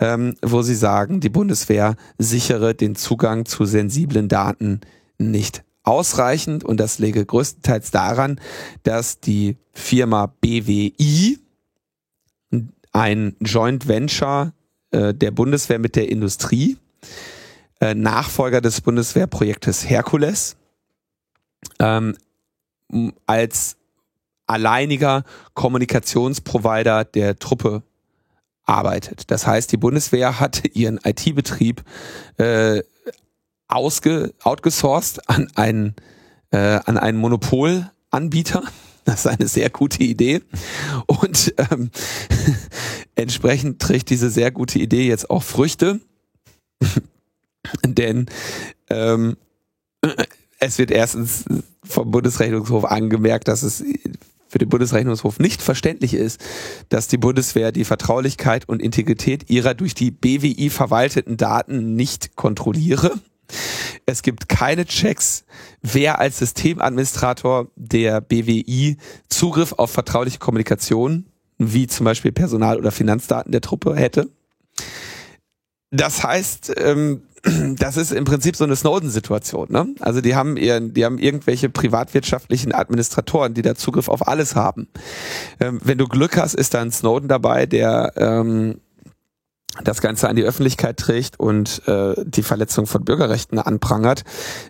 ähm, 0.00 0.34
wo 0.42 0.62
sie 0.62 0.74
sagen, 0.74 1.20
die 1.20 1.28
Bundeswehr 1.28 1.94
sichere 2.18 2.74
den 2.74 2.96
Zugang 2.96 3.44
zu 3.44 3.66
sensiblen 3.66 4.28
Daten 4.28 4.80
nicht 5.18 5.62
ausreichend. 5.82 6.64
Und 6.64 6.78
das 6.78 6.98
lege 6.98 7.24
größtenteils 7.24 7.90
daran, 7.90 8.40
dass 8.82 9.20
die 9.20 9.58
Firma 9.72 10.26
BWI 10.40 11.38
ein 12.92 13.36
Joint 13.40 13.86
Venture 13.86 14.52
äh, 14.90 15.14
der 15.14 15.30
Bundeswehr 15.30 15.78
mit 15.78 15.96
der 15.96 16.08
Industrie, 16.08 16.78
äh, 17.80 17.94
Nachfolger 17.94 18.60
des 18.60 18.80
Bundeswehrprojektes 18.80 19.88
Herkules, 19.88 20.56
ähm, 21.78 22.16
als 23.26 23.76
alleiniger 24.46 25.24
Kommunikationsprovider 25.54 27.04
der 27.04 27.38
Truppe 27.38 27.84
arbeitet. 28.70 29.30
Das 29.30 29.46
heißt, 29.46 29.72
die 29.72 29.76
Bundeswehr 29.76 30.40
hat 30.40 30.62
ihren 30.74 30.98
IT-Betrieb 31.02 31.82
äh, 32.38 32.82
ausge, 33.68 34.32
outgesourced 34.42 35.28
an 35.28 35.48
einen, 35.54 35.94
äh, 36.50 36.78
an 36.84 36.96
einen 36.96 37.18
Monopolanbieter. 37.18 38.62
Das 39.04 39.20
ist 39.20 39.26
eine 39.26 39.48
sehr 39.48 39.70
gute 39.70 40.04
Idee. 40.04 40.42
Und 41.06 41.54
ähm, 41.70 41.90
entsprechend 43.14 43.80
trägt 43.80 44.10
diese 44.10 44.30
sehr 44.30 44.50
gute 44.50 44.78
Idee 44.78 45.06
jetzt 45.06 45.30
auch 45.30 45.42
Früchte. 45.42 46.00
Denn 47.84 48.26
ähm, 48.88 49.36
es 50.58 50.78
wird 50.78 50.90
erstens 50.90 51.44
vom 51.82 52.10
Bundesrechnungshof 52.10 52.84
angemerkt, 52.84 53.48
dass 53.48 53.62
es 53.62 53.82
für 54.50 54.58
den 54.58 54.68
Bundesrechnungshof 54.68 55.38
nicht 55.38 55.62
verständlich 55.62 56.12
ist, 56.12 56.44
dass 56.88 57.06
die 57.06 57.18
Bundeswehr 57.18 57.70
die 57.70 57.84
Vertraulichkeit 57.84 58.68
und 58.68 58.82
Integrität 58.82 59.48
ihrer 59.48 59.74
durch 59.74 59.94
die 59.94 60.10
BWI 60.10 60.70
verwalteten 60.70 61.36
Daten 61.36 61.94
nicht 61.94 62.34
kontrolliere. 62.34 63.12
Es 64.06 64.22
gibt 64.22 64.48
keine 64.48 64.86
Checks, 64.86 65.44
wer 65.82 66.18
als 66.18 66.38
Systemadministrator 66.38 67.68
der 67.76 68.20
BWI 68.20 68.96
Zugriff 69.28 69.72
auf 69.72 69.92
vertrauliche 69.92 70.38
Kommunikation, 70.38 71.26
wie 71.58 71.86
zum 71.86 72.04
Beispiel 72.04 72.32
Personal- 72.32 72.78
oder 72.78 72.90
Finanzdaten 72.90 73.52
der 73.52 73.60
Truppe 73.60 73.94
hätte. 73.94 74.30
Das 75.92 76.22
heißt, 76.24 76.72
ähm, 76.76 77.22
das 77.42 77.96
ist 77.96 78.12
im 78.12 78.24
Prinzip 78.24 78.56
so 78.56 78.64
eine 78.64 78.76
Snowden-Situation. 78.76 79.68
Ne? 79.70 79.94
Also 80.00 80.20
die 80.20 80.34
haben 80.34 80.56
ihren, 80.56 80.92
die 80.92 81.04
haben 81.04 81.18
irgendwelche 81.18 81.70
privatwirtschaftlichen 81.70 82.74
Administratoren, 82.74 83.54
die 83.54 83.62
da 83.62 83.74
Zugriff 83.74 84.08
auf 84.08 84.28
alles 84.28 84.56
haben. 84.56 84.88
Ähm, 85.58 85.80
wenn 85.82 85.98
du 85.98 86.06
Glück 86.06 86.36
hast, 86.36 86.54
ist 86.54 86.74
da 86.74 86.82
ein 86.82 86.92
Snowden 86.92 87.28
dabei, 87.28 87.66
der 87.66 88.12
ähm, 88.16 88.80
das 89.82 90.00
Ganze 90.00 90.28
an 90.28 90.36
die 90.36 90.42
Öffentlichkeit 90.42 90.96
trägt 90.96 91.38
und 91.38 91.86
äh, 91.86 92.14
die 92.24 92.42
Verletzung 92.42 92.86
von 92.86 93.04
Bürgerrechten 93.04 93.58
anprangert. 93.58 94.24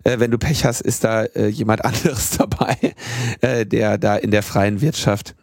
Äh, 0.05 0.21
wenn 0.21 0.31
du 0.31 0.39
Pech 0.39 0.65
hast, 0.65 0.81
ist 0.81 1.05
da 1.05 1.25
äh, 1.25 1.49
jemand 1.49 1.85
anderes 1.85 2.37
dabei, 2.37 2.77
äh, 3.41 3.67
der 3.67 3.99
da 3.99 4.17
in 4.17 4.31
der 4.31 4.43
freien 4.43 4.81
Wirtschaft 4.81 5.35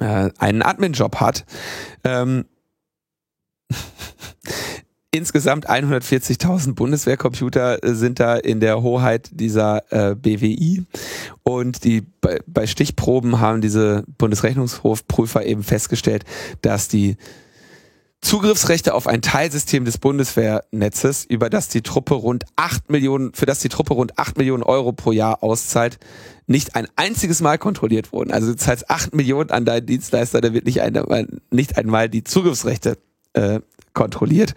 äh, 0.00 0.30
einen 0.38 0.62
Admin-Job 0.62 1.16
hat. 1.16 1.44
Ähm, 2.02 2.44
insgesamt 5.14 5.70
140.000 5.70 6.74
Bundeswehrcomputer 6.74 7.84
äh, 7.84 7.94
sind 7.94 8.18
da 8.18 8.34
in 8.34 8.58
der 8.58 8.82
Hoheit 8.82 9.30
dieser 9.32 9.84
äh, 9.92 10.16
BWI 10.16 10.84
und 11.44 11.84
die 11.84 12.00
bei, 12.20 12.40
bei 12.48 12.66
Stichproben 12.66 13.38
haben 13.38 13.60
diese 13.60 14.02
Bundesrechnungshofprüfer 14.18 15.46
eben 15.46 15.62
festgestellt, 15.62 16.24
dass 16.62 16.88
die 16.88 17.16
Zugriffsrechte 18.22 18.94
auf 18.94 19.06
ein 19.06 19.22
Teilsystem 19.22 19.84
des 19.84 19.98
Bundeswehrnetzes, 19.98 21.26
über 21.26 21.48
das 21.48 21.68
die 21.68 21.82
Truppe 21.82 22.14
rund 22.14 22.44
acht 22.56 22.90
Millionen, 22.90 23.34
für 23.34 23.46
das 23.46 23.60
die 23.60 23.68
Truppe 23.68 23.94
rund 23.94 24.18
acht 24.18 24.36
Millionen 24.36 24.62
Euro 24.64 24.92
pro 24.92 25.12
Jahr 25.12 25.44
auszahlt, 25.44 25.98
nicht 26.46 26.74
ein 26.74 26.88
einziges 26.96 27.40
Mal 27.40 27.58
kontrolliert 27.58 28.12
wurden. 28.12 28.32
Also 28.32 28.48
du 28.48 28.56
zahlst 28.56 28.90
acht 28.90 29.14
Millionen 29.14 29.50
an 29.50 29.64
deinen 29.64 29.86
Dienstleister, 29.86 30.40
da 30.40 30.52
wird 30.52 30.64
nicht, 30.64 30.80
einmal, 30.80 31.28
nicht 31.50 31.76
einmal 31.78 32.08
die 32.08 32.24
Zugriffsrechte 32.24 32.98
äh, 33.34 33.60
kontrolliert. 33.94 34.54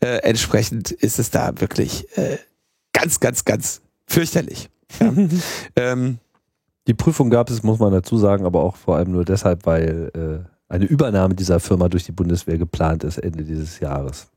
Äh, 0.00 0.18
entsprechend 0.18 0.90
ist 0.90 1.18
es 1.18 1.30
da 1.30 1.60
wirklich 1.60 2.06
äh, 2.18 2.38
ganz, 2.92 3.20
ganz, 3.20 3.44
ganz 3.44 3.80
fürchterlich. 4.06 4.68
Ja. 5.00 5.14
ähm, 5.76 6.18
die 6.86 6.94
Prüfung 6.94 7.30
gab 7.30 7.48
es, 7.48 7.62
muss 7.62 7.78
man 7.78 7.92
dazu 7.92 8.18
sagen, 8.18 8.44
aber 8.44 8.62
auch 8.62 8.76
vor 8.76 8.96
allem 8.96 9.12
nur 9.12 9.24
deshalb, 9.24 9.66
weil 9.66 10.10
äh, 10.14 10.48
eine 10.72 10.84
Übernahme 10.84 11.34
dieser 11.34 11.60
Firma 11.60 11.88
durch 11.88 12.04
die 12.04 12.12
Bundeswehr 12.12 12.58
geplant 12.58 13.04
ist 13.04 13.18
Ende 13.18 13.44
dieses 13.44 13.78
Jahres. 13.80 14.28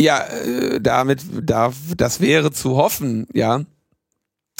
Ja, 0.00 0.24
äh, 0.26 0.80
damit 0.80 1.22
darf, 1.42 1.76
das 1.96 2.20
wäre 2.20 2.52
zu 2.52 2.76
hoffen, 2.76 3.26
ja. 3.34 3.62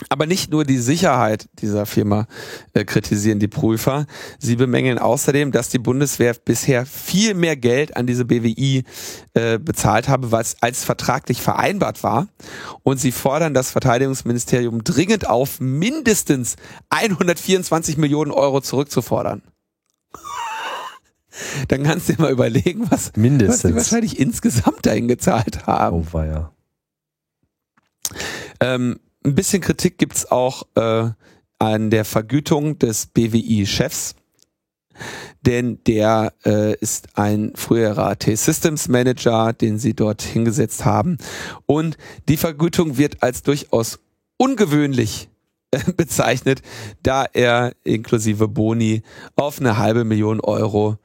Aber 0.09 0.27
nicht 0.27 0.51
nur 0.51 0.65
die 0.65 0.79
Sicherheit 0.79 1.49
dieser 1.61 1.85
Firma 1.85 2.27
äh, 2.73 2.85
kritisieren 2.85 3.39
die 3.39 3.49
Prüfer. 3.49 4.07
Sie 4.39 4.57
bemängeln 4.57 4.99
außerdem, 4.99 5.53
dass 5.53 5.69
die 5.69 5.79
Bundeswehr 5.79 6.35
bisher 6.35 6.87
viel 6.87 7.35
mehr 7.35 7.57
Geld 7.57 7.97
an 7.97 8.07
diese 8.07 8.25
BWI 8.25 8.85
äh, 9.35 9.59
bezahlt 9.59 10.09
habe, 10.09 10.33
was 10.33 10.63
als 10.63 10.85
vertraglich 10.85 11.43
vereinbart 11.43 12.03
war. 12.03 12.29
Und 12.83 12.99
sie 12.99 13.13
fordern 13.13 13.53
das 13.53 13.71
Verteidigungsministerium 13.71 14.83
dringend 14.85 15.29
auf, 15.29 15.61
mindestens 15.61 16.57
124 16.89 17.99
Millionen 17.99 18.31
Euro 18.31 18.61
zurückzufordern 18.61 19.43
dann 21.69 21.83
kannst 21.83 22.09
du 22.09 22.15
dir 22.15 22.23
mal 22.23 22.33
überlegen, 22.33 22.91
was, 22.91 23.13
Mindestens. 23.17 23.65
was 23.65 23.71
die 23.71 23.77
wahrscheinlich 23.77 24.19
insgesamt 24.19 24.87
dahin 24.87 25.09
gezahlt 25.09 25.67
haben. 25.67 26.07
Oh, 26.13 26.19
ja. 26.19 26.53
Ähm, 28.61 28.99
ein 29.25 29.35
bisschen 29.35 29.61
Kritik 29.63 29.99
gibt's 29.99 30.31
auch 30.31 30.65
äh, 30.75 31.11
an 31.59 31.91
der 31.91 32.05
Vergütung 32.05 32.79
des 32.79 33.07
BWI-Chefs, 33.07 34.15
denn 35.43 35.79
der 35.87 36.33
äh, 36.45 36.75
ist 36.77 37.19
ein 37.19 37.53
früherer 37.55 38.19
T-Systems 38.19 38.89
Manager, 38.89 39.53
den 39.53 39.79
sie 39.79 39.95
dort 39.95 40.23
hingesetzt 40.23 40.85
haben. 40.85 41.19
Und 41.67 41.97
die 42.29 42.37
Vergütung 42.37 42.99
wird 42.99 43.23
als 43.23 43.43
durchaus 43.43 44.01
ungewöhnlich 44.37 45.29
äh, 45.71 45.93
bezeichnet, 45.97 46.63
da 47.03 47.25
er 47.25 47.73
inklusive 47.85 48.49
Boni 48.49 49.03
auf 49.37 49.61
eine 49.61 49.79
halbe 49.79 50.05
Million 50.05 50.41
Euro 50.41 50.99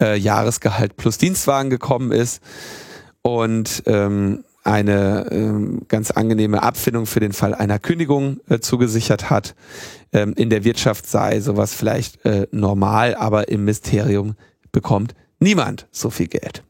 äh, 0.00 0.16
Jahresgehalt 0.16 0.96
plus 0.96 1.18
Dienstwagen 1.18 1.70
gekommen 1.70 2.10
ist 2.12 2.42
und 3.22 3.82
ähm, 3.86 4.44
eine 4.62 5.28
ähm, 5.30 5.82
ganz 5.88 6.10
angenehme 6.10 6.62
Abfindung 6.62 7.06
für 7.06 7.20
den 7.20 7.32
Fall 7.32 7.54
einer 7.54 7.78
Kündigung 7.78 8.40
äh, 8.48 8.60
zugesichert 8.60 9.30
hat. 9.30 9.54
Ähm, 10.12 10.34
in 10.36 10.50
der 10.50 10.64
Wirtschaft 10.64 11.06
sei 11.06 11.40
sowas 11.40 11.74
vielleicht 11.74 12.24
äh, 12.24 12.46
normal, 12.50 13.14
aber 13.14 13.48
im 13.48 13.64
Mysterium 13.64 14.34
bekommt 14.72 15.14
niemand 15.38 15.86
so 15.90 16.10
viel 16.10 16.28
Geld. 16.28 16.62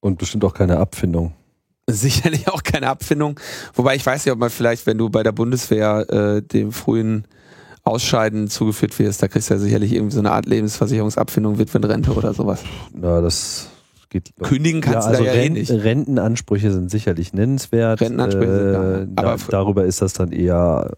Und 0.00 0.18
bestimmt 0.18 0.44
auch 0.44 0.54
keine 0.54 0.78
Abfindung. 0.78 1.34
Sicherlich 1.86 2.48
auch 2.48 2.62
keine 2.62 2.88
Abfindung. 2.88 3.38
Wobei 3.74 3.96
ich 3.96 4.06
weiß 4.06 4.24
nicht, 4.24 4.32
ob 4.32 4.38
man 4.38 4.50
vielleicht, 4.50 4.86
wenn 4.86 4.96
du 4.96 5.10
bei 5.10 5.22
der 5.22 5.32
Bundeswehr 5.32 6.08
äh, 6.08 6.42
dem 6.42 6.72
frühen 6.72 7.26
Ausscheiden 7.82 8.48
zugeführt 8.48 8.98
wirst, 8.98 9.22
da 9.22 9.28
kriegst 9.28 9.50
du 9.50 9.54
ja 9.54 9.60
sicherlich 9.60 9.92
irgendwie 9.92 10.14
so 10.14 10.20
eine 10.20 10.32
Art 10.32 10.46
Lebensversicherungsabfindung, 10.46 11.58
Witwenrente 11.58 12.12
oder 12.12 12.32
sowas. 12.32 12.62
Ja, 13.00 13.20
das 13.20 13.68
geht. 14.10 14.32
Kündigen 14.42 14.80
kannst 14.80 15.06
ja, 15.06 15.12
also 15.12 15.24
du 15.24 15.30
da 15.30 15.34
ja 15.34 15.42
eh 15.42 15.50
nicht. 15.50 15.70
Rentenansprüche 15.70 16.72
sind 16.72 16.90
sicherlich 16.90 17.32
nennenswert. 17.32 18.00
Rentenansprüche 18.00 18.50
äh, 18.50 18.98
sind 18.98 19.16
da, 19.16 19.22
aber 19.22 19.36
darüber 19.48 19.84
ist 19.84 20.02
das 20.02 20.12
dann 20.12 20.32
eher 20.32 20.90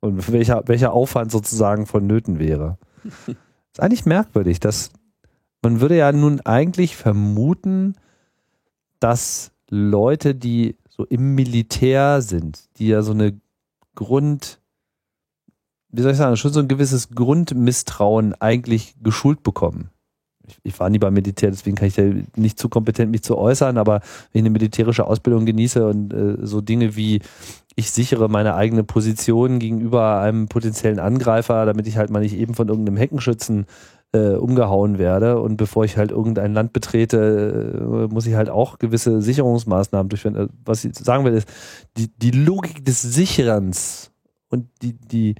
Und 0.00 0.32
welcher, 0.32 0.64
welcher 0.66 0.92
Aufwand 0.92 1.30
sozusagen 1.30 1.86
vonnöten 1.86 2.40
wäre. 2.40 2.76
Ist 3.72 3.80
eigentlich 3.80 4.06
merkwürdig, 4.06 4.60
dass 4.60 4.90
man 5.62 5.80
würde 5.80 5.96
ja 5.96 6.10
nun 6.12 6.40
eigentlich 6.40 6.96
vermuten, 6.96 7.94
dass 9.00 9.52
Leute, 9.68 10.34
die 10.34 10.76
so 10.88 11.04
im 11.04 11.34
Militär 11.34 12.20
sind, 12.20 12.68
die 12.78 12.88
ja 12.88 13.02
so 13.02 13.12
eine 13.12 13.40
Grund, 13.94 14.60
wie 15.88 16.02
soll 16.02 16.12
ich 16.12 16.18
sagen, 16.18 16.36
schon 16.36 16.52
so 16.52 16.60
ein 16.60 16.68
gewisses 16.68 17.10
Grundmisstrauen 17.10 18.34
eigentlich 18.34 18.96
geschult 19.02 19.42
bekommen. 19.42 19.90
Ich, 20.62 20.78
war 20.78 20.90
nie 20.90 20.98
beim 20.98 21.14
Militär, 21.14 21.50
deswegen 21.50 21.76
kann 21.76 21.88
ich 21.88 21.94
da 21.94 22.02
nicht 22.36 22.58
zu 22.58 22.68
kompetent 22.68 23.10
mich 23.10 23.22
zu 23.22 23.36
äußern, 23.36 23.78
aber 23.78 24.00
wenn 24.32 24.40
ich 24.40 24.42
eine 24.42 24.50
militärische 24.50 25.06
Ausbildung 25.06 25.46
genieße 25.46 25.86
und 25.86 26.12
äh, 26.12 26.36
so 26.42 26.60
Dinge 26.60 26.96
wie 26.96 27.20
ich 27.74 27.90
sichere 27.90 28.28
meine 28.28 28.54
eigene 28.54 28.84
Position 28.84 29.58
gegenüber 29.58 30.20
einem 30.20 30.48
potenziellen 30.48 30.98
Angreifer, 30.98 31.64
damit 31.64 31.86
ich 31.86 31.96
halt 31.96 32.10
mal 32.10 32.20
nicht 32.20 32.36
eben 32.36 32.54
von 32.54 32.68
irgendeinem 32.68 32.98
Heckenschützen 32.98 33.66
äh, 34.12 34.34
umgehauen 34.34 34.98
werde 34.98 35.40
und 35.40 35.56
bevor 35.56 35.84
ich 35.84 35.96
halt 35.96 36.10
irgendein 36.10 36.52
Land 36.52 36.72
betrete, 36.72 38.08
äh, 38.10 38.12
muss 38.12 38.26
ich 38.26 38.34
halt 38.34 38.50
auch 38.50 38.78
gewisse 38.78 39.22
Sicherungsmaßnahmen 39.22 40.08
durchführen. 40.08 40.36
Äh, 40.36 40.48
was 40.64 40.84
ich 40.84 40.94
sagen 40.96 41.24
will, 41.24 41.32
ist, 41.32 41.48
die, 41.96 42.08
die 42.08 42.30
Logik 42.30 42.84
des 42.84 43.00
Sicherens 43.00 44.10
und 44.50 44.68
die, 44.82 44.92
die, 44.92 45.34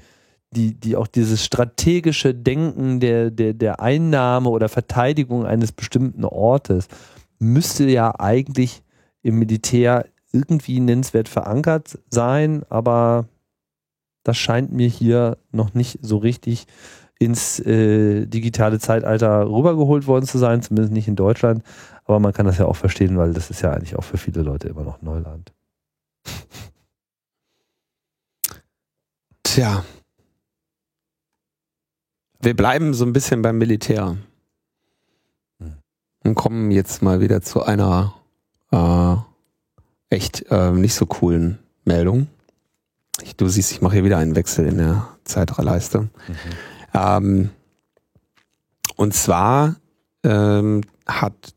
die, 0.53 0.75
die 0.75 0.97
auch 0.97 1.07
dieses 1.07 1.45
strategische 1.45 2.35
Denken 2.35 3.01
der, 3.01 3.31
der, 3.31 3.55
der 3.55 3.81
Einnahme 3.81 4.51
oder 4.51 4.69
Verteidigung 4.69 5.47
eines 5.47 5.73
bestimmten 5.73 6.25
Ortes 6.25 6.89
müsste 7.39 7.85
ja 7.85 8.19
eigentlich 8.19 8.83
im 9.23 9.39
Militär 9.39 10.07
irgendwie 10.33 10.81
nennenswert 10.81 11.29
verankert 11.29 11.99
sein, 12.11 12.63
aber 12.69 13.27
das 14.25 14.39
scheint 14.39 14.73
mir 14.73 14.89
hier 14.89 15.37
noch 15.51 15.75
nicht 15.75 15.99
so 16.03 16.19
richtig 16.19 16.67
ins 17.19 17.61
äh, 17.61 18.27
digitale 18.27 18.79
Zeitalter 18.79 19.49
rübergeholt 19.49 20.07
worden 20.07 20.27
zu 20.27 20.39
sein, 20.39 20.63
zumindest 20.63 20.93
nicht 20.93 21.09
in 21.09 21.17
Deutschland. 21.17 21.63
Aber 22.05 22.19
man 22.19 22.33
kann 22.33 22.47
das 22.47 22.59
ja 22.59 22.67
auch 22.67 22.77
verstehen, 22.77 23.17
weil 23.17 23.33
das 23.33 23.51
ist 23.51 23.63
ja 23.63 23.73
eigentlich 23.73 23.97
auch 23.97 24.05
für 24.05 24.19
viele 24.19 24.43
Leute 24.43 24.69
immer 24.69 24.83
noch 24.83 25.03
Neuland. 25.03 25.53
Tja. 29.45 29.85
Wir 32.43 32.57
bleiben 32.57 32.93
so 32.93 33.05
ein 33.05 33.13
bisschen 33.13 33.41
beim 33.41 33.57
Militär. 33.57 34.17
Hm. 35.61 35.77
Und 36.25 36.35
kommen 36.35 36.73
jetzt 36.73 37.01
mal 37.01 37.21
wieder 37.21 37.41
zu 37.41 37.63
einer 37.63 38.15
äh, 38.73 39.15
echt 40.11 40.47
äh, 40.51 40.73
nicht 40.73 40.95
so 40.95 41.07
coolen 41.07 41.61
Meldung. 41.85 42.27
Ich, 43.23 43.37
du 43.37 43.47
siehst, 43.47 43.71
ich 43.71 43.81
mache 43.81 43.95
hier 43.95 44.05
wieder 44.05 44.19
einen 44.19 44.35
Wechsel 44.35 44.67
in 44.67 44.79
der 44.79 45.09
Zeitleiste. 45.23 46.01
Mhm. 46.01 46.11
Ähm, 46.95 47.51
und 48.97 49.15
zwar 49.15 49.77
ähm, 50.25 50.83
hat 51.07 51.55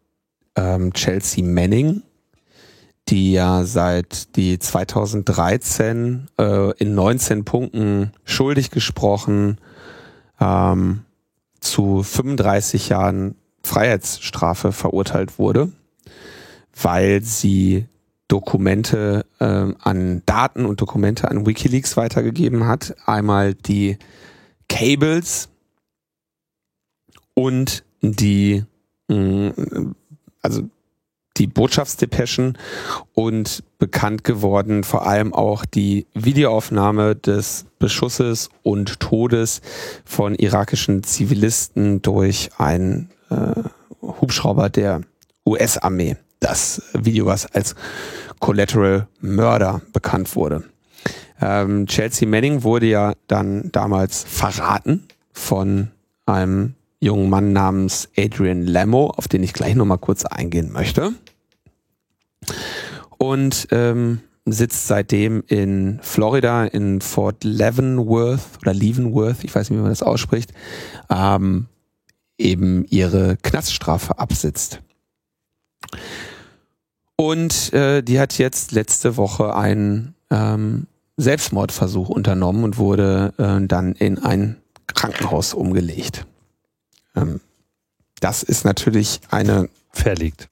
ähm, 0.56 0.94
Chelsea 0.94 1.44
Manning, 1.44 2.04
die 3.10 3.32
ja 3.32 3.64
seit 3.64 4.36
die 4.36 4.60
2013 4.60 6.28
äh, 6.38 6.72
in 6.78 6.94
19 6.94 7.44
Punkten 7.44 8.12
schuldig 8.24 8.70
gesprochen 8.70 9.58
ähm, 10.40 11.06
zu 11.60 12.04
35 12.04 12.90
Jahren 12.90 13.36
Freiheitsstrafe 13.64 14.72
verurteilt 14.72 15.40
wurde, 15.40 15.72
weil 16.80 17.24
sie 17.24 17.88
Dokumente 18.28 19.26
äh, 19.40 19.74
an 19.80 20.24
Daten 20.26 20.66
und 20.66 20.82
Dokumente 20.82 21.30
an 21.30 21.46
WikiLeaks 21.46 21.98
weitergegeben 21.98 22.68
hat. 22.68 22.96
Einmal 23.06 23.54
die 23.54 23.98
Cables 24.68 25.50
und 27.34 27.84
die, 28.02 28.64
mh, 29.08 29.16
mm, 29.16 29.96
also 30.42 30.64
die 31.38 31.48
Botschaftsdepeschen 31.48 32.58
und 33.14 33.64
bekannt 33.78 34.24
geworden 34.24 34.84
vor 34.84 35.06
allem 35.08 35.34
auch 35.34 35.66
die 35.66 36.08
Videoaufnahme 36.14 37.16
des 37.16 37.66
Beschusses 37.80 38.50
und 38.64 39.00
Todes 39.00 39.62
von 40.06 40.36
irakischen 40.36 41.04
Zivilisten 41.04 42.02
durch 42.02 42.50
einen 42.58 43.10
äh, 43.30 43.64
Hubschrauber 44.02 44.70
der 44.70 45.02
US-Armee 45.46 46.18
das 46.40 46.82
Video, 46.94 47.26
was 47.26 47.46
als 47.48 47.76
Collateral 48.40 49.08
Murder 49.22 49.82
bekannt 49.94 50.36
wurde. 50.36 50.64
Ähm, 51.42 51.88
Chelsea 51.88 52.28
Manning 52.28 52.64
wurde 52.64 52.88
ja 52.88 53.14
dann 53.28 53.72
damals 53.72 54.24
verraten 54.28 55.08
von 55.34 55.90
einem 56.26 56.76
jungen 57.00 57.30
Mann 57.30 57.54
namens 57.54 58.10
Adrian 58.18 58.66
Lamo, 58.66 59.08
auf 59.16 59.28
den 59.28 59.44
ich 59.44 59.54
gleich 59.54 59.76
nochmal 59.76 59.98
kurz 59.98 60.26
eingehen 60.26 60.72
möchte. 60.72 61.14
Und 63.26 63.70
ähm, 63.72 64.22
sitzt 64.46 64.86
seitdem 64.86 65.44
in 65.48 66.00
Florida, 66.04 66.66
in 66.66 67.02
Fort 67.02 67.44
Leavenworth 67.44 68.60
oder 68.62 68.72
Leavenworth, 68.72 69.44
ich 69.44 69.56
weiß 69.56 69.70
nicht, 69.70 69.80
wie 69.80 69.82
man 69.82 69.90
das 69.90 70.04
ausspricht, 70.04 70.54
ähm, 71.10 71.66
eben 72.38 72.86
ihre 72.86 73.38
Knaststrafe 73.38 74.20
absitzt. 74.20 74.82
Und 77.16 77.74
äh, 77.74 78.04
die 78.04 78.20
hat 78.20 78.38
jetzt 78.38 78.74
letzte 78.74 79.18
Woche 79.18 79.56
einen 79.56 80.14
ähm, 80.30 80.86
Selbstmordversuch 81.18 82.10
unternommen 82.10 82.64
und 82.64 82.78
wurde 82.78 83.34
äh, 83.38 83.66
dann 83.66 83.94
in 83.94 84.20
ein 84.20 84.58
Krankenhaus 84.86 85.56
umgelegt. 85.56 86.28
Ähm, 87.16 87.42
das 88.20 88.44
ist 88.44 88.66
natürlich 88.66 89.22
eine 89.32 89.68
verlegt. 89.92 90.48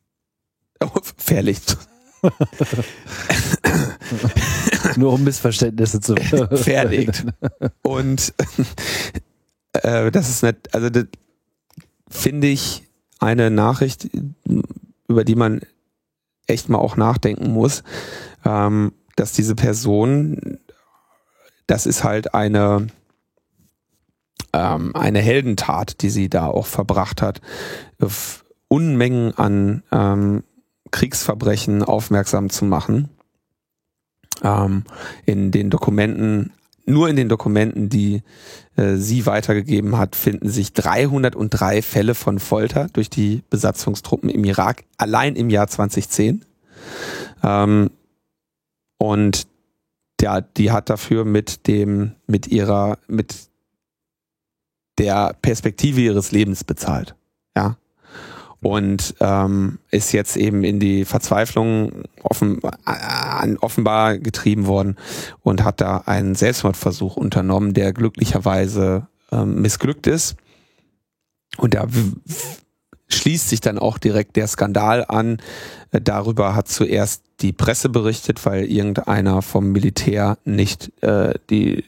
Oh, 0.80 0.90
verlegt. 1.18 1.78
Nur 4.96 5.14
um 5.14 5.24
Missverständnisse 5.24 6.00
zu 6.00 6.16
verlegt. 6.52 7.26
Und 7.82 8.34
äh, 9.74 10.12
das 10.12 10.30
ist 10.30 10.44
nicht, 10.44 10.74
also 10.74 10.90
finde 12.10 12.48
ich 12.48 12.84
eine 13.20 13.50
Nachricht, 13.50 14.10
über 15.08 15.24
die 15.24 15.36
man 15.36 15.62
echt 16.48 16.70
mal 16.70 16.78
auch 16.78 16.98
nachdenken 16.98 17.52
muss, 17.52 17.84
ähm, 18.46 18.94
dass 19.16 19.34
diese 19.34 19.56
Person, 19.56 20.60
das 21.68 21.86
ist 21.86 22.04
halt 22.04 22.34
eine, 22.34 22.88
ähm, 24.52 24.96
eine 24.96 25.20
Heldentat, 25.20 26.02
die 26.02 26.10
sie 26.10 26.30
da 26.30 26.48
auch 26.48 26.68
verbracht 26.68 27.22
hat, 27.22 27.42
auf 28.00 28.44
Unmengen 28.68 29.38
an 29.38 29.84
ähm, 29.92 30.44
Kriegsverbrechen 30.94 31.84
aufmerksam 31.84 32.50
zu 32.50 32.64
machen. 32.64 33.10
Ähm, 34.44 34.84
in 35.26 35.52
den 35.52 35.70
Dokumenten, 35.70 36.54
nur 36.86 37.10
in 37.10 37.16
den 37.16 37.30
Dokumenten, 37.30 37.90
die 37.90 38.22
äh, 38.78 38.96
sie 38.96 39.26
weitergegeben 39.26 39.98
hat, 39.98 40.16
finden 40.16 40.50
sich 40.50 40.72
303 40.74 41.82
Fälle 41.82 42.16
von 42.16 42.40
Folter 42.40 42.88
durch 42.94 43.10
die 43.10 43.44
Besatzungstruppen 43.50 44.30
im 44.30 44.44
Irak, 44.46 44.84
allein 44.98 45.36
im 45.36 45.50
Jahr 45.50 45.68
2010. 45.68 46.46
Ähm, 47.44 47.90
und 48.98 49.48
ja, 50.22 50.42
die 50.42 50.72
hat 50.72 50.90
dafür 50.90 51.26
mit 51.26 51.68
dem, 51.68 52.14
mit 52.28 52.48
ihrer, 52.48 52.98
mit 53.08 53.50
der 55.00 55.36
Perspektive 55.42 56.02
ihres 56.02 56.32
Lebens 56.32 56.64
bezahlt. 56.64 57.16
Ja. 57.58 57.78
Und 58.64 59.16
ähm, 59.20 59.80
ist 59.92 60.14
jetzt 60.14 60.38
eben 60.38 60.64
in 60.64 60.80
die 60.80 61.06
Verzweiflung 61.06 62.04
offen, 62.24 62.60
äh, 62.86 63.56
offenbar 63.60 64.18
getrieben 64.18 64.66
worden 64.66 64.98
und 65.42 65.64
hat 65.64 65.82
da 65.82 66.04
einen 66.06 66.36
Selbstmordversuch 66.36 67.18
unternommen, 67.18 67.74
der 67.74 67.94
glücklicherweise 67.94 69.08
ähm, 69.32 69.62
missglückt 69.62 70.08
ist. 70.08 70.36
Und 71.58 71.74
da 71.74 71.88
schließt 73.10 73.50
sich 73.50 73.62
dann 73.62 73.78
auch 73.78 73.98
direkt 73.98 74.36
der 74.36 74.48
Skandal 74.48 75.06
an. 75.08 75.38
Äh, 75.92 76.02
darüber 76.02 76.56
hat 76.56 76.68
zuerst 76.68 77.24
die 77.42 77.54
Presse 77.54 77.90
berichtet, 77.90 78.46
weil 78.46 78.66
irgendeiner 78.66 79.42
vom 79.42 79.72
Militär 79.72 80.38
nicht 80.46 80.92
äh, 81.04 81.34
die 81.50 81.84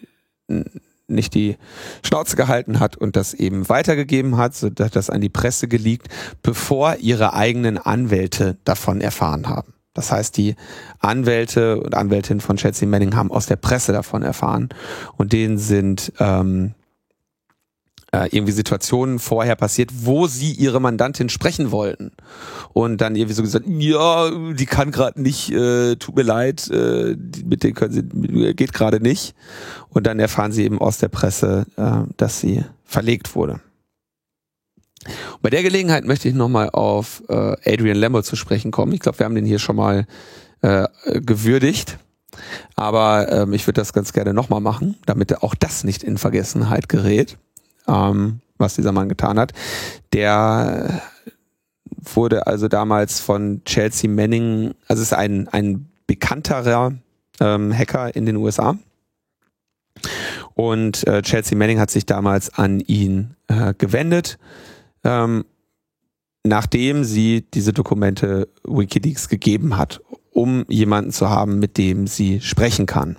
nicht 1.08 1.34
die 1.34 1.58
Schnauze 2.04 2.36
gehalten 2.36 2.80
hat 2.80 2.98
und 2.98 3.16
das 3.16 3.34
eben 3.34 3.70
weitergegeben 3.70 4.38
hat, 4.38 4.56
so 4.56 4.70
dass 4.70 4.92
das 4.92 5.10
an 5.10 5.22
die 5.22 5.30
Presse 5.30 5.68
geleakt, 5.68 6.08
bevor 6.42 6.96
ihre 6.98 7.34
eigenen 7.34 7.78
Anwälte 7.78 8.58
davon 8.64 9.02
erfahren 9.02 9.48
haben. 9.48 9.74
Das 9.94 10.12
heißt, 10.12 10.36
die 10.36 10.56
Anwälte 11.00 11.80
und 11.80 11.96
Anwältinnen 11.96 12.42
von 12.42 12.58
Chelsea 12.58 12.88
Manning 12.88 13.16
haben 13.16 13.32
aus 13.32 13.46
der 13.46 13.56
Presse 13.56 13.94
davon 13.94 14.24
erfahren 14.24 14.70
und 15.16 15.32
denen 15.32 15.58
sind 15.58 16.12
ähm, 16.20 16.76
äh, 18.16 18.30
irgendwie 18.32 18.54
Situationen 18.54 19.20
vorher 19.20 19.56
passiert, 19.56 19.92
wo 19.94 20.28
sie 20.28 20.54
ihre 20.54 20.80
Mandantin 20.80 21.28
sprechen 21.30 21.72
wollten. 21.72 22.12
Und 22.74 23.02
dann 23.02 23.16
irgendwie 23.16 23.34
so 23.34 23.42
gesagt, 23.42 23.66
ja, 23.68 24.32
die 24.54 24.66
kann 24.66 24.92
gerade 24.92 25.22
nicht, 25.22 25.52
äh, 25.52 25.96
tut 25.98 26.16
mir 26.16 26.24
leid, 26.24 26.70
äh, 26.72 27.16
mit 27.46 27.64
denen 27.64 27.74
können 27.74 27.94
sie, 27.94 28.54
geht 28.54 28.74
gerade 28.74 29.02
nicht. 29.02 29.36
Und 29.90 30.08
dann 30.08 30.20
erfahren 30.20 30.52
sie 30.52 30.64
eben 30.64 30.80
aus 30.80 30.98
der 30.98 31.10
Presse, 31.10 31.66
äh, 31.76 32.10
dass 32.18 32.40
sie 32.40 32.64
verlegt 32.86 33.36
wurde. 33.36 33.60
Und 35.34 35.42
bei 35.42 35.50
der 35.50 35.64
Gelegenheit 35.64 36.06
möchte 36.06 36.30
ich 36.30 36.36
nochmal 36.36 36.70
auf 36.70 37.22
äh, 37.28 37.56
Adrian 37.66 37.98
Lambert 37.98 38.26
zu 38.26 38.36
sprechen 38.36 38.72
kommen. 38.72 38.94
Ich 38.94 39.02
glaube, 39.02 39.20
wir 39.20 39.26
haben 39.26 39.36
den 39.36 39.46
hier 39.46 39.60
schon 39.60 39.76
mal 39.76 40.08
äh, 40.62 40.88
gewürdigt. 41.22 41.98
Aber 42.76 43.32
ähm, 43.32 43.54
ich 43.54 43.66
würde 43.66 43.80
das 43.82 43.94
ganz 43.94 44.12
gerne 44.12 44.34
nochmal 44.34 44.60
machen, 44.60 44.98
damit 45.06 45.42
auch 45.42 45.56
das 45.56 45.84
nicht 45.84 46.04
in 46.04 46.18
Vergessenheit 46.18 46.90
gerät 46.90 47.38
ähm, 47.88 48.42
was 48.58 48.76
dieser 48.76 48.92
Mann 48.92 49.10
getan 49.10 49.40
hat. 49.40 49.54
Der 50.14 51.02
wurde 52.14 52.48
also 52.48 52.68
damals 52.68 53.20
von 53.20 53.62
Chelsea 53.66 54.10
Manning, 54.10 54.74
also 54.88 55.02
ist 55.02 55.14
ein, 55.14 55.48
ein 55.50 55.90
bekannterer 56.08 56.94
ähm, 57.40 57.78
Hacker 57.78 58.16
in 58.16 58.26
den 58.26 58.38
USA. 58.38 58.78
Und 60.54 61.06
äh, 61.08 61.22
Chelsea 61.22 61.58
Manning 61.58 61.80
hat 61.80 61.92
sich 61.92 62.06
damals 62.06 62.54
an 62.54 62.80
ihn 62.80 63.36
äh, 63.48 63.74
gewendet, 63.78 64.38
ähm, 65.04 65.46
nachdem 66.44 67.04
sie 67.04 67.46
diese 67.54 67.74
Dokumente 67.74 68.48
Wikileaks 68.64 69.30
gegeben 69.30 69.78
hat, 69.78 70.02
um 70.32 70.66
jemanden 70.68 71.12
zu 71.12 71.30
haben, 71.30 71.60
mit 71.60 71.78
dem 71.78 72.08
sie 72.08 72.40
sprechen 72.42 72.86
kann. 72.86 73.18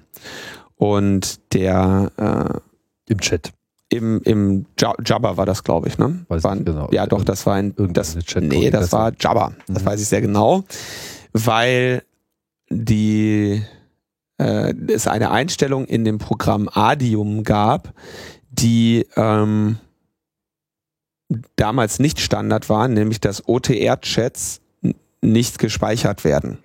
Und 0.76 1.52
der 1.54 2.12
äh, 2.16 3.10
im 3.10 3.20
Chat. 3.20 3.52
Im, 3.88 4.20
im 4.22 4.66
Jabba 4.76 5.36
war 5.36 5.46
das, 5.46 5.62
glaube 5.62 5.88
ich, 5.88 5.96
ne? 5.96 6.24
Weiß 6.28 6.42
war, 6.42 6.56
genau. 6.56 6.88
Ja, 6.90 7.06
doch, 7.06 7.24
das 7.24 7.46
war 7.46 7.54
ein 7.54 7.72
das, 7.76 8.16
Nee, 8.40 8.70
das 8.70 8.90
war 8.90 9.12
Jabba. 9.18 9.52
Das 9.68 9.82
mhm. 9.82 9.86
weiß 9.86 10.00
ich 10.00 10.08
sehr 10.08 10.20
genau. 10.20 10.64
Weil 11.32 12.02
die 12.68 13.62
äh, 14.38 14.74
es 14.88 15.06
eine 15.06 15.30
Einstellung 15.30 15.86
in 15.86 16.04
dem 16.04 16.18
Programm 16.18 16.68
Adium 16.72 17.44
gab, 17.44 17.92
die 18.50 19.06
ähm, 19.16 19.78
damals 21.56 21.98
nicht 21.98 22.20
Standard 22.20 22.68
war, 22.68 22.88
nämlich 22.88 23.20
dass 23.20 23.48
OTR-Chats 23.48 24.60
nicht 25.20 25.58
gespeichert 25.58 26.24
werden. 26.24 26.58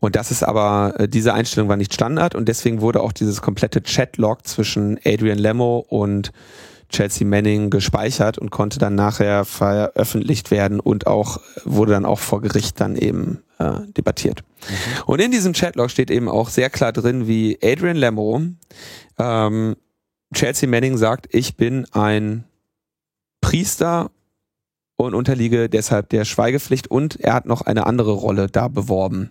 Und 0.00 0.16
das 0.16 0.30
ist 0.30 0.42
aber, 0.42 0.94
äh, 0.98 1.08
diese 1.08 1.34
Einstellung 1.34 1.68
war 1.68 1.76
nicht 1.76 1.94
Standard 1.94 2.34
und 2.34 2.48
deswegen 2.48 2.80
wurde 2.80 3.00
auch 3.00 3.12
dieses 3.12 3.42
komplette 3.42 3.82
Chat-Log 3.82 4.46
zwischen 4.46 4.98
Adrian 5.04 5.38
Lemmo 5.38 5.84
und 5.88 6.32
Chelsea 6.90 7.26
Manning 7.26 7.70
gespeichert 7.70 8.38
und 8.38 8.50
konnte 8.50 8.78
dann 8.78 8.94
nachher 8.94 9.44
veröffentlicht 9.44 10.50
werden 10.50 10.78
und 10.78 11.06
auch 11.06 11.40
wurde 11.64 11.92
dann 11.92 12.04
auch 12.04 12.18
vor 12.18 12.40
Gericht 12.40 12.80
dann 12.80 12.96
eben 12.96 13.42
äh, 13.58 13.80
debattiert. 13.96 14.42
Mhm. 14.68 15.02
Und 15.06 15.20
in 15.20 15.30
diesem 15.30 15.54
Chatlog 15.54 15.90
steht 15.90 16.10
eben 16.10 16.28
auch 16.28 16.48
sehr 16.48 16.70
klar 16.70 16.92
drin, 16.92 17.26
wie 17.26 17.58
Adrian 17.62 17.96
Lemmo 17.96 18.42
ähm, 19.18 19.76
Chelsea 20.34 20.68
Manning 20.68 20.96
sagt, 20.96 21.28
ich 21.30 21.56
bin 21.56 21.86
ein 21.92 22.44
Priester 23.40 24.10
und 24.96 25.14
unterliege 25.14 25.68
deshalb 25.68 26.08
der 26.10 26.24
Schweigepflicht 26.24 26.86
und 26.86 27.18
er 27.20 27.34
hat 27.34 27.46
noch 27.46 27.62
eine 27.62 27.86
andere 27.86 28.12
Rolle 28.12 28.46
da 28.46 28.68
beworben, 28.68 29.30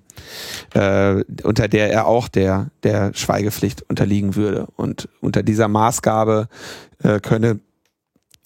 äh, 0.74 1.24
unter 1.44 1.68
der 1.68 1.92
er 1.92 2.06
auch 2.06 2.28
der, 2.28 2.70
der 2.84 3.14
Schweigepflicht 3.14 3.82
unterliegen 3.84 4.36
würde. 4.36 4.68
Und 4.76 5.08
unter 5.22 5.42
dieser 5.42 5.68
Maßgabe 5.68 6.48
äh, 7.02 7.20
könne 7.20 7.60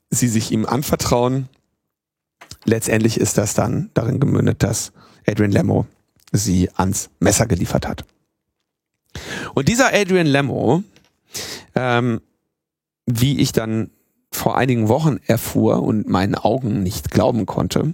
sie 0.10 0.28
sich 0.28 0.52
ihm 0.52 0.66
anvertrauen. 0.66 1.50
Letztendlich 2.66 3.20
ist 3.20 3.38
das 3.38 3.54
dann 3.54 3.90
darin 3.94 4.20
gemündet, 4.20 4.62
dass 4.62 4.92
Adrian 5.28 5.52
Lemmo 5.52 5.86
sie 6.32 6.70
ans 6.76 7.10
Messer 7.20 7.48
geliefert 7.48 7.88
hat. 7.88 8.06
Und 9.56 9.68
dieser 9.68 9.94
Adrian 9.94 10.28
Lemmo, 10.28 10.84
ähm, 11.74 12.22
wie 13.06 13.40
ich 13.40 13.54
dann 13.54 13.90
vor 14.38 14.58
einigen 14.58 14.88
Wochen 14.88 15.18
erfuhr 15.26 15.82
und 15.82 16.08
meinen 16.08 16.36
Augen 16.36 16.84
nicht 16.84 17.12
glauben 17.12 17.46
konnte, 17.46 17.94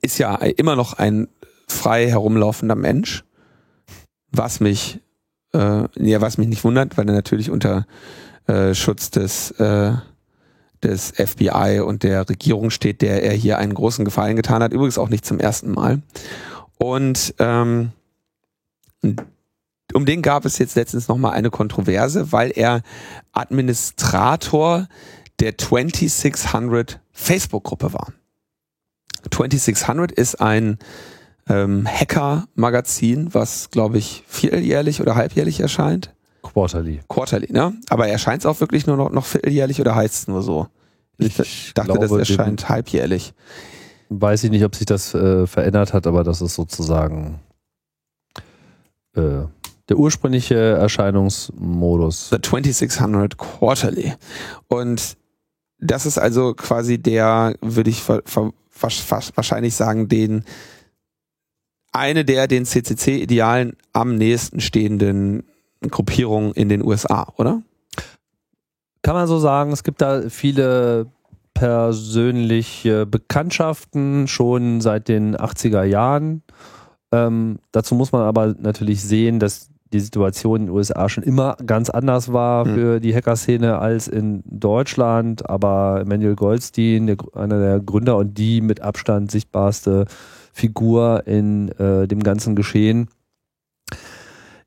ist 0.00 0.18
ja 0.18 0.34
immer 0.36 0.76
noch 0.76 0.94
ein 0.94 1.28
frei 1.68 2.08
herumlaufender 2.08 2.74
Mensch, 2.74 3.24
was 4.30 4.60
mich, 4.60 5.00
äh, 5.52 5.84
ja, 5.96 6.20
was 6.20 6.38
mich 6.38 6.48
nicht 6.48 6.64
wundert, 6.64 6.96
weil 6.96 7.06
er 7.08 7.14
natürlich 7.14 7.50
unter 7.50 7.86
äh, 8.46 8.74
Schutz 8.74 9.10
des, 9.10 9.50
äh, 9.52 9.92
des 10.82 11.12
FBI 11.12 11.80
und 11.84 12.02
der 12.02 12.28
Regierung 12.28 12.70
steht, 12.70 13.02
der 13.02 13.22
er 13.22 13.32
hier 13.32 13.58
einen 13.58 13.74
großen 13.74 14.04
Gefallen 14.04 14.36
getan 14.36 14.62
hat. 14.62 14.72
Übrigens 14.72 14.98
auch 14.98 15.10
nicht 15.10 15.24
zum 15.24 15.38
ersten 15.38 15.70
Mal. 15.70 16.02
Und 16.78 17.34
ähm, 17.38 17.92
um 19.92 20.06
den 20.06 20.22
gab 20.22 20.44
es 20.44 20.58
jetzt 20.58 20.76
letztens 20.76 21.08
nochmal 21.08 21.32
eine 21.32 21.50
Kontroverse, 21.50 22.32
weil 22.32 22.52
er 22.54 22.82
Administrator 23.32 24.88
der 25.40 25.58
2600 25.58 27.00
Facebook-Gruppe 27.12 27.92
war. 27.92 28.12
2600 29.30 30.12
ist 30.12 30.40
ein 30.40 30.78
ähm, 31.48 31.86
Hacker-Magazin, 31.86 33.34
was, 33.34 33.70
glaube 33.70 33.98
ich, 33.98 34.24
vierteljährlich 34.26 35.00
oder 35.00 35.14
halbjährlich 35.14 35.60
erscheint. 35.60 36.14
Quarterly. 36.42 37.00
Quarterly, 37.08 37.52
ne? 37.52 37.74
Aber 37.88 38.08
erscheint 38.08 38.42
es 38.42 38.46
auch 38.46 38.60
wirklich 38.60 38.86
nur 38.86 38.96
noch, 38.96 39.10
noch 39.10 39.24
vierteljährlich 39.24 39.80
oder 39.80 39.94
heißt 39.94 40.14
es 40.14 40.28
nur 40.28 40.42
so? 40.42 40.68
Ich, 41.18 41.38
ich 41.38 41.72
dachte, 41.74 41.92
glaube, 41.92 42.08
das 42.08 42.28
erscheint 42.28 42.68
halbjährlich. 42.68 43.34
Weiß 44.08 44.44
ich 44.44 44.50
nicht, 44.50 44.64
ob 44.64 44.74
sich 44.74 44.86
das 44.86 45.14
äh, 45.14 45.46
verändert 45.46 45.92
hat, 45.92 46.06
aber 46.06 46.24
das 46.24 46.42
ist 46.42 46.54
sozusagen 46.54 47.40
äh, 49.16 49.44
der 49.88 49.98
ursprüngliche 49.98 50.54
Erscheinungsmodus. 50.54 52.30
The 52.30 52.40
2600 52.40 53.36
Quarterly. 53.36 54.14
Und 54.68 55.16
das 55.78 56.06
ist 56.06 56.18
also 56.18 56.54
quasi 56.54 56.98
der, 56.98 57.54
würde 57.60 57.90
ich 57.90 58.02
wahrscheinlich 58.08 59.74
sagen, 59.74 60.08
den 60.08 60.44
eine 61.92 62.24
der 62.24 62.48
den 62.48 62.64
CCC-Idealen 62.64 63.76
am 63.92 64.16
nächsten 64.16 64.60
stehenden 64.60 65.44
Gruppierungen 65.90 66.52
in 66.52 66.68
den 66.68 66.82
USA, 66.82 67.32
oder? 67.36 67.62
Kann 69.02 69.14
man 69.14 69.28
so 69.28 69.38
sagen. 69.38 69.70
Es 69.70 69.84
gibt 69.84 70.00
da 70.00 70.28
viele 70.28 71.06
persönliche 71.52 73.06
Bekanntschaften 73.06 74.26
schon 74.26 74.80
seit 74.80 75.08
den 75.08 75.36
80er 75.36 75.84
Jahren. 75.84 76.42
Ähm, 77.12 77.60
dazu 77.70 77.94
muss 77.94 78.10
man 78.10 78.22
aber 78.22 78.56
natürlich 78.58 79.02
sehen, 79.02 79.38
dass 79.38 79.68
die 79.94 80.00
Situation 80.00 80.60
in 80.60 80.66
den 80.66 80.74
USA 80.74 81.08
schon 81.08 81.24
immer 81.24 81.56
ganz 81.64 81.88
anders 81.88 82.32
war 82.32 82.64
hm. 82.64 82.74
für 82.74 83.00
die 83.00 83.14
Hacker-Szene 83.14 83.78
als 83.78 84.08
in 84.08 84.42
Deutschland. 84.44 85.48
Aber 85.48 86.00
Emmanuel 86.02 86.34
Goldstein, 86.34 87.06
der, 87.06 87.16
einer 87.34 87.58
der 87.58 87.80
Gründer 87.80 88.16
und 88.16 88.36
die 88.36 88.60
mit 88.60 88.80
Abstand 88.80 89.30
sichtbarste 89.30 90.06
Figur 90.52 91.26
in 91.26 91.68
äh, 91.78 92.06
dem 92.06 92.22
ganzen 92.22 92.56
Geschehen, 92.56 93.08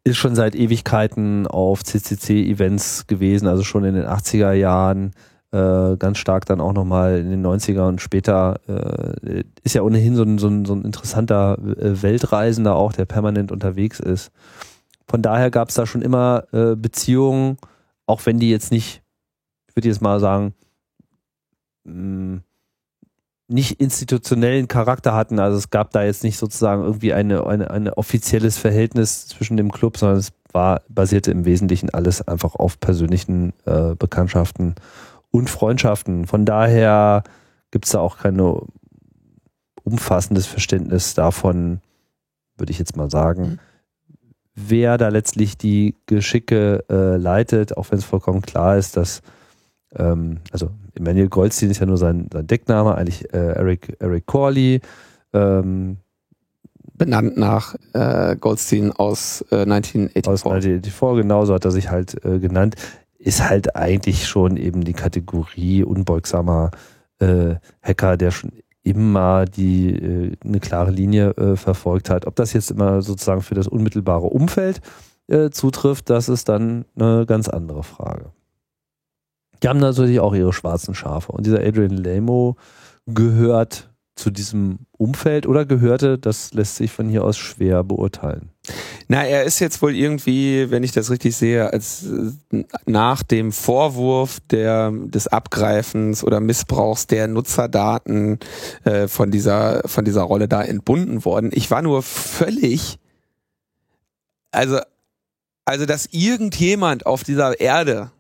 ist 0.04 0.18
schon 0.18 0.36
seit 0.36 0.56
Ewigkeiten 0.56 1.46
auf 1.46 1.84
CCC-Events 1.84 3.08
gewesen, 3.08 3.48
also 3.48 3.64
schon 3.64 3.84
in 3.84 3.96
den 3.96 4.06
80er 4.06 4.54
Jahren. 4.54 5.12
Äh, 5.52 5.96
ganz 5.98 6.18
stark 6.18 6.46
dann 6.46 6.60
auch 6.60 6.74
nochmal 6.74 7.20
in 7.20 7.30
den 7.30 7.46
90er 7.46 7.88
und 7.88 8.02
später 8.02 8.60
äh, 8.68 9.44
ist 9.64 9.76
ja 9.76 9.82
ohnehin 9.82 10.14
so 10.16 10.24
ein, 10.24 10.38
so 10.40 10.48
ein, 10.50 10.66
so 10.66 10.74
ein 10.74 10.84
interessanter 10.84 11.58
äh, 11.58 12.02
Weltreisender 12.02 12.76
auch, 12.76 12.92
der 12.92 13.06
permanent 13.06 13.54
unterwegs 13.54 14.02
ist. 14.02 14.32
Von 15.10 15.22
daher 15.22 15.52
gab 15.52 15.70
es 15.70 15.76
da 15.76 15.86
schon 15.86 16.02
immer 16.02 16.46
äh, 16.52 16.76
Beziehungen, 16.76 17.58
auch 18.06 18.26
wenn 18.26 18.40
die 18.40 18.50
jetzt 18.50 18.72
nicht, 18.72 19.02
ich 19.70 19.76
würde 19.76 19.88
jetzt 19.88 20.02
mal 20.02 20.20
sagen, 20.20 20.54
mh, 21.86 21.94
mm, 21.94 22.44
nicht 23.50 23.80
institutionellen 23.80 24.68
Charakter 24.68 25.14
hatten. 25.14 25.40
Also 25.40 25.58
es 25.58 25.70
gab 25.70 25.92
da 25.92 26.04
jetzt 26.04 26.24
nicht 26.24 26.38
sozusagen 26.38 26.84
irgendwie 26.84 27.14
eine, 27.14 27.48
eine, 27.48 27.72
ein 27.72 27.90
offizielles 27.90 28.58
Verhältnis 28.58 29.28
zwischen 29.28 29.56
dem 29.56 29.72
Club, 29.72 29.98
sondern 29.98 30.18
es 30.18 30.34
war, 30.52 30.82
basierte 30.90 31.32
im 31.32 31.46
Wesentlichen 31.46 31.90
alles 31.90 32.28
einfach 32.28 32.56
auf 32.56 32.80
persönlichen 32.80 33.54
äh, 33.66 33.96
Bekanntschaften 33.96 34.76
und 35.32 35.50
Freundschaften. 35.50 36.28
Von 36.28 36.46
daher 36.46 37.24
gibt 37.72 37.86
es 37.86 37.92
da 37.92 38.00
auch 38.00 38.18
kein 38.18 38.42
umfassendes 39.84 40.46
Verständnis 40.46 41.14
davon, 41.14 41.80
würde 42.58 42.72
ich 42.72 42.80
jetzt 42.80 42.98
mal 42.98 43.10
sagen. 43.10 43.60
Wer 44.60 44.98
da 44.98 45.10
letztlich 45.10 45.56
die 45.56 45.94
Geschicke 46.08 46.84
äh, 46.90 47.16
leitet, 47.16 47.78
auch 47.78 47.92
wenn 47.92 48.00
es 48.00 48.06
vollkommen 48.06 48.42
klar 48.42 48.76
ist, 48.76 48.98
dass 48.98 49.22
ähm, 49.96 50.40
also 50.52 50.72
Emmanuel 50.96 51.30
Goldstein 51.30 51.70
ist 51.70 51.80
ja 51.80 51.86
nur 51.86 51.98
sein, 51.98 52.28
sein 52.34 52.48
Deckname, 52.48 52.96
eigentlich 52.96 53.32
äh, 53.36 53.38
Eric, 53.38 53.96
Eric 54.00 54.26
Corley. 54.26 54.82
Ähm, 55.32 55.98
Benannt 56.96 57.38
nach 57.38 57.76
äh, 57.94 58.36
Goldstein 58.36 58.92
aus 58.92 59.46
äh, 59.52 59.62
1984. 59.62 60.28
Aus 60.28 60.44
1984, 60.44 61.22
genau, 61.22 61.46
so 61.46 61.54
hat 61.54 61.64
er 61.64 61.70
sich 61.70 61.92
halt 61.92 62.26
äh, 62.26 62.40
genannt. 62.40 62.76
Ist 63.20 63.48
halt 63.48 63.76
eigentlich 63.76 64.28
schon 64.28 64.58
eben 64.58 64.84
die 64.84 64.94
Kategorie 64.94 65.84
unbeugsamer 65.84 66.72
äh, 67.20 67.56
Hacker, 67.84 68.18
der 68.18 68.32
schon 68.32 68.52
immer 68.88 69.46
die 69.46 69.94
äh, 69.94 70.32
eine 70.44 70.60
klare 70.60 70.92
Linie 70.92 71.32
äh, 71.32 71.56
verfolgt 71.56 72.10
hat. 72.10 72.26
Ob 72.26 72.36
das 72.36 72.54
jetzt 72.54 72.72
immer 72.72 73.02
sozusagen 73.02 73.42
für 73.42 73.56
das 73.56 73.68
unmittelbare 73.68 74.28
Umfeld 74.28 74.82
äh, 75.28 75.50
zutrifft, 75.50 76.10
das 76.10 76.30
ist 76.30 76.50
dann 76.50 76.86
eine 76.96 77.26
ganz 77.26 77.50
andere 77.50 77.84
Frage. 77.84 78.32
Die 79.62 79.68
haben 79.68 79.80
natürlich 79.80 80.20
auch 80.20 80.36
ihre 80.36 80.54
schwarzen 80.54 80.94
Schafe. 80.94 81.32
Und 81.32 81.46
dieser 81.46 81.62
Adrian 81.62 81.98
Lamo 81.98 82.56
gehört 83.06 83.90
zu 84.16 84.32
diesem 84.32 84.80
Umfeld 84.92 85.46
oder 85.48 85.66
gehörte, 85.66 86.18
das 86.18 86.54
lässt 86.54 86.76
sich 86.76 86.92
von 86.92 87.08
hier 87.08 87.24
aus 87.24 87.38
schwer 87.38 87.84
beurteilen. 87.84 88.50
Na, 89.08 89.24
er 89.24 89.44
ist 89.46 89.60
jetzt 89.60 89.82
wohl 89.82 89.96
irgendwie, 89.96 90.70
wenn 90.70 90.84
ich 90.84 90.92
das 90.92 91.10
richtig 91.10 91.36
sehe, 91.36 91.72
als 91.72 92.06
äh, 92.52 92.64
nach 92.86 93.24
dem 93.24 93.52
Vorwurf 93.52 94.40
der 94.52 94.92
des 94.92 95.28
Abgreifens 95.28 96.24
oder 96.24 96.40
Missbrauchs 96.42 97.08
der 97.08 97.28
Nutzerdaten 97.28 98.40
äh, 98.84 99.08
von 99.08 99.32
dieser 99.32 99.82
von 99.88 100.04
dieser 100.06 100.24
Rolle 100.24 100.48
da 100.48 100.62
entbunden 100.64 101.24
worden. 101.24 101.52
Ich 101.54 101.72
war 101.72 101.82
nur 101.82 102.04
völlig, 102.04 103.00
also 104.52 104.80
Also, 105.66 105.86
dass 105.86 106.08
irgendjemand 106.12 107.06
auf 107.06 107.24
dieser 107.26 107.60
Erde 107.60 108.12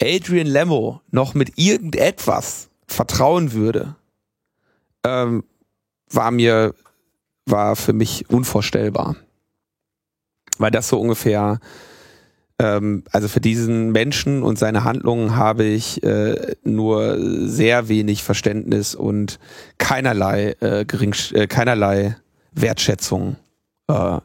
Adrian 0.00 0.46
Lemmo 0.46 1.00
noch 1.10 1.32
mit 1.34 1.52
irgendetwas 1.56 2.68
vertrauen 2.86 3.52
würde, 3.52 3.96
ähm, 5.04 5.44
war 6.10 6.30
mir, 6.30 6.74
war 7.46 7.74
für 7.74 7.94
mich 7.94 8.28
unvorstellbar. 8.28 9.16
Weil 10.62 10.70
das 10.70 10.88
so 10.88 11.00
ungefähr, 11.00 11.60
ähm, 12.58 13.04
also 13.10 13.28
für 13.28 13.40
diesen 13.40 13.92
Menschen 13.92 14.42
und 14.42 14.58
seine 14.58 14.84
Handlungen 14.84 15.36
habe 15.36 15.64
ich 15.64 16.02
äh, 16.02 16.54
nur 16.64 17.18
sehr 17.46 17.88
wenig 17.88 18.22
Verständnis 18.22 18.94
und 18.94 19.38
keinerlei 19.78 20.56
äh, 20.60 20.84
gering, 20.84 21.14
äh, 21.34 21.46
keinerlei 21.46 22.16
Wertschätzung 22.52 23.36
äh, 23.88 24.18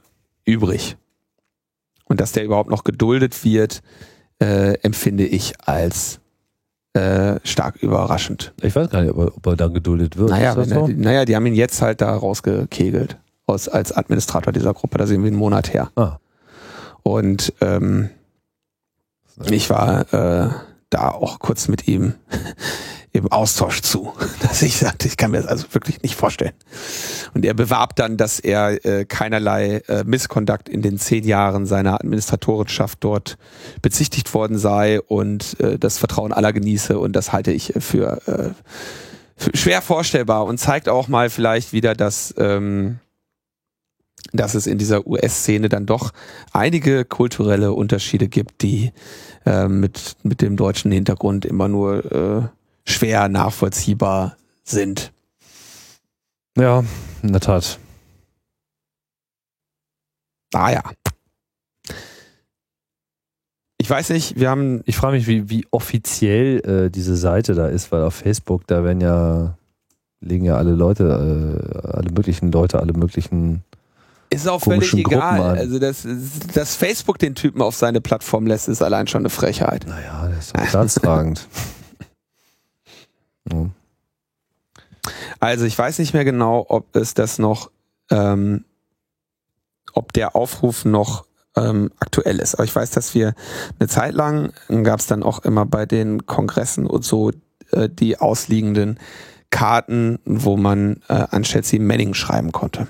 übrig. 0.46 0.98
Und 2.06 2.22
dass 2.22 2.32
der 2.32 2.46
überhaupt 2.46 2.70
noch 2.70 2.84
geduldet 2.84 3.44
wird, 3.44 3.82
äh, 4.40 4.78
empfinde 4.82 5.26
ich 5.26 5.54
als 5.66 6.20
äh, 6.94 7.40
stark 7.44 7.76
überraschend. 7.82 8.54
Ich 8.62 8.76
weiß 8.76 8.90
gar 8.90 9.02
nicht, 9.02 9.12
ob 9.12 9.18
er, 9.18 9.38
ob 9.38 9.46
er 9.46 9.56
dann 9.56 9.74
geduldet 9.74 10.18
wird. 10.18 10.30
Naja, 10.30 10.52
Ist 10.52 10.58
das 10.58 10.70
wenn 10.70 10.78
so? 10.78 10.88
naja, 10.88 11.26
die 11.26 11.36
haben 11.36 11.46
ihn 11.46 11.56
jetzt 11.56 11.82
halt 11.82 12.02
da 12.02 12.16
rausgekegelt 12.16 13.18
aus, 13.46 13.68
als 13.68 13.92
Administrator 13.92 14.54
dieser 14.54 14.74
Gruppe. 14.74 14.98
Da 14.98 15.08
sind 15.08 15.22
wir 15.22 15.28
einen 15.28 15.38
Monat 15.38 15.74
her. 15.74 15.92
Ah. 15.96 16.18
Und 17.08 17.54
ähm, 17.62 18.10
ich 19.50 19.70
war 19.70 20.14
äh, 20.14 20.50
da 20.90 21.12
auch 21.12 21.40
kurz 21.40 21.70
mit 21.70 21.88
ihm 21.88 22.16
im 23.14 23.32
Austausch 23.32 23.82
zu, 23.82 24.12
dass 24.42 24.62
ich 24.62 24.76
sagte, 24.76 25.08
ich 25.08 25.16
kann 25.16 25.32
mir 25.32 25.38
das 25.38 25.48
also 25.48 25.68
wirklich 25.72 26.02
nicht 26.02 26.16
vorstellen. 26.16 26.52
Und 27.34 27.46
er 27.46 27.54
bewarb 27.54 27.96
dann, 27.96 28.18
dass 28.18 28.42
er 28.42 28.84
äh, 28.86 29.06
keinerlei 29.06 29.78
äh, 29.88 30.04
Misconduct 30.04 30.68
in 30.68 30.82
den 30.82 31.00
zehn 31.00 31.24
Jahren 31.24 31.66
seiner 31.66 31.94
Administratorenschaft 31.94 33.02
dort 33.02 33.38
bezichtigt 33.82 34.34
worden 34.34 34.58
sei 34.58 35.00
und 35.00 35.58
äh, 35.62 35.80
das 35.80 35.98
Vertrauen 36.00 36.34
aller 36.34 36.52
genieße 36.52 37.00
und 37.00 37.14
das 37.14 37.32
halte 37.32 37.54
ich 37.54 37.72
für, 37.80 38.22
äh, 38.28 38.50
für 39.38 39.56
schwer 39.56 39.82
vorstellbar 39.82 40.44
und 40.44 40.58
zeigt 40.58 40.90
auch 40.90 41.08
mal 41.08 41.30
vielleicht 41.30 41.72
wieder, 41.72 41.96
dass 41.96 42.36
ähm, 42.38 43.00
dass 44.34 44.56
es 44.56 44.68
in 44.68 44.78
dieser 44.78 45.08
US-Szene 45.08 45.70
dann 45.70 45.86
doch 45.86 46.12
einige 46.54 47.06
kulturelle 47.06 47.74
Unterschiede 47.74 48.28
gibt, 48.28 48.62
die 48.62 48.92
äh, 49.46 49.68
mit, 49.68 50.16
mit 50.24 50.42
dem 50.42 50.58
deutschen 50.58 50.92
Hintergrund 50.92 51.46
immer 51.46 51.68
nur 51.68 52.12
äh, 52.12 52.48
schwer 52.86 53.30
nachvollziehbar 53.30 54.38
sind. 54.64 55.12
Ja, 56.58 56.84
in 57.22 57.32
der 57.32 57.42
Tat. 57.42 57.80
Ah 60.54 60.72
ja. 60.72 60.82
Ich 63.80 63.90
weiß 63.90 64.10
nicht, 64.10 64.40
wir 64.40 64.50
haben, 64.50 64.82
Ich 64.86 64.98
frage 64.98 65.18
mich, 65.18 65.28
wie, 65.28 65.50
wie 65.50 65.66
offiziell 65.72 66.60
äh, 66.66 66.90
diese 66.90 67.16
Seite 67.16 67.54
da 67.54 67.68
ist, 67.68 67.92
weil 67.92 68.02
auf 68.02 68.16
Facebook, 68.16 68.66
da 68.68 68.84
werden 68.84 69.02
ja, 69.02 69.58
legen 70.20 70.46
ja 70.46 70.58
alle 70.58 70.72
Leute, 70.72 71.04
äh, 71.04 71.88
alle 71.88 72.12
möglichen 72.12 72.52
Leute, 72.52 72.80
alle 72.80 72.94
möglichen. 72.94 73.64
Ist 74.30 74.48
auch 74.48 74.62
völlig 74.62 74.92
Gruppen 74.92 75.14
egal. 75.14 75.42
an. 75.42 75.58
Also, 75.58 75.80
dass, 75.80 76.06
dass 76.54 76.76
Facebook 76.76 77.20
den 77.20 77.36
Typen 77.36 77.62
auf 77.62 77.76
seine 77.76 78.02
Plattform 78.02 78.48
lässt, 78.48 78.68
ist 78.68 78.82
allein 78.82 79.08
schon 79.08 79.22
eine 79.22 79.30
Frechheit. 79.30 79.86
Naja, 79.88 80.30
das 80.30 80.48
ist 80.48 80.58
doch 80.58 80.66
staatstragend. 80.66 81.48
ja. 83.52 83.70
Also 85.40 85.66
ich 85.66 85.78
weiß 85.78 86.00
nicht 86.00 86.14
mehr 86.14 86.26
genau, 86.26 86.66
ob 86.68 86.96
es 86.96 87.14
das 87.14 87.40
noch, 87.40 87.72
ähm, 88.12 88.66
ob 89.94 90.14
der 90.14 90.36
Aufruf 90.36 90.84
noch 90.86 91.26
ähm, 91.56 91.92
aktuell 92.00 92.40
ist. 92.40 92.56
Aber 92.56 92.64
ich 92.64 92.76
weiß, 92.76 92.92
dass 92.92 93.14
wir 93.16 93.34
eine 93.80 93.88
Zeit 93.88 94.14
lang 94.14 94.52
gab 94.84 95.00
es 95.00 95.08
dann 95.08 95.24
auch 95.24 95.40
immer 95.40 95.66
bei 95.66 95.86
den 95.86 96.26
Kongressen 96.26 96.86
und 96.86 97.04
so 97.04 97.32
äh, 97.72 97.90
die 97.90 98.20
ausliegenden 98.20 99.00
Karten, 99.50 100.20
wo 100.26 100.58
man 100.58 101.02
äh, 101.08 101.14
an 101.14 101.44
Chelsea 101.44 101.80
Manning 101.80 102.14
schreiben 102.14 102.52
konnte. 102.52 102.88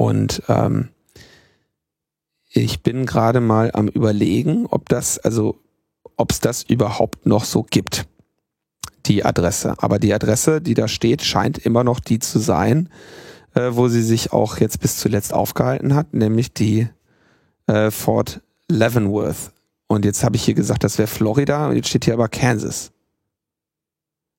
Und 0.00 0.42
ähm, 0.48 0.88
ich 2.48 2.82
bin 2.82 3.04
gerade 3.04 3.42
mal 3.42 3.70
am 3.74 3.86
überlegen, 3.86 4.64
ob 4.64 4.88
das, 4.88 5.18
also 5.18 5.58
ob 6.16 6.32
es 6.32 6.40
das 6.40 6.62
überhaupt 6.62 7.26
noch 7.26 7.44
so 7.44 7.62
gibt 7.62 8.06
die 9.04 9.26
Adresse. 9.26 9.74
Aber 9.76 9.98
die 9.98 10.14
Adresse, 10.14 10.62
die 10.62 10.72
da 10.72 10.88
steht, 10.88 11.20
scheint 11.20 11.58
immer 11.58 11.84
noch 11.84 12.00
die 12.00 12.18
zu 12.18 12.38
sein, 12.38 12.88
äh, 13.52 13.72
wo 13.72 13.88
sie 13.88 14.00
sich 14.02 14.32
auch 14.32 14.56
jetzt 14.56 14.80
bis 14.80 14.96
zuletzt 14.96 15.34
aufgehalten 15.34 15.94
hat, 15.94 16.14
nämlich 16.14 16.54
die 16.54 16.88
äh, 17.66 17.90
Fort 17.90 18.40
Leavenworth. 18.68 19.52
Und 19.86 20.06
jetzt 20.06 20.24
habe 20.24 20.36
ich 20.36 20.42
hier 20.42 20.54
gesagt, 20.54 20.82
das 20.82 20.96
wäre 20.96 21.08
Florida 21.08 21.68
und 21.68 21.76
jetzt 21.76 21.90
steht 21.90 22.06
hier 22.06 22.14
aber 22.14 22.28
Kansas. 22.28 22.90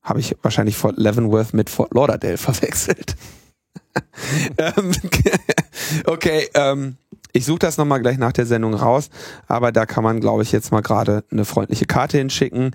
Habe 0.01 0.21
ich 0.21 0.35
wahrscheinlich 0.41 0.75
Fort 0.75 0.97
Leavenworth 0.97 1.53
mit 1.53 1.69
Fort 1.69 1.93
Lauderdale 1.93 2.37
verwechselt. 2.39 3.15
ähm, 4.57 4.91
okay, 6.05 6.47
ähm, 6.53 6.97
ich 7.33 7.45
suche 7.45 7.59
das 7.59 7.77
nochmal 7.77 8.01
gleich 8.01 8.17
nach 8.17 8.33
der 8.33 8.45
Sendung 8.45 8.73
raus, 8.73 9.09
aber 9.47 9.71
da 9.71 9.85
kann 9.85 10.03
man, 10.03 10.19
glaube 10.19 10.43
ich, 10.43 10.51
jetzt 10.51 10.71
mal 10.71 10.81
gerade 10.81 11.23
eine 11.31 11.45
freundliche 11.45 11.85
Karte 11.85 12.17
hinschicken. 12.17 12.71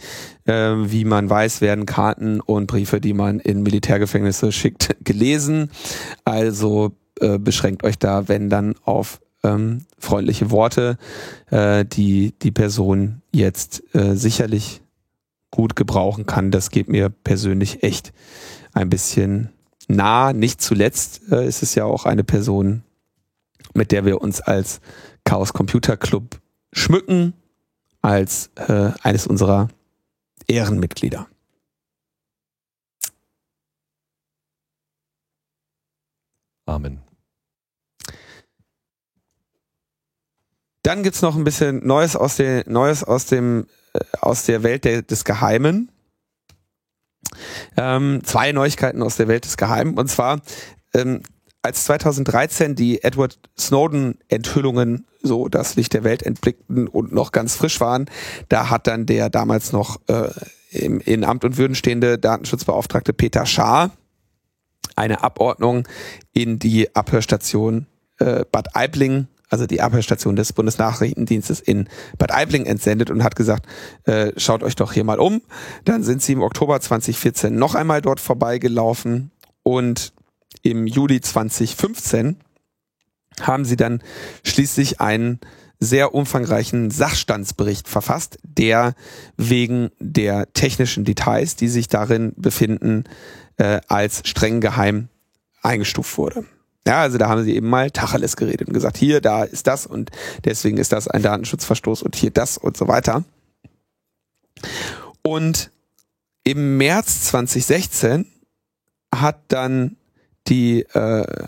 Ähm, 0.46 0.90
wie 0.90 1.04
man 1.04 1.28
weiß, 1.28 1.60
werden 1.60 1.84
Karten 1.84 2.40
und 2.40 2.66
Briefe, 2.66 3.00
die 3.00 3.12
man 3.12 3.38
in 3.40 3.62
Militärgefängnisse 3.62 4.52
schickt, 4.52 4.96
gelesen. 5.04 5.70
Also 6.24 6.92
äh, 7.20 7.38
beschränkt 7.38 7.84
euch 7.84 7.98
da, 7.98 8.28
wenn 8.28 8.48
dann, 8.48 8.74
auf 8.84 9.20
ähm, 9.42 9.82
freundliche 9.98 10.50
Worte, 10.50 10.96
äh, 11.50 11.84
die 11.84 12.34
die 12.40 12.50
Person 12.50 13.22
jetzt 13.32 13.82
äh, 13.94 14.14
sicherlich 14.14 14.80
gut 15.50 15.76
gebrauchen 15.76 16.26
kann. 16.26 16.50
Das 16.50 16.70
geht 16.70 16.88
mir 16.88 17.08
persönlich 17.10 17.82
echt 17.82 18.12
ein 18.72 18.90
bisschen 18.90 19.50
nah. 19.88 20.32
Nicht 20.32 20.60
zuletzt 20.60 21.22
äh, 21.30 21.46
ist 21.46 21.62
es 21.62 21.74
ja 21.74 21.84
auch 21.84 22.04
eine 22.04 22.24
Person, 22.24 22.82
mit 23.74 23.92
der 23.92 24.04
wir 24.04 24.20
uns 24.20 24.40
als 24.40 24.80
Chaos 25.24 25.52
Computer 25.52 25.96
Club 25.96 26.40
schmücken, 26.72 27.34
als 28.02 28.50
äh, 28.56 28.92
eines 29.02 29.26
unserer 29.26 29.68
Ehrenmitglieder. 30.46 31.26
Amen. 36.66 37.00
Dann 40.82 41.02
gibt's 41.02 41.22
noch 41.22 41.34
ein 41.34 41.42
bisschen 41.42 41.84
Neues 41.84 42.14
aus, 42.14 42.36
der, 42.36 42.62
Neues 42.68 43.02
aus, 43.02 43.26
dem, 43.26 43.66
äh, 43.92 44.00
aus 44.20 44.44
der 44.44 44.62
Welt 44.62 44.84
der, 44.84 45.02
des 45.02 45.24
Geheimen. 45.24 45.90
Ähm, 47.76 48.20
zwei 48.24 48.52
Neuigkeiten 48.52 49.02
aus 49.02 49.16
der 49.16 49.28
Welt 49.28 49.44
des 49.44 49.56
Geheimen. 49.56 49.94
Und 49.94 50.08
zwar, 50.08 50.40
ähm, 50.94 51.22
als 51.62 51.84
2013 51.84 52.74
die 52.74 53.02
Edward 53.02 53.38
Snowden-Enthüllungen 53.58 55.06
so 55.22 55.48
das 55.48 55.74
Licht 55.74 55.92
der 55.94 56.04
Welt 56.04 56.22
entblickten 56.22 56.86
und 56.86 57.12
noch 57.12 57.32
ganz 57.32 57.56
frisch 57.56 57.80
waren, 57.80 58.06
da 58.48 58.70
hat 58.70 58.86
dann 58.86 59.06
der 59.06 59.28
damals 59.30 59.72
noch 59.72 60.00
äh, 60.06 60.30
im, 60.70 61.00
in 61.00 61.24
Amt 61.24 61.44
und 61.44 61.56
Würden 61.56 61.74
stehende 61.74 62.18
Datenschutzbeauftragte 62.18 63.12
Peter 63.12 63.46
Schaar 63.46 63.90
eine 64.94 65.22
Abordnung 65.22 65.86
in 66.32 66.58
die 66.58 66.94
Abhörstation 66.94 67.86
äh, 68.18 68.44
Bad 68.50 68.74
Aibling, 68.74 69.28
also 69.48 69.66
die 69.66 69.80
Abhörstation 69.80 70.36
des 70.36 70.52
Bundesnachrichtendienstes 70.52 71.60
in 71.60 71.88
Bad 72.18 72.32
Aibling 72.32 72.66
entsendet 72.66 73.10
und 73.10 73.22
hat 73.22 73.36
gesagt, 73.36 73.66
äh, 74.04 74.32
schaut 74.36 74.62
euch 74.62 74.76
doch 74.76 74.92
hier 74.92 75.04
mal 75.04 75.20
um. 75.20 75.42
Dann 75.84 76.02
sind 76.02 76.22
sie 76.22 76.32
im 76.32 76.42
Oktober 76.42 76.80
2014 76.80 77.54
noch 77.54 77.74
einmal 77.74 78.02
dort 78.02 78.20
vorbeigelaufen 78.20 79.30
und 79.62 80.12
im 80.62 80.86
Juli 80.86 81.20
2015 81.20 82.36
haben 83.40 83.64
sie 83.64 83.76
dann 83.76 84.02
schließlich 84.44 85.00
einen 85.00 85.40
sehr 85.78 86.14
umfangreichen 86.14 86.90
Sachstandsbericht 86.90 87.86
verfasst, 87.86 88.38
der 88.42 88.94
wegen 89.36 89.90
der 89.98 90.52
technischen 90.54 91.04
Details, 91.04 91.54
die 91.56 91.68
sich 91.68 91.88
darin 91.88 92.32
befinden, 92.36 93.04
äh, 93.58 93.80
als 93.88 94.22
streng 94.24 94.60
geheim 94.60 95.08
eingestuft 95.62 96.16
wurde. 96.16 96.44
Ja, 96.86 97.00
also 97.00 97.18
da 97.18 97.28
haben 97.28 97.42
sie 97.42 97.56
eben 97.56 97.68
mal 97.68 97.90
Tacheles 97.90 98.36
geredet 98.36 98.68
und 98.68 98.74
gesagt, 98.74 98.96
hier, 98.96 99.20
da 99.20 99.42
ist 99.42 99.66
das 99.66 99.86
und 99.86 100.10
deswegen 100.44 100.78
ist 100.78 100.92
das 100.92 101.08
ein 101.08 101.22
Datenschutzverstoß 101.22 102.02
und 102.02 102.14
hier 102.14 102.30
das 102.30 102.58
und 102.58 102.76
so 102.76 102.86
weiter. 102.86 103.24
Und 105.22 105.70
im 106.44 106.76
März 106.76 107.22
2016 107.24 108.26
hat 109.12 109.40
dann 109.48 109.96
die 110.46 110.82
äh, 110.82 111.46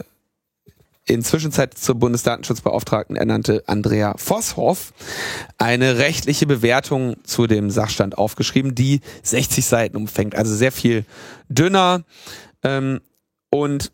inzwischen 1.05 1.52
zur 1.52 1.94
Bundesdatenschutzbeauftragten 1.94 3.15
ernannte 3.15 3.62
Andrea 3.66 4.15
Vosshoff 4.16 4.93
eine 5.56 5.98
rechtliche 5.98 6.47
Bewertung 6.47 7.16
zu 7.23 7.47
dem 7.47 7.70
Sachstand 7.70 8.19
aufgeschrieben, 8.19 8.74
die 8.74 9.01
60 9.23 9.65
Seiten 9.65 9.97
umfängt, 9.97 10.35
also 10.35 10.55
sehr 10.55 10.73
viel 10.73 11.05
dünner. 11.48 12.02
Ähm, 12.65 13.01
und 13.51 13.93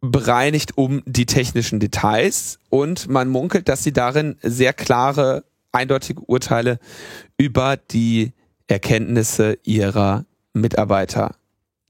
bereinigt 0.00 0.78
um 0.78 1.02
die 1.06 1.26
technischen 1.26 1.80
Details 1.80 2.60
und 2.70 3.08
man 3.08 3.28
munkelt, 3.28 3.68
dass 3.68 3.82
sie 3.82 3.92
darin 3.92 4.36
sehr 4.42 4.72
klare, 4.72 5.44
eindeutige 5.72 6.20
Urteile 6.22 6.78
über 7.36 7.76
die 7.76 8.32
Erkenntnisse 8.68 9.58
ihrer 9.64 10.24
Mitarbeiter 10.52 11.34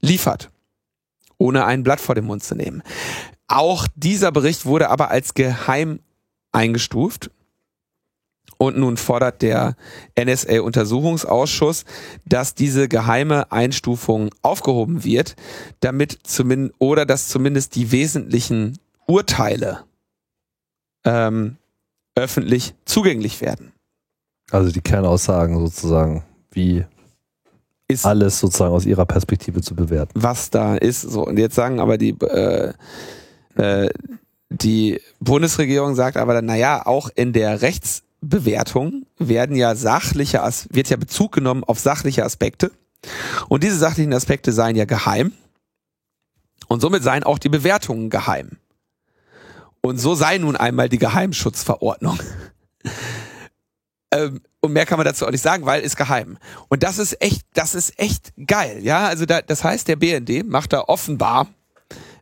liefert, 0.01 0.49
ohne 1.37 1.65
ein 1.65 1.83
Blatt 1.83 2.01
vor 2.01 2.15
den 2.15 2.25
Mund 2.25 2.43
zu 2.43 2.55
nehmen. 2.55 2.81
Auch 3.47 3.87
dieser 3.95 4.31
Bericht 4.31 4.65
wurde 4.65 4.89
aber 4.89 5.11
als 5.11 5.33
geheim 5.33 5.99
eingestuft 6.51 7.31
und 8.59 8.77
nun 8.77 8.97
fordert 8.97 9.41
der 9.41 9.75
NSA-Untersuchungsausschuss, 10.19 11.85
dass 12.25 12.53
diese 12.53 12.87
geheime 12.89 13.51
Einstufung 13.51 14.29
aufgehoben 14.41 15.03
wird, 15.03 15.35
damit 15.79 16.19
zumindest 16.23 16.75
oder 16.77 17.05
dass 17.05 17.29
zumindest 17.29 17.75
die 17.75 17.91
wesentlichen 17.91 18.77
Urteile 19.07 19.85
ähm, 21.05 21.55
öffentlich 22.15 22.75
zugänglich 22.83 23.39
werden. 23.39 23.71
Also 24.51 24.71
die 24.71 24.81
Kernaussagen 24.81 25.57
sozusagen, 25.57 26.23
wie 26.51 26.83
ist 27.87 28.05
alles 28.05 28.39
sozusagen 28.39 28.73
aus 28.73 28.85
ihrer 28.85 29.05
Perspektive 29.05 29.61
zu 29.61 29.73
bewerten. 29.73 30.11
Was 30.15 30.49
da 30.49 30.75
ist. 30.75 31.01
So 31.01 31.25
und 31.25 31.39
jetzt 31.39 31.55
sagen 31.55 31.79
aber 31.79 31.97
die 31.97 32.09
äh, 32.21 32.73
äh, 33.55 33.89
die 34.49 34.99
Bundesregierung 35.19 35.95
sagt 35.95 36.17
aber 36.17 36.33
dann, 36.33 36.45
naja, 36.45 36.85
auch 36.85 37.09
in 37.15 37.33
der 37.33 37.61
Rechts 37.61 38.03
Bewertung 38.21 39.05
werden 39.17 39.55
ja 39.55 39.75
sachliche, 39.75 40.41
wird 40.69 40.89
ja 40.89 40.97
Bezug 40.97 41.31
genommen 41.31 41.63
auf 41.63 41.79
sachliche 41.79 42.23
Aspekte. 42.25 42.71
Und 43.47 43.63
diese 43.63 43.77
sachlichen 43.77 44.13
Aspekte 44.13 44.51
seien 44.51 44.75
ja 44.75 44.85
geheim. 44.85 45.33
Und 46.67 46.81
somit 46.81 47.03
seien 47.03 47.23
auch 47.23 47.39
die 47.39 47.49
Bewertungen 47.49 48.09
geheim. 48.09 48.57
Und 49.81 49.97
so 49.97 50.13
sei 50.15 50.37
nun 50.37 50.55
einmal 50.55 50.89
die 50.89 50.97
Geheimschutzverordnung. 50.97 52.19
ähm, 54.11 54.41
und 54.59 54.73
mehr 54.73 54.85
kann 54.85 54.97
man 54.97 55.05
dazu 55.05 55.25
auch 55.25 55.31
nicht 55.31 55.41
sagen, 55.41 55.65
weil 55.65 55.81
ist 55.81 55.95
geheim. 55.95 56.37
Und 56.67 56.83
das 56.83 56.97
ist 56.97 57.21
echt, 57.21 57.45
das 57.53 57.75
ist 57.75 57.97
echt 57.97 58.33
geil, 58.45 58.79
ja. 58.81 59.07
Also 59.07 59.25
da, 59.25 59.41
das 59.41 59.63
heißt, 59.63 59.87
der 59.87 59.95
BND 59.95 60.45
macht 60.45 60.73
da 60.73 60.81
offenbar 60.81 61.47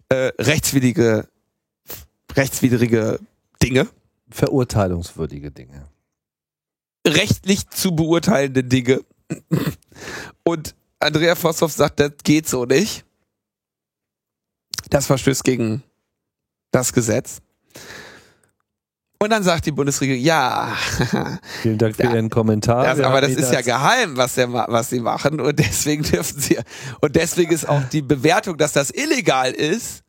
äh, 0.10 0.32
rechtswidrige, 0.38 1.28
rechtswidrige 2.36 3.20
Dinge 3.62 3.88
verurteilungswürdige 4.30 5.52
Dinge. 5.52 5.88
Rechtlich 7.06 7.70
zu 7.70 7.96
beurteilende 7.96 8.64
Dinge. 8.64 9.02
Und 10.44 10.76
Andrea 11.00 11.36
Vosshoff 11.36 11.72
sagt, 11.72 12.00
das 12.00 12.12
geht 12.24 12.48
so 12.48 12.66
nicht. 12.66 13.06
Das 14.90 15.06
verstößt 15.06 15.44
gegen 15.44 15.84
das 16.72 16.94
Gesetz. 16.94 17.42
Und 19.20 19.32
dann 19.32 19.42
sagt 19.42 19.66
die 19.66 19.72
Bundesregierung, 19.72 20.22
ja. 20.22 20.76
Vielen 21.62 21.78
Dank 21.80 21.96
für 21.96 22.04
da, 22.04 22.14
Ihren 22.14 22.30
Kommentar. 22.30 22.84
Das, 22.84 23.00
aber 23.00 23.22
das 23.22 23.32
ist 23.32 23.52
ja 23.52 23.62
geheim, 23.62 24.16
was, 24.16 24.36
der, 24.36 24.54
was 24.54 24.90
sie 24.92 25.00
machen. 25.00 25.42
Und 25.42 25.58
deswegen 25.58 26.04
dürfen 26.04 26.40
sie, 26.40 26.60
und 27.02 27.16
deswegen 27.16 27.52
ist 27.52 27.68
auch 27.68 27.84
die 27.92 28.04
Bewertung, 28.04 28.58
dass 28.58 28.74
das 28.74 28.92
illegal 28.92 29.52
ist, 29.52 30.04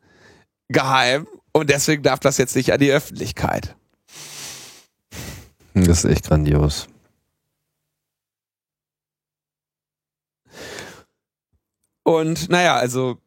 geheim. 0.67 1.27
Und 1.53 1.71
deswegen 1.71 2.03
darf 2.03 2.19
das 2.19 2.37
jetzt 2.37 2.55
nicht 2.55 2.71
an 2.71 2.79
die 2.79 2.91
Öffentlichkeit. 2.91 3.75
Das 5.73 6.03
ist 6.03 6.05
echt 6.05 6.27
grandios. 6.27 6.87
Und 12.03 12.49
naja, 12.49 12.75
also 12.75 13.19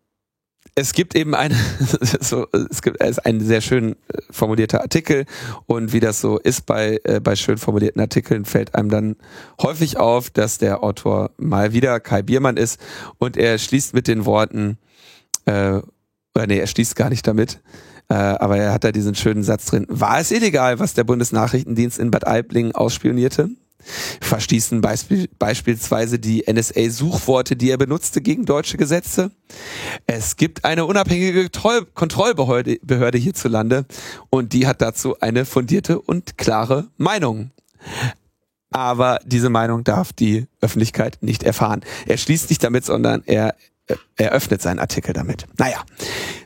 es 0.74 0.92
gibt 0.92 1.14
eben 1.14 1.34
eine, 1.34 1.54
so, 2.20 2.46
es 2.70 2.82
gibt 2.82 3.00
es 3.00 3.10
ist 3.10 3.26
ein 3.26 3.40
sehr 3.40 3.60
schön 3.60 3.92
äh, 3.92 3.96
formulierter 4.30 4.80
Artikel. 4.80 5.26
Und 5.66 5.92
wie 5.92 6.00
das 6.00 6.20
so 6.20 6.38
ist 6.38 6.66
bei, 6.66 6.98
äh, 7.04 7.20
bei 7.20 7.36
schön 7.36 7.58
formulierten 7.58 8.00
Artikeln 8.00 8.44
fällt 8.44 8.74
einem 8.74 8.88
dann 8.88 9.16
häufig 9.60 9.98
auf, 9.98 10.30
dass 10.30 10.58
der 10.58 10.82
Autor 10.82 11.30
mal 11.36 11.72
wieder 11.72 12.00
Kai 12.00 12.22
Biermann 12.22 12.56
ist. 12.56 12.80
Und 13.18 13.36
er 13.36 13.58
schließt 13.58 13.94
mit 13.94 14.08
den 14.08 14.24
Worten, 14.24 14.78
äh, 15.44 15.80
oder 16.34 16.46
nee, 16.46 16.58
er 16.58 16.66
schließt 16.66 16.96
gar 16.96 17.10
nicht 17.10 17.26
damit, 17.26 17.60
äh, 18.08 18.14
aber 18.14 18.58
er 18.58 18.72
hat 18.72 18.84
da 18.84 18.92
diesen 18.92 19.14
schönen 19.14 19.42
Satz 19.42 19.66
drin. 19.66 19.86
War 19.88 20.18
es 20.18 20.30
illegal, 20.30 20.78
was 20.78 20.94
der 20.94 21.04
Bundesnachrichtendienst 21.04 21.98
in 21.98 22.10
Bad 22.10 22.26
Aibling 22.26 22.72
ausspionierte? 22.72 23.50
Verstießen 24.20 24.80
Beisp 24.80 25.12
beispielsweise 25.38 26.18
die 26.18 26.44
NSA-Suchworte, 26.50 27.56
die 27.56 27.70
er 27.70 27.78
benutzte, 27.78 28.20
gegen 28.20 28.44
deutsche 28.44 28.76
Gesetze? 28.76 29.32
Es 30.06 30.36
gibt 30.36 30.64
eine 30.64 30.86
unabhängige 30.86 31.50
Troll 31.50 31.84
Kontrollbehörde 31.86 33.18
hierzulande 33.18 33.86
und 34.30 34.52
die 34.52 34.66
hat 34.66 34.80
dazu 34.82 35.18
eine 35.20 35.44
fundierte 35.44 36.00
und 36.00 36.38
klare 36.38 36.88
Meinung. 36.96 37.50
Aber 38.70 39.18
diese 39.24 39.50
Meinung 39.50 39.84
darf 39.84 40.12
die 40.12 40.46
Öffentlichkeit 40.60 41.18
nicht 41.20 41.42
erfahren. 41.42 41.82
Er 42.06 42.16
schließt 42.16 42.48
nicht 42.48 42.64
damit, 42.64 42.84
sondern 42.84 43.22
er 43.26 43.54
eröffnet 44.16 44.62
seinen 44.62 44.78
Artikel 44.78 45.12
damit. 45.12 45.46
Naja, 45.58 45.82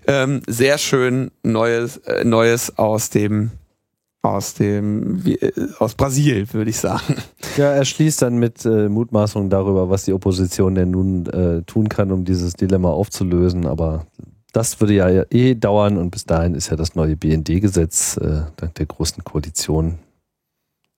ähm, 0.06 0.42
sehr 0.46 0.78
schön 0.78 1.30
Neues, 1.42 1.98
äh, 1.98 2.24
Neues 2.24 2.78
aus 2.78 3.10
dem 3.10 3.50
aus 4.22 4.54
dem 4.54 5.24
wie, 5.24 5.36
äh, 5.36 5.52
aus 5.78 5.94
Brasil, 5.94 6.52
würde 6.52 6.70
ich 6.70 6.78
sagen. 6.78 7.16
Ja, 7.56 7.72
er 7.72 7.84
schließt 7.84 8.22
dann 8.22 8.36
mit 8.36 8.64
äh, 8.64 8.88
Mutmaßungen 8.88 9.50
darüber, 9.50 9.88
was 9.88 10.04
die 10.04 10.12
Opposition 10.12 10.74
denn 10.74 10.90
nun 10.90 11.26
äh, 11.26 11.62
tun 11.62 11.88
kann, 11.88 12.10
um 12.12 12.24
dieses 12.24 12.54
Dilemma 12.54 12.90
aufzulösen. 12.90 13.66
Aber 13.66 14.06
das 14.52 14.80
würde 14.80 14.94
ja 14.94 15.24
eh 15.30 15.54
dauern 15.54 15.96
und 15.96 16.10
bis 16.10 16.24
dahin 16.24 16.54
ist 16.54 16.70
ja 16.70 16.76
das 16.76 16.94
neue 16.94 17.16
BND-Gesetz 17.16 18.16
äh, 18.16 18.42
dank 18.56 18.74
der 18.74 18.86
großen 18.86 19.22
Koalition 19.24 19.98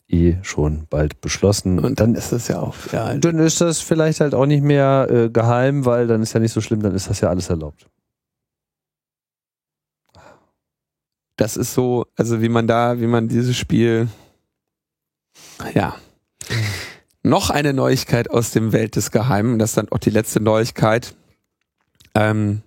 eh 0.08 0.36
schon 0.42 0.86
bald 0.88 1.20
beschlossen. 1.20 1.78
Und 1.78 2.00
dann 2.00 2.14
ist 2.14 2.32
das 2.32 2.48
ja 2.48 2.60
auch. 2.60 2.74
Ja, 2.92 3.14
dann 3.14 3.38
ist 3.38 3.60
das 3.60 3.80
vielleicht 3.80 4.20
halt 4.20 4.34
auch 4.34 4.46
nicht 4.46 4.62
mehr 4.62 5.06
äh, 5.10 5.30
geheim, 5.30 5.84
weil 5.84 6.06
dann 6.06 6.22
ist 6.22 6.32
ja 6.32 6.40
nicht 6.40 6.52
so 6.52 6.60
schlimm, 6.60 6.82
dann 6.82 6.94
ist 6.94 7.08
das 7.08 7.20
ja 7.20 7.28
alles 7.28 7.50
erlaubt. 7.50 7.86
Das 11.36 11.56
ist 11.56 11.74
so, 11.74 12.06
also 12.16 12.42
wie 12.42 12.48
man 12.48 12.66
da, 12.66 13.00
wie 13.00 13.06
man 13.06 13.28
dieses 13.28 13.56
Spiel, 13.56 14.08
ja. 15.74 15.94
Noch 17.22 17.50
eine 17.50 17.72
Neuigkeit 17.74 18.30
aus 18.30 18.50
dem 18.50 18.72
Welt 18.72 18.96
des 18.96 19.10
Geheimen, 19.10 19.58
das 19.58 19.70
ist 19.70 19.76
dann 19.76 19.88
auch 19.90 19.98
die 19.98 20.10
letzte 20.10 20.40
Neuigkeit. 20.40 21.14
Ähm, 22.14 22.62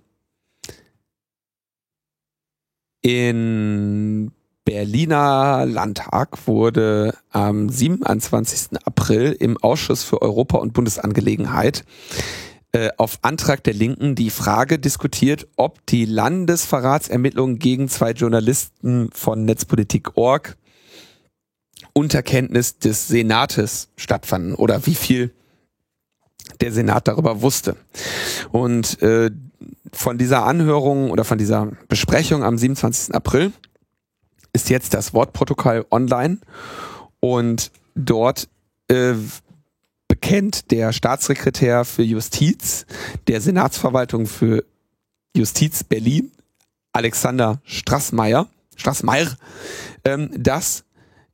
in 3.02 4.32
Berliner 4.64 5.66
Landtag 5.66 6.46
wurde 6.46 7.16
am 7.30 7.68
27. 7.68 8.78
April 8.84 9.32
im 9.32 9.56
Ausschuss 9.58 10.04
für 10.04 10.22
Europa- 10.22 10.58
und 10.58 10.72
Bundesangelegenheit 10.72 11.84
äh, 12.72 12.90
auf 12.96 13.18
Antrag 13.22 13.64
der 13.64 13.74
Linken 13.74 14.14
die 14.14 14.30
Frage 14.30 14.78
diskutiert, 14.78 15.48
ob 15.56 15.84
die 15.86 16.04
Landesverratsermittlungen 16.04 17.58
gegen 17.58 17.88
zwei 17.88 18.12
Journalisten 18.12 19.10
von 19.12 19.44
Netzpolitik.org 19.44 20.56
unter 21.92 22.22
Kenntnis 22.22 22.78
des 22.78 23.08
Senates 23.08 23.88
stattfanden 23.96 24.54
oder 24.54 24.86
wie 24.86 24.94
viel 24.94 25.34
der 26.60 26.72
Senat 26.72 27.08
darüber 27.08 27.42
wusste. 27.42 27.76
Und 28.52 29.02
äh, 29.02 29.30
von 29.92 30.18
dieser 30.18 30.44
Anhörung 30.44 31.10
oder 31.10 31.24
von 31.24 31.38
dieser 31.38 31.72
Besprechung 31.88 32.42
am 32.42 32.56
27. 32.56 33.14
April 33.14 33.52
ist 34.52 34.70
jetzt 34.70 34.94
das 34.94 35.14
Wortprotokoll 35.14 35.86
online 35.90 36.38
und 37.20 37.70
dort 37.94 38.48
äh, 38.88 39.14
bekennt 40.08 40.70
der 40.70 40.92
Staatssekretär 40.92 41.84
für 41.84 42.02
Justiz 42.02 42.86
der 43.26 43.40
Senatsverwaltung 43.40 44.26
für 44.26 44.64
Justiz 45.34 45.84
Berlin, 45.84 46.32
Alexander 46.92 47.60
Strassmeier, 47.64 48.48
Strassmeier, 48.76 49.36
ähm, 50.04 50.30
dass 50.36 50.84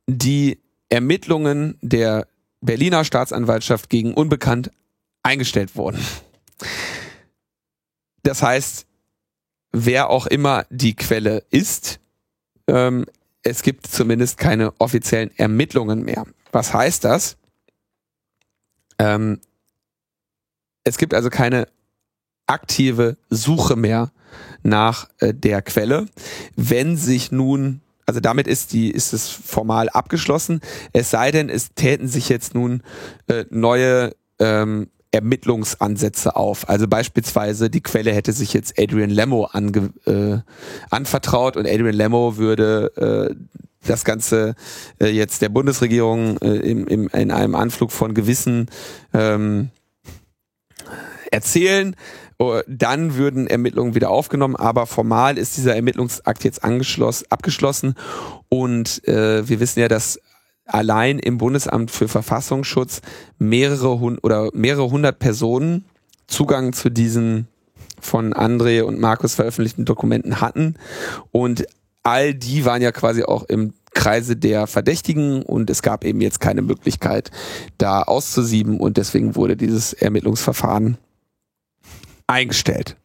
die 0.07 0.59
Ermittlungen 0.89 1.77
der 1.81 2.27
Berliner 2.61 3.03
Staatsanwaltschaft 3.03 3.89
gegen 3.89 4.13
Unbekannt 4.13 4.71
eingestellt 5.23 5.75
wurden. 5.75 5.99
Das 8.23 8.41
heißt, 8.41 8.85
wer 9.71 10.09
auch 10.09 10.25
immer 10.25 10.65
die 10.69 10.95
Quelle 10.95 11.43
ist, 11.51 11.99
ähm, 12.69 13.05
es 13.43 13.61
gibt 13.63 13.87
zumindest 13.87 14.37
keine 14.37 14.73
offiziellen 14.79 15.31
Ermittlungen 15.37 16.03
mehr. 16.03 16.25
Was 16.51 16.73
heißt 16.73 17.03
das? 17.03 17.37
Ähm, 18.97 19.39
es 20.83 20.97
gibt 20.97 21.13
also 21.13 21.29
keine 21.29 21.67
aktive 22.47 23.17
Suche 23.29 23.75
mehr 23.75 24.11
nach 24.63 25.09
äh, 25.19 25.33
der 25.33 25.61
Quelle. 25.61 26.07
Wenn 26.55 26.97
sich 26.97 27.31
nun, 27.31 27.81
also 28.05 28.19
damit 28.19 28.47
ist 28.47 28.73
die, 28.73 28.91
ist 28.91 29.13
es 29.13 29.29
formal 29.29 29.89
abgeschlossen. 29.89 30.61
Es 30.93 31.11
sei 31.11 31.31
denn, 31.31 31.49
es 31.49 31.73
täten 31.75 32.07
sich 32.07 32.29
jetzt 32.29 32.55
nun 32.55 32.83
äh, 33.27 33.45
neue 33.49 34.15
ähm, 34.39 34.89
Ermittlungsansätze 35.11 36.35
auf. 36.35 36.69
Also 36.69 36.87
beispielsweise 36.87 37.69
die 37.69 37.81
Quelle 37.81 38.13
hätte 38.13 38.31
sich 38.31 38.53
jetzt 38.53 38.77
Adrian 38.77 39.09
Lemmo 39.09 39.45
ange, 39.45 39.91
äh, 40.05 40.39
anvertraut 40.89 41.57
und 41.57 41.65
Adrian 41.65 41.95
Lemmo 41.95 42.37
würde 42.37 43.29
äh, 43.31 43.35
das 43.85 44.03
Ganze 44.03 44.55
äh, 45.01 45.07
jetzt 45.07 45.41
der 45.41 45.49
Bundesregierung 45.49 46.37
äh, 46.39 46.57
im, 46.57 46.87
im, 46.87 47.07
in 47.09 47.31
einem 47.31 47.55
Anflug 47.55 47.91
von 47.91 48.13
Gewissen 48.13 48.69
ähm, 49.13 49.69
erzählen. 51.31 51.95
Oh, 52.37 52.61
dann 52.67 53.15
würden 53.15 53.47
Ermittlungen 53.47 53.95
wieder 53.95 54.09
aufgenommen, 54.11 54.55
aber 54.55 54.85
formal 54.85 55.37
ist 55.37 55.57
dieser 55.57 55.75
Ermittlungsakt 55.75 56.45
jetzt 56.45 56.63
abgeschlossen 56.63 57.95
und 58.47 59.05
äh, 59.07 59.47
wir 59.49 59.59
wissen 59.59 59.81
ja, 59.81 59.89
dass 59.89 60.21
allein 60.73 61.19
im 61.19 61.37
Bundesamt 61.37 61.91
für 61.91 62.07
Verfassungsschutz 62.07 63.01
mehrere 63.37 63.99
hund 63.99 64.23
oder 64.23 64.49
mehrere 64.53 64.89
hundert 64.89 65.19
Personen 65.19 65.85
Zugang 66.27 66.73
zu 66.73 66.89
diesen 66.89 67.47
von 67.99 68.33
André 68.33 68.83
und 68.83 68.99
Markus 68.99 69.35
veröffentlichten 69.35 69.85
Dokumenten 69.85 70.41
hatten 70.41 70.75
und 71.31 71.65
all 72.03 72.33
die 72.33 72.65
waren 72.65 72.81
ja 72.81 72.91
quasi 72.91 73.23
auch 73.23 73.43
im 73.43 73.73
Kreise 73.93 74.35
der 74.35 74.67
Verdächtigen 74.67 75.41
und 75.41 75.69
es 75.69 75.81
gab 75.81 76.05
eben 76.05 76.21
jetzt 76.21 76.39
keine 76.39 76.61
Möglichkeit, 76.61 77.31
da 77.77 78.03
auszusieben 78.03 78.79
und 78.79 78.97
deswegen 78.97 79.35
wurde 79.35 79.57
dieses 79.57 79.93
Ermittlungsverfahren 79.93 80.97
eingestellt. 82.27 82.95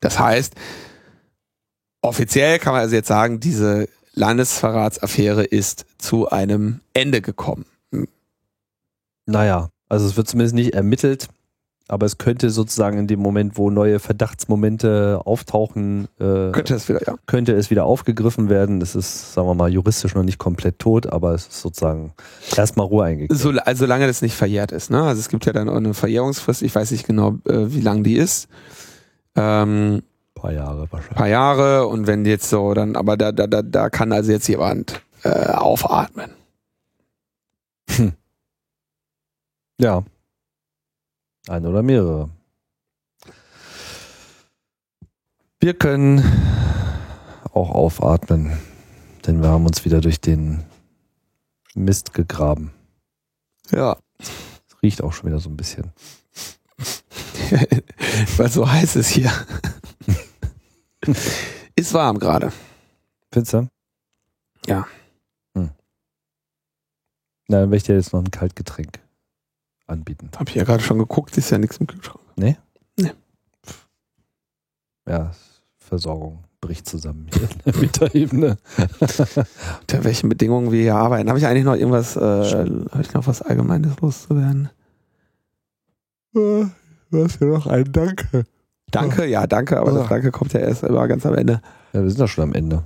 Das 0.00 0.18
heißt, 0.18 0.54
offiziell 2.00 2.58
kann 2.58 2.72
man 2.72 2.82
also 2.82 2.94
jetzt 2.94 3.08
sagen, 3.08 3.40
diese 3.40 3.88
Landesverratsaffäre 4.14 5.44
ist 5.44 5.86
zu 5.98 6.28
einem 6.28 6.80
Ende 6.94 7.20
gekommen. 7.20 7.66
Naja, 9.26 9.70
also 9.88 10.06
es 10.06 10.16
wird 10.16 10.28
zumindest 10.28 10.54
nicht 10.54 10.74
ermittelt, 10.74 11.28
aber 11.90 12.06
es 12.06 12.18
könnte 12.18 12.50
sozusagen 12.50 12.98
in 12.98 13.06
dem 13.08 13.18
Moment, 13.18 13.58
wo 13.58 13.70
neue 13.70 13.98
Verdachtsmomente 13.98 15.20
auftauchen, 15.24 16.06
äh, 16.20 16.52
könnte 16.52 16.74
es 16.74 16.88
wieder, 16.88 17.00
ja. 17.04 17.16
könnte 17.26 17.52
es 17.54 17.70
wieder 17.70 17.84
aufgegriffen 17.84 18.48
werden. 18.48 18.78
Das 18.78 18.94
ist, 18.94 19.34
sagen 19.34 19.48
wir 19.48 19.54
mal, 19.54 19.72
juristisch 19.72 20.14
noch 20.14 20.22
nicht 20.22 20.38
komplett 20.38 20.78
tot, 20.78 21.06
aber 21.06 21.34
es 21.34 21.48
ist 21.48 21.60
sozusagen 21.60 22.12
erstmal 22.56 22.86
Ruhe 22.86 23.04
eingekehrt. 23.04 23.38
So, 23.38 23.50
also 23.50 23.80
solange 23.80 24.06
das 24.06 24.22
nicht 24.22 24.36
verjährt 24.36 24.70
ist, 24.70 24.90
ne? 24.90 25.02
Also 25.02 25.18
es 25.18 25.28
gibt 25.28 25.46
ja 25.46 25.52
dann 25.52 25.68
auch 25.68 25.76
eine 25.76 25.94
Verjährungsfrist, 25.94 26.62
ich 26.62 26.72
weiß 26.72 26.92
nicht 26.92 27.06
genau, 27.06 27.38
äh, 27.48 27.72
wie 27.72 27.80
lang 27.80 28.04
die 28.04 28.14
ist. 28.14 28.48
Ähm, 29.34 30.02
paar 30.40 30.52
Jahre 30.52 30.90
wahrscheinlich. 30.90 31.16
Paar 31.16 31.28
Jahre 31.28 31.86
und 31.86 32.06
wenn 32.06 32.24
jetzt 32.24 32.48
so, 32.48 32.72
dann, 32.74 32.96
aber 32.96 33.16
da, 33.16 33.32
da, 33.32 33.46
da, 33.46 33.62
da 33.62 33.90
kann 33.90 34.12
also 34.12 34.32
jetzt 34.32 34.48
jemand 34.48 35.02
äh, 35.22 35.52
aufatmen. 35.52 36.30
Hm. 37.90 38.12
Ja, 39.78 40.02
ein 41.48 41.66
oder 41.66 41.82
mehrere. 41.82 42.30
Wir 45.58 45.74
können 45.74 46.24
auch 47.52 47.70
aufatmen, 47.70 48.58
denn 49.26 49.42
wir 49.42 49.48
haben 49.48 49.66
uns 49.66 49.84
wieder 49.84 50.00
durch 50.00 50.20
den 50.20 50.64
Mist 51.74 52.14
gegraben. 52.14 52.72
Ja. 53.70 53.98
Es 54.18 54.82
riecht 54.82 55.02
auch 55.02 55.12
schon 55.12 55.28
wieder 55.28 55.38
so 55.38 55.50
ein 55.50 55.56
bisschen. 55.56 55.92
Weil 58.36 58.48
so 58.48 58.70
heiß 58.70 58.96
ist 58.96 59.08
hier. 59.08 59.32
Ist 61.76 61.94
warm 61.94 62.18
gerade. 62.18 62.52
Pizza? 63.30 63.68
Ja. 64.66 64.86
Hm. 65.54 65.70
Na, 67.48 67.60
dann 67.60 67.70
möchte 67.70 67.92
ich 67.92 67.96
dir 67.96 68.00
jetzt 68.00 68.12
noch 68.12 68.20
ein 68.20 68.30
Kaltgetränk 68.30 69.00
anbieten. 69.86 70.30
Hab 70.36 70.48
ich 70.48 70.54
ja 70.54 70.64
gerade 70.64 70.82
schon 70.82 70.98
geguckt, 70.98 71.36
ist 71.36 71.50
ja 71.50 71.58
nichts 71.58 71.78
im 71.78 71.86
Kühlschrank. 71.86 72.24
Nee? 72.36 72.56
Nee. 72.96 73.12
Ja, 75.08 75.32
Versorgung 75.78 76.44
bricht 76.60 76.88
zusammen 76.88 77.26
hier 77.32 77.48
in 77.50 77.58
der 77.64 77.76
Mieterebene. 77.80 78.56
Unter 79.80 80.04
welchen 80.04 80.28
Bedingungen 80.28 80.70
wir 80.72 80.82
hier 80.82 80.96
arbeiten. 80.96 81.28
Habe 81.28 81.38
ich 81.38 81.46
eigentlich 81.46 81.64
noch 81.64 81.74
irgendwas, 81.74 82.16
äh, 82.16 82.20
habe 82.20 83.02
ich 83.02 83.12
noch 83.14 83.26
was 83.26 83.42
Allgemeines 83.42 83.98
loszuwerden? 84.00 84.70
Äh, 86.34 86.66
du 87.10 87.24
hast 87.24 87.40
ja 87.40 87.46
noch 87.46 87.66
ein 87.66 87.90
Danke. 87.90 88.44
Danke, 88.90 89.26
ja, 89.26 89.46
danke, 89.46 89.78
aber 89.78 89.92
das 89.92 90.08
Danke 90.08 90.30
kommt 90.30 90.52
ja 90.52 90.60
erst 90.60 90.82
immer 90.82 91.06
ganz 91.08 91.24
am 91.26 91.34
Ende. 91.34 91.60
Ja, 91.92 92.02
wir 92.02 92.10
sind 92.10 92.20
doch 92.20 92.28
schon 92.28 92.44
am 92.44 92.52
Ende. 92.54 92.84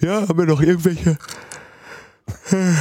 Ja, 0.00 0.28
haben 0.28 0.38
wir 0.38 0.46
noch 0.46 0.60
irgendwelche. 0.60 1.16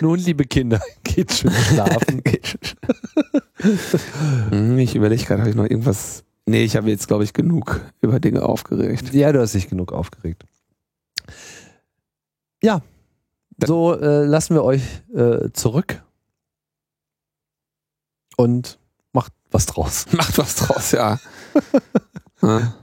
Nun, 0.00 0.18
liebe 0.18 0.44
Kinder, 0.44 0.80
geht 1.04 1.32
schön 1.32 1.52
schlafen. 1.52 2.22
Hm, 4.50 4.78
ich 4.78 4.94
überlege 4.94 5.24
gerade, 5.24 5.40
habe 5.40 5.50
ich 5.50 5.56
noch 5.56 5.64
irgendwas. 5.64 6.24
Nee, 6.46 6.64
ich 6.64 6.76
habe 6.76 6.90
jetzt, 6.90 7.08
glaube 7.08 7.24
ich, 7.24 7.32
genug 7.32 7.80
über 8.02 8.20
Dinge 8.20 8.42
aufgeregt. 8.42 9.14
Ja, 9.14 9.32
du 9.32 9.40
hast 9.40 9.54
dich 9.54 9.68
genug 9.68 9.92
aufgeregt. 9.92 10.44
Ja, 12.62 12.82
so 13.64 13.98
äh, 13.98 14.24
lassen 14.24 14.54
wir 14.54 14.64
euch 14.64 14.82
äh, 15.14 15.50
zurück 15.52 16.02
und 18.36 18.78
was 19.54 19.66
draus. 19.66 20.06
Macht 20.12 20.36
was 20.36 20.56
draus, 20.56 20.92
ja. 20.92 21.18
ja. 22.42 22.74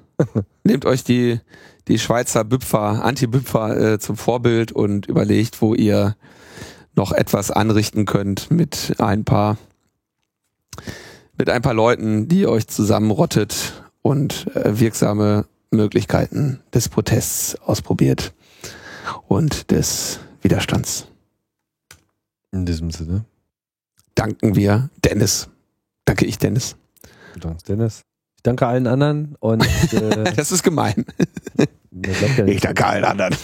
Nehmt 0.64 0.86
euch 0.86 1.04
die, 1.04 1.40
die 1.88 2.00
Schweizer 2.00 2.44
Büpfer, 2.44 3.04
Anti-Büpfer 3.04 3.94
äh, 3.94 4.00
zum 4.00 4.18
Vorbild 4.18 4.72
und 4.72 5.06
überlegt, 5.06 5.62
wo 5.62 5.76
ihr 5.76 6.16
noch 6.96 7.12
etwas 7.12 7.52
anrichten 7.52 8.06
könnt 8.06 8.50
mit 8.52 8.96
ein 9.00 9.24
paar 9.24 9.58
mit 11.38 11.50
ein 11.50 11.62
paar 11.62 11.74
Leuten, 11.74 12.28
die 12.28 12.46
euch 12.46 12.68
zusammenrottet 12.68 13.82
und 14.04 14.56
äh, 14.56 14.80
wirksame 14.80 15.46
Möglichkeiten 15.72 16.62
des 16.74 16.88
Protests 16.88 17.56
ausprobiert 17.62 18.34
und 19.28 19.72
des 19.72 20.20
Widerstands. 20.42 21.08
In 22.52 22.66
diesem 22.66 22.92
Sinne 22.92 23.26
danken 24.14 24.56
wir 24.56 24.90
Dennis. 25.04 25.50
Danke 26.06 26.26
ich 26.26 26.38
Dennis. 26.38 26.76
Du 27.34 27.40
dankst 27.40 27.70
Dennis. 27.70 28.02
Ich 28.38 28.44
danke 28.44 28.68
allen 28.68 28.88
anderen 28.88 29.36
und 29.40 29.64
äh, 29.94 30.34
das 30.34 30.52
ist 30.52 30.64
gemein. 30.64 31.06
Ja 31.92 32.46
ich 32.46 32.62
danke 32.62 32.86
allen 32.86 33.04
anderen. 33.04 33.36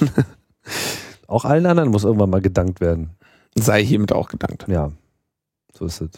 Auch 1.28 1.46
allen 1.46 1.66
anderen 1.66 1.90
muss 1.90 2.04
irgendwann 2.04 2.30
mal 2.30 2.42
gedankt 2.42 2.82
werden. 2.82 3.12
Sei 3.56 3.84
hiermit 3.84 4.14
auch 4.14 4.30
gedankt. 4.30 4.66
Ja, 4.68 4.92
so 5.74 5.86
ist 5.86 6.02
es. 6.02 6.12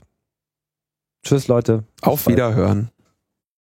Tschüss, 1.23 1.47
Leute. 1.47 1.83
Auf 2.01 2.27
Wiederhören. 2.27 2.91